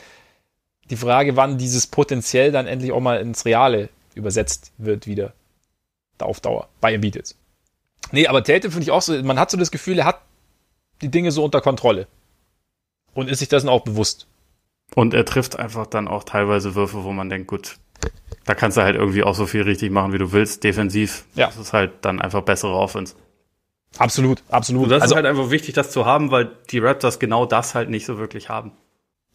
die 0.88 0.96
Frage, 0.96 1.36
wann 1.36 1.58
dieses 1.58 1.86
Potenziell 1.86 2.52
dann 2.52 2.66
endlich 2.66 2.92
auch 2.92 3.00
mal 3.00 3.20
ins 3.20 3.44
Reale 3.44 3.88
übersetzt 4.14 4.72
wird 4.78 5.06
wieder. 5.06 5.32
Da 6.18 6.26
auf 6.26 6.40
Dauer. 6.40 6.68
Bei 6.80 6.94
Embiid 6.94 7.16
jetzt. 7.16 7.36
Nee, 8.12 8.26
aber 8.28 8.42
Tatum 8.42 8.70
finde 8.70 8.84
ich 8.84 8.90
auch 8.90 9.02
so, 9.02 9.20
man 9.22 9.38
hat 9.38 9.50
so 9.50 9.56
das 9.56 9.70
Gefühl, 9.70 9.98
er 9.98 10.06
hat 10.06 10.20
die 11.02 11.08
Dinge 11.08 11.30
so 11.30 11.44
unter 11.44 11.60
Kontrolle. 11.60 12.06
Und 13.14 13.30
ist 13.30 13.38
sich 13.38 13.48
dessen 13.48 13.68
auch 13.68 13.82
bewusst. 13.82 14.26
Und 14.94 15.14
er 15.14 15.24
trifft 15.24 15.58
einfach 15.58 15.86
dann 15.86 16.06
auch 16.06 16.24
teilweise 16.24 16.74
Würfe, 16.74 17.02
wo 17.04 17.12
man 17.12 17.28
denkt, 17.28 17.48
gut, 17.48 17.78
da 18.44 18.54
kannst 18.54 18.76
du 18.76 18.82
halt 18.82 18.94
irgendwie 18.96 19.24
auch 19.24 19.34
so 19.34 19.46
viel 19.46 19.62
richtig 19.62 19.90
machen, 19.90 20.12
wie 20.12 20.18
du 20.18 20.32
willst, 20.32 20.64
defensiv. 20.64 21.24
Ja. 21.34 21.46
Das 21.46 21.56
ist 21.56 21.72
halt 21.72 21.92
dann 22.02 22.20
einfach 22.20 22.42
bessere 22.42 22.74
Offense. 22.74 23.14
Absolut, 23.98 24.42
absolut. 24.48 24.84
Und 24.84 24.90
das 24.90 25.02
also, 25.02 25.14
ist 25.14 25.16
halt 25.16 25.26
einfach 25.26 25.50
wichtig, 25.50 25.74
das 25.74 25.90
zu 25.90 26.04
haben, 26.04 26.30
weil 26.30 26.50
die 26.70 26.78
Raptors 26.78 27.18
genau 27.18 27.46
das 27.46 27.74
halt 27.74 27.88
nicht 27.88 28.04
so 28.06 28.18
wirklich 28.18 28.48
haben. 28.48 28.72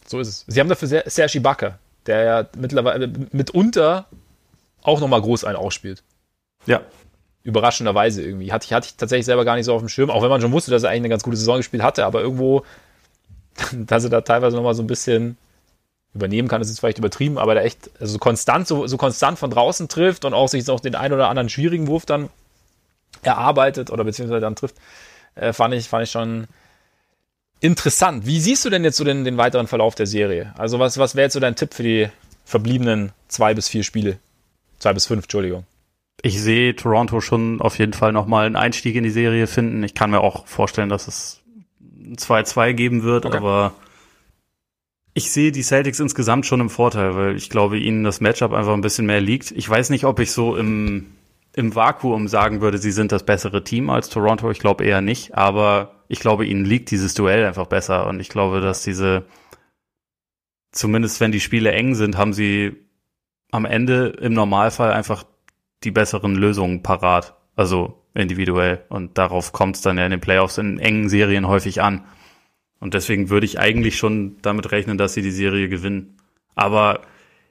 So 0.05 0.19
ist 0.19 0.27
es. 0.27 0.45
Sie 0.47 0.59
haben 0.59 0.69
dafür 0.69 1.03
Serge 1.05 1.37
Ibaka, 1.37 1.79
der 2.05 2.23
ja 2.23 2.49
mittlerweile 2.57 3.11
mitunter 3.31 4.07
auch 4.83 4.99
nochmal 4.99 5.21
groß 5.21 5.43
einen 5.43 5.57
ausspielt. 5.57 6.03
Ja. 6.65 6.81
Überraschenderweise 7.43 8.23
irgendwie. 8.23 8.51
Hatte 8.51 8.65
ich, 8.65 8.73
hatte 8.73 8.87
ich 8.87 8.95
tatsächlich 8.95 9.25
selber 9.25 9.45
gar 9.45 9.55
nicht 9.55 9.65
so 9.65 9.73
auf 9.73 9.81
dem 9.81 9.89
Schirm, 9.89 10.09
auch 10.09 10.21
wenn 10.21 10.29
man 10.29 10.41
schon 10.41 10.51
wusste, 10.51 10.71
dass 10.71 10.83
er 10.83 10.89
eigentlich 10.89 11.01
eine 11.01 11.09
ganz 11.09 11.23
gute 11.23 11.37
Saison 11.37 11.57
gespielt 11.57 11.83
hatte, 11.83 12.05
aber 12.05 12.21
irgendwo, 12.21 12.63
dass 13.73 14.03
er 14.03 14.09
da 14.09 14.21
teilweise 14.21 14.55
nochmal 14.55 14.75
so 14.75 14.83
ein 14.83 14.87
bisschen 14.87 15.37
übernehmen 16.13 16.47
kann, 16.47 16.61
ist 16.61 16.69
jetzt 16.69 16.79
vielleicht 16.79 16.97
übertrieben, 16.97 17.37
aber 17.37 17.53
der 17.53 17.63
echt 17.63 17.89
also 17.99 18.19
konstant, 18.19 18.67
so, 18.67 18.85
so 18.85 18.97
konstant 18.97 19.39
von 19.39 19.49
draußen 19.49 19.87
trifft 19.87 20.25
und 20.25 20.33
auch 20.33 20.49
sich 20.49 20.69
auch 20.69 20.79
den 20.79 20.95
einen 20.95 21.13
oder 21.13 21.29
anderen 21.29 21.49
schwierigen 21.49 21.87
Wurf 21.87 22.05
dann 22.05 22.29
erarbeitet 23.21 23.91
oder 23.91 24.03
beziehungsweise 24.03 24.41
dann 24.41 24.55
trifft, 24.55 24.75
äh, 25.35 25.53
fand, 25.53 25.73
ich, 25.73 25.87
fand 25.87 26.03
ich 26.03 26.11
schon 26.11 26.47
interessant. 27.61 28.25
Wie 28.25 28.39
siehst 28.39 28.65
du 28.65 28.69
denn 28.69 28.83
jetzt 28.83 28.97
so 28.97 29.03
den, 29.03 29.23
den 29.23 29.37
weiteren 29.37 29.67
Verlauf 29.67 29.95
der 29.95 30.07
Serie? 30.07 30.53
Also 30.57 30.79
was, 30.79 30.97
was 30.97 31.15
wäre 31.15 31.25
jetzt 31.25 31.33
so 31.33 31.39
dein 31.39 31.55
Tipp 31.55 31.73
für 31.73 31.83
die 31.83 32.09
verbliebenen 32.43 33.13
zwei 33.27 33.53
bis 33.53 33.69
vier 33.69 33.83
Spiele? 33.83 34.17
Zwei 34.79 34.93
bis 34.93 35.05
fünf, 35.05 35.23
Entschuldigung. 35.23 35.65
Ich 36.23 36.41
sehe 36.41 36.75
Toronto 36.75 37.19
schon 37.19 37.61
auf 37.61 37.79
jeden 37.79 37.93
Fall 37.93 38.11
nochmal 38.11 38.45
einen 38.45 38.55
Einstieg 38.55 38.95
in 38.95 39.03
die 39.03 39.09
Serie 39.09 39.47
finden. 39.47 39.83
Ich 39.83 39.95
kann 39.95 40.11
mir 40.11 40.21
auch 40.21 40.45
vorstellen, 40.45 40.89
dass 40.89 41.07
es 41.07 41.41
2-2 42.15 42.73
geben 42.73 43.03
wird, 43.03 43.25
okay. 43.25 43.37
aber 43.37 43.73
ich 45.13 45.31
sehe 45.31 45.51
die 45.51 45.63
Celtics 45.63 45.99
insgesamt 45.99 46.45
schon 46.45 46.61
im 46.61 46.69
Vorteil, 46.69 47.15
weil 47.15 47.35
ich 47.35 47.49
glaube, 47.49 47.77
ihnen 47.77 48.03
das 48.03 48.21
Matchup 48.21 48.53
einfach 48.53 48.73
ein 48.73 48.81
bisschen 48.81 49.05
mehr 49.05 49.19
liegt. 49.19 49.51
Ich 49.51 49.67
weiß 49.67 49.89
nicht, 49.89 50.05
ob 50.05 50.19
ich 50.19 50.31
so 50.31 50.55
im, 50.55 51.07
im 51.53 51.75
Vakuum 51.75 52.27
sagen 52.27 52.61
würde, 52.61 52.77
sie 52.77 52.91
sind 52.91 53.11
das 53.11 53.25
bessere 53.25 53.63
Team 53.63 53.89
als 53.89 54.09
Toronto. 54.09 54.49
Ich 54.51 54.59
glaube 54.59 54.85
eher 54.85 55.01
nicht, 55.01 55.35
aber 55.35 56.03
ich 56.07 56.19
glaube, 56.19 56.45
ihnen 56.45 56.65
liegt 56.65 56.91
dieses 56.91 57.13
Duell 57.13 57.45
einfach 57.45 57.67
besser 57.67 58.07
und 58.07 58.19
ich 58.19 58.29
glaube, 58.29 58.61
dass 58.61 58.83
diese, 58.83 59.25
zumindest 60.71 61.19
wenn 61.19 61.31
die 61.31 61.39
Spiele 61.39 61.71
eng 61.71 61.95
sind, 61.95 62.17
haben 62.17 62.33
sie 62.33 62.77
am 63.51 63.65
Ende 63.65 64.07
im 64.21 64.33
Normalfall 64.33 64.93
einfach 64.93 65.25
die 65.83 65.91
besseren 65.91 66.35
Lösungen 66.35 66.83
parat. 66.83 67.35
Also 67.55 68.01
individuell. 68.13 68.83
Und 68.89 69.17
darauf 69.17 69.53
kommt 69.53 69.75
es 69.75 69.81
dann 69.81 69.97
ja 69.97 70.05
in 70.05 70.11
den 70.11 70.21
Playoffs 70.21 70.57
in 70.57 70.79
engen 70.79 71.09
Serien 71.09 71.47
häufig 71.47 71.81
an. 71.81 72.05
Und 72.79 72.93
deswegen 72.93 73.29
würde 73.29 73.45
ich 73.45 73.59
eigentlich 73.59 73.97
schon 73.97 74.37
damit 74.41 74.71
rechnen, 74.71 74.97
dass 74.97 75.13
sie 75.13 75.21
die 75.21 75.31
Serie 75.31 75.69
gewinnen. 75.69 76.17
Aber 76.55 77.01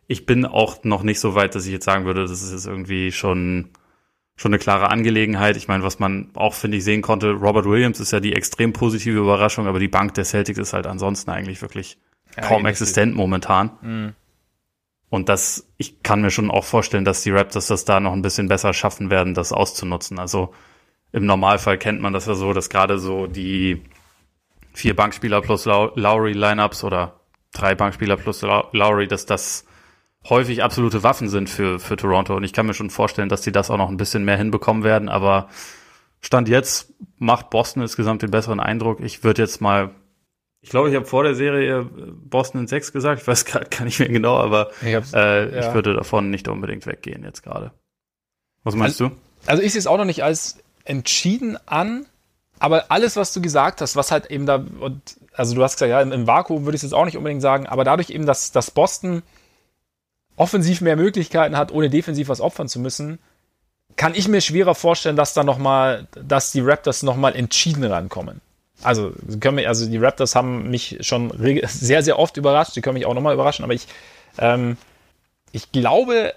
ich 0.06 0.26
bin 0.26 0.44
auch 0.44 0.82
noch 0.82 1.02
nicht 1.02 1.20
so 1.20 1.34
weit, 1.34 1.54
dass 1.54 1.66
ich 1.66 1.72
jetzt 1.72 1.84
sagen 1.84 2.04
würde, 2.04 2.22
das 2.22 2.42
ist 2.42 2.52
jetzt 2.52 2.66
irgendwie 2.66 3.12
schon, 3.12 3.70
schon 4.36 4.50
eine 4.52 4.58
klare 4.58 4.90
Angelegenheit. 4.90 5.56
Ich 5.56 5.68
meine, 5.68 5.84
was 5.84 6.00
man 6.00 6.30
auch, 6.34 6.54
finde 6.54 6.78
ich, 6.78 6.84
sehen 6.84 7.00
konnte, 7.00 7.30
Robert 7.30 7.64
Williams 7.64 8.00
ist 8.00 8.10
ja 8.10 8.20
die 8.20 8.34
extrem 8.34 8.72
positive 8.72 9.18
Überraschung, 9.18 9.68
aber 9.68 9.78
die 9.78 9.88
Bank 9.88 10.14
der 10.14 10.24
Celtics 10.24 10.58
ist 10.58 10.72
halt 10.72 10.86
ansonsten 10.86 11.30
eigentlich 11.30 11.62
wirklich 11.62 11.96
ja, 12.36 12.42
kaum 12.42 12.66
existent 12.66 13.14
momentan. 13.14 13.70
Mhm. 13.82 14.14
Und 15.10 15.28
das, 15.28 15.68
ich 15.76 16.02
kann 16.02 16.22
mir 16.22 16.30
schon 16.30 16.50
auch 16.50 16.64
vorstellen, 16.64 17.04
dass 17.04 17.22
die 17.22 17.32
Raptors 17.32 17.66
das 17.66 17.84
da 17.84 17.98
noch 17.98 18.12
ein 18.12 18.22
bisschen 18.22 18.48
besser 18.48 18.72
schaffen 18.72 19.10
werden, 19.10 19.34
das 19.34 19.52
auszunutzen. 19.52 20.20
Also 20.20 20.54
im 21.12 21.26
Normalfall 21.26 21.78
kennt 21.78 22.00
man 22.00 22.12
das 22.12 22.26
ja 22.26 22.34
so, 22.34 22.52
dass 22.52 22.70
gerade 22.70 22.98
so 22.98 23.26
die 23.26 23.82
vier 24.72 24.94
Bankspieler 24.94 25.40
plus 25.40 25.64
Lowry 25.64 26.32
Lineups 26.32 26.84
oder 26.84 27.20
drei 27.52 27.74
Bankspieler 27.74 28.16
plus 28.16 28.42
Lowry, 28.42 29.08
dass 29.08 29.26
das 29.26 29.66
häufig 30.28 30.62
absolute 30.62 31.02
Waffen 31.02 31.28
sind 31.28 31.50
für, 31.50 31.80
für 31.80 31.96
Toronto. 31.96 32.36
Und 32.36 32.44
ich 32.44 32.52
kann 32.52 32.66
mir 32.66 32.74
schon 32.74 32.90
vorstellen, 32.90 33.28
dass 33.28 33.40
die 33.40 33.52
das 33.52 33.70
auch 33.70 33.78
noch 33.78 33.88
ein 33.88 33.96
bisschen 33.96 34.24
mehr 34.24 34.36
hinbekommen 34.36 34.84
werden. 34.84 35.08
Aber 35.08 35.48
Stand 36.20 36.48
jetzt 36.48 36.92
macht 37.18 37.50
Boston 37.50 37.82
insgesamt 37.82 38.22
den 38.22 38.30
besseren 38.30 38.60
Eindruck. 38.60 39.00
Ich 39.00 39.24
würde 39.24 39.42
jetzt 39.42 39.60
mal 39.60 39.90
ich 40.62 40.70
glaube, 40.70 40.90
ich 40.90 40.94
habe 40.94 41.06
vor 41.06 41.24
der 41.24 41.34
Serie 41.34 41.80
äh, 41.80 41.84
Boston 41.84 42.62
in 42.62 42.66
6 42.66 42.92
gesagt. 42.92 43.22
Ich 43.22 43.28
weiß 43.28 43.44
gar, 43.46 43.64
gar 43.64 43.84
nicht 43.84 43.98
mehr 43.98 44.08
genau, 44.08 44.36
aber 44.36 44.70
ich, 44.82 44.88
äh, 44.88 44.94
ja. 44.94 45.68
ich 45.68 45.74
würde 45.74 45.94
davon 45.94 46.30
nicht 46.30 46.48
unbedingt 46.48 46.86
weggehen 46.86 47.24
jetzt 47.24 47.42
gerade. 47.42 47.72
Was 48.62 48.74
meinst 48.74 49.00
also, 49.00 49.14
du? 49.14 49.20
Also 49.46 49.62
ich 49.62 49.72
sehe 49.72 49.78
es 49.78 49.86
auch 49.86 49.96
noch 49.96 50.04
nicht 50.04 50.22
als 50.22 50.58
entschieden 50.84 51.56
an, 51.66 52.06
aber 52.58 52.90
alles, 52.90 53.16
was 53.16 53.32
du 53.32 53.40
gesagt 53.40 53.80
hast, 53.80 53.96
was 53.96 54.10
halt 54.10 54.26
eben 54.26 54.44
da, 54.44 54.56
und, 54.56 55.16
also 55.32 55.54
du 55.54 55.62
hast 55.62 55.76
gesagt, 55.76 55.90
ja, 55.90 56.02
im, 56.02 56.12
im 56.12 56.26
Vakuum 56.26 56.64
würde 56.64 56.76
ich 56.76 56.80
es 56.80 56.90
jetzt 56.90 56.92
auch 56.92 57.06
nicht 57.06 57.16
unbedingt 57.16 57.40
sagen, 57.40 57.66
aber 57.66 57.84
dadurch 57.84 58.10
eben, 58.10 58.26
dass, 58.26 58.52
dass 58.52 58.70
Boston 58.70 59.22
offensiv 60.36 60.82
mehr 60.82 60.96
Möglichkeiten 60.96 61.56
hat, 61.56 61.72
ohne 61.72 61.88
defensiv 61.88 62.28
was 62.28 62.40
opfern 62.40 62.68
zu 62.68 62.80
müssen, 62.80 63.18
kann 63.96 64.14
ich 64.14 64.28
mir 64.28 64.40
schwerer 64.40 64.74
vorstellen, 64.74 65.16
dass 65.16 65.32
da 65.32 65.42
noch 65.42 65.58
mal, 65.58 66.06
dass 66.12 66.52
die 66.52 66.60
Raptors 66.60 67.02
noch 67.02 67.16
mal 67.16 67.34
entschieden 67.34 67.84
rankommen 67.84 68.42
also, 68.82 69.12
können 69.40 69.56
mich, 69.56 69.68
also 69.68 69.88
die 69.88 69.98
Raptors 69.98 70.34
haben 70.34 70.70
mich 70.70 70.98
schon 71.00 71.32
sehr, 71.66 72.02
sehr 72.02 72.18
oft 72.18 72.36
überrascht. 72.36 72.72
Sie 72.74 72.80
können 72.80 72.94
mich 72.94 73.06
auch 73.06 73.14
nochmal 73.14 73.34
überraschen, 73.34 73.64
aber 73.64 73.74
ich, 73.74 73.86
ähm, 74.38 74.76
ich 75.52 75.72
glaube, 75.72 76.34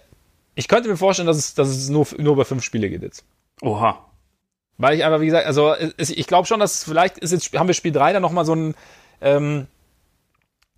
ich 0.55 0.67
könnte 0.67 0.89
mir 0.89 0.97
vorstellen, 0.97 1.27
dass 1.27 1.37
es, 1.37 1.53
dass 1.53 1.69
es 1.69 1.89
nur, 1.89 2.07
nur 2.17 2.33
über 2.33 2.45
fünf 2.45 2.63
Spiele 2.63 2.89
geht 2.89 3.01
jetzt. 3.01 3.23
Oha. 3.61 4.05
Weil 4.77 4.97
ich 4.97 5.03
einfach, 5.03 5.21
wie 5.21 5.27
gesagt, 5.27 5.45
also 5.45 5.75
ich 5.97 6.27
glaube 6.27 6.47
schon, 6.47 6.59
dass 6.59 6.83
vielleicht 6.83 7.17
ist 7.19 7.31
jetzt, 7.31 7.57
haben 7.57 7.67
wir 7.67 7.73
Spiel 7.73 7.91
3 7.91 8.13
dann 8.13 8.21
nochmal 8.21 8.45
so 8.45 8.55
ein, 8.55 8.75
ähm, 9.21 9.67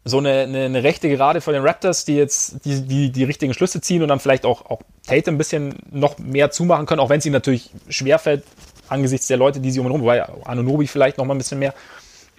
so 0.04 0.20
eine, 0.20 0.42
eine, 0.42 0.66
eine 0.66 0.84
rechte 0.84 1.10
Gerade 1.10 1.42
von 1.42 1.54
den 1.54 1.64
Raptors, 1.64 2.06
die 2.06 2.16
jetzt 2.16 2.64
die, 2.66 2.82
die, 2.82 3.12
die 3.12 3.24
richtigen 3.24 3.54
Schlüsse 3.54 3.82
ziehen 3.82 4.04
und 4.04 4.10
dann 4.10 4.20
vielleicht 4.20 4.46
auch, 4.46 4.70
auch 4.70 4.82
Tate 5.08 5.32
ein 5.32 5.38
bisschen 5.38 5.80
noch 5.90 6.20
mehr 6.20 6.52
zumachen 6.52 6.86
können, 6.86 7.00
auch 7.00 7.10
wenn 7.10 7.20
es 7.20 7.26
ihnen 7.26 7.34
natürlich 7.34 7.72
schwerfällt, 7.90 8.44
angesichts 8.90 9.28
der 9.28 9.38
Leute, 9.38 9.60
die 9.60 9.72
sie 9.72 9.80
umherum, 9.80 10.02
wobei 10.02 10.24
Anunobi 10.46 10.88
vielleicht 10.88 11.18
noch 11.18 11.26
mal 11.26 11.36
ein 11.36 11.40
bisschen 11.40 11.60
mehr. 11.60 11.74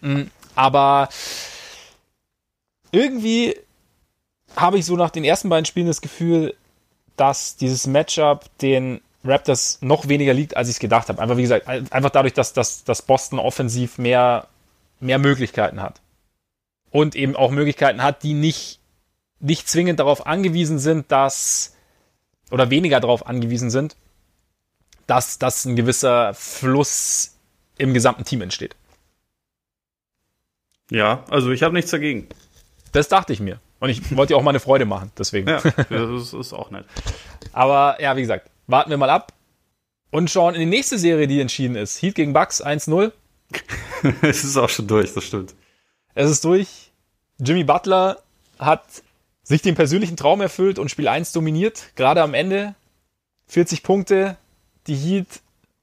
Mm, 0.01 0.23
aber 0.55 1.09
irgendwie 2.93 3.57
habe 4.57 4.79
ich 4.79 4.87
so 4.87 4.97
nach 4.97 5.11
den 5.11 5.25
ersten 5.25 5.49
beiden 5.49 5.67
Spielen 5.67 5.87
das 5.87 6.01
Gefühl, 6.01 6.55
dass 7.17 7.57
dieses 7.57 7.87
Matchup 7.87 8.47
den 8.59 9.01
Raptors 9.25 9.79
noch 9.81 10.09
weniger 10.09 10.33
liegt, 10.33 10.57
als 10.57 10.69
ich 10.69 10.77
es 10.77 10.81
gedacht 10.81 11.09
habe. 11.09 11.21
Einfach 11.21 11.37
wie 11.37 11.43
gesagt, 11.43 11.69
einfach 11.69 12.11
dadurch, 12.11 12.35
dass, 12.35 12.53
dass, 12.53 12.85
dass 12.85 13.03
Boston 13.03 13.39
offensiv 13.39 13.99
mehr, 13.99 14.47
mehr 15.01 15.19
Möglichkeiten 15.19 15.83
hat. 15.83 16.01
Und 16.91 17.17
eben 17.17 17.37
auch 17.37 17.51
Möglichkeiten 17.51 18.03
hat, 18.03 18.23
die 18.23 18.35
nicht, 18.35 18.79
nicht 19.41 19.69
zwingend 19.69 20.01
darauf 20.01 20.27
angewiesen 20.27 20.79
sind, 20.79 21.11
dass, 21.11 21.75
oder 22.51 22.71
weniger 22.71 23.01
darauf 23.01 23.27
angewiesen 23.27 23.71
sind, 23.71 23.97
dass, 25.07 25.39
dass 25.39 25.65
ein 25.65 25.77
gewisser 25.77 26.35
Fluss 26.35 27.37
im 27.79 27.95
gesamten 27.95 28.25
Team 28.25 28.43
entsteht. 28.43 28.77
Ja, 30.91 31.25
also 31.31 31.51
ich 31.51 31.63
habe 31.63 31.75
nichts 31.75 31.91
dagegen. 31.91 32.29
Das 32.93 33.09
dachte 33.09 33.33
ich 33.33 33.41
mir. 33.41 33.61
Und 33.79 33.91
ich 33.91 34.17
wollte 34.17 34.33
dir 34.33 34.39
auch 34.39 34.43
mal 34.43 34.51
eine 34.51 34.61
Freude 34.61 34.87
machen, 34.87 35.13
deswegen. 35.19 35.49
Ja, 35.49 35.61
das 35.91 36.33
ist 36.33 36.53
auch 36.53 36.71
nett. 36.71 36.87
Aber 37.53 38.01
ja, 38.01 38.17
wie 38.17 38.23
gesagt, 38.23 38.51
warten 38.67 38.91
wir 38.91 38.97
mal 38.97 39.11
ab 39.11 39.33
und 40.11 40.31
schauen 40.31 40.55
in 40.55 40.61
die 40.61 40.67
nächste 40.67 40.99
Serie, 40.99 41.27
die 41.27 41.41
entschieden 41.41 41.77
ist. 41.77 42.01
Heat 42.01 42.15
gegen 42.15 42.33
Bucks 42.33 42.65
1-0. 42.65 43.13
es 44.23 44.45
ist 44.45 44.57
auch 44.57 44.69
schon 44.69 44.87
durch, 44.87 45.13
das 45.13 45.25
stimmt. 45.25 45.55
Es 46.15 46.31
ist 46.31 46.45
durch. 46.45 46.91
Jimmy 47.39 47.65
Butler 47.65 48.23
hat 48.59 48.85
sich 49.43 49.63
den 49.63 49.75
persönlichen 49.75 50.17
Traum 50.17 50.41
erfüllt 50.41 50.79
und 50.79 50.91
Spiel 50.91 51.09
1 51.09 51.33
dominiert, 51.33 51.91
gerade 51.97 52.23
am 52.23 52.35
Ende. 52.35 52.75
40 53.49 53.83
Punkte, 53.83 54.39
die 54.87 54.97
Heat 54.97 55.27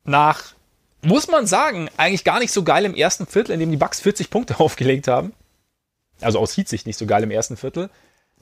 nach, 0.03 0.53
muss 1.01 1.27
man 1.27 1.47
sagen, 1.47 1.89
eigentlich 1.97 2.23
gar 2.23 2.39
nicht 2.39 2.51
so 2.51 2.63
geil 2.63 2.85
im 2.85 2.95
ersten 2.95 3.25
Viertel, 3.25 3.51
in 3.51 3.59
dem 3.59 3.71
die 3.71 3.77
Bucks 3.77 3.99
40 4.01 4.29
Punkte 4.29 4.59
aufgelegt 4.59 5.07
haben. 5.07 5.33
Also 6.21 6.39
aus 6.39 6.55
Heat-Sicht 6.55 6.85
nicht 6.85 6.97
so 6.97 7.05
geil 7.05 7.23
im 7.23 7.31
ersten 7.31 7.57
Viertel. 7.57 7.89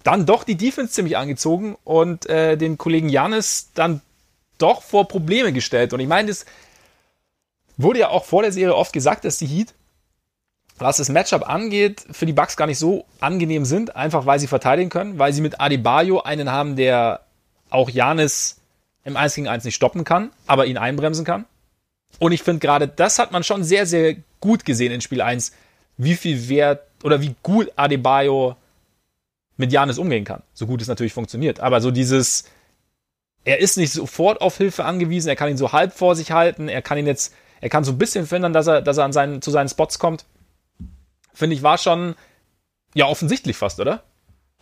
Dann 0.04 0.26
doch 0.26 0.44
die 0.44 0.56
Defense 0.56 0.94
ziemlich 0.94 1.18
angezogen 1.18 1.78
und 1.84 2.28
äh, 2.28 2.58
den 2.58 2.78
Kollegen 2.78 3.10
Janis 3.10 3.70
dann 3.76 4.02
doch 4.58 4.82
vor 4.82 5.08
Probleme 5.08 5.54
gestellt. 5.54 5.94
Und 5.94 6.00
ich 6.00 6.08
meine, 6.08 6.28
das 6.28 6.46
wurde 7.78 8.00
ja 8.00 8.10
auch 8.10 8.26
vor 8.26 8.42
der 8.42 8.52
Serie 8.52 8.76
oft 8.76 8.94
gesagt, 8.94 9.26
dass 9.26 9.38
die 9.38 9.48
Heat 9.48 9.74
was 10.82 10.98
das 10.98 11.10
Matchup 11.10 11.48
angeht, 11.48 12.04
für 12.12 12.26
die 12.26 12.34
Bucks 12.34 12.58
gar 12.58 12.66
nicht 12.66 12.80
so 12.80 13.06
angenehm 13.20 13.66
sind, 13.66 13.96
einfach 13.96 14.26
weil 14.26 14.40
sie 14.40 14.48
verteidigen 14.48 14.90
können, 14.90 15.20
weil 15.20 15.32
sie 15.32 15.42
mit 15.42 15.62
Adebayo 15.62 16.22
einen 16.22 16.52
haben, 16.52 16.76
der 16.76 17.22
auch 17.70 17.90
Janis 17.90 18.58
im 19.04 19.18
1 19.18 19.36
gegen 19.36 19.48
1 19.48 19.64
nicht 19.64 19.76
stoppen 19.76 20.04
kann, 20.04 20.32
aber 20.48 20.66
ihn 20.66 20.78
einbremsen 20.78 21.26
kann. 21.26 21.46
Und 22.20 22.32
ich 22.32 22.44
finde 22.44 22.60
gerade, 22.60 22.88
das 22.88 23.20
hat 23.20 23.32
man 23.32 23.44
schon 23.44 23.64
sehr, 23.64 23.86
sehr 23.86 24.16
gut 24.40 24.66
gesehen 24.66 24.92
in 24.92 25.02
Spiel 25.02 25.22
1, 25.22 25.54
wie 25.98 26.16
viel 26.16 26.50
Wert 26.50 26.86
oder 27.04 27.22
wie 27.22 27.36
gut 27.42 27.72
Adebayo 27.76 28.56
mit 29.58 29.72
Janis 29.72 29.98
umgehen 29.98 30.26
kann. 30.26 30.44
So 30.54 30.68
gut 30.68 30.82
es 30.82 30.88
natürlich 30.88 31.14
funktioniert. 31.14 31.60
Aber 31.60 31.82
so 31.82 31.92
dieses, 31.92 32.46
er 33.44 33.60
ist 33.60 33.78
nicht 33.78 33.94
sofort 33.94 34.42
auf 34.42 34.58
Hilfe 34.58 34.86
angewiesen, 34.86 35.30
er 35.30 35.36
kann 35.36 35.50
ihn 35.50 35.58
so 35.58 35.72
halb 35.72 35.94
vor 35.94 36.16
sich 36.16 36.32
halten, 36.32 36.68
er 36.68 36.82
kann 36.82 36.98
ihn 36.98 37.08
jetzt, 37.08 37.34
er 37.62 37.70
kann 37.70 37.84
so 37.84 37.92
ein 37.92 37.98
bisschen 37.98 38.28
verhindern, 38.28 38.54
dass 38.54 38.68
er, 38.68 38.82
dass 38.82 38.98
er 38.98 39.06
an 39.06 39.14
seinen, 39.14 39.42
zu 39.42 39.52
seinen 39.52 39.70
Spots 39.70 40.00
kommt 40.00 40.26
finde 41.34 41.56
ich, 41.56 41.64
war 41.64 41.78
schon 41.78 42.16
ja 42.94 43.08
offensichtlich 43.08 43.58
fast, 43.58 43.80
oder? 43.80 44.04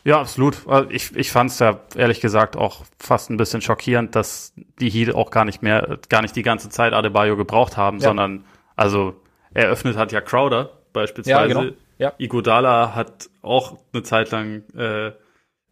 Ja, 0.04 0.20
absolut. 0.20 0.68
Also 0.68 0.89
ich, 0.89 1.16
ich 1.16 1.32
fand 1.32 1.52
es 1.52 1.60
ja 1.60 1.80
ehrlich 1.95 2.22
gesagt 2.22 2.56
auch 2.56 2.86
fast 3.00 3.30
ein 3.30 3.38
bisschen 3.38 3.62
schockierend, 3.62 4.16
dass 4.16 4.54
die 4.80 4.89
Heat 4.89 5.14
auch 5.14 5.32
gar 5.32 5.45
nicht 5.45 5.62
mehr, 5.62 6.00
gar 6.10 6.22
nicht 6.22 6.36
die 6.36 6.41
ganze 6.41 6.70
Zeit 6.70 6.93
Adebayo 6.93 7.36
gebraucht 7.36 7.78
haben, 7.78 7.97
ja. 7.97 8.08
sondern 8.08 8.45
also 8.76 9.16
eröffnet 9.54 9.97
hat 9.97 10.12
ja 10.12 10.22
Crowder 10.22 10.70
beispielsweise. 10.93 11.39
Ja, 11.39 11.47
genau. 11.47 11.76
ja. 11.97 12.14
Igodala 12.18 12.95
hat 12.95 13.30
auch 13.41 13.78
eine 13.93 14.04
Zeit 14.04 14.32
lang 14.32 14.64
äh, 14.76 15.12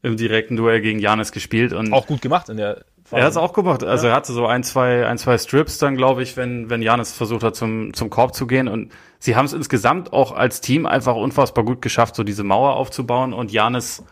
im 0.01 0.17
direkten 0.17 0.55
Duell 0.55 0.81
gegen 0.81 0.99
Janis 0.99 1.31
gespielt 1.31 1.73
und 1.73 1.93
auch 1.93 2.07
gut 2.07 2.21
gemacht 2.21 2.49
in 2.49 2.57
der 2.57 2.85
er 3.11 3.23
hat 3.23 3.31
es 3.31 3.37
auch 3.37 3.53
gemacht. 3.53 3.83
Also 3.83 4.07
ja. 4.07 4.13
er 4.13 4.15
hatte 4.17 4.33
so 4.33 4.47
ein, 4.47 4.63
zwei, 4.63 5.07
ein, 5.07 5.17
zwei 5.17 5.37
Strips 5.37 5.77
dann, 5.77 5.95
glaube 5.95 6.23
ich, 6.23 6.35
wenn, 6.35 6.69
wenn 6.69 6.81
Janis 6.81 7.13
versucht 7.13 7.43
hat, 7.43 7.55
zum, 7.55 7.93
zum 7.93 8.09
Korb 8.09 8.35
zu 8.35 8.47
gehen. 8.47 8.67
Und 8.67 8.91
sie 9.19 9.35
haben 9.37 9.45
es 9.45 9.53
insgesamt 9.53 10.11
auch 10.11 10.33
als 10.33 10.59
Team 10.59 10.85
einfach 10.85 11.15
unfassbar 11.15 11.63
gut 11.63 11.81
geschafft, 11.81 12.15
so 12.15 12.23
diese 12.23 12.43
Mauer 12.43 12.75
aufzubauen 12.75 13.33
und 13.33 13.51
Janis 13.51 14.03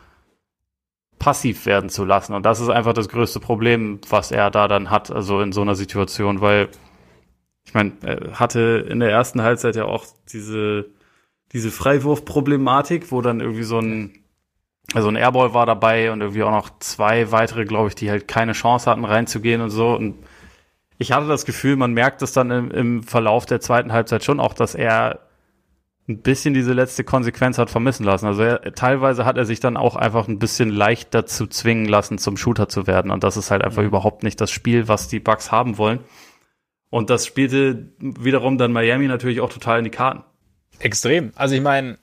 passiv 1.25 1.65
werden 1.65 1.89
zu 1.89 2.05
lassen. 2.05 2.35
Und 2.35 2.45
das 2.45 2.59
ist 2.59 2.69
einfach 2.69 2.93
das 2.93 3.09
größte 3.09 3.39
Problem, 3.39 3.99
was 4.09 4.29
er 4.29 4.51
da 4.51 4.67
dann 4.67 4.91
hat, 4.91 5.09
also 5.09 5.41
in 5.41 5.53
so 5.53 5.61
einer 5.61 5.73
Situation, 5.73 6.39
weil 6.39 6.69
ich 7.65 7.73
meine, 7.73 7.93
er 8.03 8.39
hatte 8.39 8.85
in 8.87 8.99
der 8.99 9.09
ersten 9.09 9.41
Halbzeit 9.41 9.75
ja 9.75 9.85
auch 9.85 10.05
diese, 10.31 10.85
diese 11.51 11.71
Freiwurfproblematik, 11.71 13.11
wo 13.11 13.21
dann 13.21 13.39
irgendwie 13.39 13.63
so 13.63 13.79
ein 13.79 14.19
also 14.93 15.07
ein 15.07 15.15
Airball 15.15 15.55
war 15.55 15.65
dabei 15.65 16.11
und 16.11 16.21
irgendwie 16.21 16.43
auch 16.43 16.51
noch 16.51 16.69
zwei 16.77 17.31
weitere, 17.31 17.65
glaube 17.65 17.87
ich, 17.87 17.95
die 17.95 18.11
halt 18.11 18.27
keine 18.27 18.51
Chance 18.51 18.87
hatten 18.87 19.03
reinzugehen 19.03 19.61
und 19.61 19.71
so. 19.71 19.95
Und 19.95 20.23
ich 20.99 21.11
hatte 21.11 21.27
das 21.27 21.45
Gefühl, 21.45 21.75
man 21.75 21.93
merkt 21.93 22.21
es 22.21 22.33
dann 22.33 22.51
im, 22.51 22.69
im 22.69 23.01
Verlauf 23.01 23.47
der 23.47 23.59
zweiten 23.61 23.91
Halbzeit 23.91 24.23
schon 24.23 24.39
auch, 24.39 24.53
dass 24.53 24.75
er 24.75 25.21
ein 26.07 26.21
bisschen 26.21 26.53
diese 26.53 26.73
letzte 26.73 27.03
Konsequenz 27.03 27.57
hat 27.57 27.71
vermissen 27.71 28.03
lassen. 28.03 28.27
Also 28.27 28.43
er, 28.43 28.75
teilweise 28.75 29.25
hat 29.25 29.37
er 29.37 29.45
sich 29.45 29.59
dann 29.59 29.75
auch 29.75 29.95
einfach 29.95 30.27
ein 30.27 30.37
bisschen 30.37 30.69
leicht 30.69 31.13
dazu 31.15 31.47
zwingen 31.47 31.85
lassen, 31.85 32.19
zum 32.19 32.37
Shooter 32.37 32.69
zu 32.69 32.85
werden. 32.85 33.09
Und 33.09 33.23
das 33.23 33.37
ist 33.37 33.49
halt 33.49 33.63
einfach 33.63 33.81
mhm. 33.81 33.87
überhaupt 33.87 34.23
nicht 34.23 34.39
das 34.39 34.51
Spiel, 34.51 34.87
was 34.87 35.07
die 35.07 35.19
Bucks 35.19 35.51
haben 35.51 35.77
wollen. 35.77 35.99
Und 36.91 37.09
das 37.09 37.25
spielte 37.25 37.89
wiederum 37.99 38.57
dann 38.57 38.71
Miami 38.71 39.07
natürlich 39.07 39.41
auch 39.41 39.51
total 39.51 39.79
in 39.79 39.83
die 39.83 39.89
Karten. 39.89 40.23
Extrem. 40.79 41.31
Also 41.35 41.55
ich 41.55 41.61
meine, 41.61 41.97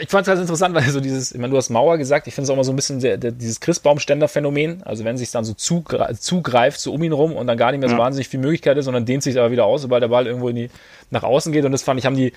ich 0.00 0.08
fand 0.08 0.22
es 0.22 0.26
ganz 0.26 0.40
interessant, 0.40 0.74
weil 0.74 0.82
so 0.82 1.00
dieses, 1.00 1.30
ich 1.32 1.38
meine, 1.38 1.52
du 1.52 1.56
hast 1.56 1.70
Mauer 1.70 1.98
gesagt, 1.98 2.26
ich 2.26 2.34
finde 2.34 2.44
es 2.44 2.50
auch 2.50 2.54
immer 2.54 2.64
so 2.64 2.72
ein 2.72 2.76
bisschen 2.76 2.98
der, 2.98 3.16
der, 3.16 3.30
dieses 3.30 3.60
Christbaumständer-Phänomen, 3.60 4.82
also 4.82 5.04
wenn 5.04 5.16
sich 5.16 5.30
dann 5.30 5.44
so 5.44 5.54
zugreift, 5.54 6.80
so 6.80 6.92
um 6.92 7.02
ihn 7.02 7.12
rum 7.12 7.32
und 7.36 7.46
dann 7.46 7.58
gar 7.58 7.70
nicht 7.70 7.80
mehr 7.80 7.88
so 7.88 7.94
ja. 7.94 8.00
wahnsinnig 8.00 8.28
viel 8.28 8.40
Möglichkeit 8.40 8.76
ist, 8.76 8.86
sondern 8.86 9.04
dehnt 9.04 9.22
sich 9.22 9.38
aber 9.38 9.52
wieder 9.52 9.66
aus, 9.66 9.82
sobald 9.82 10.02
der 10.02 10.08
Ball 10.08 10.26
irgendwo 10.26 10.48
in 10.48 10.56
die, 10.56 10.70
nach 11.10 11.22
außen 11.22 11.52
geht 11.52 11.64
und 11.64 11.72
das 11.72 11.82
fand 11.82 12.00
ich, 12.00 12.06
haben 12.06 12.16
die, 12.16 12.32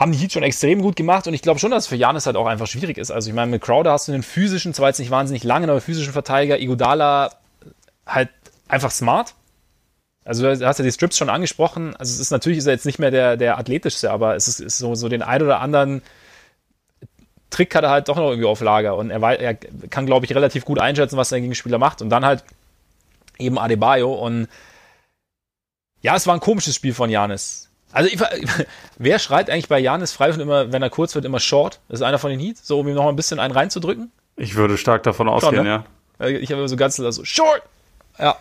haben 0.00 0.12
die 0.12 0.18
Heat 0.18 0.32
schon 0.32 0.42
extrem 0.42 0.80
gut 0.80 0.96
gemacht 0.96 1.26
und 1.26 1.34
ich 1.34 1.42
glaube 1.42 1.60
schon, 1.60 1.70
dass 1.70 1.84
es 1.84 1.88
für 1.88 1.94
Janis 1.94 2.24
halt 2.24 2.36
auch 2.36 2.46
einfach 2.46 2.66
schwierig 2.66 2.96
ist. 2.96 3.10
Also 3.10 3.28
ich 3.28 3.34
meine, 3.34 3.50
mit 3.50 3.60
Crowder 3.60 3.92
hast 3.92 4.08
du 4.08 4.12
einen 4.12 4.22
physischen, 4.22 4.72
zwar 4.72 4.88
jetzt 4.88 4.98
nicht 4.98 5.10
wahnsinnig 5.10 5.44
langen, 5.44 5.68
aber 5.68 5.82
physischen 5.82 6.14
Verteidiger, 6.14 6.58
Igodala 6.58 7.30
halt 8.06 8.30
einfach 8.66 8.90
smart. 8.90 9.34
Also 10.24 10.42
du 10.42 10.66
hast 10.66 10.78
ja 10.78 10.84
die 10.84 10.90
Strips 10.90 11.18
schon 11.18 11.28
angesprochen. 11.28 11.94
Also 11.96 12.14
es 12.14 12.18
ist 12.18 12.30
natürlich 12.30 12.58
ist 12.58 12.66
er 12.66 12.72
jetzt 12.72 12.86
nicht 12.86 12.98
mehr 12.98 13.10
der, 13.10 13.36
der 13.36 13.58
athletischste, 13.58 14.10
aber 14.10 14.36
es 14.36 14.48
ist, 14.48 14.60
ist 14.60 14.78
so, 14.78 14.94
so 14.94 15.10
den 15.10 15.20
ein 15.22 15.42
oder 15.42 15.60
anderen 15.60 16.02
Trick 17.50 17.74
hat 17.74 17.84
er 17.84 17.90
halt 17.90 18.08
doch 18.08 18.16
noch 18.16 18.30
irgendwie 18.30 18.48
auf 18.48 18.62
Lager 18.62 18.96
und 18.96 19.10
er, 19.10 19.20
er 19.20 19.54
kann, 19.54 20.06
glaube 20.06 20.24
ich, 20.24 20.34
relativ 20.34 20.64
gut 20.64 20.78
einschätzen, 20.78 21.18
was 21.18 21.28
sein 21.28 21.42
Gegenspieler 21.42 21.78
macht 21.78 22.00
und 22.00 22.08
dann 22.08 22.24
halt 22.24 22.42
eben 23.38 23.58
Adebayo 23.58 24.14
und 24.14 24.48
ja, 26.00 26.16
es 26.16 26.26
war 26.26 26.32
ein 26.32 26.40
komisches 26.40 26.74
Spiel 26.74 26.94
von 26.94 27.10
Janis. 27.10 27.69
Also 27.92 28.10
ich, 28.10 28.20
wer 28.98 29.18
schreit 29.18 29.50
eigentlich 29.50 29.68
bei 29.68 29.78
Janis 29.78 30.12
frei 30.12 30.32
und 30.32 30.40
immer, 30.40 30.72
wenn 30.72 30.82
er 30.82 30.90
kurz 30.90 31.14
wird, 31.14 31.24
immer 31.24 31.40
Short? 31.40 31.80
Das 31.88 32.00
ist 32.00 32.06
einer 32.06 32.18
von 32.18 32.30
den 32.30 32.40
Heat, 32.40 32.58
so 32.58 32.80
um 32.80 32.88
ihm 32.88 32.94
noch 32.94 33.08
ein 33.08 33.16
bisschen 33.16 33.40
einen 33.40 33.52
reinzudrücken? 33.52 34.10
Ich 34.36 34.54
würde 34.54 34.78
stark 34.78 35.02
davon 35.02 35.28
ausgehen, 35.28 35.56
Schon, 35.56 35.64
ne? 35.64 35.84
ja. 36.18 36.26
Ich 36.28 36.50
habe 36.50 36.60
immer 36.60 36.68
so 36.68 36.76
ganz 36.76 36.96
so 36.96 37.24
Short. 37.24 37.62
Ja. 38.18 38.36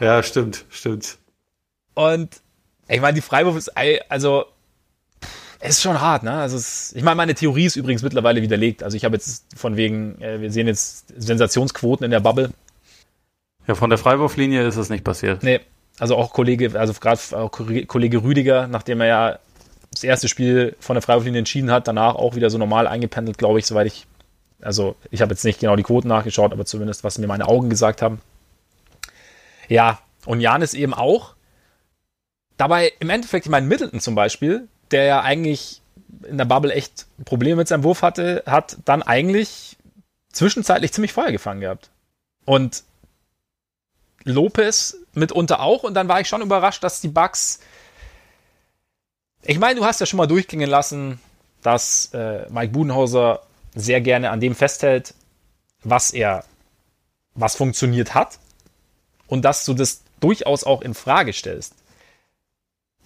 ja, 0.00 0.22
stimmt, 0.22 0.64
stimmt. 0.70 1.18
Und 1.94 2.40
ich 2.88 3.00
meine, 3.00 3.14
die 3.14 3.20
Freiwurf 3.20 3.56
ist 3.56 3.70
also 4.08 4.46
es 5.60 5.76
ist 5.76 5.82
schon 5.82 5.98
hart, 5.98 6.22
ne? 6.22 6.32
Also 6.32 6.58
es, 6.58 6.92
ich 6.94 7.02
meine, 7.02 7.16
meine 7.16 7.34
Theorie 7.34 7.64
ist 7.64 7.76
übrigens 7.76 8.02
mittlerweile 8.02 8.42
widerlegt. 8.42 8.82
Also 8.82 8.98
ich 8.98 9.04
habe 9.06 9.16
jetzt 9.16 9.46
von 9.56 9.76
wegen, 9.76 10.20
äh, 10.20 10.40
wir 10.42 10.52
sehen 10.52 10.66
jetzt 10.66 11.14
Sensationsquoten 11.16 12.04
in 12.04 12.10
der 12.10 12.20
Bubble. 12.20 12.50
Ja, 13.66 13.74
von 13.74 13.88
der 13.88 13.98
Freiwurflinie 13.98 14.66
ist 14.66 14.76
es 14.76 14.90
nicht 14.90 15.04
passiert. 15.04 15.42
Nee, 15.42 15.60
also 15.98 16.16
auch 16.16 16.32
Kollege, 16.32 16.78
also 16.78 16.92
gerade 16.94 17.48
Kollege 17.86 18.22
Rüdiger, 18.22 18.66
nachdem 18.66 19.00
er 19.00 19.06
ja 19.06 19.38
das 19.90 20.04
erste 20.04 20.28
Spiel 20.28 20.76
von 20.80 20.94
der 20.94 21.02
Freiwurflinie 21.02 21.38
entschieden 21.38 21.70
hat, 21.70 21.86
danach 21.86 22.16
auch 22.16 22.34
wieder 22.34 22.50
so 22.50 22.58
normal 22.58 22.86
eingependelt, 22.86 23.38
glaube 23.38 23.58
ich, 23.58 23.66
soweit 23.66 23.86
ich, 23.86 24.06
also 24.60 24.96
ich 25.10 25.22
habe 25.22 25.32
jetzt 25.32 25.44
nicht 25.44 25.60
genau 25.60 25.76
die 25.76 25.82
Quoten 25.84 26.08
nachgeschaut, 26.08 26.52
aber 26.52 26.66
zumindest 26.66 27.04
was 27.04 27.18
mir 27.18 27.26
meine 27.26 27.46
Augen 27.46 27.70
gesagt 27.70 28.02
haben. 28.02 28.20
Ja, 29.68 30.00
und 30.26 30.40
Jan 30.40 30.62
ist 30.62 30.74
eben 30.74 30.94
auch. 30.94 31.34
Dabei 32.56 32.92
im 33.00 33.10
Endeffekt, 33.10 33.46
ich 33.46 33.50
meine, 33.50 33.66
Middleton 33.66 34.00
zum 34.00 34.14
Beispiel, 34.14 34.68
der 34.90 35.04
ja 35.04 35.22
eigentlich 35.22 35.80
in 36.28 36.38
der 36.38 36.44
Bubble 36.44 36.72
echt 36.72 37.06
Probleme 37.24 37.56
mit 37.56 37.68
seinem 37.68 37.84
Wurf 37.84 38.02
hatte, 38.02 38.42
hat 38.46 38.78
dann 38.84 39.02
eigentlich 39.02 39.76
zwischenzeitlich 40.32 40.92
ziemlich 40.92 41.12
Feuer 41.12 41.32
gefangen 41.32 41.60
gehabt. 41.60 41.90
Und 42.44 42.84
Lopez 44.24 44.96
mitunter 45.12 45.60
auch. 45.60 45.82
Und 45.82 45.94
dann 45.94 46.08
war 46.08 46.20
ich 46.20 46.28
schon 46.28 46.42
überrascht, 46.42 46.82
dass 46.82 47.00
die 47.00 47.08
Bugs. 47.08 47.60
Ich 49.42 49.58
meine, 49.58 49.78
du 49.78 49.84
hast 49.84 50.00
ja 50.00 50.06
schon 50.06 50.16
mal 50.18 50.26
durchgehen 50.26 50.68
lassen, 50.68 51.20
dass 51.62 52.10
äh, 52.12 52.48
Mike 52.50 52.72
Budenhauser 52.72 53.42
sehr 53.74 54.00
gerne 54.00 54.30
an 54.30 54.40
dem 54.40 54.54
festhält, 54.54 55.14
was 55.82 56.12
er, 56.12 56.44
was 57.34 57.56
funktioniert 57.56 58.14
hat. 58.14 58.38
Und 59.26 59.44
dass 59.44 59.64
du 59.64 59.74
das 59.74 60.02
durchaus 60.20 60.64
auch 60.64 60.82
in 60.82 60.94
Frage 60.94 61.32
stellst. 61.32 61.74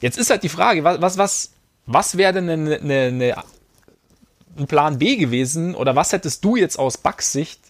Jetzt 0.00 0.18
ist 0.18 0.30
halt 0.30 0.42
die 0.42 0.48
Frage, 0.48 0.84
was, 0.84 1.00
was, 1.00 1.18
was 1.18 1.50
was 1.88 2.18
wäre 2.18 2.34
denn 2.34 2.50
eine, 2.50 2.76
eine, 2.76 3.00
eine, 3.06 3.44
ein 4.58 4.66
Plan 4.66 4.98
B 4.98 5.16
gewesen 5.16 5.74
oder 5.74 5.96
was 5.96 6.12
hättest 6.12 6.44
du 6.44 6.54
jetzt 6.54 6.78
aus 6.78 6.98
Bucks 6.98 7.32
Sicht, 7.32 7.60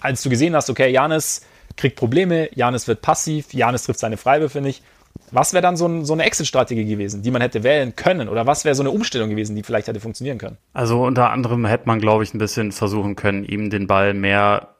als 0.00 0.22
du 0.22 0.28
gesehen 0.28 0.54
hast, 0.54 0.68
okay, 0.68 0.90
Janis 0.90 1.40
kriegt 1.76 1.96
Probleme, 1.96 2.48
Janis 2.54 2.88
wird 2.88 3.02
passiv, 3.02 3.52
Janis 3.52 3.84
trifft 3.84 4.00
seine 4.00 4.16
Freiwürfe 4.16 4.60
nicht. 4.60 4.82
Was 5.30 5.52
wäre 5.52 5.62
dann 5.62 5.76
so, 5.76 5.86
ein, 5.86 6.04
so 6.04 6.12
eine 6.12 6.24
Exit-Strategie 6.24 6.84
gewesen, 6.84 7.22
die 7.22 7.30
man 7.30 7.40
hätte 7.40 7.62
wählen 7.62 7.96
können? 7.96 8.28
Oder 8.28 8.46
was 8.46 8.64
wäre 8.64 8.74
so 8.74 8.82
eine 8.82 8.90
Umstellung 8.90 9.30
gewesen, 9.30 9.56
die 9.56 9.62
vielleicht 9.62 9.88
hätte 9.88 10.00
funktionieren 10.00 10.38
können? 10.38 10.58
Also 10.72 11.02
unter 11.02 11.30
anderem 11.30 11.64
hätte 11.64 11.86
man, 11.86 12.00
glaube 12.00 12.24
ich, 12.24 12.34
ein 12.34 12.38
bisschen 12.38 12.72
versuchen 12.72 13.16
können, 13.16 13.44
ihm 13.44 13.70
den 13.70 13.86
Ball 13.86 14.14
mehr 14.14 14.74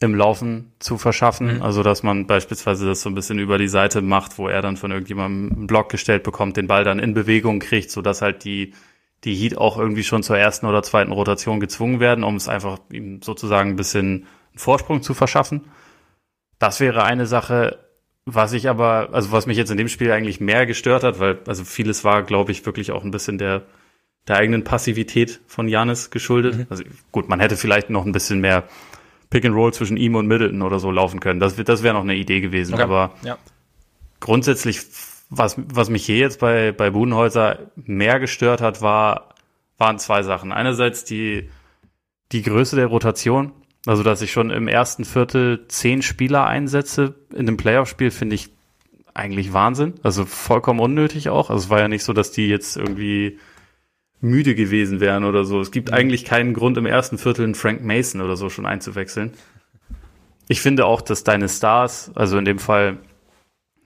im 0.00 0.14
Laufen 0.14 0.72
zu 0.78 0.96
verschaffen. 0.96 1.56
Mhm. 1.56 1.62
Also, 1.62 1.82
dass 1.82 2.02
man 2.02 2.26
beispielsweise 2.26 2.86
das 2.86 3.02
so 3.02 3.10
ein 3.10 3.14
bisschen 3.14 3.38
über 3.38 3.58
die 3.58 3.68
Seite 3.68 4.00
macht, 4.00 4.38
wo 4.38 4.48
er 4.48 4.62
dann 4.62 4.78
von 4.78 4.90
irgendjemandem 4.90 5.56
einen 5.56 5.66
Block 5.66 5.90
gestellt 5.90 6.22
bekommt, 6.22 6.56
den 6.56 6.66
Ball 6.66 6.84
dann 6.84 6.98
in 6.98 7.12
Bewegung 7.12 7.60
kriegt, 7.60 7.90
so 7.90 8.00
dass 8.00 8.22
halt 8.22 8.44
die, 8.44 8.72
die 9.24 9.34
Heat 9.34 9.58
auch 9.58 9.78
irgendwie 9.78 10.02
schon 10.02 10.22
zur 10.22 10.38
ersten 10.38 10.66
oder 10.66 10.82
zweiten 10.82 11.12
Rotation 11.12 11.60
gezwungen 11.60 12.00
werden, 12.00 12.24
um 12.24 12.36
es 12.36 12.48
einfach 12.48 12.78
ihm 12.90 13.20
sozusagen 13.22 13.70
ein 13.70 13.76
bisschen 13.76 14.06
einen 14.06 14.58
Vorsprung 14.58 15.02
zu 15.02 15.12
verschaffen. 15.12 15.66
Das 16.60 16.78
wäre 16.78 17.02
eine 17.02 17.26
Sache, 17.26 17.78
was 18.26 18.52
ich 18.52 18.68
aber, 18.68 19.08
also 19.12 19.32
was 19.32 19.46
mich 19.46 19.56
jetzt 19.56 19.70
in 19.70 19.78
dem 19.78 19.88
Spiel 19.88 20.12
eigentlich 20.12 20.40
mehr 20.40 20.66
gestört 20.66 21.02
hat, 21.02 21.18
weil, 21.18 21.38
also 21.46 21.64
vieles 21.64 22.04
war, 22.04 22.22
glaube 22.22 22.52
ich, 22.52 22.64
wirklich 22.64 22.92
auch 22.92 23.02
ein 23.02 23.10
bisschen 23.10 23.38
der, 23.38 23.62
der 24.28 24.36
eigenen 24.36 24.62
Passivität 24.62 25.40
von 25.46 25.68
Janis 25.68 26.10
geschuldet. 26.10 26.58
Mhm. 26.58 26.66
Also 26.68 26.84
gut, 27.12 27.28
man 27.28 27.40
hätte 27.40 27.56
vielleicht 27.56 27.90
noch 27.90 28.04
ein 28.04 28.12
bisschen 28.12 28.40
mehr 28.40 28.64
Pick 29.30 29.44
and 29.44 29.54
Roll 29.54 29.72
zwischen 29.72 29.96
ihm 29.96 30.16
und 30.16 30.26
Middleton 30.26 30.60
oder 30.60 30.78
so 30.78 30.90
laufen 30.90 31.18
können. 31.18 31.40
Das, 31.40 31.56
das 31.56 31.82
wäre 31.82 31.94
noch 31.94 32.02
eine 32.02 32.16
Idee 32.16 32.40
gewesen. 32.40 32.74
Okay. 32.74 32.82
Aber 32.82 33.14
ja. 33.22 33.38
grundsätzlich, 34.20 34.82
was, 35.30 35.56
was 35.56 35.88
mich 35.88 36.04
hier 36.04 36.18
jetzt 36.18 36.40
bei, 36.40 36.72
bei 36.72 36.90
Budenholzer 36.90 37.70
mehr 37.76 38.20
gestört 38.20 38.60
hat, 38.60 38.82
war, 38.82 39.34
waren 39.78 39.98
zwei 39.98 40.22
Sachen. 40.22 40.52
Einerseits 40.52 41.04
die, 41.04 41.48
die 42.32 42.42
Größe 42.42 42.76
der 42.76 42.86
Rotation. 42.86 43.52
Also, 43.86 44.02
dass 44.02 44.22
ich 44.22 44.30
schon 44.30 44.50
im 44.50 44.68
ersten 44.68 45.04
Viertel 45.04 45.66
zehn 45.68 46.02
Spieler 46.02 46.46
einsetze 46.46 47.14
in 47.34 47.46
dem 47.46 47.56
Playoff-Spiel, 47.56 48.10
finde 48.10 48.34
ich 48.34 48.50
eigentlich 49.14 49.52
Wahnsinn. 49.52 49.94
Also 50.02 50.24
vollkommen 50.24 50.80
unnötig 50.80 51.28
auch. 51.28 51.50
Also 51.50 51.64
es 51.64 51.70
war 51.70 51.80
ja 51.80 51.88
nicht 51.88 52.04
so, 52.04 52.12
dass 52.12 52.32
die 52.32 52.48
jetzt 52.48 52.76
irgendwie 52.76 53.38
müde 54.20 54.54
gewesen 54.54 55.00
wären 55.00 55.24
oder 55.24 55.44
so. 55.44 55.60
Es 55.60 55.70
gibt 55.70 55.88
mhm. 55.88 55.94
eigentlich 55.94 56.24
keinen 56.24 56.54
Grund, 56.54 56.76
im 56.78 56.86
ersten 56.86 57.18
Viertel 57.18 57.44
einen 57.44 57.54
Frank 57.54 57.82
Mason 57.82 58.20
oder 58.20 58.36
so 58.36 58.50
schon 58.50 58.66
einzuwechseln. 58.66 59.32
Ich 60.48 60.60
finde 60.60 60.84
auch, 60.86 61.00
dass 61.00 61.24
deine 61.24 61.48
Stars, 61.48 62.10
also 62.14 62.36
in 62.38 62.44
dem 62.44 62.58
Fall 62.58 62.98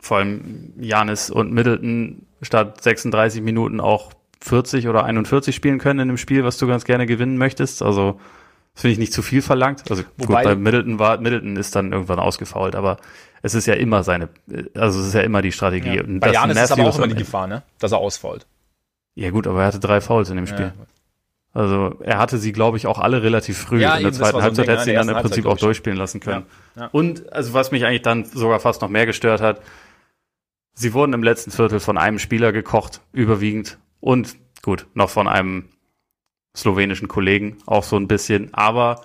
vor 0.00 0.18
allem 0.18 0.72
Janis 0.78 1.30
und 1.30 1.52
Middleton, 1.52 2.26
statt 2.42 2.82
36 2.82 3.42
Minuten 3.42 3.80
auch 3.80 4.12
40 4.40 4.88
oder 4.88 5.04
41 5.04 5.54
spielen 5.54 5.78
können 5.78 6.00
in 6.00 6.08
dem 6.08 6.18
Spiel, 6.18 6.44
was 6.44 6.58
du 6.58 6.66
ganz 6.66 6.84
gerne 6.84 7.06
gewinnen 7.06 7.38
möchtest. 7.38 7.82
Also 7.82 8.20
das 8.74 8.82
finde 8.82 8.92
ich 8.92 8.98
nicht 8.98 9.12
zu 9.12 9.22
viel 9.22 9.40
verlangt. 9.40 9.90
Also 9.90 10.02
Wobei, 10.18 10.42
gut, 10.42 10.44
bei 10.44 10.56
Middleton 10.56 10.98
war 10.98 11.18
Middleton 11.18 11.56
ist 11.56 11.76
dann 11.76 11.92
irgendwann 11.92 12.18
ausgefault, 12.18 12.74
aber 12.74 12.98
es 13.42 13.54
ist 13.54 13.66
ja 13.66 13.74
immer 13.74 14.02
seine, 14.02 14.28
also 14.74 15.00
es 15.00 15.08
ist 15.08 15.14
ja 15.14 15.20
immer 15.20 15.42
die 15.42 15.52
Strategie. 15.52 15.96
Ja. 15.96 16.02
Bei 16.04 16.32
Janis 16.32 16.60
ist 16.60 16.72
aber 16.72 16.88
auch 16.88 16.98
immer 16.98 17.06
die 17.06 17.14
Gefahr, 17.14 17.46
ne? 17.46 17.62
Dass 17.78 17.92
er 17.92 17.98
ausfault. 17.98 18.46
Ja 19.14 19.30
gut, 19.30 19.46
aber 19.46 19.60
er 19.60 19.66
hatte 19.66 19.78
drei 19.78 20.00
Fouls 20.00 20.28
in 20.30 20.36
dem 20.36 20.46
Spiel. 20.46 20.72
Ja. 20.76 20.86
Also 21.52 22.00
er 22.00 22.18
hatte 22.18 22.38
sie, 22.38 22.52
glaube 22.52 22.76
ich, 22.76 22.88
auch 22.88 22.98
alle 22.98 23.22
relativ 23.22 23.58
früh. 23.58 23.80
Ja, 23.80 23.96
in 23.96 24.02
der 24.02 24.12
zweiten 24.12 24.42
Halbzeit 24.42 24.66
so 24.66 24.72
hätte 24.72 24.84
sie 24.84 24.90
ihn 24.90 24.96
dann 24.96 25.08
im 25.08 25.18
Prinzip 25.18 25.46
auch 25.46 25.56
durchspielen 25.56 25.96
lassen 25.96 26.18
können. 26.18 26.46
Ja, 26.74 26.82
ja. 26.82 26.88
Und 26.90 27.32
also 27.32 27.54
was 27.54 27.70
mich 27.70 27.84
eigentlich 27.84 28.02
dann 28.02 28.24
sogar 28.24 28.58
fast 28.58 28.82
noch 28.82 28.88
mehr 28.88 29.06
gestört 29.06 29.40
hat, 29.40 29.60
sie 30.72 30.92
wurden 30.94 31.12
im 31.12 31.22
letzten 31.22 31.52
Viertel 31.52 31.78
von 31.78 31.96
einem 31.96 32.18
Spieler 32.18 32.50
gekocht, 32.50 33.02
überwiegend. 33.12 33.78
Und 34.00 34.34
gut, 34.62 34.86
noch 34.94 35.10
von 35.10 35.28
einem 35.28 35.68
slowenischen 36.56 37.08
Kollegen 37.08 37.58
auch 37.66 37.82
so 37.82 37.96
ein 37.96 38.08
bisschen. 38.08 38.54
Aber 38.54 39.02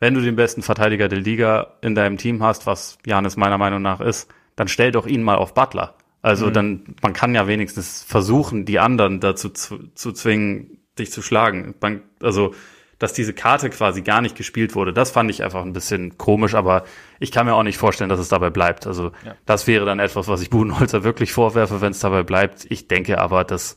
wenn 0.00 0.14
du 0.14 0.20
den 0.20 0.36
besten 0.36 0.62
Verteidiger 0.62 1.08
der 1.08 1.20
Liga 1.20 1.74
in 1.80 1.94
deinem 1.94 2.18
Team 2.18 2.42
hast, 2.42 2.66
was 2.66 2.98
Janis 3.06 3.36
meiner 3.36 3.58
Meinung 3.58 3.82
nach 3.82 4.00
ist, 4.00 4.28
dann 4.56 4.68
stell 4.68 4.92
doch 4.92 5.06
ihn 5.06 5.22
mal 5.22 5.36
auf 5.36 5.54
Butler. 5.54 5.94
Also 6.22 6.46
mhm. 6.46 6.52
dann, 6.52 6.82
man 7.02 7.12
kann 7.12 7.34
ja 7.34 7.46
wenigstens 7.46 8.02
versuchen, 8.02 8.64
die 8.64 8.78
anderen 8.78 9.20
dazu 9.20 9.48
zu, 9.48 9.90
zu 9.94 10.12
zwingen, 10.12 10.78
dich 10.98 11.10
zu 11.10 11.22
schlagen. 11.22 11.74
Man, 11.80 12.02
also, 12.22 12.54
dass 12.98 13.12
diese 13.12 13.32
Karte 13.32 13.70
quasi 13.70 14.02
gar 14.02 14.20
nicht 14.20 14.36
gespielt 14.36 14.76
wurde, 14.76 14.92
das 14.92 15.10
fand 15.10 15.28
ich 15.30 15.42
einfach 15.42 15.62
ein 15.62 15.72
bisschen 15.72 16.18
komisch, 16.18 16.54
aber 16.54 16.84
ich 17.18 17.32
kann 17.32 17.46
mir 17.46 17.54
auch 17.54 17.64
nicht 17.64 17.78
vorstellen, 17.78 18.10
dass 18.10 18.20
es 18.20 18.28
dabei 18.28 18.50
bleibt. 18.50 18.86
Also 18.86 19.10
ja. 19.24 19.34
das 19.44 19.66
wäre 19.66 19.84
dann 19.84 19.98
etwas, 19.98 20.28
was 20.28 20.40
ich 20.40 20.50
Budenholzer 20.50 21.02
wirklich 21.02 21.32
vorwerfe, 21.32 21.80
wenn 21.80 21.90
es 21.90 21.98
dabei 21.98 22.22
bleibt. 22.22 22.66
Ich 22.68 22.86
denke 22.86 23.18
aber, 23.18 23.42
dass 23.42 23.76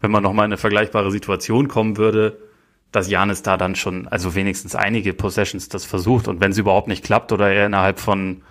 wenn 0.00 0.10
man 0.10 0.22
nochmal 0.22 0.44
in 0.44 0.52
eine 0.52 0.58
vergleichbare 0.58 1.10
Situation 1.10 1.68
kommen 1.68 1.96
würde, 1.96 2.49
dass 2.92 3.08
Janis 3.08 3.42
da 3.42 3.56
dann 3.56 3.76
schon, 3.76 4.08
also 4.08 4.34
wenigstens 4.34 4.74
einige 4.74 5.14
Possessions 5.14 5.68
das 5.68 5.84
versucht 5.84 6.28
und 6.28 6.40
wenn 6.40 6.50
es 6.50 6.58
überhaupt 6.58 6.88
nicht 6.88 7.04
klappt 7.04 7.32
oder 7.32 7.50
er 7.50 7.66
innerhalb 7.66 8.00
von 8.00 8.42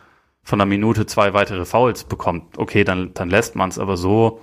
von 0.49 0.60
einer 0.60 0.68
Minute 0.68 1.06
zwei 1.06 1.34
weitere 1.34 1.64
Fouls 1.64 2.03
bekommt, 2.03 2.57
okay, 2.57 2.84
dann, 2.84 3.14
dann 3.14 3.30
lässt 3.30 3.56
man 3.56 3.70
es. 3.70 3.78
Aber 3.78 3.98
so, 3.98 4.41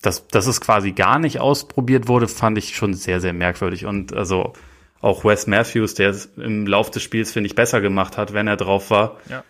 dass, 0.00 0.26
dass 0.26 0.46
es 0.46 0.60
quasi 0.60 0.92
gar 0.92 1.18
nicht 1.18 1.40
ausprobiert 1.40 2.08
wurde, 2.08 2.28
fand 2.28 2.58
ich 2.58 2.74
schon 2.74 2.94
sehr, 2.94 3.20
sehr 3.20 3.32
merkwürdig. 3.32 3.86
Und 3.86 4.12
also 4.12 4.52
auch 5.00 5.24
Wes 5.24 5.46
Matthews, 5.46 5.94
der 5.94 6.10
es 6.10 6.26
im 6.36 6.66
Lauf 6.66 6.90
des 6.90 7.02
Spiels, 7.02 7.32
finde 7.32 7.46
ich, 7.46 7.54
besser 7.54 7.80
gemacht 7.80 8.16
hat, 8.16 8.32
wenn 8.32 8.48
er 8.48 8.56
drauf 8.56 8.90
war, 8.90 9.18
ja. 9.28 9.44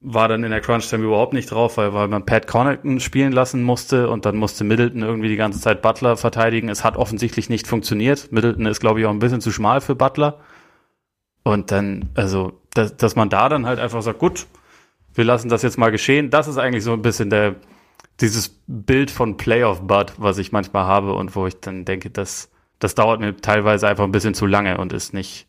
War 0.00 0.28
dann 0.28 0.44
in 0.44 0.50
der 0.50 0.60
Crunch-Time 0.60 1.04
überhaupt 1.04 1.32
nicht 1.32 1.50
drauf, 1.50 1.76
weil, 1.76 1.92
weil 1.92 2.06
man 2.08 2.24
Pat 2.24 2.46
Connaughton 2.46 3.00
spielen 3.00 3.32
lassen 3.32 3.62
musste 3.64 4.08
und 4.08 4.26
dann 4.26 4.36
musste 4.36 4.62
Middleton 4.62 5.02
irgendwie 5.02 5.28
die 5.28 5.36
ganze 5.36 5.60
Zeit 5.60 5.82
Butler 5.82 6.16
verteidigen. 6.16 6.68
Es 6.68 6.84
hat 6.84 6.96
offensichtlich 6.96 7.48
nicht 7.48 7.66
funktioniert. 7.66 8.30
Middleton 8.30 8.66
ist, 8.66 8.80
glaube 8.80 9.00
ich, 9.00 9.06
auch 9.06 9.10
ein 9.10 9.18
bisschen 9.18 9.40
zu 9.40 9.50
schmal 9.50 9.80
für 9.80 9.96
Butler. 9.96 10.38
Und 11.42 11.72
dann, 11.72 12.10
also 12.14 12.60
dass, 12.74 12.96
dass 12.96 13.16
man 13.16 13.28
da 13.28 13.48
dann 13.48 13.66
halt 13.66 13.80
einfach 13.80 14.02
sagt, 14.02 14.20
gut, 14.20 14.46
wir 15.14 15.24
lassen 15.24 15.48
das 15.48 15.62
jetzt 15.62 15.78
mal 15.78 15.90
geschehen. 15.90 16.30
Das 16.30 16.46
ist 16.46 16.58
eigentlich 16.58 16.84
so 16.84 16.92
ein 16.92 17.02
bisschen 17.02 17.28
der, 17.28 17.56
dieses 18.20 18.60
Bild 18.68 19.10
von 19.10 19.36
Playoff 19.36 19.80
Bud, 19.80 20.12
was 20.18 20.38
ich 20.38 20.52
manchmal 20.52 20.86
habe 20.86 21.14
und 21.14 21.34
wo 21.34 21.46
ich 21.46 21.58
dann 21.60 21.84
denke, 21.84 22.10
das, 22.10 22.50
das 22.78 22.94
dauert 22.94 23.20
mir 23.20 23.36
teilweise 23.36 23.88
einfach 23.88 24.04
ein 24.04 24.12
bisschen 24.12 24.34
zu 24.34 24.46
lange 24.46 24.78
und 24.78 24.92
ist 24.92 25.12
nicht, 25.12 25.47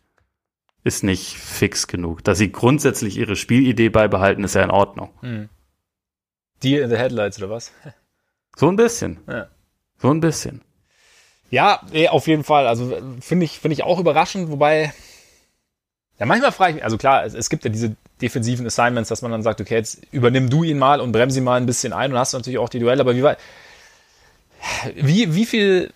ist 0.84 1.03
nicht 1.03 1.38
fix 1.38 1.88
genug. 1.88 2.23
Dass 2.23 2.38
sie 2.38 2.51
grundsätzlich 2.51 3.18
ihre 3.18 3.35
Spielidee 3.35 3.89
beibehalten, 3.89 4.43
ist 4.43 4.56
ja 4.56 4.64
in 4.64 4.72
Ordnung. 4.72 5.10
Hm. 5.22 5.49
Deal 6.64 6.81
in 6.81 6.89
the 6.89 6.97
Headlights 6.97 7.38
oder 7.38 7.49
was? 7.49 7.72
So 8.56 8.68
ein 8.68 8.76
bisschen. 8.76 9.19
Ja. 9.26 9.47
So 9.99 10.11
ein 10.11 10.19
bisschen. 10.19 10.61
Ja, 11.49 11.81
auf 12.10 12.27
jeden 12.27 12.43
Fall. 12.43 12.68
Also 12.68 12.93
finde 13.22 13.45
ich, 13.45 13.57
finde 13.57 13.73
ich 13.73 13.84
auch 13.84 13.99
überraschend, 13.99 14.51
wobei 14.51 14.91
ja, 16.19 16.26
manchmal 16.26 16.51
frage 16.51 16.72
ich 16.72 16.76
mich, 16.76 16.84
also 16.84 16.97
klar, 16.97 17.23
es, 17.23 17.34
es, 17.34 17.49
gibt 17.49 17.64
ja 17.64 17.72
diese 17.72 17.95
defensiven 18.22 18.68
Assignments, 18.68 19.07
dass 19.07 19.22
man 19.22 19.31
dann 19.31 19.41
sagt, 19.41 19.61
okay, 19.61 19.76
jetzt 19.76 20.01
übernimm 20.11 20.49
du 20.49 20.64
ihn 20.64 20.77
mal 20.77 20.99
und 20.99 21.14
bremse 21.14 21.39
ihn 21.39 21.45
mal 21.45 21.56
ein 21.56 21.65
bisschen 21.65 21.93
ein 21.93 22.11
und 22.11 22.19
hast 22.19 22.34
natürlich 22.34 22.60
auch 22.60 22.68
die 22.68 22.80
Duelle, 22.80 22.99
aber 23.01 23.15
wie 23.15 23.23
war, 23.23 23.38
wie, 24.95 25.34
wie 25.34 25.45
viel, 25.45 25.93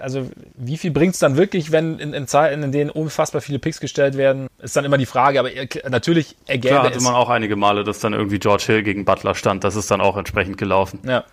also 0.00 0.30
wie 0.54 0.76
viel 0.76 0.90
bringt 0.90 1.14
es 1.14 1.20
dann 1.20 1.36
wirklich, 1.36 1.72
wenn 1.72 1.98
in, 1.98 2.12
in, 2.12 2.26
Zeiten, 2.26 2.62
in 2.62 2.72
denen 2.72 2.90
unfassbar 2.90 3.40
viele 3.40 3.58
Picks 3.58 3.80
gestellt 3.80 4.16
werden, 4.16 4.48
ist 4.58 4.76
dann 4.76 4.84
immer 4.84 4.98
die 4.98 5.06
Frage, 5.06 5.40
aber 5.40 5.50
natürlich 5.88 6.36
ergäbe 6.46 6.74
Klar, 6.74 6.84
hatte 6.84 7.00
man 7.02 7.14
auch 7.14 7.28
einige 7.28 7.56
Male, 7.56 7.84
dass 7.84 8.00
dann 8.00 8.12
irgendwie 8.12 8.38
George 8.38 8.64
Hill 8.66 8.82
gegen 8.82 9.04
Butler 9.04 9.34
stand, 9.34 9.64
das 9.64 9.76
ist 9.76 9.90
dann 9.90 10.00
auch 10.00 10.16
entsprechend 10.16 10.58
gelaufen. 10.58 11.00
Ja. 11.04 11.24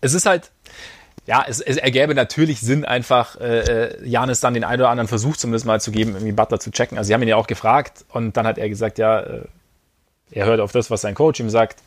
Es 0.00 0.14
ist 0.14 0.26
halt, 0.26 0.50
ja, 1.26 1.44
es, 1.46 1.60
es 1.60 1.76
ergäbe 1.76 2.14
natürlich 2.14 2.60
Sinn, 2.60 2.84
einfach 2.84 3.40
äh, 3.40 3.60
äh, 3.60 4.08
Janis 4.08 4.40
dann 4.40 4.54
den 4.54 4.64
einen 4.64 4.82
oder 4.82 4.90
anderen 4.90 5.08
Versuch 5.08 5.36
zumindest 5.36 5.66
mal 5.66 5.80
zu 5.80 5.92
geben, 5.92 6.14
irgendwie 6.14 6.32
Butler 6.32 6.58
zu 6.58 6.70
checken. 6.70 6.98
Also 6.98 7.08
sie 7.08 7.14
haben 7.14 7.22
ihn 7.22 7.28
ja 7.28 7.36
auch 7.36 7.46
gefragt 7.46 8.04
und 8.08 8.36
dann 8.36 8.46
hat 8.46 8.58
er 8.58 8.68
gesagt, 8.68 8.98
ja, 8.98 9.20
äh, 9.20 9.44
er 10.32 10.46
hört 10.46 10.60
auf 10.60 10.72
das, 10.72 10.90
was 10.90 11.02
sein 11.02 11.14
Coach 11.14 11.38
ihm 11.40 11.50
sagt. 11.50 11.80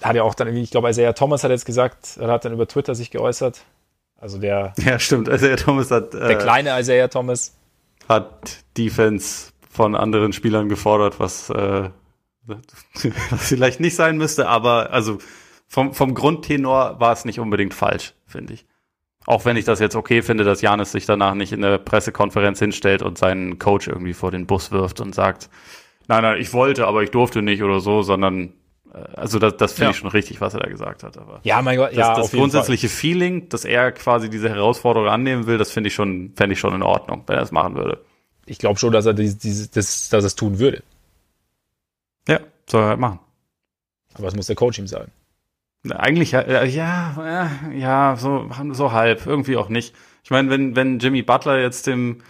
Hat 0.00 0.14
ja 0.14 0.22
auch 0.22 0.34
dann 0.34 0.48
irgendwie, 0.48 0.62
ich 0.62 0.70
glaube, 0.70 0.90
Isaiah 0.90 1.12
Thomas 1.12 1.42
hat 1.42 1.50
jetzt 1.50 1.64
gesagt, 1.64 2.16
er 2.20 2.28
hat 2.28 2.44
dann 2.44 2.52
über 2.52 2.68
Twitter 2.68 2.94
sich 2.94 3.10
geäußert. 3.10 3.62
Also 4.22 4.38
der. 4.38 4.72
Ja, 4.82 4.98
stimmt. 4.98 5.28
Isaiah 5.28 5.56
Thomas 5.56 5.90
hat. 5.90 6.14
Äh, 6.14 6.28
der 6.28 6.38
kleine 6.38 6.80
Isaiah 6.80 7.08
Thomas. 7.08 7.54
Hat 8.08 8.64
Defense 8.78 9.52
von 9.68 9.96
anderen 9.96 10.32
Spielern 10.32 10.68
gefordert, 10.68 11.18
was, 11.18 11.50
äh, 11.50 11.90
was 12.46 13.48
vielleicht 13.48 13.80
nicht 13.80 13.96
sein 13.96 14.16
müsste, 14.16 14.48
aber 14.48 14.90
also 14.90 15.18
vom, 15.66 15.94
vom 15.94 16.14
Grundtenor 16.14 17.00
war 17.00 17.12
es 17.12 17.24
nicht 17.24 17.40
unbedingt 17.40 17.74
falsch, 17.74 18.14
finde 18.26 18.54
ich. 18.54 18.66
Auch 19.24 19.44
wenn 19.44 19.56
ich 19.56 19.64
das 19.64 19.80
jetzt 19.80 19.96
okay 19.96 20.22
finde, 20.22 20.44
dass 20.44 20.60
Janis 20.60 20.92
sich 20.92 21.06
danach 21.06 21.34
nicht 21.34 21.52
in 21.52 21.62
der 21.62 21.78
Pressekonferenz 21.78 22.58
hinstellt 22.58 23.02
und 23.02 23.18
seinen 23.18 23.58
Coach 23.58 23.88
irgendwie 23.88 24.14
vor 24.14 24.30
den 24.30 24.46
Bus 24.46 24.72
wirft 24.72 25.00
und 25.00 25.14
sagt, 25.14 25.48
nein, 26.08 26.22
nein, 26.22 26.40
ich 26.40 26.52
wollte, 26.52 26.86
aber 26.86 27.02
ich 27.02 27.10
durfte 27.10 27.40
nicht 27.40 27.62
oder 27.62 27.80
so, 27.80 28.02
sondern 28.02 28.44
äh, 28.48 28.52
also 28.92 29.38
das, 29.38 29.56
das 29.56 29.72
finde 29.72 29.84
ja. 29.86 29.90
ich 29.90 29.96
schon 29.96 30.10
richtig, 30.10 30.40
was 30.40 30.54
er 30.54 30.60
da 30.60 30.68
gesagt 30.68 31.02
hat. 31.02 31.16
Aber 31.16 31.40
ja, 31.44 31.62
mein 31.62 31.78
Gott, 31.78 31.92
ja, 31.92 32.14
das, 32.14 32.30
das 32.30 32.32
grundsätzliche. 32.32 32.88
Feeling, 32.88 33.48
dass 33.48 33.64
er 33.64 33.90
quasi 33.92 34.28
diese 34.28 34.50
Herausforderung 34.50 35.08
annehmen 35.08 35.46
will, 35.46 35.56
das 35.56 35.70
finde 35.70 35.88
ich 35.88 35.94
schon, 35.94 36.32
fände 36.36 36.52
ich 36.52 36.60
schon 36.60 36.74
in 36.74 36.82
Ordnung, 36.82 37.24
wenn 37.26 37.36
er 37.36 37.42
es 37.42 37.52
machen 37.52 37.74
würde. 37.74 38.04
Ich 38.44 38.58
glaube 38.58 38.78
schon, 38.78 38.92
dass 38.92 39.06
er 39.06 39.14
dieses, 39.14 39.38
dieses, 39.38 39.70
das, 39.70 40.08
dass 40.10 40.24
es 40.24 40.34
tun 40.34 40.58
würde. 40.58 40.82
Ja, 42.28 42.40
soll 42.68 42.82
er 42.82 42.88
halt 42.88 43.00
machen. 43.00 43.20
Aber 44.14 44.24
das 44.24 44.36
muss 44.36 44.46
der 44.46 44.56
Coach 44.56 44.78
ihm 44.78 44.86
sagen. 44.86 45.10
Eigentlich 45.88 46.32
ja, 46.32 46.62
ja, 46.64 47.50
ja, 47.74 48.16
so, 48.16 48.50
so 48.72 48.92
halb, 48.92 49.26
irgendwie 49.26 49.56
auch 49.56 49.68
nicht. 49.68 49.94
Ich 50.22 50.30
meine, 50.30 50.50
wenn, 50.50 50.76
wenn 50.76 50.98
Jimmy 50.98 51.22
Butler 51.22 51.60
jetzt 51.60 51.86
dem, 51.86 52.22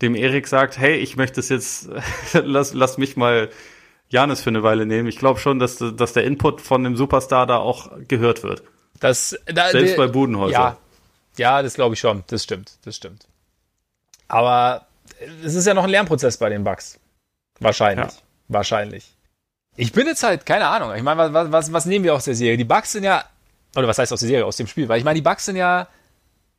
dem 0.00 0.14
Erik 0.14 0.46
sagt, 0.46 0.78
hey, 0.78 0.94
ich 0.96 1.16
möchte 1.16 1.40
es 1.40 1.48
jetzt, 1.48 1.90
lass, 2.32 2.72
lass 2.74 2.96
mich 2.96 3.16
mal 3.16 3.50
Janis 4.08 4.42
für 4.42 4.50
eine 4.50 4.62
Weile 4.62 4.86
nehmen. 4.86 5.08
Ich 5.08 5.18
glaube 5.18 5.40
schon, 5.40 5.58
dass, 5.58 5.78
dass 5.78 6.12
der 6.12 6.24
Input 6.24 6.60
von 6.60 6.84
dem 6.84 6.96
Superstar 6.96 7.46
da 7.46 7.58
auch 7.58 7.90
gehört 8.08 8.42
wird. 8.42 8.62
Das, 9.00 9.38
da, 9.46 9.70
Selbst 9.70 9.96
bei 9.96 10.06
Budenholzer. 10.06 10.52
Ja, 10.52 10.76
ja 11.36 11.62
das 11.62 11.74
glaube 11.74 11.94
ich 11.94 12.00
schon. 12.00 12.24
Das 12.28 12.44
stimmt, 12.44 12.72
das 12.84 12.96
stimmt. 12.96 13.26
Aber 14.28 14.86
es 15.44 15.54
ist 15.54 15.66
ja 15.66 15.74
noch 15.74 15.84
ein 15.84 15.90
Lernprozess 15.90 16.36
bei 16.36 16.48
den 16.48 16.64
Bugs. 16.64 16.98
Wahrscheinlich. 17.60 18.12
Ja. 18.12 18.20
Wahrscheinlich. 18.48 19.12
Ich 19.76 19.92
bin 19.92 20.06
jetzt 20.06 20.22
halt, 20.22 20.46
keine 20.46 20.66
Ahnung. 20.66 20.94
Ich 20.94 21.02
meine, 21.02 21.32
was, 21.32 21.52
was, 21.52 21.72
was 21.72 21.86
nehmen 21.86 22.04
wir 22.04 22.14
aus 22.14 22.24
der 22.24 22.34
Serie? 22.34 22.56
Die 22.56 22.64
Bugs 22.64 22.92
sind 22.92 23.04
ja, 23.04 23.24
oder 23.74 23.86
was 23.86 23.98
heißt 23.98 24.12
aus 24.12 24.20
der 24.20 24.28
Serie, 24.28 24.46
aus 24.46 24.56
dem 24.56 24.66
Spiel? 24.66 24.88
Weil 24.88 24.98
ich 24.98 25.04
meine, 25.04 25.16
die 25.16 25.22
Bugs 25.22 25.44
sind 25.44 25.56
ja, 25.56 25.88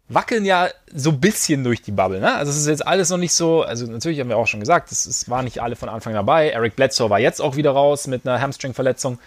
wackeln 0.09 0.45
ja 0.45 0.69
so 0.93 1.11
ein 1.11 1.19
bisschen 1.19 1.63
durch 1.63 1.81
die 1.81 1.91
Bubble. 1.91 2.19
Ne? 2.19 2.33
Also 2.33 2.51
es 2.51 2.57
ist 2.57 2.67
jetzt 2.67 2.87
alles 2.87 3.09
noch 3.09 3.17
nicht 3.17 3.33
so, 3.33 3.63
also 3.63 3.85
natürlich 3.85 4.19
haben 4.19 4.29
wir 4.29 4.37
auch 4.37 4.47
schon 4.47 4.59
gesagt, 4.59 4.91
es, 4.91 5.05
es 5.05 5.29
waren 5.29 5.45
nicht 5.45 5.61
alle 5.61 5.75
von 5.75 5.89
Anfang 5.89 6.13
dabei. 6.13 6.49
Eric 6.49 6.75
Bledsoe 6.75 7.09
war 7.09 7.19
jetzt 7.19 7.41
auch 7.41 7.55
wieder 7.55 7.71
raus 7.71 8.07
mit 8.07 8.25
einer 8.25 8.39
Hamstring-Verletzung. 8.39 9.19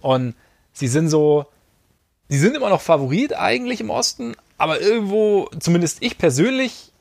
Und 0.00 0.34
sie 0.72 0.88
sind 0.88 1.08
so, 1.08 1.46
sie 2.28 2.38
sind 2.38 2.56
immer 2.56 2.68
noch 2.68 2.82
Favorit 2.82 3.34
eigentlich 3.34 3.80
im 3.80 3.90
Osten, 3.90 4.34
aber 4.58 4.80
irgendwo, 4.80 5.48
zumindest 5.58 6.02
ich 6.02 6.18
persönlich, 6.18 6.92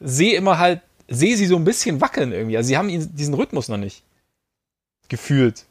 sehe 0.00 0.36
immer 0.36 0.58
halt, 0.58 0.80
sehe 1.08 1.36
sie 1.36 1.46
so 1.46 1.56
ein 1.56 1.64
bisschen 1.64 2.00
wackeln 2.00 2.32
irgendwie. 2.32 2.56
Also 2.56 2.68
sie 2.68 2.76
haben 2.76 2.88
diesen 2.88 3.34
Rhythmus 3.34 3.68
noch 3.68 3.76
nicht 3.76 4.02
gefühlt. 5.08 5.64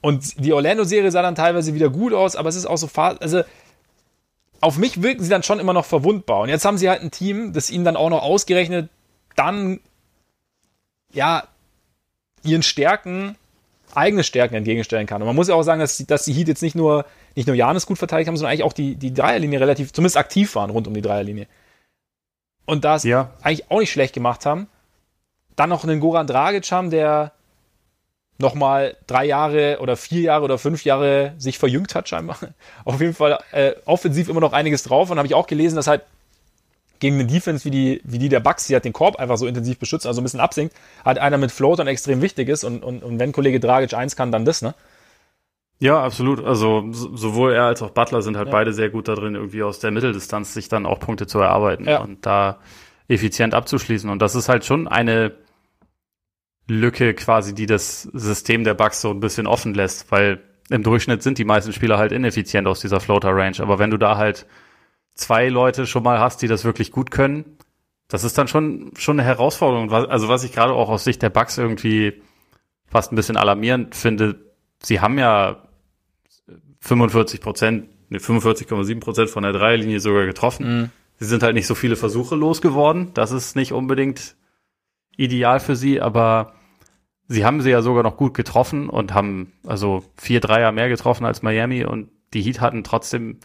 Und 0.00 0.44
die 0.44 0.52
Orlando-Serie 0.52 1.10
sah 1.10 1.22
dann 1.22 1.34
teilweise 1.34 1.74
wieder 1.74 1.90
gut 1.90 2.12
aus, 2.12 2.36
aber 2.36 2.48
es 2.48 2.56
ist 2.56 2.66
auch 2.66 2.78
so, 2.78 2.88
also 2.94 3.42
auf 4.60 4.78
mich 4.78 5.02
wirken 5.02 5.22
sie 5.22 5.30
dann 5.30 5.42
schon 5.42 5.60
immer 5.60 5.72
noch 5.72 5.84
verwundbar. 5.84 6.40
Und 6.40 6.48
jetzt 6.48 6.64
haben 6.64 6.78
sie 6.78 6.88
halt 6.88 7.02
ein 7.02 7.10
Team, 7.10 7.52
das 7.52 7.70
ihnen 7.70 7.84
dann 7.84 7.96
auch 7.96 8.10
noch 8.10 8.22
ausgerechnet 8.22 8.90
dann, 9.36 9.80
ja, 11.12 11.44
ihren 12.42 12.62
Stärken, 12.62 13.36
eigene 13.94 14.24
Stärken 14.24 14.54
entgegenstellen 14.54 15.06
kann. 15.06 15.22
Und 15.22 15.26
man 15.26 15.36
muss 15.36 15.48
ja 15.48 15.54
auch 15.54 15.62
sagen, 15.62 15.80
dass, 15.80 15.98
dass 15.98 16.24
die 16.24 16.32
Heat 16.32 16.48
jetzt 16.48 16.62
nicht 16.62 16.74
nur, 16.74 17.04
nicht 17.36 17.46
nur 17.46 17.56
Janis 17.56 17.86
gut 17.86 17.98
verteidigt 17.98 18.28
haben, 18.28 18.36
sondern 18.36 18.52
eigentlich 18.52 18.64
auch 18.64 18.72
die, 18.72 18.96
die 18.96 19.14
Dreierlinie 19.14 19.60
relativ, 19.60 19.92
zumindest 19.92 20.16
aktiv 20.16 20.54
waren 20.56 20.70
rund 20.70 20.88
um 20.88 20.94
die 20.94 21.02
Dreierlinie. 21.02 21.46
Und 22.66 22.84
das 22.84 23.04
ja. 23.04 23.30
eigentlich 23.42 23.70
auch 23.70 23.78
nicht 23.78 23.92
schlecht 23.92 24.14
gemacht 24.14 24.44
haben. 24.44 24.68
Dann 25.56 25.70
noch 25.70 25.84
einen 25.84 26.00
Goran 26.00 26.26
Dragic 26.26 26.70
haben, 26.70 26.90
der 26.90 27.32
nochmal 28.38 28.96
drei 29.06 29.26
Jahre 29.26 29.78
oder 29.80 29.96
vier 29.96 30.22
Jahre 30.22 30.44
oder 30.44 30.58
fünf 30.58 30.84
Jahre 30.84 31.34
sich 31.38 31.58
verjüngt 31.58 31.94
hat, 31.94 32.08
scheinbar. 32.08 32.38
Auf 32.84 33.00
jeden 33.00 33.14
Fall 33.14 33.38
äh, 33.52 33.72
offensiv 33.84 34.28
immer 34.28 34.40
noch 34.40 34.52
einiges 34.52 34.84
drauf. 34.84 35.10
Und 35.10 35.18
habe 35.18 35.26
ich 35.26 35.34
auch 35.34 35.46
gelesen, 35.46 35.76
dass 35.76 35.88
halt 35.88 36.02
gegen 37.00 37.16
eine 37.16 37.26
Defense 37.26 37.64
wie 37.64 37.70
die, 37.70 38.00
wie 38.04 38.18
die 38.18 38.28
der 38.28 38.40
Bucks, 38.40 38.66
die 38.66 38.76
hat 38.76 38.84
den 38.84 38.92
Korb 38.92 39.16
einfach 39.16 39.36
so 39.36 39.46
intensiv 39.46 39.78
beschützt, 39.78 40.06
also 40.06 40.20
ein 40.20 40.24
bisschen 40.24 40.40
absinkt, 40.40 40.74
hat 41.04 41.18
einer 41.18 41.38
mit 41.38 41.52
Floatern 41.52 41.86
extrem 41.86 42.22
wichtig 42.22 42.48
ist. 42.48 42.64
Und, 42.64 42.82
und, 42.82 43.02
und 43.02 43.18
wenn 43.18 43.32
Kollege 43.32 43.60
Dragic 43.60 43.94
eins 43.94 44.16
kann, 44.16 44.32
dann 44.32 44.44
das, 44.44 44.62
ne? 44.62 44.74
Ja, 45.80 46.02
absolut. 46.02 46.44
Also 46.44 46.84
sowohl 46.90 47.52
er 47.52 47.64
als 47.64 47.82
auch 47.82 47.90
Butler 47.90 48.22
sind 48.22 48.36
halt 48.36 48.48
ja. 48.48 48.52
beide 48.52 48.72
sehr 48.72 48.90
gut 48.90 49.06
da 49.06 49.14
drin, 49.14 49.36
irgendwie 49.36 49.62
aus 49.62 49.78
der 49.78 49.92
Mitteldistanz 49.92 50.54
sich 50.54 50.68
dann 50.68 50.86
auch 50.86 50.98
Punkte 50.98 51.28
zu 51.28 51.38
erarbeiten 51.38 51.86
ja. 51.86 52.00
und 52.00 52.26
da 52.26 52.58
effizient 53.06 53.54
abzuschließen. 53.54 54.10
Und 54.10 54.20
das 54.20 54.34
ist 54.34 54.48
halt 54.48 54.64
schon 54.64 54.88
eine 54.88 55.32
Lücke 56.68 57.14
quasi, 57.14 57.54
die 57.54 57.66
das 57.66 58.02
System 58.02 58.62
der 58.62 58.74
Bugs 58.74 59.00
so 59.00 59.10
ein 59.10 59.20
bisschen 59.20 59.46
offen 59.46 59.74
lässt, 59.74 60.12
weil 60.12 60.40
im 60.70 60.82
Durchschnitt 60.82 61.22
sind 61.22 61.38
die 61.38 61.44
meisten 61.44 61.72
Spieler 61.72 61.98
halt 61.98 62.12
ineffizient 62.12 62.66
aus 62.66 62.80
dieser 62.80 63.00
Floater 63.00 63.34
Range. 63.34 63.56
Aber 63.60 63.78
wenn 63.78 63.90
du 63.90 63.96
da 63.96 64.16
halt 64.16 64.46
zwei 65.14 65.48
Leute 65.48 65.86
schon 65.86 66.02
mal 66.02 66.20
hast, 66.20 66.42
die 66.42 66.48
das 66.48 66.64
wirklich 66.64 66.92
gut 66.92 67.10
können, 67.10 67.56
das 68.06 68.24
ist 68.24 68.38
dann 68.38 68.48
schon, 68.48 68.92
schon 68.96 69.18
eine 69.18 69.26
Herausforderung. 69.26 69.90
Also 69.92 70.28
was 70.28 70.44
ich 70.44 70.52
gerade 70.52 70.72
auch 70.72 70.88
aus 70.88 71.04
Sicht 71.04 71.22
der 71.22 71.30
Bugs 71.30 71.58
irgendwie 71.58 72.22
fast 72.86 73.12
ein 73.12 73.16
bisschen 73.16 73.36
alarmierend 73.36 73.94
finde, 73.94 74.36
sie 74.82 75.00
haben 75.00 75.18
ja 75.18 75.62
45 76.80 77.40
Prozent, 77.40 77.88
ne, 78.10 78.18
45,7 78.18 79.00
Prozent 79.00 79.30
von 79.30 79.42
der 79.42 79.52
Dreierlinie 79.52 80.00
sogar 80.00 80.26
getroffen. 80.26 80.80
Mhm. 80.80 80.90
Sie 81.18 81.26
sind 81.26 81.42
halt 81.42 81.54
nicht 81.54 81.66
so 81.66 81.74
viele 81.74 81.96
Versuche 81.96 82.36
losgeworden. 82.36 83.12
Das 83.14 83.32
ist 83.32 83.56
nicht 83.56 83.72
unbedingt 83.72 84.36
ideal 85.16 85.60
für 85.60 85.76
sie, 85.76 86.00
aber 86.00 86.54
sie 87.28 87.44
haben 87.44 87.60
sie 87.60 87.70
ja 87.70 87.82
sogar 87.82 88.02
noch 88.02 88.16
gut 88.16 88.34
getroffen 88.34 88.88
und 88.88 89.14
haben 89.14 89.52
also 89.66 90.04
vier 90.16 90.40
Dreier 90.40 90.72
mehr 90.72 90.88
getroffen 90.88 91.24
als 91.24 91.42
Miami 91.42 91.84
und 91.84 92.10
die 92.34 92.42
Heat 92.42 92.60
hatten 92.60 92.84
trotzdem 92.84 93.38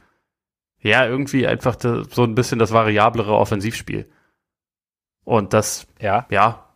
ja 0.80 1.06
irgendwie 1.06 1.46
einfach 1.48 1.78
so 1.80 2.24
ein 2.24 2.36
bisschen 2.36 2.60
das 2.60 2.72
variablere 2.72 3.34
Offensivspiel. 3.34 4.10
Und 5.24 5.54
das, 5.54 5.88
ja, 6.02 6.26
ja, 6.30 6.74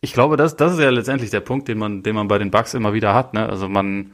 ich 0.00 0.12
glaube, 0.12 0.36
das, 0.36 0.54
das 0.54 0.74
ist 0.74 0.78
ja 0.80 0.90
letztendlich 0.90 1.30
der 1.30 1.40
Punkt, 1.40 1.66
den 1.66 1.78
man, 1.78 2.02
den 2.02 2.14
man 2.14 2.28
bei 2.28 2.38
den 2.38 2.52
Bucks 2.52 2.74
immer 2.74 2.92
wieder 2.92 3.14
hat. 3.14 3.34
Ne? 3.34 3.48
Also 3.48 3.68
man, 3.68 4.12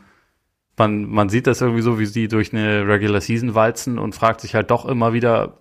man, 0.79 1.05
man 1.05 1.29
sieht 1.29 1.47
das 1.47 1.61
irgendwie 1.61 1.83
so, 1.83 1.99
wie 1.99 2.07
sie 2.07 2.29
durch 2.29 2.55
eine 2.55 2.87
Regular 2.87 3.21
Season 3.21 3.55
walzen 3.55 3.99
und 3.99 4.15
fragt 4.15 4.41
sich 4.41 4.55
halt 4.55 4.71
doch 4.71 4.87
immer 4.87 5.13
wieder, 5.13 5.59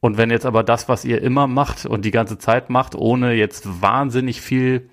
und 0.00 0.18
wenn 0.18 0.30
jetzt 0.30 0.46
aber 0.46 0.62
das, 0.62 0.88
was 0.88 1.04
ihr 1.04 1.22
immer 1.22 1.46
macht 1.46 1.86
und 1.86 2.04
die 2.04 2.10
ganze 2.10 2.38
Zeit 2.38 2.68
macht, 2.68 2.94
ohne 2.94 3.32
jetzt 3.32 3.80
wahnsinnig 3.80 4.40
viel 4.40 4.90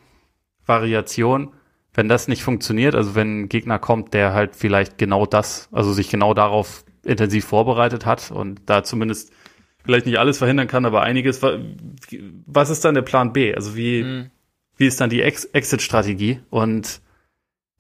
Variation, 0.66 1.54
wenn 1.94 2.10
das 2.10 2.28
nicht 2.28 2.44
funktioniert, 2.44 2.96
also 2.96 3.16
wenn 3.16 3.42
ein 3.42 3.50
Gegner 3.50 3.80
kommt, 3.80 4.14
der 4.14 4.34
halt 4.34 4.56
vielleicht 4.56 4.98
genau 4.98 5.26
das, 5.26 5.70
also 5.72 5.94
sich 5.94 6.10
genau 6.10 6.34
darauf 6.34 6.86
intensiv 7.04 7.46
vorbereitet 7.46 8.06
hat 8.06 8.32
und 8.32 8.62
da 8.66 8.84
zumindest 8.84 9.32
vielleicht 9.84 10.06
nicht 10.06 10.18
alles 10.18 10.38
verhindern 10.38 10.68
kann, 10.68 10.86
aber 10.86 11.02
einiges, 11.02 11.42
was 11.42 12.70
ist 12.70 12.86
dann 12.86 12.96
der 12.96 13.02
Plan 13.02 13.34
B? 13.34 13.54
Also 13.54 13.76
wie, 13.76 14.04
mhm. 14.04 14.32
wie 14.78 14.88
ist 14.88 15.02
dann 15.02 15.10
die 15.10 15.22
Ex 15.22 15.46
Exit-Strategie? 15.46 16.40
Und 16.50 17.02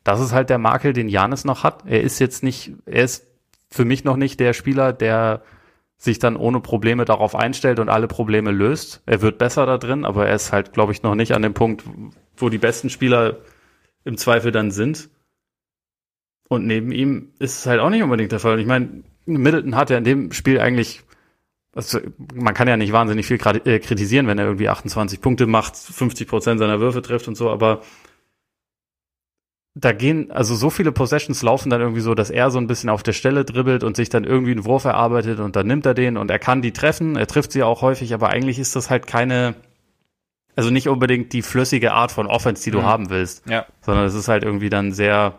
das 0.03 0.19
ist 0.19 0.34
halt 0.34 0.49
der 0.49 0.57
Makel, 0.57 0.93
den 0.93 1.07
Janis 1.07 1.45
noch 1.45 1.64
hat. 1.64 1.84
Er 1.85 2.01
ist 2.01 2.19
jetzt 2.19 2.43
nicht, 2.43 2.73
er 2.85 3.05
ist 3.05 3.26
für 3.69 3.85
mich 3.85 4.03
noch 4.03 4.18
nicht 4.18 4.39
der 4.39 4.53
Spieler, 4.53 4.93
der 4.93 5.43
sich 5.97 6.19
dann 6.19 6.35
ohne 6.35 6.60
Probleme 6.60 7.05
darauf 7.05 7.34
einstellt 7.34 7.80
und 7.80 7.88
alle 7.88 8.07
Probleme 8.07 8.51
löst. 8.51 9.01
Er 9.05 9.22
wird 9.22 9.38
besser 9.38 9.65
da 9.65 9.77
drin, 9.77 10.03
aber 10.03 10.27
er 10.27 10.35
ist 10.35 10.51
halt, 10.51 10.73
glaube 10.73 10.91
ich, 10.91 11.01
noch 11.01 11.15
nicht 11.15 11.34
an 11.34 11.41
dem 11.41 11.53
Punkt, 11.53 11.84
wo 12.35 12.49
die 12.49 12.57
besten 12.57 12.89
Spieler 12.89 13.38
im 14.03 14.18
Zweifel 14.18 14.51
dann 14.51 14.72
sind. 14.72 15.10
Und 16.49 16.65
neben 16.68 16.91
ihm 16.91 17.34
ist 17.39 17.60
es 17.60 17.65
halt 17.65 17.80
auch 17.80 17.89
nicht 17.89 18.03
unbedingt 18.03 18.31
der 18.31 18.39
Fall. 18.39 18.60
Ich 18.60 18.68
meine, 18.68 19.03
Middleton 19.26 19.76
hat 19.76 19.89
ja 19.89 19.97
in 19.97 20.03
dem 20.03 20.31
Spiel 20.31 20.60
eigentlich, 20.60 21.01
also 21.73 21.99
man 22.34 22.53
kann 22.53 22.68
ja 22.68 22.77
nicht 22.77 22.91
wahnsinnig 22.91 23.26
viel 23.26 23.39
äh, 23.65 23.80
kritisieren, 23.80 24.27
wenn 24.27 24.38
er 24.38 24.45
irgendwie 24.45 24.69
28 24.69 25.22
Punkte 25.22 25.47
macht, 25.47 25.76
50 25.77 26.27
Prozent 26.27 26.60
seiner 26.60 26.80
Würfe 26.80 27.01
trifft 27.01 27.27
und 27.27 27.35
so, 27.35 27.49
aber 27.49 27.81
da 29.76 29.91
gehen, 29.91 30.31
also 30.31 30.53
so 30.53 30.69
viele 30.69 30.91
Possessions 30.91 31.41
laufen 31.41 31.72
dann 31.72 31.81
irgendwie 31.81 32.01
so, 32.01 32.14
dass 32.14 32.30
er 32.30 32.51
so 32.51 32.60
ein 32.60 32.68
bisschen 32.68 32.89
auf 32.89 33.01
der 33.01 33.14
Stelle 33.14 33.43
dribbelt 33.43 33.84
und 33.84 33.95
sich 33.95 34.10
dann 34.10 34.23
irgendwie 34.23 34.51
einen 34.51 34.65
Wurf 34.65 34.85
erarbeitet 34.85 35.39
und 35.39 35.55
dann 35.55 35.65
nimmt 35.65 35.85
er 35.85 35.95
den 35.95 36.18
und 36.18 36.30
er 36.30 36.38
kann 36.38 36.61
die 36.61 36.73
treffen, 36.73 37.15
er 37.15 37.26
trifft 37.26 37.51
sie 37.51 37.64
auch 37.64 37.81
häufig, 37.81 38.14
aber 38.14 38.30
eigentlich 38.30 38.60
ist 38.60 38.76
das 38.76 38.91
halt 38.91 39.07
keine, 39.07 39.55
also 40.56 40.70
nicht 40.70 40.88
unbedingt 40.88 41.34
die 41.34 41.42
flüssige 41.42 41.94
Art 41.94 42.12
von 42.12 42.28
Offense, 42.28 42.64
die 42.64 42.72
du 42.72 42.80
mhm. 42.80 42.86
haben 42.86 43.10
willst, 43.10 43.48
ja. 43.48 43.66
sondern 43.82 44.06
es 44.06 44.14
ist 44.14 44.28
halt 44.28 44.44
irgendwie 44.44 44.70
dann 44.70 44.92
sehr, 44.92 45.36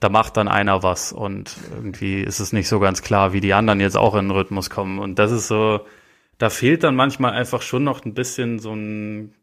da 0.00 0.08
macht 0.08 0.36
dann 0.36 0.48
einer 0.48 0.82
was 0.82 1.12
und 1.12 1.56
irgendwie 1.74 2.20
ist 2.20 2.40
es 2.40 2.52
nicht 2.52 2.68
so 2.68 2.80
ganz 2.80 3.02
klar, 3.02 3.32
wie 3.32 3.40
die 3.40 3.54
anderen 3.54 3.80
jetzt 3.80 3.96
auch 3.96 4.14
in 4.14 4.26
den 4.26 4.36
Rhythmus 4.36 4.70
kommen 4.70 4.98
und 4.98 5.18
das 5.18 5.32
ist 5.32 5.48
so, 5.48 5.80
da 6.38 6.50
fehlt 6.50 6.84
dann 6.84 6.96
manchmal 6.96 7.32
einfach 7.32 7.62
schon 7.62 7.84
noch 7.84 8.04
ein 8.04 8.14
bisschen 8.14 8.58
so 8.58 8.74
ein 8.74 9.34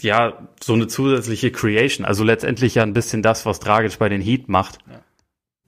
ja, 0.00 0.48
so 0.62 0.74
eine 0.74 0.86
zusätzliche 0.86 1.50
Creation. 1.50 2.06
Also 2.06 2.24
letztendlich 2.24 2.76
ja 2.76 2.82
ein 2.82 2.92
bisschen 2.92 3.22
das, 3.22 3.46
was 3.46 3.60
Dragic 3.60 3.98
bei 3.98 4.08
den 4.08 4.20
Heat 4.20 4.48
macht. 4.48 4.78
Ja. 4.88 5.00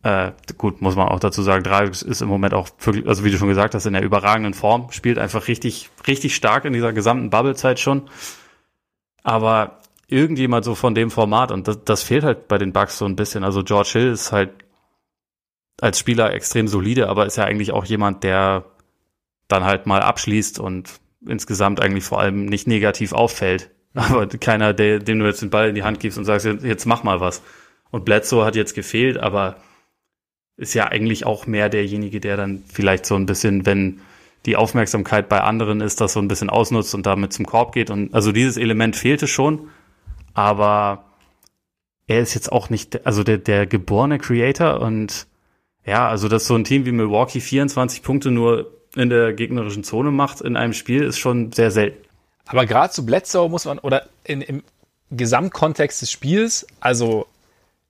Äh, 0.03 0.33
gut, 0.57 0.81
muss 0.81 0.97
man 0.97 1.09
auch 1.09 1.21
dazu 1.21 1.43
sagen, 1.43 1.63
Dragic 1.63 2.03
ist 2.03 2.23
im 2.23 2.29
Moment 2.29 2.55
auch, 2.55 2.71
wirklich, 2.81 3.07
also 3.07 3.25
wie 3.25 3.31
du 3.31 3.37
schon 3.37 3.49
gesagt 3.49 3.75
hast, 3.75 3.87
in 3.87 3.93
der 3.93 4.03
überragenden 4.03 4.55
Form, 4.55 4.91
spielt 4.93 5.19
einfach 5.19 5.47
richtig, 5.49 5.91
richtig 6.07 6.35
stark 6.35 6.65
in 6.65 6.73
dieser 6.73 6.93
gesamten 6.93 7.31
Bubble-Zeit 7.31 7.79
schon. 7.79 8.09
Aber 9.23 9.81
irgendjemand 10.09 10.65
so 10.65 10.75
von 10.75 10.95
dem 10.95 11.11
Format, 11.11 11.53
und 11.53 11.69
das, 11.69 11.85
das 11.85 12.03
fehlt 12.03 12.25
halt 12.25 12.49
bei 12.49 12.57
den 12.57 12.73
Bucks 12.73 12.99
so 12.99 13.05
ein 13.05 13.17
bisschen. 13.17 13.45
Also 13.45 13.63
George 13.63 13.91
Hill 13.93 14.13
ist 14.13 14.33
halt 14.33 14.51
als 15.81 15.99
Spieler 15.99 16.33
extrem 16.33 16.69
solide, 16.69 17.09
aber 17.09 17.27
ist 17.27 17.37
ja 17.37 17.45
eigentlich 17.45 17.73
auch 17.73 17.85
jemand, 17.85 18.25
der 18.25 18.65
dann 19.49 19.65
halt 19.65 19.87
mal 19.87 20.01
abschließt 20.01 20.59
und 20.59 21.01
insgesamt 21.27 21.81
eigentlich 21.81 22.05
vor 22.05 22.21
allem 22.21 22.47
nicht 22.47 22.67
negativ 22.67 23.13
auffällt 23.13 23.71
aber 23.95 24.27
keiner, 24.29 24.73
der, 24.73 24.99
dem 24.99 25.19
du 25.19 25.27
jetzt 25.27 25.43
den 25.43 25.51
Ball 25.51 25.69
in 25.69 25.75
die 25.75 25.83
Hand 25.83 26.01
gibst 26.01 26.19
und 26.19 26.25
sagst, 26.25 26.47
jetzt 26.47 26.87
mach 26.87 27.03
mal 27.03 27.21
was. 27.21 27.43
Und 27.91 28.05
Bledsoe 28.05 28.45
hat 28.45 28.57
jetzt 28.57 28.75
gefehlt, 28.75 29.19
aber 29.19 29.57
ist 30.61 30.75
ja 30.75 30.87
eigentlich 30.87 31.25
auch 31.25 31.47
mehr 31.47 31.71
derjenige, 31.71 32.21
der 32.21 32.37
dann 32.37 32.63
vielleicht 32.71 33.07
so 33.07 33.15
ein 33.15 33.25
bisschen, 33.25 33.65
wenn 33.65 34.01
die 34.47 34.57
Aufmerksamkeit 34.57 35.29
bei 35.29 35.41
anderen 35.41 35.81
ist, 35.81 36.01
das 36.01 36.13
so 36.13 36.21
ein 36.21 36.29
bisschen 36.29 36.51
ausnutzt 36.51 36.95
und 36.95 37.07
damit 37.07 37.33
zum 37.33 37.47
Korb 37.47 37.73
geht. 37.73 37.91
Und 37.91 38.15
also 38.15 38.31
dieses 38.31 38.59
Element 38.59 38.95
fehlte 38.95 39.27
schon, 39.27 39.69
aber 40.35 41.05
er 42.07 42.21
ist 42.21 42.35
jetzt 42.35 42.53
auch 42.53 42.69
nicht, 42.69 43.07
also 43.07 43.25
der, 43.25 43.39
der 43.39 43.67
geborene 43.67 44.19
Creator 44.19 44.81
und 44.81 45.27
ja, 45.87 46.09
also 46.09 46.29
dass 46.29 46.47
so 46.47 46.55
ein 46.55 46.65
Team 46.65 46.85
wie 46.85 46.93
Milwaukee 46.93 47.41
24 47.41 48.03
Punkte 48.03 48.31
nur 48.31 48.71
in 48.95 49.09
der 49.09 49.33
gegnerischen 49.33 49.83
Zone 49.83 50.11
macht 50.11 50.43
in 50.43 50.57
einem 50.57 50.75
Spiel, 50.75 51.05
ist 51.05 51.19
schon 51.19 51.53
sehr 51.53 51.71
selten. 51.71 52.05
Aber 52.47 52.67
gerade 52.67 52.93
zu 52.93 53.07
Bledsoe 53.07 53.49
muss 53.49 53.65
man, 53.65 53.79
oder 53.79 54.09
in, 54.25 54.43
im 54.43 54.63
Gesamtkontext 55.11 56.03
des 56.03 56.11
Spiels, 56.11 56.67
also 56.81 57.27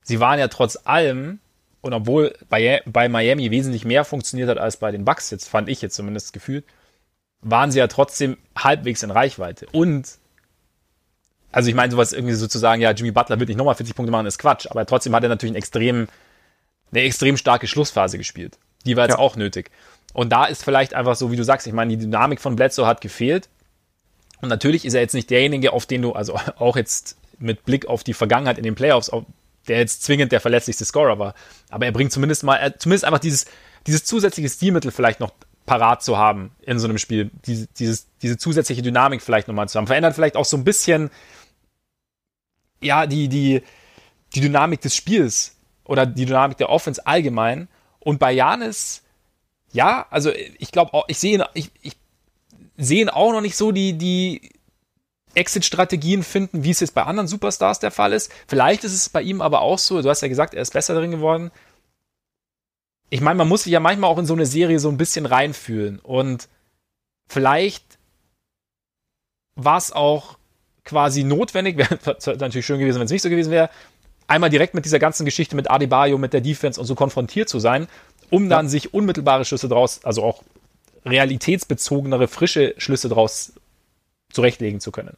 sie 0.02 0.20
waren 0.20 0.38
ja 0.38 0.48
trotz 0.48 0.78
allem, 0.84 1.40
und 1.80 1.94
obwohl 1.94 2.34
bei, 2.48 2.82
bei 2.86 3.08
Miami 3.08 3.50
wesentlich 3.50 3.84
mehr 3.84 4.04
funktioniert 4.04 4.48
hat 4.50 4.58
als 4.58 4.76
bei 4.76 4.90
den 4.90 5.04
Bucks, 5.04 5.30
jetzt 5.30 5.48
fand 5.48 5.68
ich 5.68 5.80
jetzt 5.80 5.94
zumindest 5.96 6.32
gefühlt, 6.32 6.64
waren 7.40 7.70
sie 7.70 7.78
ja 7.78 7.86
trotzdem 7.86 8.36
halbwegs 8.56 9.02
in 9.02 9.10
Reichweite. 9.10 9.66
Und, 9.72 10.18
also 11.52 11.70
ich 11.70 11.74
meine, 11.74 11.90
sowas 11.90 12.12
irgendwie 12.12 12.34
sozusagen, 12.34 12.82
ja, 12.82 12.90
Jimmy 12.90 13.12
Butler 13.12 13.40
wird 13.40 13.48
nicht 13.48 13.56
nochmal 13.56 13.74
40 13.74 13.96
Punkte 13.96 14.12
machen, 14.12 14.26
ist 14.26 14.38
Quatsch, 14.38 14.66
aber 14.70 14.84
trotzdem 14.84 15.14
hat 15.14 15.22
er 15.22 15.30
natürlich 15.30 15.50
einen 15.50 15.58
extrem, 15.58 16.08
eine 16.90 17.02
extrem 17.02 17.36
starke 17.38 17.66
Schlussphase 17.66 18.18
gespielt. 18.18 18.58
Die 18.84 18.96
war 18.96 19.04
jetzt 19.04 19.16
ja. 19.16 19.18
auch 19.18 19.36
nötig. 19.36 19.70
Und 20.12 20.30
da 20.30 20.44
ist 20.46 20.64
vielleicht 20.64 20.92
einfach 20.94 21.16
so, 21.16 21.30
wie 21.30 21.36
du 21.36 21.44
sagst, 21.44 21.66
ich 21.66 21.72
meine, 21.72 21.96
die 21.96 22.04
Dynamik 22.04 22.40
von 22.40 22.56
Bledsoe 22.56 22.86
hat 22.86 23.00
gefehlt. 23.00 23.48
Und 24.42 24.48
natürlich 24.48 24.84
ist 24.84 24.94
er 24.94 25.00
jetzt 25.00 25.14
nicht 25.14 25.30
derjenige, 25.30 25.72
auf 25.72 25.86
den 25.86 26.02
du, 26.02 26.12
also 26.12 26.34
auch 26.58 26.76
jetzt 26.76 27.16
mit 27.38 27.64
Blick 27.64 27.86
auf 27.86 28.04
die 28.04 28.14
Vergangenheit 28.14 28.58
in 28.58 28.64
den 28.64 28.74
Playoffs, 28.74 29.08
auf, 29.08 29.24
der 29.68 29.78
jetzt 29.78 30.02
zwingend 30.02 30.32
der 30.32 30.40
verletzlichste 30.40 30.84
Scorer 30.84 31.18
war. 31.18 31.34
Aber 31.68 31.86
er 31.86 31.92
bringt 31.92 32.12
zumindest 32.12 32.42
mal, 32.42 32.74
zumindest 32.78 33.04
einfach 33.04 33.18
dieses, 33.18 33.46
dieses 33.86 34.04
zusätzliche 34.04 34.48
Stilmittel 34.48 34.90
vielleicht 34.90 35.20
noch 35.20 35.32
parat 35.66 36.02
zu 36.02 36.18
haben 36.18 36.50
in 36.62 36.78
so 36.78 36.88
einem 36.88 36.98
Spiel. 36.98 37.30
Diese, 37.46 37.66
dieses, 37.78 38.06
diese 38.22 38.38
zusätzliche 38.38 38.82
Dynamik 38.82 39.22
vielleicht 39.22 39.48
nochmal 39.48 39.68
zu 39.68 39.78
haben. 39.78 39.86
Verändert 39.86 40.14
vielleicht 40.14 40.36
auch 40.36 40.44
so 40.44 40.56
ein 40.56 40.64
bisschen, 40.64 41.10
ja, 42.80 43.06
die, 43.06 43.28
die, 43.28 43.62
die 44.34 44.40
Dynamik 44.40 44.80
des 44.80 44.96
Spiels 44.96 45.56
oder 45.84 46.06
die 46.06 46.26
Dynamik 46.26 46.58
der 46.58 46.70
Offense 46.70 47.06
allgemein. 47.06 47.68
Und 48.00 48.18
bei 48.18 48.32
Janis, 48.32 49.02
ja, 49.72 50.06
also 50.10 50.32
ich 50.32 50.72
glaube 50.72 51.02
ich 51.08 51.18
sehe, 51.18 51.46
ich, 51.54 51.70
ich 51.82 51.96
sehe 52.76 53.14
auch 53.14 53.32
noch 53.32 53.40
nicht 53.40 53.56
so 53.56 53.72
die, 53.72 53.92
die 53.92 54.50
Exit-Strategien 55.34 56.22
finden, 56.22 56.64
wie 56.64 56.70
es 56.70 56.80
jetzt 56.80 56.94
bei 56.94 57.04
anderen 57.04 57.28
Superstars 57.28 57.78
der 57.78 57.90
Fall 57.90 58.12
ist. 58.12 58.32
Vielleicht 58.48 58.84
ist 58.84 58.94
es 58.94 59.08
bei 59.08 59.22
ihm 59.22 59.40
aber 59.40 59.60
auch 59.60 59.78
so, 59.78 60.00
du 60.02 60.08
hast 60.08 60.22
ja 60.22 60.28
gesagt, 60.28 60.54
er 60.54 60.62
ist 60.62 60.72
besser 60.72 60.94
darin 60.94 61.10
geworden. 61.10 61.50
Ich 63.10 63.20
meine, 63.20 63.36
man 63.36 63.48
muss 63.48 63.64
sich 63.64 63.72
ja 63.72 63.80
manchmal 63.80 64.10
auch 64.10 64.18
in 64.18 64.26
so 64.26 64.34
eine 64.34 64.46
Serie 64.46 64.78
so 64.78 64.88
ein 64.88 64.96
bisschen 64.96 65.26
reinfühlen. 65.26 65.98
Und 65.98 66.48
vielleicht 67.28 67.98
war 69.56 69.78
es 69.78 69.92
auch 69.92 70.38
quasi 70.84 71.24
notwendig, 71.24 71.76
wäre 71.78 71.98
natürlich 72.38 72.66
schön 72.66 72.78
gewesen, 72.78 72.98
wenn 72.98 73.06
es 73.06 73.12
nicht 73.12 73.22
so 73.22 73.30
gewesen 73.30 73.50
wäre, 73.50 73.70
einmal 74.26 74.50
direkt 74.50 74.74
mit 74.74 74.84
dieser 74.84 74.98
ganzen 74.98 75.24
Geschichte 75.24 75.56
mit 75.56 75.70
Adebayo, 75.70 76.18
mit 76.18 76.32
der 76.32 76.40
Defense 76.40 76.80
und 76.80 76.86
so 76.86 76.94
konfrontiert 76.94 77.48
zu 77.48 77.58
sein, 77.58 77.88
um 78.30 78.48
dann 78.48 78.68
sich 78.68 78.94
unmittelbare 78.94 79.44
Schlüsse 79.44 79.68
draus, 79.68 80.04
also 80.04 80.22
auch 80.22 80.42
realitätsbezogenere, 81.04 82.28
frische 82.28 82.74
Schlüsse 82.78 83.08
draus 83.08 83.54
zurechtlegen 84.30 84.80
zu 84.80 84.92
können. 84.92 85.16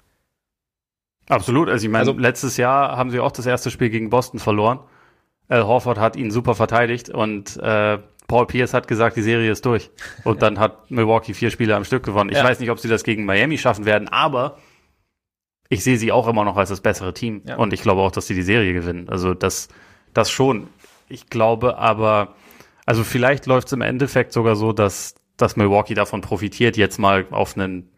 Absolut. 1.29 1.69
Also 1.69 1.87
ich 1.87 1.91
meine, 1.91 2.09
also, 2.09 2.19
letztes 2.19 2.57
Jahr 2.57 2.97
haben 2.97 3.11
sie 3.11 3.21
auch 3.21 3.33
das 3.33 3.47
erste 3.47 3.71
Spiel 3.71 3.91
gegen 3.91 4.11
Boston 4.11 4.41
verloren. 4.41 4.81
Al 5.49 5.67
Horford 5.67 5.99
hat 5.99 6.17
ihn 6.17 6.31
super 6.31 6.55
verteidigt 6.55 7.11
und 7.11 7.57
äh, 7.59 7.99
Paul 8.27 8.47
Pierce 8.47 8.75
hat 8.75 8.89
gesagt, 8.89 9.17
die 9.17 9.23
Serie 9.23 9.51
ist 9.51 9.67
durch. 9.67 9.91
Und 10.25 10.43
dann 10.43 10.59
hat 10.59 10.91
Milwaukee 10.91 11.35
vier 11.35 11.51
Spiele 11.51 11.77
am 11.77 11.85
Stück 11.85 12.03
gewonnen. 12.03 12.31
Ich 12.31 12.39
ja. 12.39 12.45
weiß 12.45 12.61
nicht, 12.61 12.71
ob 12.71 12.79
sie 12.79 12.89
das 12.89 13.05
gegen 13.05 13.25
Miami 13.25 13.59
schaffen 13.59 13.85
werden, 13.85 14.09
aber 14.09 14.57
ich 15.69 15.85
sehe 15.85 15.99
sie 15.99 16.13
auch 16.13 16.29
immer 16.29 16.45
noch 16.45 16.57
als 16.57 16.69
das 16.69 16.81
bessere 16.81 17.15
Team. 17.15 17.43
Ja. 17.45 17.57
Und 17.57 17.73
ich 17.73 17.83
glaube 17.83 18.01
auch, 18.01 18.11
dass 18.11 18.27
sie 18.27 18.35
die 18.35 18.43
Serie 18.43 18.73
gewinnen. 18.73 19.09
Also 19.09 19.35
das, 19.35 19.69
das 20.15 20.31
schon. 20.31 20.69
Ich 21.09 21.29
glaube 21.29 21.77
aber, 21.79 22.35
also 22.87 23.05
vielleicht 23.05 23.47
läuft 23.47 23.67
es 23.67 23.73
im 23.75 23.83
Endeffekt 23.83 24.33
sogar 24.33 24.57
so, 24.57 24.73
dass, 24.73 25.15
dass 25.37 25.57
Milwaukee 25.57 25.95
davon 25.95 26.23
profitiert, 26.23 26.77
jetzt 26.77 26.99
mal 26.99 27.27
auf 27.31 27.57
einen 27.57 27.91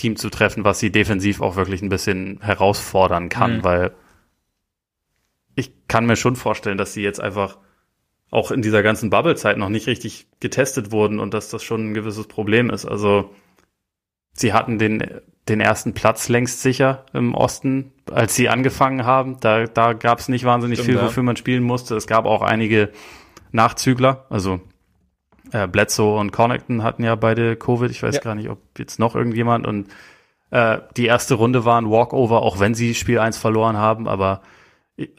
Team 0.00 0.16
zu 0.16 0.30
treffen, 0.30 0.64
was 0.64 0.78
sie 0.78 0.90
defensiv 0.90 1.42
auch 1.42 1.56
wirklich 1.56 1.82
ein 1.82 1.90
bisschen 1.90 2.40
herausfordern 2.40 3.28
kann, 3.28 3.58
mhm. 3.58 3.64
weil 3.64 3.92
ich 5.54 5.72
kann 5.88 6.06
mir 6.06 6.16
schon 6.16 6.36
vorstellen, 6.36 6.78
dass 6.78 6.94
sie 6.94 7.02
jetzt 7.02 7.20
einfach 7.20 7.58
auch 8.30 8.50
in 8.50 8.62
dieser 8.62 8.82
ganzen 8.82 9.10
Bubble-Zeit 9.10 9.58
noch 9.58 9.68
nicht 9.68 9.86
richtig 9.88 10.28
getestet 10.40 10.90
wurden 10.90 11.20
und 11.20 11.34
dass 11.34 11.50
das 11.50 11.62
schon 11.62 11.90
ein 11.90 11.94
gewisses 11.94 12.28
Problem 12.28 12.70
ist. 12.70 12.86
Also 12.86 13.34
sie 14.32 14.54
hatten 14.54 14.78
den, 14.78 15.20
den 15.48 15.60
ersten 15.60 15.92
Platz 15.92 16.28
längst 16.28 16.62
sicher 16.62 17.04
im 17.12 17.34
Osten, 17.34 17.92
als 18.10 18.34
sie 18.34 18.48
angefangen 18.48 19.04
haben. 19.04 19.38
Da, 19.40 19.66
da 19.66 19.92
gab 19.92 20.20
es 20.20 20.28
nicht 20.28 20.44
wahnsinnig 20.44 20.78
Stimmt, 20.78 20.98
viel, 20.98 21.04
wofür 21.04 21.24
man 21.24 21.36
spielen 21.36 21.64
musste. 21.64 21.96
Es 21.96 22.06
gab 22.06 22.24
auch 22.24 22.40
einige 22.40 22.90
Nachzügler, 23.52 24.26
also 24.30 24.60
äh, 25.52 25.66
Bledsoe 25.66 26.18
und 26.18 26.32
Connaughton 26.32 26.82
hatten 26.82 27.04
ja 27.04 27.14
beide 27.14 27.56
Covid. 27.56 27.90
Ich 27.90 28.02
weiß 28.02 28.16
ja. 28.16 28.20
gar 28.20 28.34
nicht, 28.34 28.48
ob 28.48 28.58
jetzt 28.78 28.98
noch 28.98 29.14
irgendjemand. 29.14 29.66
Und 29.66 29.88
äh, 30.50 30.78
die 30.96 31.06
erste 31.06 31.34
Runde 31.34 31.64
war 31.64 31.80
ein 31.80 31.90
Walkover, 31.90 32.42
auch 32.42 32.58
wenn 32.60 32.74
sie 32.74 32.94
Spiel 32.94 33.18
1 33.18 33.38
verloren 33.38 33.76
haben. 33.76 34.08
Aber 34.08 34.42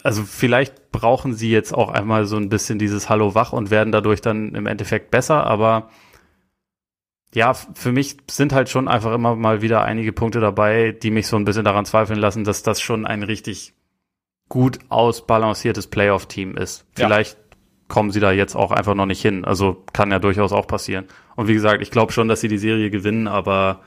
also 0.03 0.24
vielleicht 0.24 0.91
brauchen 0.91 1.34
sie 1.34 1.52
jetzt 1.52 1.74
auch 1.74 1.90
einmal 1.90 2.26
so 2.26 2.38
ein 2.38 2.49
bisschen 2.49 2.80
dieses 2.80 3.10
Hallo 3.10 3.36
wach 3.36 3.53
und 3.53 3.72
werden 3.72 3.91
dadurch 3.91 4.22
dann 4.22 4.53
im 4.56 4.68
Endeffekt 4.68 5.12
besser. 5.12 5.45
Aber 5.45 5.90
ja, 7.34 7.53
für 7.53 7.91
mich 7.91 8.18
sind 8.30 8.53
halt 8.53 8.70
schon 8.70 8.88
einfach 8.88 9.14
immer 9.14 9.36
mal 9.36 9.62
wieder 9.62 9.84
einige 9.84 10.12
Punkte 10.12 10.40
dabei, 10.40 10.91
die 10.91 11.12
mich 11.12 11.28
so 11.28 11.38
ein 11.38 11.45
bisschen 11.45 11.66
daran 11.66 11.86
zweifeln 11.86 12.20
lassen, 12.20 12.44
dass 12.44 12.64
das 12.64 12.82
schon 12.82 13.06
ein 13.06 13.24
richtig 13.24 13.74
gut 14.49 14.80
ausbalanciertes 14.90 15.88
Playoff-Team 15.88 16.58
ist. 16.58 16.86
Vielleicht 16.94 17.38
kommen 17.91 18.11
sie 18.11 18.22
da 18.22 18.31
jetzt 18.31 18.55
auch 18.55 18.72
einfach 18.72 18.95
noch 18.95 19.05
nicht 19.05 19.22
hin. 19.22 19.43
Also 19.43 19.84
kann 19.91 20.11
ja 20.11 20.19
durchaus 20.19 20.53
auch 20.53 20.65
passieren. 20.65 21.05
Und 21.35 21.49
wie 21.49 21.53
gesagt, 21.53 21.81
ich 21.81 21.91
glaube 21.91 22.13
schon, 22.13 22.30
dass 22.30 22.39
sie 22.39 22.47
die 22.47 22.57
Serie 22.57 22.89
gewinnen, 22.89 23.27
aber 23.27 23.81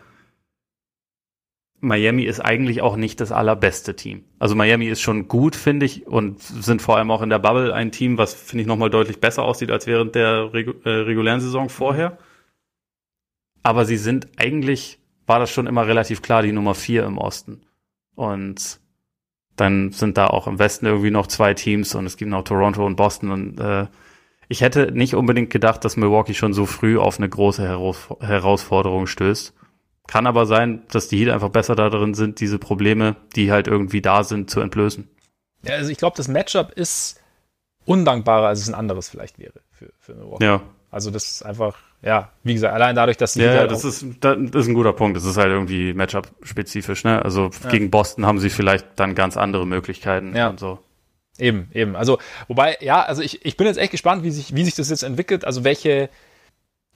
Miami 1.80 2.24
ist 2.24 2.40
eigentlich 2.40 2.82
auch 2.82 2.96
nicht 2.96 3.18
das 3.20 3.32
allerbeste 3.32 3.96
Team. 3.96 4.24
Also 4.38 4.54
Miami 4.54 4.88
ist 4.88 5.00
schon 5.00 5.26
gut, 5.26 5.56
finde 5.56 5.86
ich, 5.86 6.06
und 6.06 6.42
sind 6.42 6.82
vor 6.82 6.98
allem 6.98 7.10
auch 7.10 7.22
in 7.22 7.30
der 7.30 7.38
Bubble 7.38 7.72
ein 7.72 7.92
Team, 7.92 8.18
was, 8.18 8.34
finde 8.34 8.62
ich, 8.62 8.68
nochmal 8.68 8.90
deutlich 8.90 9.20
besser 9.20 9.42
aussieht 9.42 9.70
als 9.70 9.86
während 9.86 10.14
der 10.14 10.52
Regu 10.52 10.74
äh, 10.84 10.90
regulären 10.90 11.40
Saison 11.40 11.70
vorher. 11.70 12.18
Aber 13.62 13.86
sie 13.86 13.96
sind 13.96 14.28
eigentlich, 14.36 14.98
war 15.26 15.38
das 15.38 15.50
schon 15.50 15.66
immer 15.66 15.86
relativ 15.86 16.20
klar, 16.20 16.42
die 16.42 16.52
Nummer 16.52 16.74
vier 16.74 17.04
im 17.04 17.16
Osten. 17.16 17.62
Und 18.14 18.80
dann 19.56 19.92
sind 19.92 20.16
da 20.18 20.26
auch 20.26 20.46
im 20.46 20.58
Westen 20.58 20.86
irgendwie 20.86 21.10
noch 21.10 21.26
zwei 21.26 21.54
Teams 21.54 21.94
und 21.94 22.06
es 22.06 22.16
gibt 22.16 22.30
noch 22.30 22.44
Toronto 22.44 22.84
und 22.84 22.96
Boston 22.96 23.30
und 23.30 23.60
äh, 23.60 23.86
ich 24.48 24.60
hätte 24.60 24.92
nicht 24.92 25.14
unbedingt 25.14 25.50
gedacht, 25.50 25.84
dass 25.84 25.96
Milwaukee 25.96 26.34
schon 26.34 26.52
so 26.52 26.66
früh 26.66 26.98
auf 26.98 27.18
eine 27.18 27.28
große 27.28 27.62
Heraus 27.62 28.08
Herausforderung 28.20 29.06
stößt. 29.06 29.54
Kann 30.06 30.26
aber 30.26 30.44
sein, 30.44 30.82
dass 30.90 31.08
die 31.08 31.18
Heat 31.18 31.30
einfach 31.30 31.48
besser 31.48 31.74
darin 31.74 32.12
sind, 32.12 32.40
diese 32.40 32.58
Probleme, 32.58 33.16
die 33.36 33.50
halt 33.50 33.68
irgendwie 33.68 34.02
da 34.02 34.22
sind, 34.22 34.50
zu 34.50 34.60
entblößen. 34.60 35.08
Ja, 35.62 35.76
also 35.76 35.90
ich 35.90 35.96
glaube, 35.96 36.16
das 36.16 36.28
Matchup 36.28 36.72
ist 36.72 37.22
undankbarer, 37.86 38.48
als 38.48 38.60
es 38.60 38.68
ein 38.68 38.74
anderes 38.74 39.08
vielleicht 39.08 39.38
wäre 39.38 39.60
für, 39.70 39.90
für 39.98 40.14
Milwaukee. 40.14 40.44
Ja. 40.44 40.60
Also 40.90 41.10
das 41.10 41.30
ist 41.30 41.42
einfach, 41.42 41.78
ja, 42.04 42.30
wie 42.42 42.52
gesagt, 42.52 42.74
allein 42.74 42.94
dadurch, 42.94 43.16
dass 43.16 43.32
sie. 43.32 43.42
Ja, 43.42 43.60
halt 43.60 43.70
das 43.70 43.84
ist, 43.84 44.04
das 44.20 44.36
ist 44.36 44.68
ein 44.68 44.74
guter 44.74 44.92
Punkt. 44.92 45.16
Das 45.16 45.24
ist 45.24 45.38
halt 45.38 45.48
irgendwie 45.48 45.94
Matchup-spezifisch, 45.94 47.02
ne? 47.04 47.24
Also 47.24 47.50
ja. 47.62 47.70
gegen 47.70 47.90
Boston 47.90 48.26
haben 48.26 48.38
sie 48.38 48.50
vielleicht 48.50 48.86
dann 48.96 49.14
ganz 49.14 49.38
andere 49.38 49.66
Möglichkeiten 49.66 50.36
ja. 50.36 50.48
und 50.48 50.60
so. 50.60 50.78
Eben, 51.38 51.68
eben. 51.72 51.96
Also, 51.96 52.18
wobei, 52.46 52.76
ja, 52.80 53.02
also 53.02 53.22
ich, 53.22 53.44
ich 53.44 53.56
bin 53.56 53.66
jetzt 53.66 53.78
echt 53.78 53.90
gespannt, 53.90 54.22
wie 54.22 54.30
sich, 54.30 54.54
wie 54.54 54.64
sich 54.64 54.74
das 54.74 54.90
jetzt 54.90 55.02
entwickelt. 55.02 55.46
Also 55.46 55.64
welche, 55.64 56.10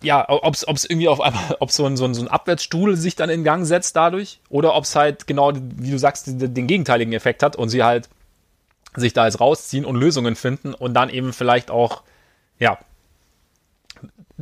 ja, 0.02 0.28
ob 0.28 0.54
es 0.54 0.84
irgendwie 0.84 1.08
auf 1.08 1.22
einmal, 1.22 1.56
ob 1.60 1.70
so 1.70 1.86
ein, 1.86 1.96
so, 1.96 2.04
ein, 2.04 2.12
so 2.12 2.22
ein 2.22 2.28
Abwärtsstuhl 2.28 2.94
sich 2.96 3.16
dann 3.16 3.30
in 3.30 3.44
Gang 3.44 3.64
setzt 3.64 3.96
dadurch, 3.96 4.40
oder 4.50 4.74
ob 4.74 4.84
es 4.84 4.94
halt 4.94 5.26
genau, 5.26 5.52
wie 5.54 5.90
du 5.90 5.98
sagst, 5.98 6.26
den, 6.26 6.52
den 6.52 6.66
gegenteiligen 6.66 7.14
Effekt 7.14 7.42
hat 7.42 7.56
und 7.56 7.70
sie 7.70 7.82
halt 7.82 8.10
sich 8.94 9.14
da 9.14 9.24
jetzt 9.24 9.40
rausziehen 9.40 9.86
und 9.86 9.96
Lösungen 9.96 10.36
finden 10.36 10.74
und 10.74 10.92
dann 10.92 11.08
eben 11.08 11.32
vielleicht 11.32 11.70
auch, 11.70 12.02
ja, 12.58 12.78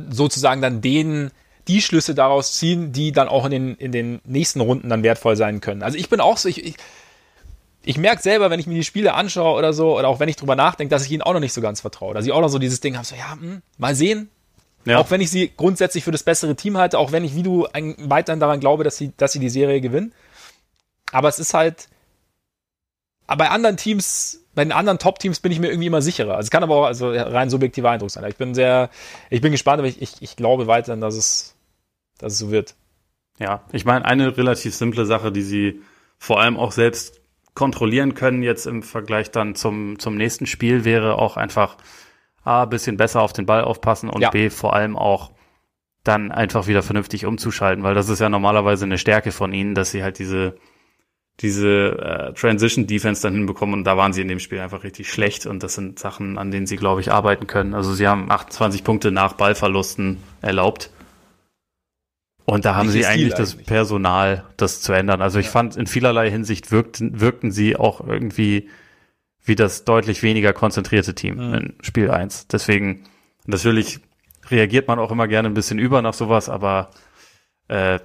sozusagen 0.09 0.61
dann 0.61 0.81
den, 0.81 1.31
die 1.67 1.81
Schlüsse 1.81 2.15
daraus 2.15 2.53
ziehen, 2.53 2.91
die 2.93 3.11
dann 3.11 3.27
auch 3.27 3.45
in 3.45 3.51
den, 3.51 3.75
in 3.75 3.91
den 3.91 4.21
nächsten 4.23 4.61
Runden 4.61 4.89
dann 4.89 5.03
wertvoll 5.03 5.35
sein 5.35 5.59
können. 5.59 5.83
Also 5.83 5.97
ich 5.97 6.09
bin 6.09 6.21
auch 6.21 6.37
so, 6.37 6.47
ich, 6.47 6.63
ich, 6.63 6.75
ich 7.83 7.97
merke 7.97 8.21
selber, 8.21 8.49
wenn 8.49 8.59
ich 8.59 8.67
mir 8.67 8.75
die 8.75 8.83
Spiele 8.83 9.13
anschaue 9.13 9.57
oder 9.57 9.73
so, 9.73 9.97
oder 9.97 10.07
auch 10.07 10.19
wenn 10.19 10.29
ich 10.29 10.35
drüber 10.35 10.55
nachdenke, 10.55 10.89
dass 10.89 11.05
ich 11.05 11.11
ihnen 11.11 11.21
auch 11.21 11.33
noch 11.33 11.39
nicht 11.39 11.53
so 11.53 11.61
ganz 11.61 11.81
vertraue. 11.81 12.13
Dass 12.13 12.25
ich 12.25 12.31
auch 12.31 12.41
noch 12.41 12.49
so 12.49 12.59
dieses 12.59 12.79
Ding 12.79 12.95
habe, 12.95 13.05
so, 13.05 13.15
ja, 13.15 13.33
hm, 13.33 13.61
mal 13.77 13.95
sehen. 13.95 14.29
Ja. 14.85 14.99
Auch 14.99 15.11
wenn 15.11 15.19
ich 15.19 15.29
sie 15.29 15.51
grundsätzlich 15.55 16.05
für 16.05 16.11
das 16.11 16.23
bessere 16.23 16.55
Team 16.55 16.77
halte, 16.77 16.97
auch 16.97 17.11
wenn 17.11 17.25
ich, 17.25 17.35
wie 17.35 17.43
du, 17.43 17.67
weiterhin 17.97 18.39
daran 18.39 18.61
glaube, 18.61 18.85
dass 18.85 18.97
sie, 18.97 19.11
dass 19.17 19.33
sie 19.33 19.39
die 19.39 19.49
Serie 19.49 19.81
gewinnen. 19.81 20.13
Aber 21.11 21.27
es 21.27 21.39
ist 21.39 21.53
halt, 21.53 21.89
aber 23.25 23.45
bei 23.45 23.49
anderen 23.49 23.75
Teams 23.75 24.39
bei 24.57 24.65
den 24.65 24.71
anderen 24.71 24.97
Top-Teams 24.97 25.39
bin 25.39 25.51
ich 25.51 25.59
mir 25.59 25.67
irgendwie 25.67 25.85
immer 25.85 26.01
sicherer. 26.01 26.31
Also 26.31 26.47
es 26.47 26.49
kann 26.49 26.63
aber 26.63 26.75
auch 26.77 26.85
also 26.85 27.11
rein 27.11 27.51
subjektiver 27.51 27.91
Eindruck 27.91 28.09
sein. 28.09 28.25
Ich 28.27 28.37
bin 28.37 28.55
sehr, 28.55 28.89
ich 29.29 29.39
bin 29.39 29.51
gespannt, 29.51 29.77
aber 29.77 29.87
ich, 29.87 30.01
ich, 30.01 30.13
ich 30.19 30.35
glaube 30.35 30.65
weiterhin, 30.65 30.99
dass 30.99 31.15
es, 31.15 31.55
dass 32.17 32.33
es 32.33 32.39
so 32.39 32.49
wird. 32.49 32.73
Ja, 33.37 33.61
ich 33.71 33.85
meine, 33.85 34.03
eine 34.05 34.35
relativ 34.35 34.73
simple 34.73 35.05
Sache, 35.05 35.31
die 35.31 35.43
sie 35.43 35.81
vor 36.17 36.41
allem 36.41 36.57
auch 36.57 36.71
selbst 36.71 37.21
kontrollieren 37.53 38.15
können, 38.15 38.41
jetzt 38.41 38.65
im 38.65 38.81
Vergleich 38.81 39.29
dann 39.29 39.53
zum, 39.53 39.99
zum 39.99 40.17
nächsten 40.17 40.47
Spiel, 40.47 40.85
wäre 40.85 41.19
auch 41.19 41.37
einfach 41.37 41.77
A, 42.43 42.65
bisschen 42.65 42.97
besser 42.97 43.21
auf 43.21 43.33
den 43.33 43.45
Ball 43.45 43.63
aufpassen 43.63 44.09
und 44.09 44.21
ja. 44.21 44.31
B, 44.31 44.49
vor 44.49 44.73
allem 44.73 44.97
auch 44.97 45.33
dann 46.03 46.31
einfach 46.31 46.65
wieder 46.65 46.81
vernünftig 46.81 47.27
umzuschalten, 47.27 47.83
weil 47.83 47.93
das 47.93 48.09
ist 48.09 48.21
ja 48.21 48.29
normalerweise 48.29 48.85
eine 48.85 48.97
Stärke 48.97 49.31
von 49.31 49.53
ihnen, 49.53 49.75
dass 49.75 49.91
sie 49.91 50.01
halt 50.01 50.17
diese 50.17 50.55
diese 51.39 52.31
äh, 52.31 52.33
Transition 52.33 52.87
Defense 52.87 53.21
dann 53.21 53.33
hinbekommen 53.33 53.73
und 53.73 53.83
da 53.83 53.95
waren 53.95 54.11
sie 54.11 54.21
in 54.21 54.27
dem 54.27 54.39
Spiel 54.39 54.59
einfach 54.59 54.83
richtig 54.83 55.11
schlecht 55.11 55.45
und 55.45 55.61
das 55.61 55.75
sind 55.75 55.99
Sachen, 55.99 56.37
an 56.37 56.49
denen 56.49 56.65
sie, 56.65 56.77
glaube 56.77 57.01
ich, 57.01 57.11
arbeiten 57.11 57.45
können. 57.45 57.73
Also 57.75 57.93
sie 57.93 58.07
haben 58.07 58.31
28 58.31 58.83
Punkte 58.83 59.11
nach 59.11 59.33
Ballverlusten 59.33 60.17
erlaubt. 60.41 60.89
Und 62.45 62.63
da 62.63 62.75
haben 62.75 62.89
sie 62.89 63.05
eigentlich 63.05 63.33
das 63.33 63.55
Personal, 63.55 64.45
das 64.55 64.81
zu 64.81 64.93
ändern. 64.93 65.21
Also 65.21 65.37
ich 65.37 65.47
ja. 65.47 65.51
fand, 65.51 65.75
in 65.75 65.85
vielerlei 65.85 66.31
Hinsicht 66.31 66.71
wirkten, 66.71 67.19
wirkten 67.19 67.51
sie 67.51 67.75
auch 67.75 67.99
irgendwie 67.99 68.69
wie 69.47 69.55
das 69.55 69.85
deutlich 69.85 70.23
weniger 70.23 70.53
konzentrierte 70.53 71.15
Team 71.15 71.35
mhm. 71.35 71.53
in 71.53 71.75
Spiel 71.81 72.11
1. 72.11 72.47
Deswegen, 72.47 73.03
natürlich 73.45 73.99
reagiert 74.49 74.87
man 74.87 74.99
auch 74.99 75.11
immer 75.11 75.27
gerne 75.27 75.47
ein 75.47 75.53
bisschen 75.53 75.79
über 75.79 76.01
nach 76.01 76.13
sowas, 76.13 76.49
aber 76.49 76.91
äh, 77.69 77.95
äh 77.95 77.99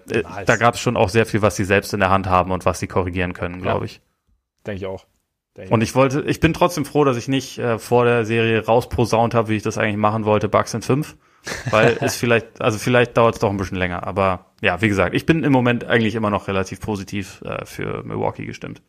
da 0.47 0.56
gab 0.56 0.74
es 0.74 0.80
schon 0.80 0.97
auch 0.97 1.09
sehr 1.09 1.26
viel, 1.26 1.43
was 1.43 1.56
sie 1.56 1.64
selbst 1.64 1.93
in 1.94 2.01
der 2.01 2.10
Hand 2.10 2.26
haben 2.26 2.51
und 2.51 2.64
was 2.64 2.80
sie 2.80 2.86
korrigieren 2.86 3.32
können, 3.32 3.62
glaube 3.62 3.86
ja. 3.86 3.93
ich. 3.93 4.01
Denke 4.66 4.78
ich 4.78 4.86
auch. 4.86 5.06
Und 5.68 5.82
ich 5.82 5.94
wollte, 5.94 6.22
ich 6.22 6.40
bin 6.40 6.55
trotzdem 6.55 6.86
froh, 6.86 7.05
dass 7.05 7.16
ich 7.18 7.28
nicht 7.28 7.59
äh, 7.59 7.78
vor 7.78 8.06
der 8.06 8.24
Serie 8.24 8.64
rausprosaunt 8.64 9.34
habe, 9.34 9.48
wie 9.48 9.56
ich 9.56 9.62
das 9.62 9.76
eigentlich 9.76 9.98
machen 9.98 10.24
wollte, 10.24 10.48
Bugs 10.48 10.72
in 10.72 10.80
5. 10.80 11.16
Weil 11.70 11.98
es 12.01 12.16
vielleicht, 12.16 12.60
also 12.60 12.78
vielleicht 12.78 13.16
dauert 13.16 13.34
es 13.34 13.40
doch 13.40 13.51
ein 13.51 13.59
bisschen 13.59 13.76
länger. 13.76 14.06
Aber 14.06 14.47
ja, 14.62 14.80
wie 14.80 14.89
gesagt, 14.89 15.14
ich 15.14 15.26
bin 15.26 15.44
im 15.44 15.52
Moment 15.52 15.84
eigentlich 15.84 16.14
immer 16.14 16.30
noch 16.30 16.48
relativ 16.48 16.80
positiv 16.80 17.43
äh, 17.43 17.66
für 17.66 18.02
Milwaukee 18.02 18.47
gestimmt. 18.47 18.82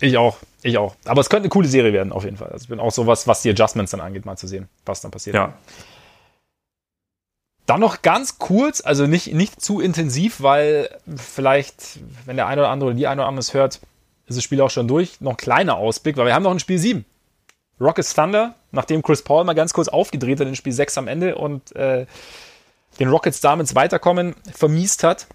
Ich 0.00 0.18
auch, 0.18 0.38
ich 0.62 0.76
auch. 0.76 0.94
Aber 1.06 1.22
es 1.22 1.30
könnte 1.30 1.44
eine 1.44 1.48
coole 1.48 1.68
Serie 1.68 1.94
werden, 1.94 2.12
auf 2.12 2.24
jeden 2.24 2.36
Fall. 2.36 2.48
Also 2.48 2.64
ich 2.64 2.68
bin 2.68 2.80
auch 2.80 2.90
sowas, 2.90 3.26
was 3.26 3.40
die 3.40 3.50
Adjustments 3.50 3.92
dann 3.92 4.00
angeht, 4.02 4.26
mal 4.26 4.36
zu 4.36 4.46
sehen, 4.46 4.68
was 4.84 5.00
dann 5.00 5.10
passiert. 5.10 5.34
Ja. 5.34 5.54
Dann 7.66 7.80
noch 7.80 8.02
ganz 8.02 8.38
kurz, 8.38 8.80
also 8.80 9.06
nicht, 9.06 9.34
nicht 9.34 9.60
zu 9.60 9.80
intensiv, 9.80 10.40
weil 10.40 10.96
vielleicht, 11.16 11.98
wenn 12.24 12.36
der 12.36 12.46
eine 12.46 12.62
oder 12.62 12.70
andere 12.70 12.90
oder 12.90 12.96
die 12.96 13.08
eine 13.08 13.22
oder 13.22 13.28
andere 13.28 13.40
es 13.40 13.54
hört, 13.54 13.80
ist 14.26 14.36
das 14.36 14.44
Spiel 14.44 14.60
auch 14.60 14.70
schon 14.70 14.88
durch. 14.88 15.20
Noch 15.20 15.32
ein 15.32 15.36
kleiner 15.36 15.76
Ausblick, 15.76 16.16
weil 16.16 16.26
wir 16.26 16.34
haben 16.34 16.44
noch 16.44 16.52
ein 16.52 16.60
Spiel 16.60 16.78
7. 16.78 17.04
Rockets 17.80 18.14
Thunder, 18.14 18.54
nachdem 18.70 19.02
Chris 19.02 19.22
Paul 19.22 19.44
mal 19.44 19.54
ganz 19.54 19.72
kurz 19.72 19.88
aufgedreht 19.88 20.40
hat 20.40 20.46
in 20.46 20.56
Spiel 20.56 20.72
6 20.72 20.96
am 20.96 21.08
Ende 21.08 21.34
und 21.34 21.74
äh, 21.76 22.06
den 22.98 23.08
Rockets 23.08 23.40
damit 23.40 23.74
Weiterkommen 23.74 24.34
vermiest 24.52 25.02
hat, 25.02 25.26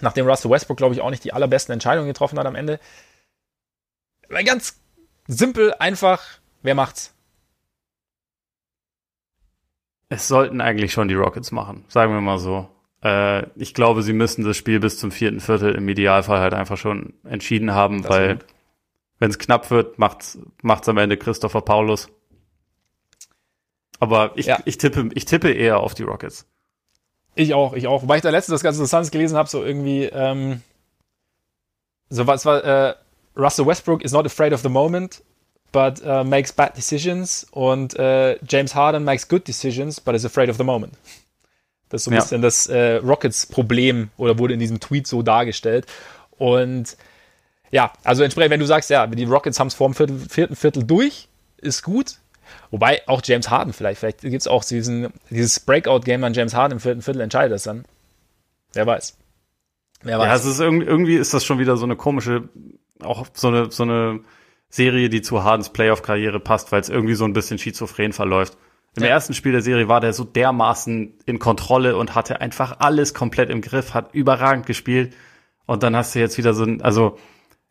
nachdem 0.00 0.28
Russell 0.28 0.50
Westbrook, 0.50 0.76
glaube 0.76 0.94
ich, 0.94 1.00
auch 1.00 1.10
nicht 1.10 1.24
die 1.24 1.32
allerbesten 1.32 1.72
Entscheidungen 1.72 2.08
getroffen 2.08 2.38
hat 2.38 2.46
am 2.46 2.54
Ende. 2.54 2.78
Ganz 4.44 4.76
simpel, 5.26 5.74
einfach, 5.74 6.22
wer 6.62 6.74
macht's? 6.74 7.14
Es 10.08 10.28
sollten 10.28 10.60
eigentlich 10.60 10.92
schon 10.92 11.08
die 11.08 11.14
Rockets 11.14 11.52
machen, 11.52 11.84
sagen 11.88 12.12
wir 12.12 12.20
mal 12.20 12.38
so. 12.38 12.68
Äh, 13.02 13.46
ich 13.56 13.74
glaube, 13.74 14.02
sie 14.02 14.12
müssen 14.12 14.44
das 14.44 14.56
Spiel 14.56 14.80
bis 14.80 14.98
zum 14.98 15.10
vierten 15.10 15.40
Viertel 15.40 15.74
im 15.74 15.88
Idealfall 15.88 16.40
halt 16.40 16.54
einfach 16.54 16.76
schon 16.76 17.14
entschieden 17.24 17.72
haben, 17.74 18.02
das 18.02 18.10
weil 18.10 18.38
wenn 19.18 19.30
es 19.30 19.38
knapp 19.38 19.70
wird, 19.70 19.98
macht's 19.98 20.38
macht's 20.62 20.88
am 20.88 20.98
Ende 20.98 21.16
Christopher 21.16 21.60
Paulus. 21.60 22.08
Aber 24.00 24.32
ich, 24.36 24.46
ja. 24.46 24.58
ich 24.64 24.78
tippe 24.78 25.10
ich 25.14 25.24
tippe 25.24 25.50
eher 25.50 25.80
auf 25.80 25.94
die 25.94 26.04
Rockets. 26.04 26.46
Ich 27.34 27.54
auch, 27.54 27.74
ich 27.74 27.86
auch. 27.86 28.02
Wobei 28.02 28.16
ich 28.16 28.22
da 28.22 28.30
letztens 28.30 28.54
das 28.54 28.62
ganze 28.62 28.86
Suns 28.86 29.10
gelesen 29.10 29.36
habe, 29.36 29.48
so 29.48 29.64
irgendwie 29.64 30.04
ähm, 30.04 30.62
so 32.08 32.26
was 32.26 32.46
war 32.46 32.64
äh, 32.64 32.94
Russell 33.36 33.66
Westbrook 33.66 34.02
is 34.02 34.12
not 34.12 34.26
afraid 34.26 34.52
of 34.52 34.60
the 34.62 34.68
moment, 34.68 35.22
but 35.72 36.02
uh, 36.04 36.24
makes 36.24 36.52
bad 36.52 36.76
decisions 36.76 37.46
und 37.50 37.98
äh, 37.98 38.38
James 38.46 38.74
Harden 38.74 39.04
makes 39.04 39.28
good 39.28 39.46
decisions, 39.46 40.00
but 40.00 40.14
is 40.14 40.24
afraid 40.24 40.48
of 40.48 40.56
the 40.56 40.64
moment. 40.64 40.94
Das 41.88 42.02
ist 42.02 42.04
so 42.04 42.10
ein 42.10 42.14
ja. 42.14 42.20
bisschen 42.20 42.42
das 42.42 42.66
äh, 42.66 42.96
Rockets-Problem 42.96 44.10
oder 44.16 44.38
wurde 44.38 44.54
in 44.54 44.60
diesem 44.60 44.80
Tweet 44.80 45.06
so 45.06 45.22
dargestellt. 45.22 45.86
Und 46.36 46.96
ja, 47.70 47.92
also 48.04 48.22
entsprechend, 48.22 48.52
wenn 48.52 48.60
du 48.60 48.66
sagst, 48.66 48.90
ja, 48.90 49.06
die 49.06 49.24
Rockets 49.24 49.58
haben 49.58 49.68
es 49.68 49.74
vor 49.74 49.88
dem 49.88 49.94
Viertel, 49.94 50.18
vierten 50.28 50.56
Viertel 50.56 50.84
durch, 50.84 51.28
ist 51.58 51.82
gut. 51.82 52.16
Wobei 52.70 53.02
auch 53.06 53.20
James 53.24 53.50
Harden 53.50 53.72
vielleicht, 53.72 54.00
vielleicht 54.00 54.20
gibt 54.20 54.40
es 54.40 54.46
auch 54.46 54.64
diesen, 54.64 55.12
dieses 55.30 55.60
Breakout-Game 55.60 56.24
an 56.24 56.34
James 56.34 56.54
Harden 56.54 56.76
im 56.76 56.80
vierten 56.80 57.02
Viertel 57.02 57.20
entscheidet 57.20 57.52
das 57.52 57.64
dann. 57.64 57.84
Wer 58.72 58.86
weiß. 58.86 59.16
Wer 60.02 60.18
weiß. 60.18 60.26
Ja, 60.26 60.34
es 60.34 60.44
ist 60.44 60.60
irgendwie, 60.60 60.86
irgendwie 60.86 61.16
ist 61.16 61.34
das 61.34 61.44
schon 61.44 61.58
wieder 61.58 61.76
so 61.76 61.84
eine 61.84 61.96
komische, 61.96 62.48
auch 63.00 63.26
so 63.34 63.48
eine, 63.48 63.70
so 63.70 63.82
eine 63.82 64.20
Serie, 64.70 65.08
die 65.08 65.22
zu 65.22 65.44
Hardens 65.44 65.70
Playoff-Karriere 65.70 66.40
passt, 66.40 66.72
weil 66.72 66.80
es 66.80 66.88
irgendwie 66.88 67.14
so 67.14 67.24
ein 67.24 67.32
bisschen 67.32 67.58
schizophren 67.58 68.12
verläuft. 68.12 68.56
Im 68.96 69.04
ja. 69.04 69.10
ersten 69.10 69.34
Spiel 69.34 69.52
der 69.52 69.62
Serie 69.62 69.88
war 69.88 70.00
der 70.00 70.12
so 70.12 70.24
dermaßen 70.24 71.14
in 71.24 71.38
Kontrolle 71.38 71.96
und 71.96 72.14
hatte 72.14 72.40
einfach 72.40 72.80
alles 72.80 73.14
komplett 73.14 73.50
im 73.50 73.60
Griff, 73.60 73.94
hat 73.94 74.14
überragend 74.14 74.66
gespielt. 74.66 75.14
Und 75.66 75.82
dann 75.82 75.94
hast 75.94 76.14
du 76.14 76.18
jetzt 76.18 76.38
wieder 76.38 76.54
so 76.54 76.64
ein, 76.64 76.82
also 76.82 77.18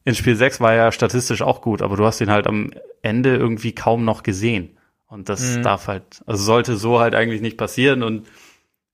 in 0.06 0.16
Spiel 0.16 0.36
6 0.36 0.62
war 0.62 0.74
er 0.74 0.92
statistisch 0.92 1.42
auch 1.42 1.62
gut, 1.62 1.82
aber 1.82 1.98
du 1.98 2.06
hast 2.06 2.22
ihn 2.22 2.32
halt 2.32 2.48
am 2.48 2.72
Ende 3.02 3.36
irgendwie 3.36 3.74
kaum 3.74 4.06
noch 4.06 4.24
gesehen. 4.24 4.78
Und 5.08 5.30
das 5.30 5.58
mhm. 5.58 5.64
darf 5.64 5.88
halt, 5.88 6.22
also 6.26 6.44
sollte 6.44 6.78
so 6.78 7.00
halt 7.00 7.16
eigentlich 7.16 7.42
nicht 7.42 7.58
passieren. 7.58 8.04
Und 8.04 8.28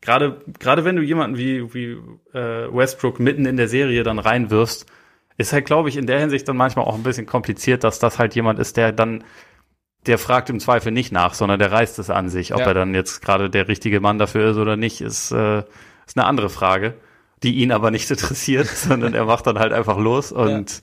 gerade, 0.01 0.41
gerade 0.59 0.85
wenn 0.85 0.95
du 0.95 1.01
jemanden 1.01 1.37
wie, 1.37 1.73
wie 1.73 1.97
äh, 2.33 2.67
Westbrook 2.73 3.19
mitten 3.19 3.45
in 3.45 3.57
der 3.57 3.67
Serie 3.67 4.03
dann 4.03 4.19
reinwirfst, 4.19 4.85
ist 5.37 5.53
halt, 5.53 5.65
glaube 5.65 5.89
ich, 5.89 5.97
in 5.97 6.07
der 6.07 6.19
Hinsicht 6.19 6.47
dann 6.47 6.57
manchmal 6.57 6.85
auch 6.85 6.95
ein 6.95 7.03
bisschen 7.03 7.25
kompliziert, 7.25 7.83
dass 7.83 7.99
das 7.99 8.19
halt 8.19 8.35
jemand 8.35 8.59
ist, 8.59 8.77
der 8.77 8.91
dann 8.91 9.23
der 10.05 10.17
fragt 10.17 10.49
im 10.49 10.59
Zweifel 10.59 10.91
nicht 10.91 11.11
nach, 11.11 11.33
sondern 11.33 11.59
der 11.59 11.71
reißt 11.71 11.99
es 11.99 12.09
an 12.09 12.29
sich. 12.29 12.53
Ob 12.53 12.59
ja. 12.59 12.67
er 12.67 12.73
dann 12.73 12.93
jetzt 12.93 13.21
gerade 13.21 13.49
der 13.49 13.67
richtige 13.67 13.99
Mann 13.99 14.17
dafür 14.17 14.51
ist 14.51 14.57
oder 14.57 14.75
nicht, 14.75 15.01
ist, 15.01 15.31
äh, 15.31 15.59
ist 16.05 16.17
eine 16.17 16.25
andere 16.25 16.49
Frage, 16.49 16.95
die 17.41 17.55
ihn 17.55 17.71
aber 17.71 17.91
nicht 17.91 18.09
interessiert, 18.11 18.67
sondern 18.67 19.13
er 19.13 19.25
macht 19.25 19.47
dann 19.47 19.59
halt 19.59 19.73
einfach 19.73 19.97
los 19.97 20.31
und 20.31 20.81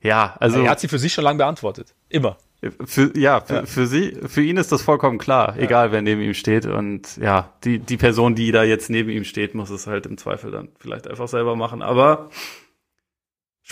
ja, 0.00 0.08
ja 0.08 0.36
also. 0.38 0.62
Er 0.62 0.70
hat 0.70 0.80
sie 0.80 0.88
für 0.88 0.98
sich 0.98 1.12
schon 1.12 1.24
lange 1.24 1.38
beantwortet. 1.38 1.94
Immer. 2.08 2.38
Für, 2.84 3.10
ja, 3.18 3.40
für, 3.40 3.54
ja. 3.54 3.66
für 3.66 3.88
sie, 3.88 4.16
für 4.26 4.42
ihn 4.42 4.56
ist 4.56 4.70
das 4.70 4.82
vollkommen 4.82 5.18
klar, 5.18 5.56
ja. 5.56 5.64
egal 5.64 5.90
wer 5.90 6.00
neben 6.00 6.20
ihm 6.20 6.34
steht. 6.34 6.64
Und 6.64 7.16
ja, 7.16 7.52
die, 7.64 7.80
die 7.80 7.96
Person, 7.96 8.36
die 8.36 8.52
da 8.52 8.62
jetzt 8.62 8.88
neben 8.88 9.10
ihm 9.10 9.24
steht, 9.24 9.56
muss 9.56 9.70
es 9.70 9.88
halt 9.88 10.06
im 10.06 10.16
Zweifel 10.16 10.52
dann 10.52 10.68
vielleicht 10.78 11.08
einfach 11.08 11.26
selber 11.26 11.56
machen. 11.56 11.82
Aber 11.82 12.30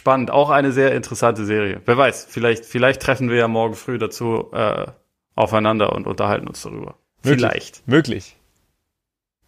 Spannend, 0.01 0.31
auch 0.31 0.49
eine 0.49 0.73
sehr 0.73 0.95
interessante 0.95 1.45
Serie. 1.45 1.83
Wer 1.85 1.99
weiß, 1.99 2.25
vielleicht, 2.25 2.65
vielleicht 2.65 3.03
treffen 3.03 3.29
wir 3.29 3.37
ja 3.37 3.49
morgen 3.49 3.75
früh 3.75 3.99
dazu 3.99 4.51
äh, 4.55 4.87
aufeinander 5.35 5.93
und 5.93 6.07
unterhalten 6.07 6.49
uns 6.49 6.63
darüber. 6.63 6.95
Möglich, 7.23 7.39
vielleicht. 7.39 7.87
Möglich. 7.87 8.37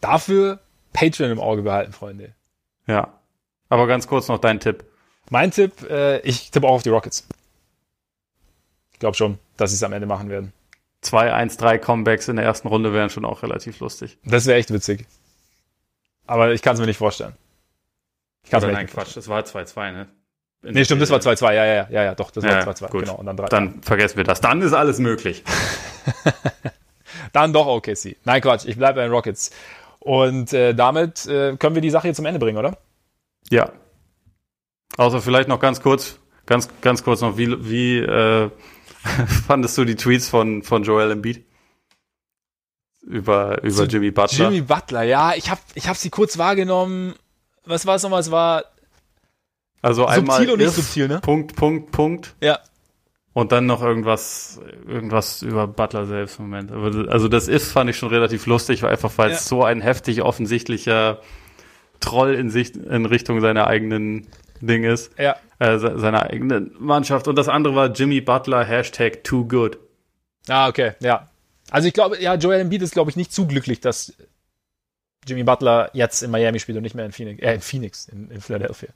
Dafür 0.03 0.61
Patreon 0.93 1.31
im 1.31 1.41
Auge 1.41 1.63
behalten, 1.63 1.95
Freunde. 1.95 2.35
Ja. 2.87 3.19
Aber 3.71 3.87
ganz 3.87 4.07
kurz 4.07 4.29
noch 4.29 4.37
dein 4.37 4.61
Tipp. 4.61 4.85
Mein 5.31 5.53
Tipp, 5.53 5.89
äh, 5.89 6.19
ich 6.19 6.51
tippe 6.51 6.67
auch 6.67 6.75
auf 6.75 6.83
die 6.83 6.91
Rockets. 6.91 7.27
Ich 8.93 8.99
glaube 8.99 9.17
schon, 9.17 9.39
dass 9.57 9.71
sie 9.71 9.77
es 9.77 9.83
am 9.83 9.95
Ende 9.95 10.07
machen 10.07 10.29
werden. 10.29 10.53
2-1-3 11.03 11.79
Comebacks 11.79 12.29
in 12.29 12.37
der 12.37 12.45
ersten 12.45 12.69
Runde 12.69 12.93
wären 12.93 13.09
schon 13.09 13.25
auch 13.25 13.43
relativ 13.43 13.81
lustig. 13.81 14.19
Das 14.23 14.45
wäre 14.45 14.59
echt 14.59 14.71
witzig. 14.71 15.07
Aber 16.27 16.53
ich 16.53 16.61
kann 16.61 16.75
es 16.75 16.81
mir 16.81 16.87
nicht 16.87 16.99
vorstellen. 16.99 17.33
Ich 18.45 18.51
kann 18.51 18.63
es 18.63 18.67
mir 18.67 18.79
nicht 18.79 18.93
Quatsch, 18.93 19.17
das 19.17 19.29
war 19.29 19.41
2-2, 19.45 19.93
ne? 19.93 20.09
Nee, 20.63 20.85
stimmt, 20.85 21.03
das 21.03 21.11
war 21.11 21.19
2-2, 21.19 21.55
ja, 21.55 21.65
ja, 21.65 21.89
ja, 21.91 22.05
ja, 22.05 22.15
doch, 22.15 22.31
das 22.31 22.45
war 22.45 22.53
2-2, 22.53 22.83
ja, 22.83 22.89
genau. 22.89 23.15
Und 23.17 23.27
dann 23.27 23.37
3. 23.37 23.47
Dann 23.49 23.83
vergessen 23.83 24.17
wir 24.17 24.25
das. 24.25 24.41
Dann 24.41 24.63
ist 24.63 24.73
alles 24.73 24.99
möglich. 24.99 25.43
dann 27.33 27.53
doch 27.53 27.67
OKC. 27.67 28.17
Nein, 28.25 28.41
Quatsch, 28.41 28.65
ich 28.67 28.77
bleibe 28.77 28.97
bei 28.97 29.03
den 29.03 29.13
Rockets. 29.13 29.51
Und 29.99 30.53
äh, 30.53 30.75
damit 30.75 31.27
äh, 31.27 31.57
können 31.57 31.75
wir 31.75 31.83
die 31.83 31.91
Sache 31.91 32.09
hier 32.09 32.15
zum 32.15 32.27
Ende 32.27 32.39
bringen, 32.39 32.59
oder? 32.59 32.79
Ja. 33.51 33.73
Außer 34.97 35.21
vielleicht 35.21 35.49
noch 35.49 35.59
ganz 35.59 35.81
kurz, 35.81 36.19
ganz, 36.47 36.69
ganz 36.81 37.03
kurz 37.03 37.21
noch, 37.23 37.37
wie, 37.37 37.69
wie 37.69 37.99
äh, 37.99 38.51
fandest 39.47 39.77
du 39.79 39.85
die 39.85 39.97
Tweets 39.97 40.29
von, 40.29 40.63
von 40.63 40.85
Joel 40.85 41.11
Embiid? 41.11 41.45
Über, 43.03 43.63
über 43.65 43.85
Jimmy 43.85 44.13
Butler. 44.13 44.45
Jimmy 44.45 44.61
Butler, 44.61 45.03
ja, 45.03 45.35
ich 45.35 45.51
habe 45.51 45.61
ich 45.75 45.89
hab 45.89 45.97
sie 45.97 46.11
kurz 46.11 46.39
wahrgenommen. 46.39 47.15
Was 47.65 47.85
war 47.85 47.97
es 47.97 48.05
nochmal? 48.05 48.21
Es 48.21 48.31
war 48.31 48.65
also 49.83 50.07
einmal 50.07 50.37
subtil 50.39 50.53
und 50.53 50.61
nicht 50.61 50.75
subtil, 50.75 51.09
ne? 51.09 51.21
Punkt, 51.21 51.57
Punkt, 51.57 51.91
Punkt. 51.91 52.35
Ja. 52.41 52.61
Und 53.35 53.51
dann 53.51 53.67
noch 53.67 53.83
irgendwas, 53.83 54.61
irgendwas 54.87 55.43
über 55.43 55.67
Butler 55.67 56.07
selbst. 56.07 56.39
Moment. 56.39 56.71
Also 56.71 57.29
das 57.29 57.49
ist 57.49 57.73
fand 57.73 57.91
ich 57.91 57.97
schon 57.97 58.11
relativ 58.11 58.47
lustig, 58.47 58.85
einfach 58.85 59.13
weil 59.17 59.31
ja. 59.31 59.37
es 59.37 59.47
so 59.47 59.65
ein 59.65 59.81
heftig 59.81 60.23
offensichtlicher 60.23 61.21
Troll 62.01 62.35
in 62.35 62.51
Sicht 62.51 62.77
in 62.77 63.07
Richtung 63.07 63.41
seiner 63.41 63.67
eigenen 63.67 64.29
Ding 64.61 64.85
ist. 64.85 65.19
Ja. 65.19 65.37
Äh, 65.59 65.79
seiner 65.79 66.25
eigenen 66.25 66.75
Mannschaft. 66.79 67.27
Und 67.27 67.37
das 67.37 67.49
andere 67.49 67.75
war 67.75 67.91
Jimmy 67.91 68.21
Butler 68.21 68.65
Hashtag 68.65 69.25
too 69.25 69.47
good. 69.47 69.79
Ah, 70.49 70.69
okay, 70.69 70.93
ja. 71.01 71.29
Also 71.71 71.89
ich 71.89 71.95
glaube, 71.95 72.21
ja, 72.21 72.35
Joel 72.35 72.61
Embiid 72.61 72.83
ist, 72.83 72.93
glaube 72.93 73.11
ich, 73.11 73.17
nicht 73.17 73.33
zu 73.33 73.47
glücklich, 73.47 73.81
dass 73.81 74.13
Jimmy 75.27 75.45
Butler 75.45 75.91
jetzt 75.95 76.23
in 76.23 76.31
Miami 76.31 76.59
spielt 76.59 76.77
und 76.77 76.83
nicht 76.83 76.95
mehr 76.95 77.07
in 77.07 77.13
Phoenix, 77.13 77.43
äh, 77.43 77.55
in 77.55 77.61
Phoenix, 77.61 78.09
in, 78.09 78.31
in 78.31 78.41
Philadelphia. 78.41 78.91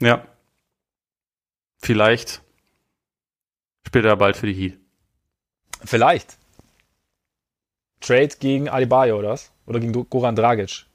Ja. 0.00 0.26
Vielleicht 1.78 2.42
spielt 3.86 4.04
er 4.04 4.16
bald 4.16 4.36
für 4.36 4.46
die 4.46 4.54
Heat. 4.54 4.78
Vielleicht. 5.84 6.38
Trade 8.00 8.30
gegen 8.38 8.68
Adebayo, 8.68 9.18
oder 9.18 9.30
was? 9.30 9.52
Oder 9.66 9.80
gegen 9.80 9.92
Goran 9.92 10.36
Dragic? 10.36 10.86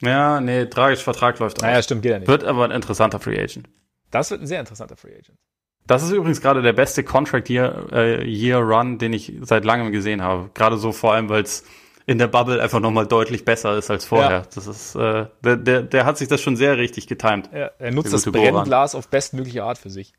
Ja, 0.00 0.40
nee, 0.40 0.66
Dragic 0.66 0.98
Vertrag 0.98 1.38
läuft 1.38 1.58
aus. 1.58 1.62
Naja, 1.62 1.82
stimmt, 1.82 2.02
geht 2.02 2.12
ja 2.12 2.18
nicht. 2.18 2.28
Wird 2.28 2.44
aber 2.44 2.64
ein 2.64 2.70
interessanter 2.70 3.20
Free 3.20 3.38
Agent. 3.38 3.68
Das 4.10 4.30
wird 4.30 4.40
ein 4.40 4.46
sehr 4.46 4.60
interessanter 4.60 4.96
Free 4.96 5.12
Agent. 5.12 5.38
Das 5.86 6.02
ist 6.02 6.10
übrigens 6.10 6.40
gerade 6.40 6.62
der 6.62 6.72
beste 6.72 7.04
Contract 7.04 7.50
Year, 7.50 7.86
äh, 7.92 8.24
Year 8.24 8.58
Run, 8.58 8.98
den 8.98 9.12
ich 9.12 9.32
seit 9.42 9.64
langem 9.64 9.92
gesehen 9.92 10.22
habe. 10.22 10.50
Gerade 10.54 10.76
so 10.76 10.92
vor 10.92 11.14
allem, 11.14 11.28
weil 11.28 11.42
es 11.42 11.64
in 12.06 12.18
der 12.18 12.28
Bubble 12.28 12.62
einfach 12.62 12.80
nochmal 12.80 13.06
deutlich 13.06 13.44
besser 13.44 13.76
ist 13.76 13.90
als 13.90 14.04
vorher. 14.04 14.30
Ja. 14.30 14.42
Das 14.54 14.66
ist, 14.66 14.94
äh, 14.94 15.26
der, 15.44 15.56
der, 15.56 15.82
der 15.82 16.04
hat 16.04 16.18
sich 16.18 16.28
das 16.28 16.40
schon 16.40 16.56
sehr 16.56 16.78
richtig 16.78 17.06
getimt. 17.06 17.50
Ja, 17.52 17.70
er 17.78 17.90
nutzt 17.90 18.12
das 18.12 18.24
Brennglas 18.24 18.94
auf 18.94 19.08
bestmögliche 19.08 19.64
Art 19.64 19.78
für 19.78 19.90
sich. 19.90 20.12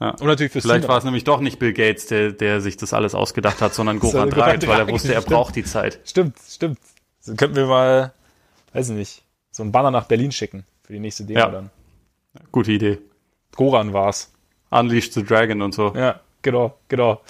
Ja. 0.00 0.10
Und 0.10 0.24
natürlich 0.26 0.52
für 0.52 0.60
Vielleicht 0.60 0.86
war 0.86 0.98
es 0.98 1.04
nämlich 1.04 1.24
doch 1.24 1.40
nicht 1.40 1.58
Bill 1.58 1.72
Gates, 1.72 2.06
der, 2.06 2.32
der 2.32 2.60
sich 2.60 2.76
das 2.76 2.92
alles 2.92 3.14
ausgedacht 3.14 3.60
hat, 3.60 3.74
sondern 3.74 3.98
Goran 4.00 4.30
Dragic, 4.30 4.68
weil 4.68 4.78
er 4.78 4.88
wusste, 4.88 5.12
er 5.12 5.22
braucht 5.22 5.56
die 5.56 5.64
Zeit. 5.64 6.00
Stimmt, 6.04 6.36
stimmt. 6.48 6.78
So 7.20 7.34
könnten 7.34 7.56
wir 7.56 7.66
mal, 7.66 8.12
weiß 8.72 8.90
ich 8.90 8.96
nicht, 8.96 9.22
so 9.50 9.62
ein 9.64 9.72
Banner 9.72 9.90
nach 9.90 10.06
Berlin 10.06 10.30
schicken 10.30 10.64
für 10.82 10.92
die 10.92 11.00
nächste 11.00 11.24
Demo 11.24 11.40
ja. 11.40 11.48
dann. 11.48 11.70
Gute 12.52 12.72
Idee. 12.72 12.98
Goran 13.56 13.92
war's. 13.92 14.32
Unleash 14.70 15.10
the 15.12 15.24
Dragon 15.24 15.62
und 15.62 15.74
so. 15.74 15.92
Ja, 15.96 16.20
genau, 16.42 16.78
genau. 16.88 17.20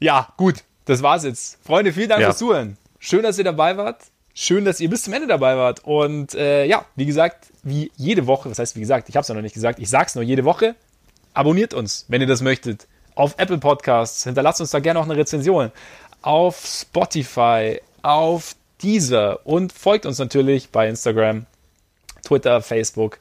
Ja, 0.00 0.32
gut, 0.36 0.64
das 0.86 1.02
war's 1.02 1.24
jetzt. 1.24 1.58
Freunde, 1.64 1.92
vielen 1.92 2.08
Dank 2.08 2.22
Ja. 2.22 2.28
fürs 2.28 2.38
Zuhören. 2.38 2.78
Schön, 3.06 3.22
dass 3.22 3.36
ihr 3.36 3.44
dabei 3.44 3.76
wart. 3.76 4.02
Schön, 4.32 4.64
dass 4.64 4.80
ihr 4.80 4.88
bis 4.88 5.02
zum 5.02 5.12
Ende 5.12 5.26
dabei 5.26 5.58
wart. 5.58 5.84
Und 5.84 6.34
äh, 6.34 6.64
ja, 6.64 6.86
wie 6.96 7.04
gesagt, 7.04 7.48
wie 7.62 7.92
jede 7.96 8.26
Woche, 8.26 8.50
was 8.50 8.58
heißt 8.58 8.76
wie 8.76 8.80
gesagt, 8.80 9.10
ich 9.10 9.16
habe 9.16 9.20
es 9.20 9.28
ja 9.28 9.34
noch 9.34 9.42
nicht 9.42 9.52
gesagt, 9.52 9.78
ich 9.78 9.90
sag's 9.90 10.14
nur 10.14 10.24
jede 10.24 10.46
Woche, 10.46 10.74
abonniert 11.34 11.74
uns, 11.74 12.06
wenn 12.08 12.22
ihr 12.22 12.26
das 12.26 12.40
möchtet. 12.40 12.88
Auf 13.14 13.34
Apple 13.36 13.58
Podcasts, 13.58 14.24
hinterlasst 14.24 14.62
uns 14.62 14.70
da 14.70 14.80
gerne 14.80 14.98
auch 14.98 15.04
eine 15.04 15.16
Rezension. 15.16 15.70
Auf 16.22 16.64
Spotify, 16.64 17.78
auf 18.00 18.56
Deezer 18.82 19.46
und 19.46 19.74
folgt 19.74 20.06
uns 20.06 20.18
natürlich 20.18 20.70
bei 20.70 20.88
Instagram, 20.88 21.44
Twitter, 22.24 22.62
Facebook, 22.62 23.18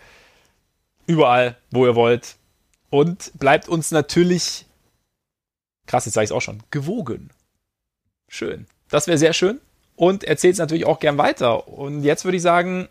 überall, 1.08 1.58
wo 1.72 1.86
ihr 1.86 1.96
wollt. 1.96 2.38
Und 2.90 3.38
bleibt 3.38 3.68
uns 3.68 3.92
natürlich, 3.92 4.66
krass, 5.88 6.06
jetzt 6.06 6.14
sage 6.14 6.24
ich 6.24 6.30
es 6.30 6.36
auch 6.36 6.42
schon, 6.42 6.64
gewogen. 6.72 7.32
Schön. 8.30 8.66
Das 8.88 9.08
wäre 9.08 9.18
sehr 9.18 9.34
schön. 9.34 9.60
Und 9.96 10.24
erzählt 10.24 10.54
es 10.54 10.60
natürlich 10.60 10.86
auch 10.86 11.00
gern 11.00 11.18
weiter. 11.18 11.68
Und 11.68 12.04
jetzt 12.04 12.26
würde 12.26 12.38
ich 12.38 12.44
sagen, 12.44 12.88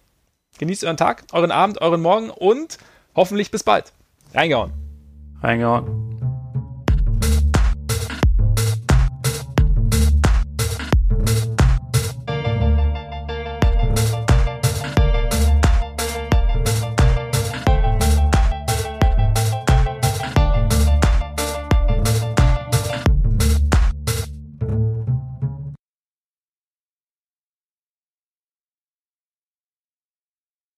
genießt 0.59 0.85
euren 0.85 0.97
Tag, 0.97 1.25
euren 1.33 1.51
Abend, 1.51 1.81
euren 1.81 2.01
Morgen 2.01 2.31
und 2.31 2.79
hoffentlich 3.15 3.51
bis 3.51 3.65
bald. 3.65 3.93
Reingehauen. 4.35 4.73
Reingehauen. 5.43 6.12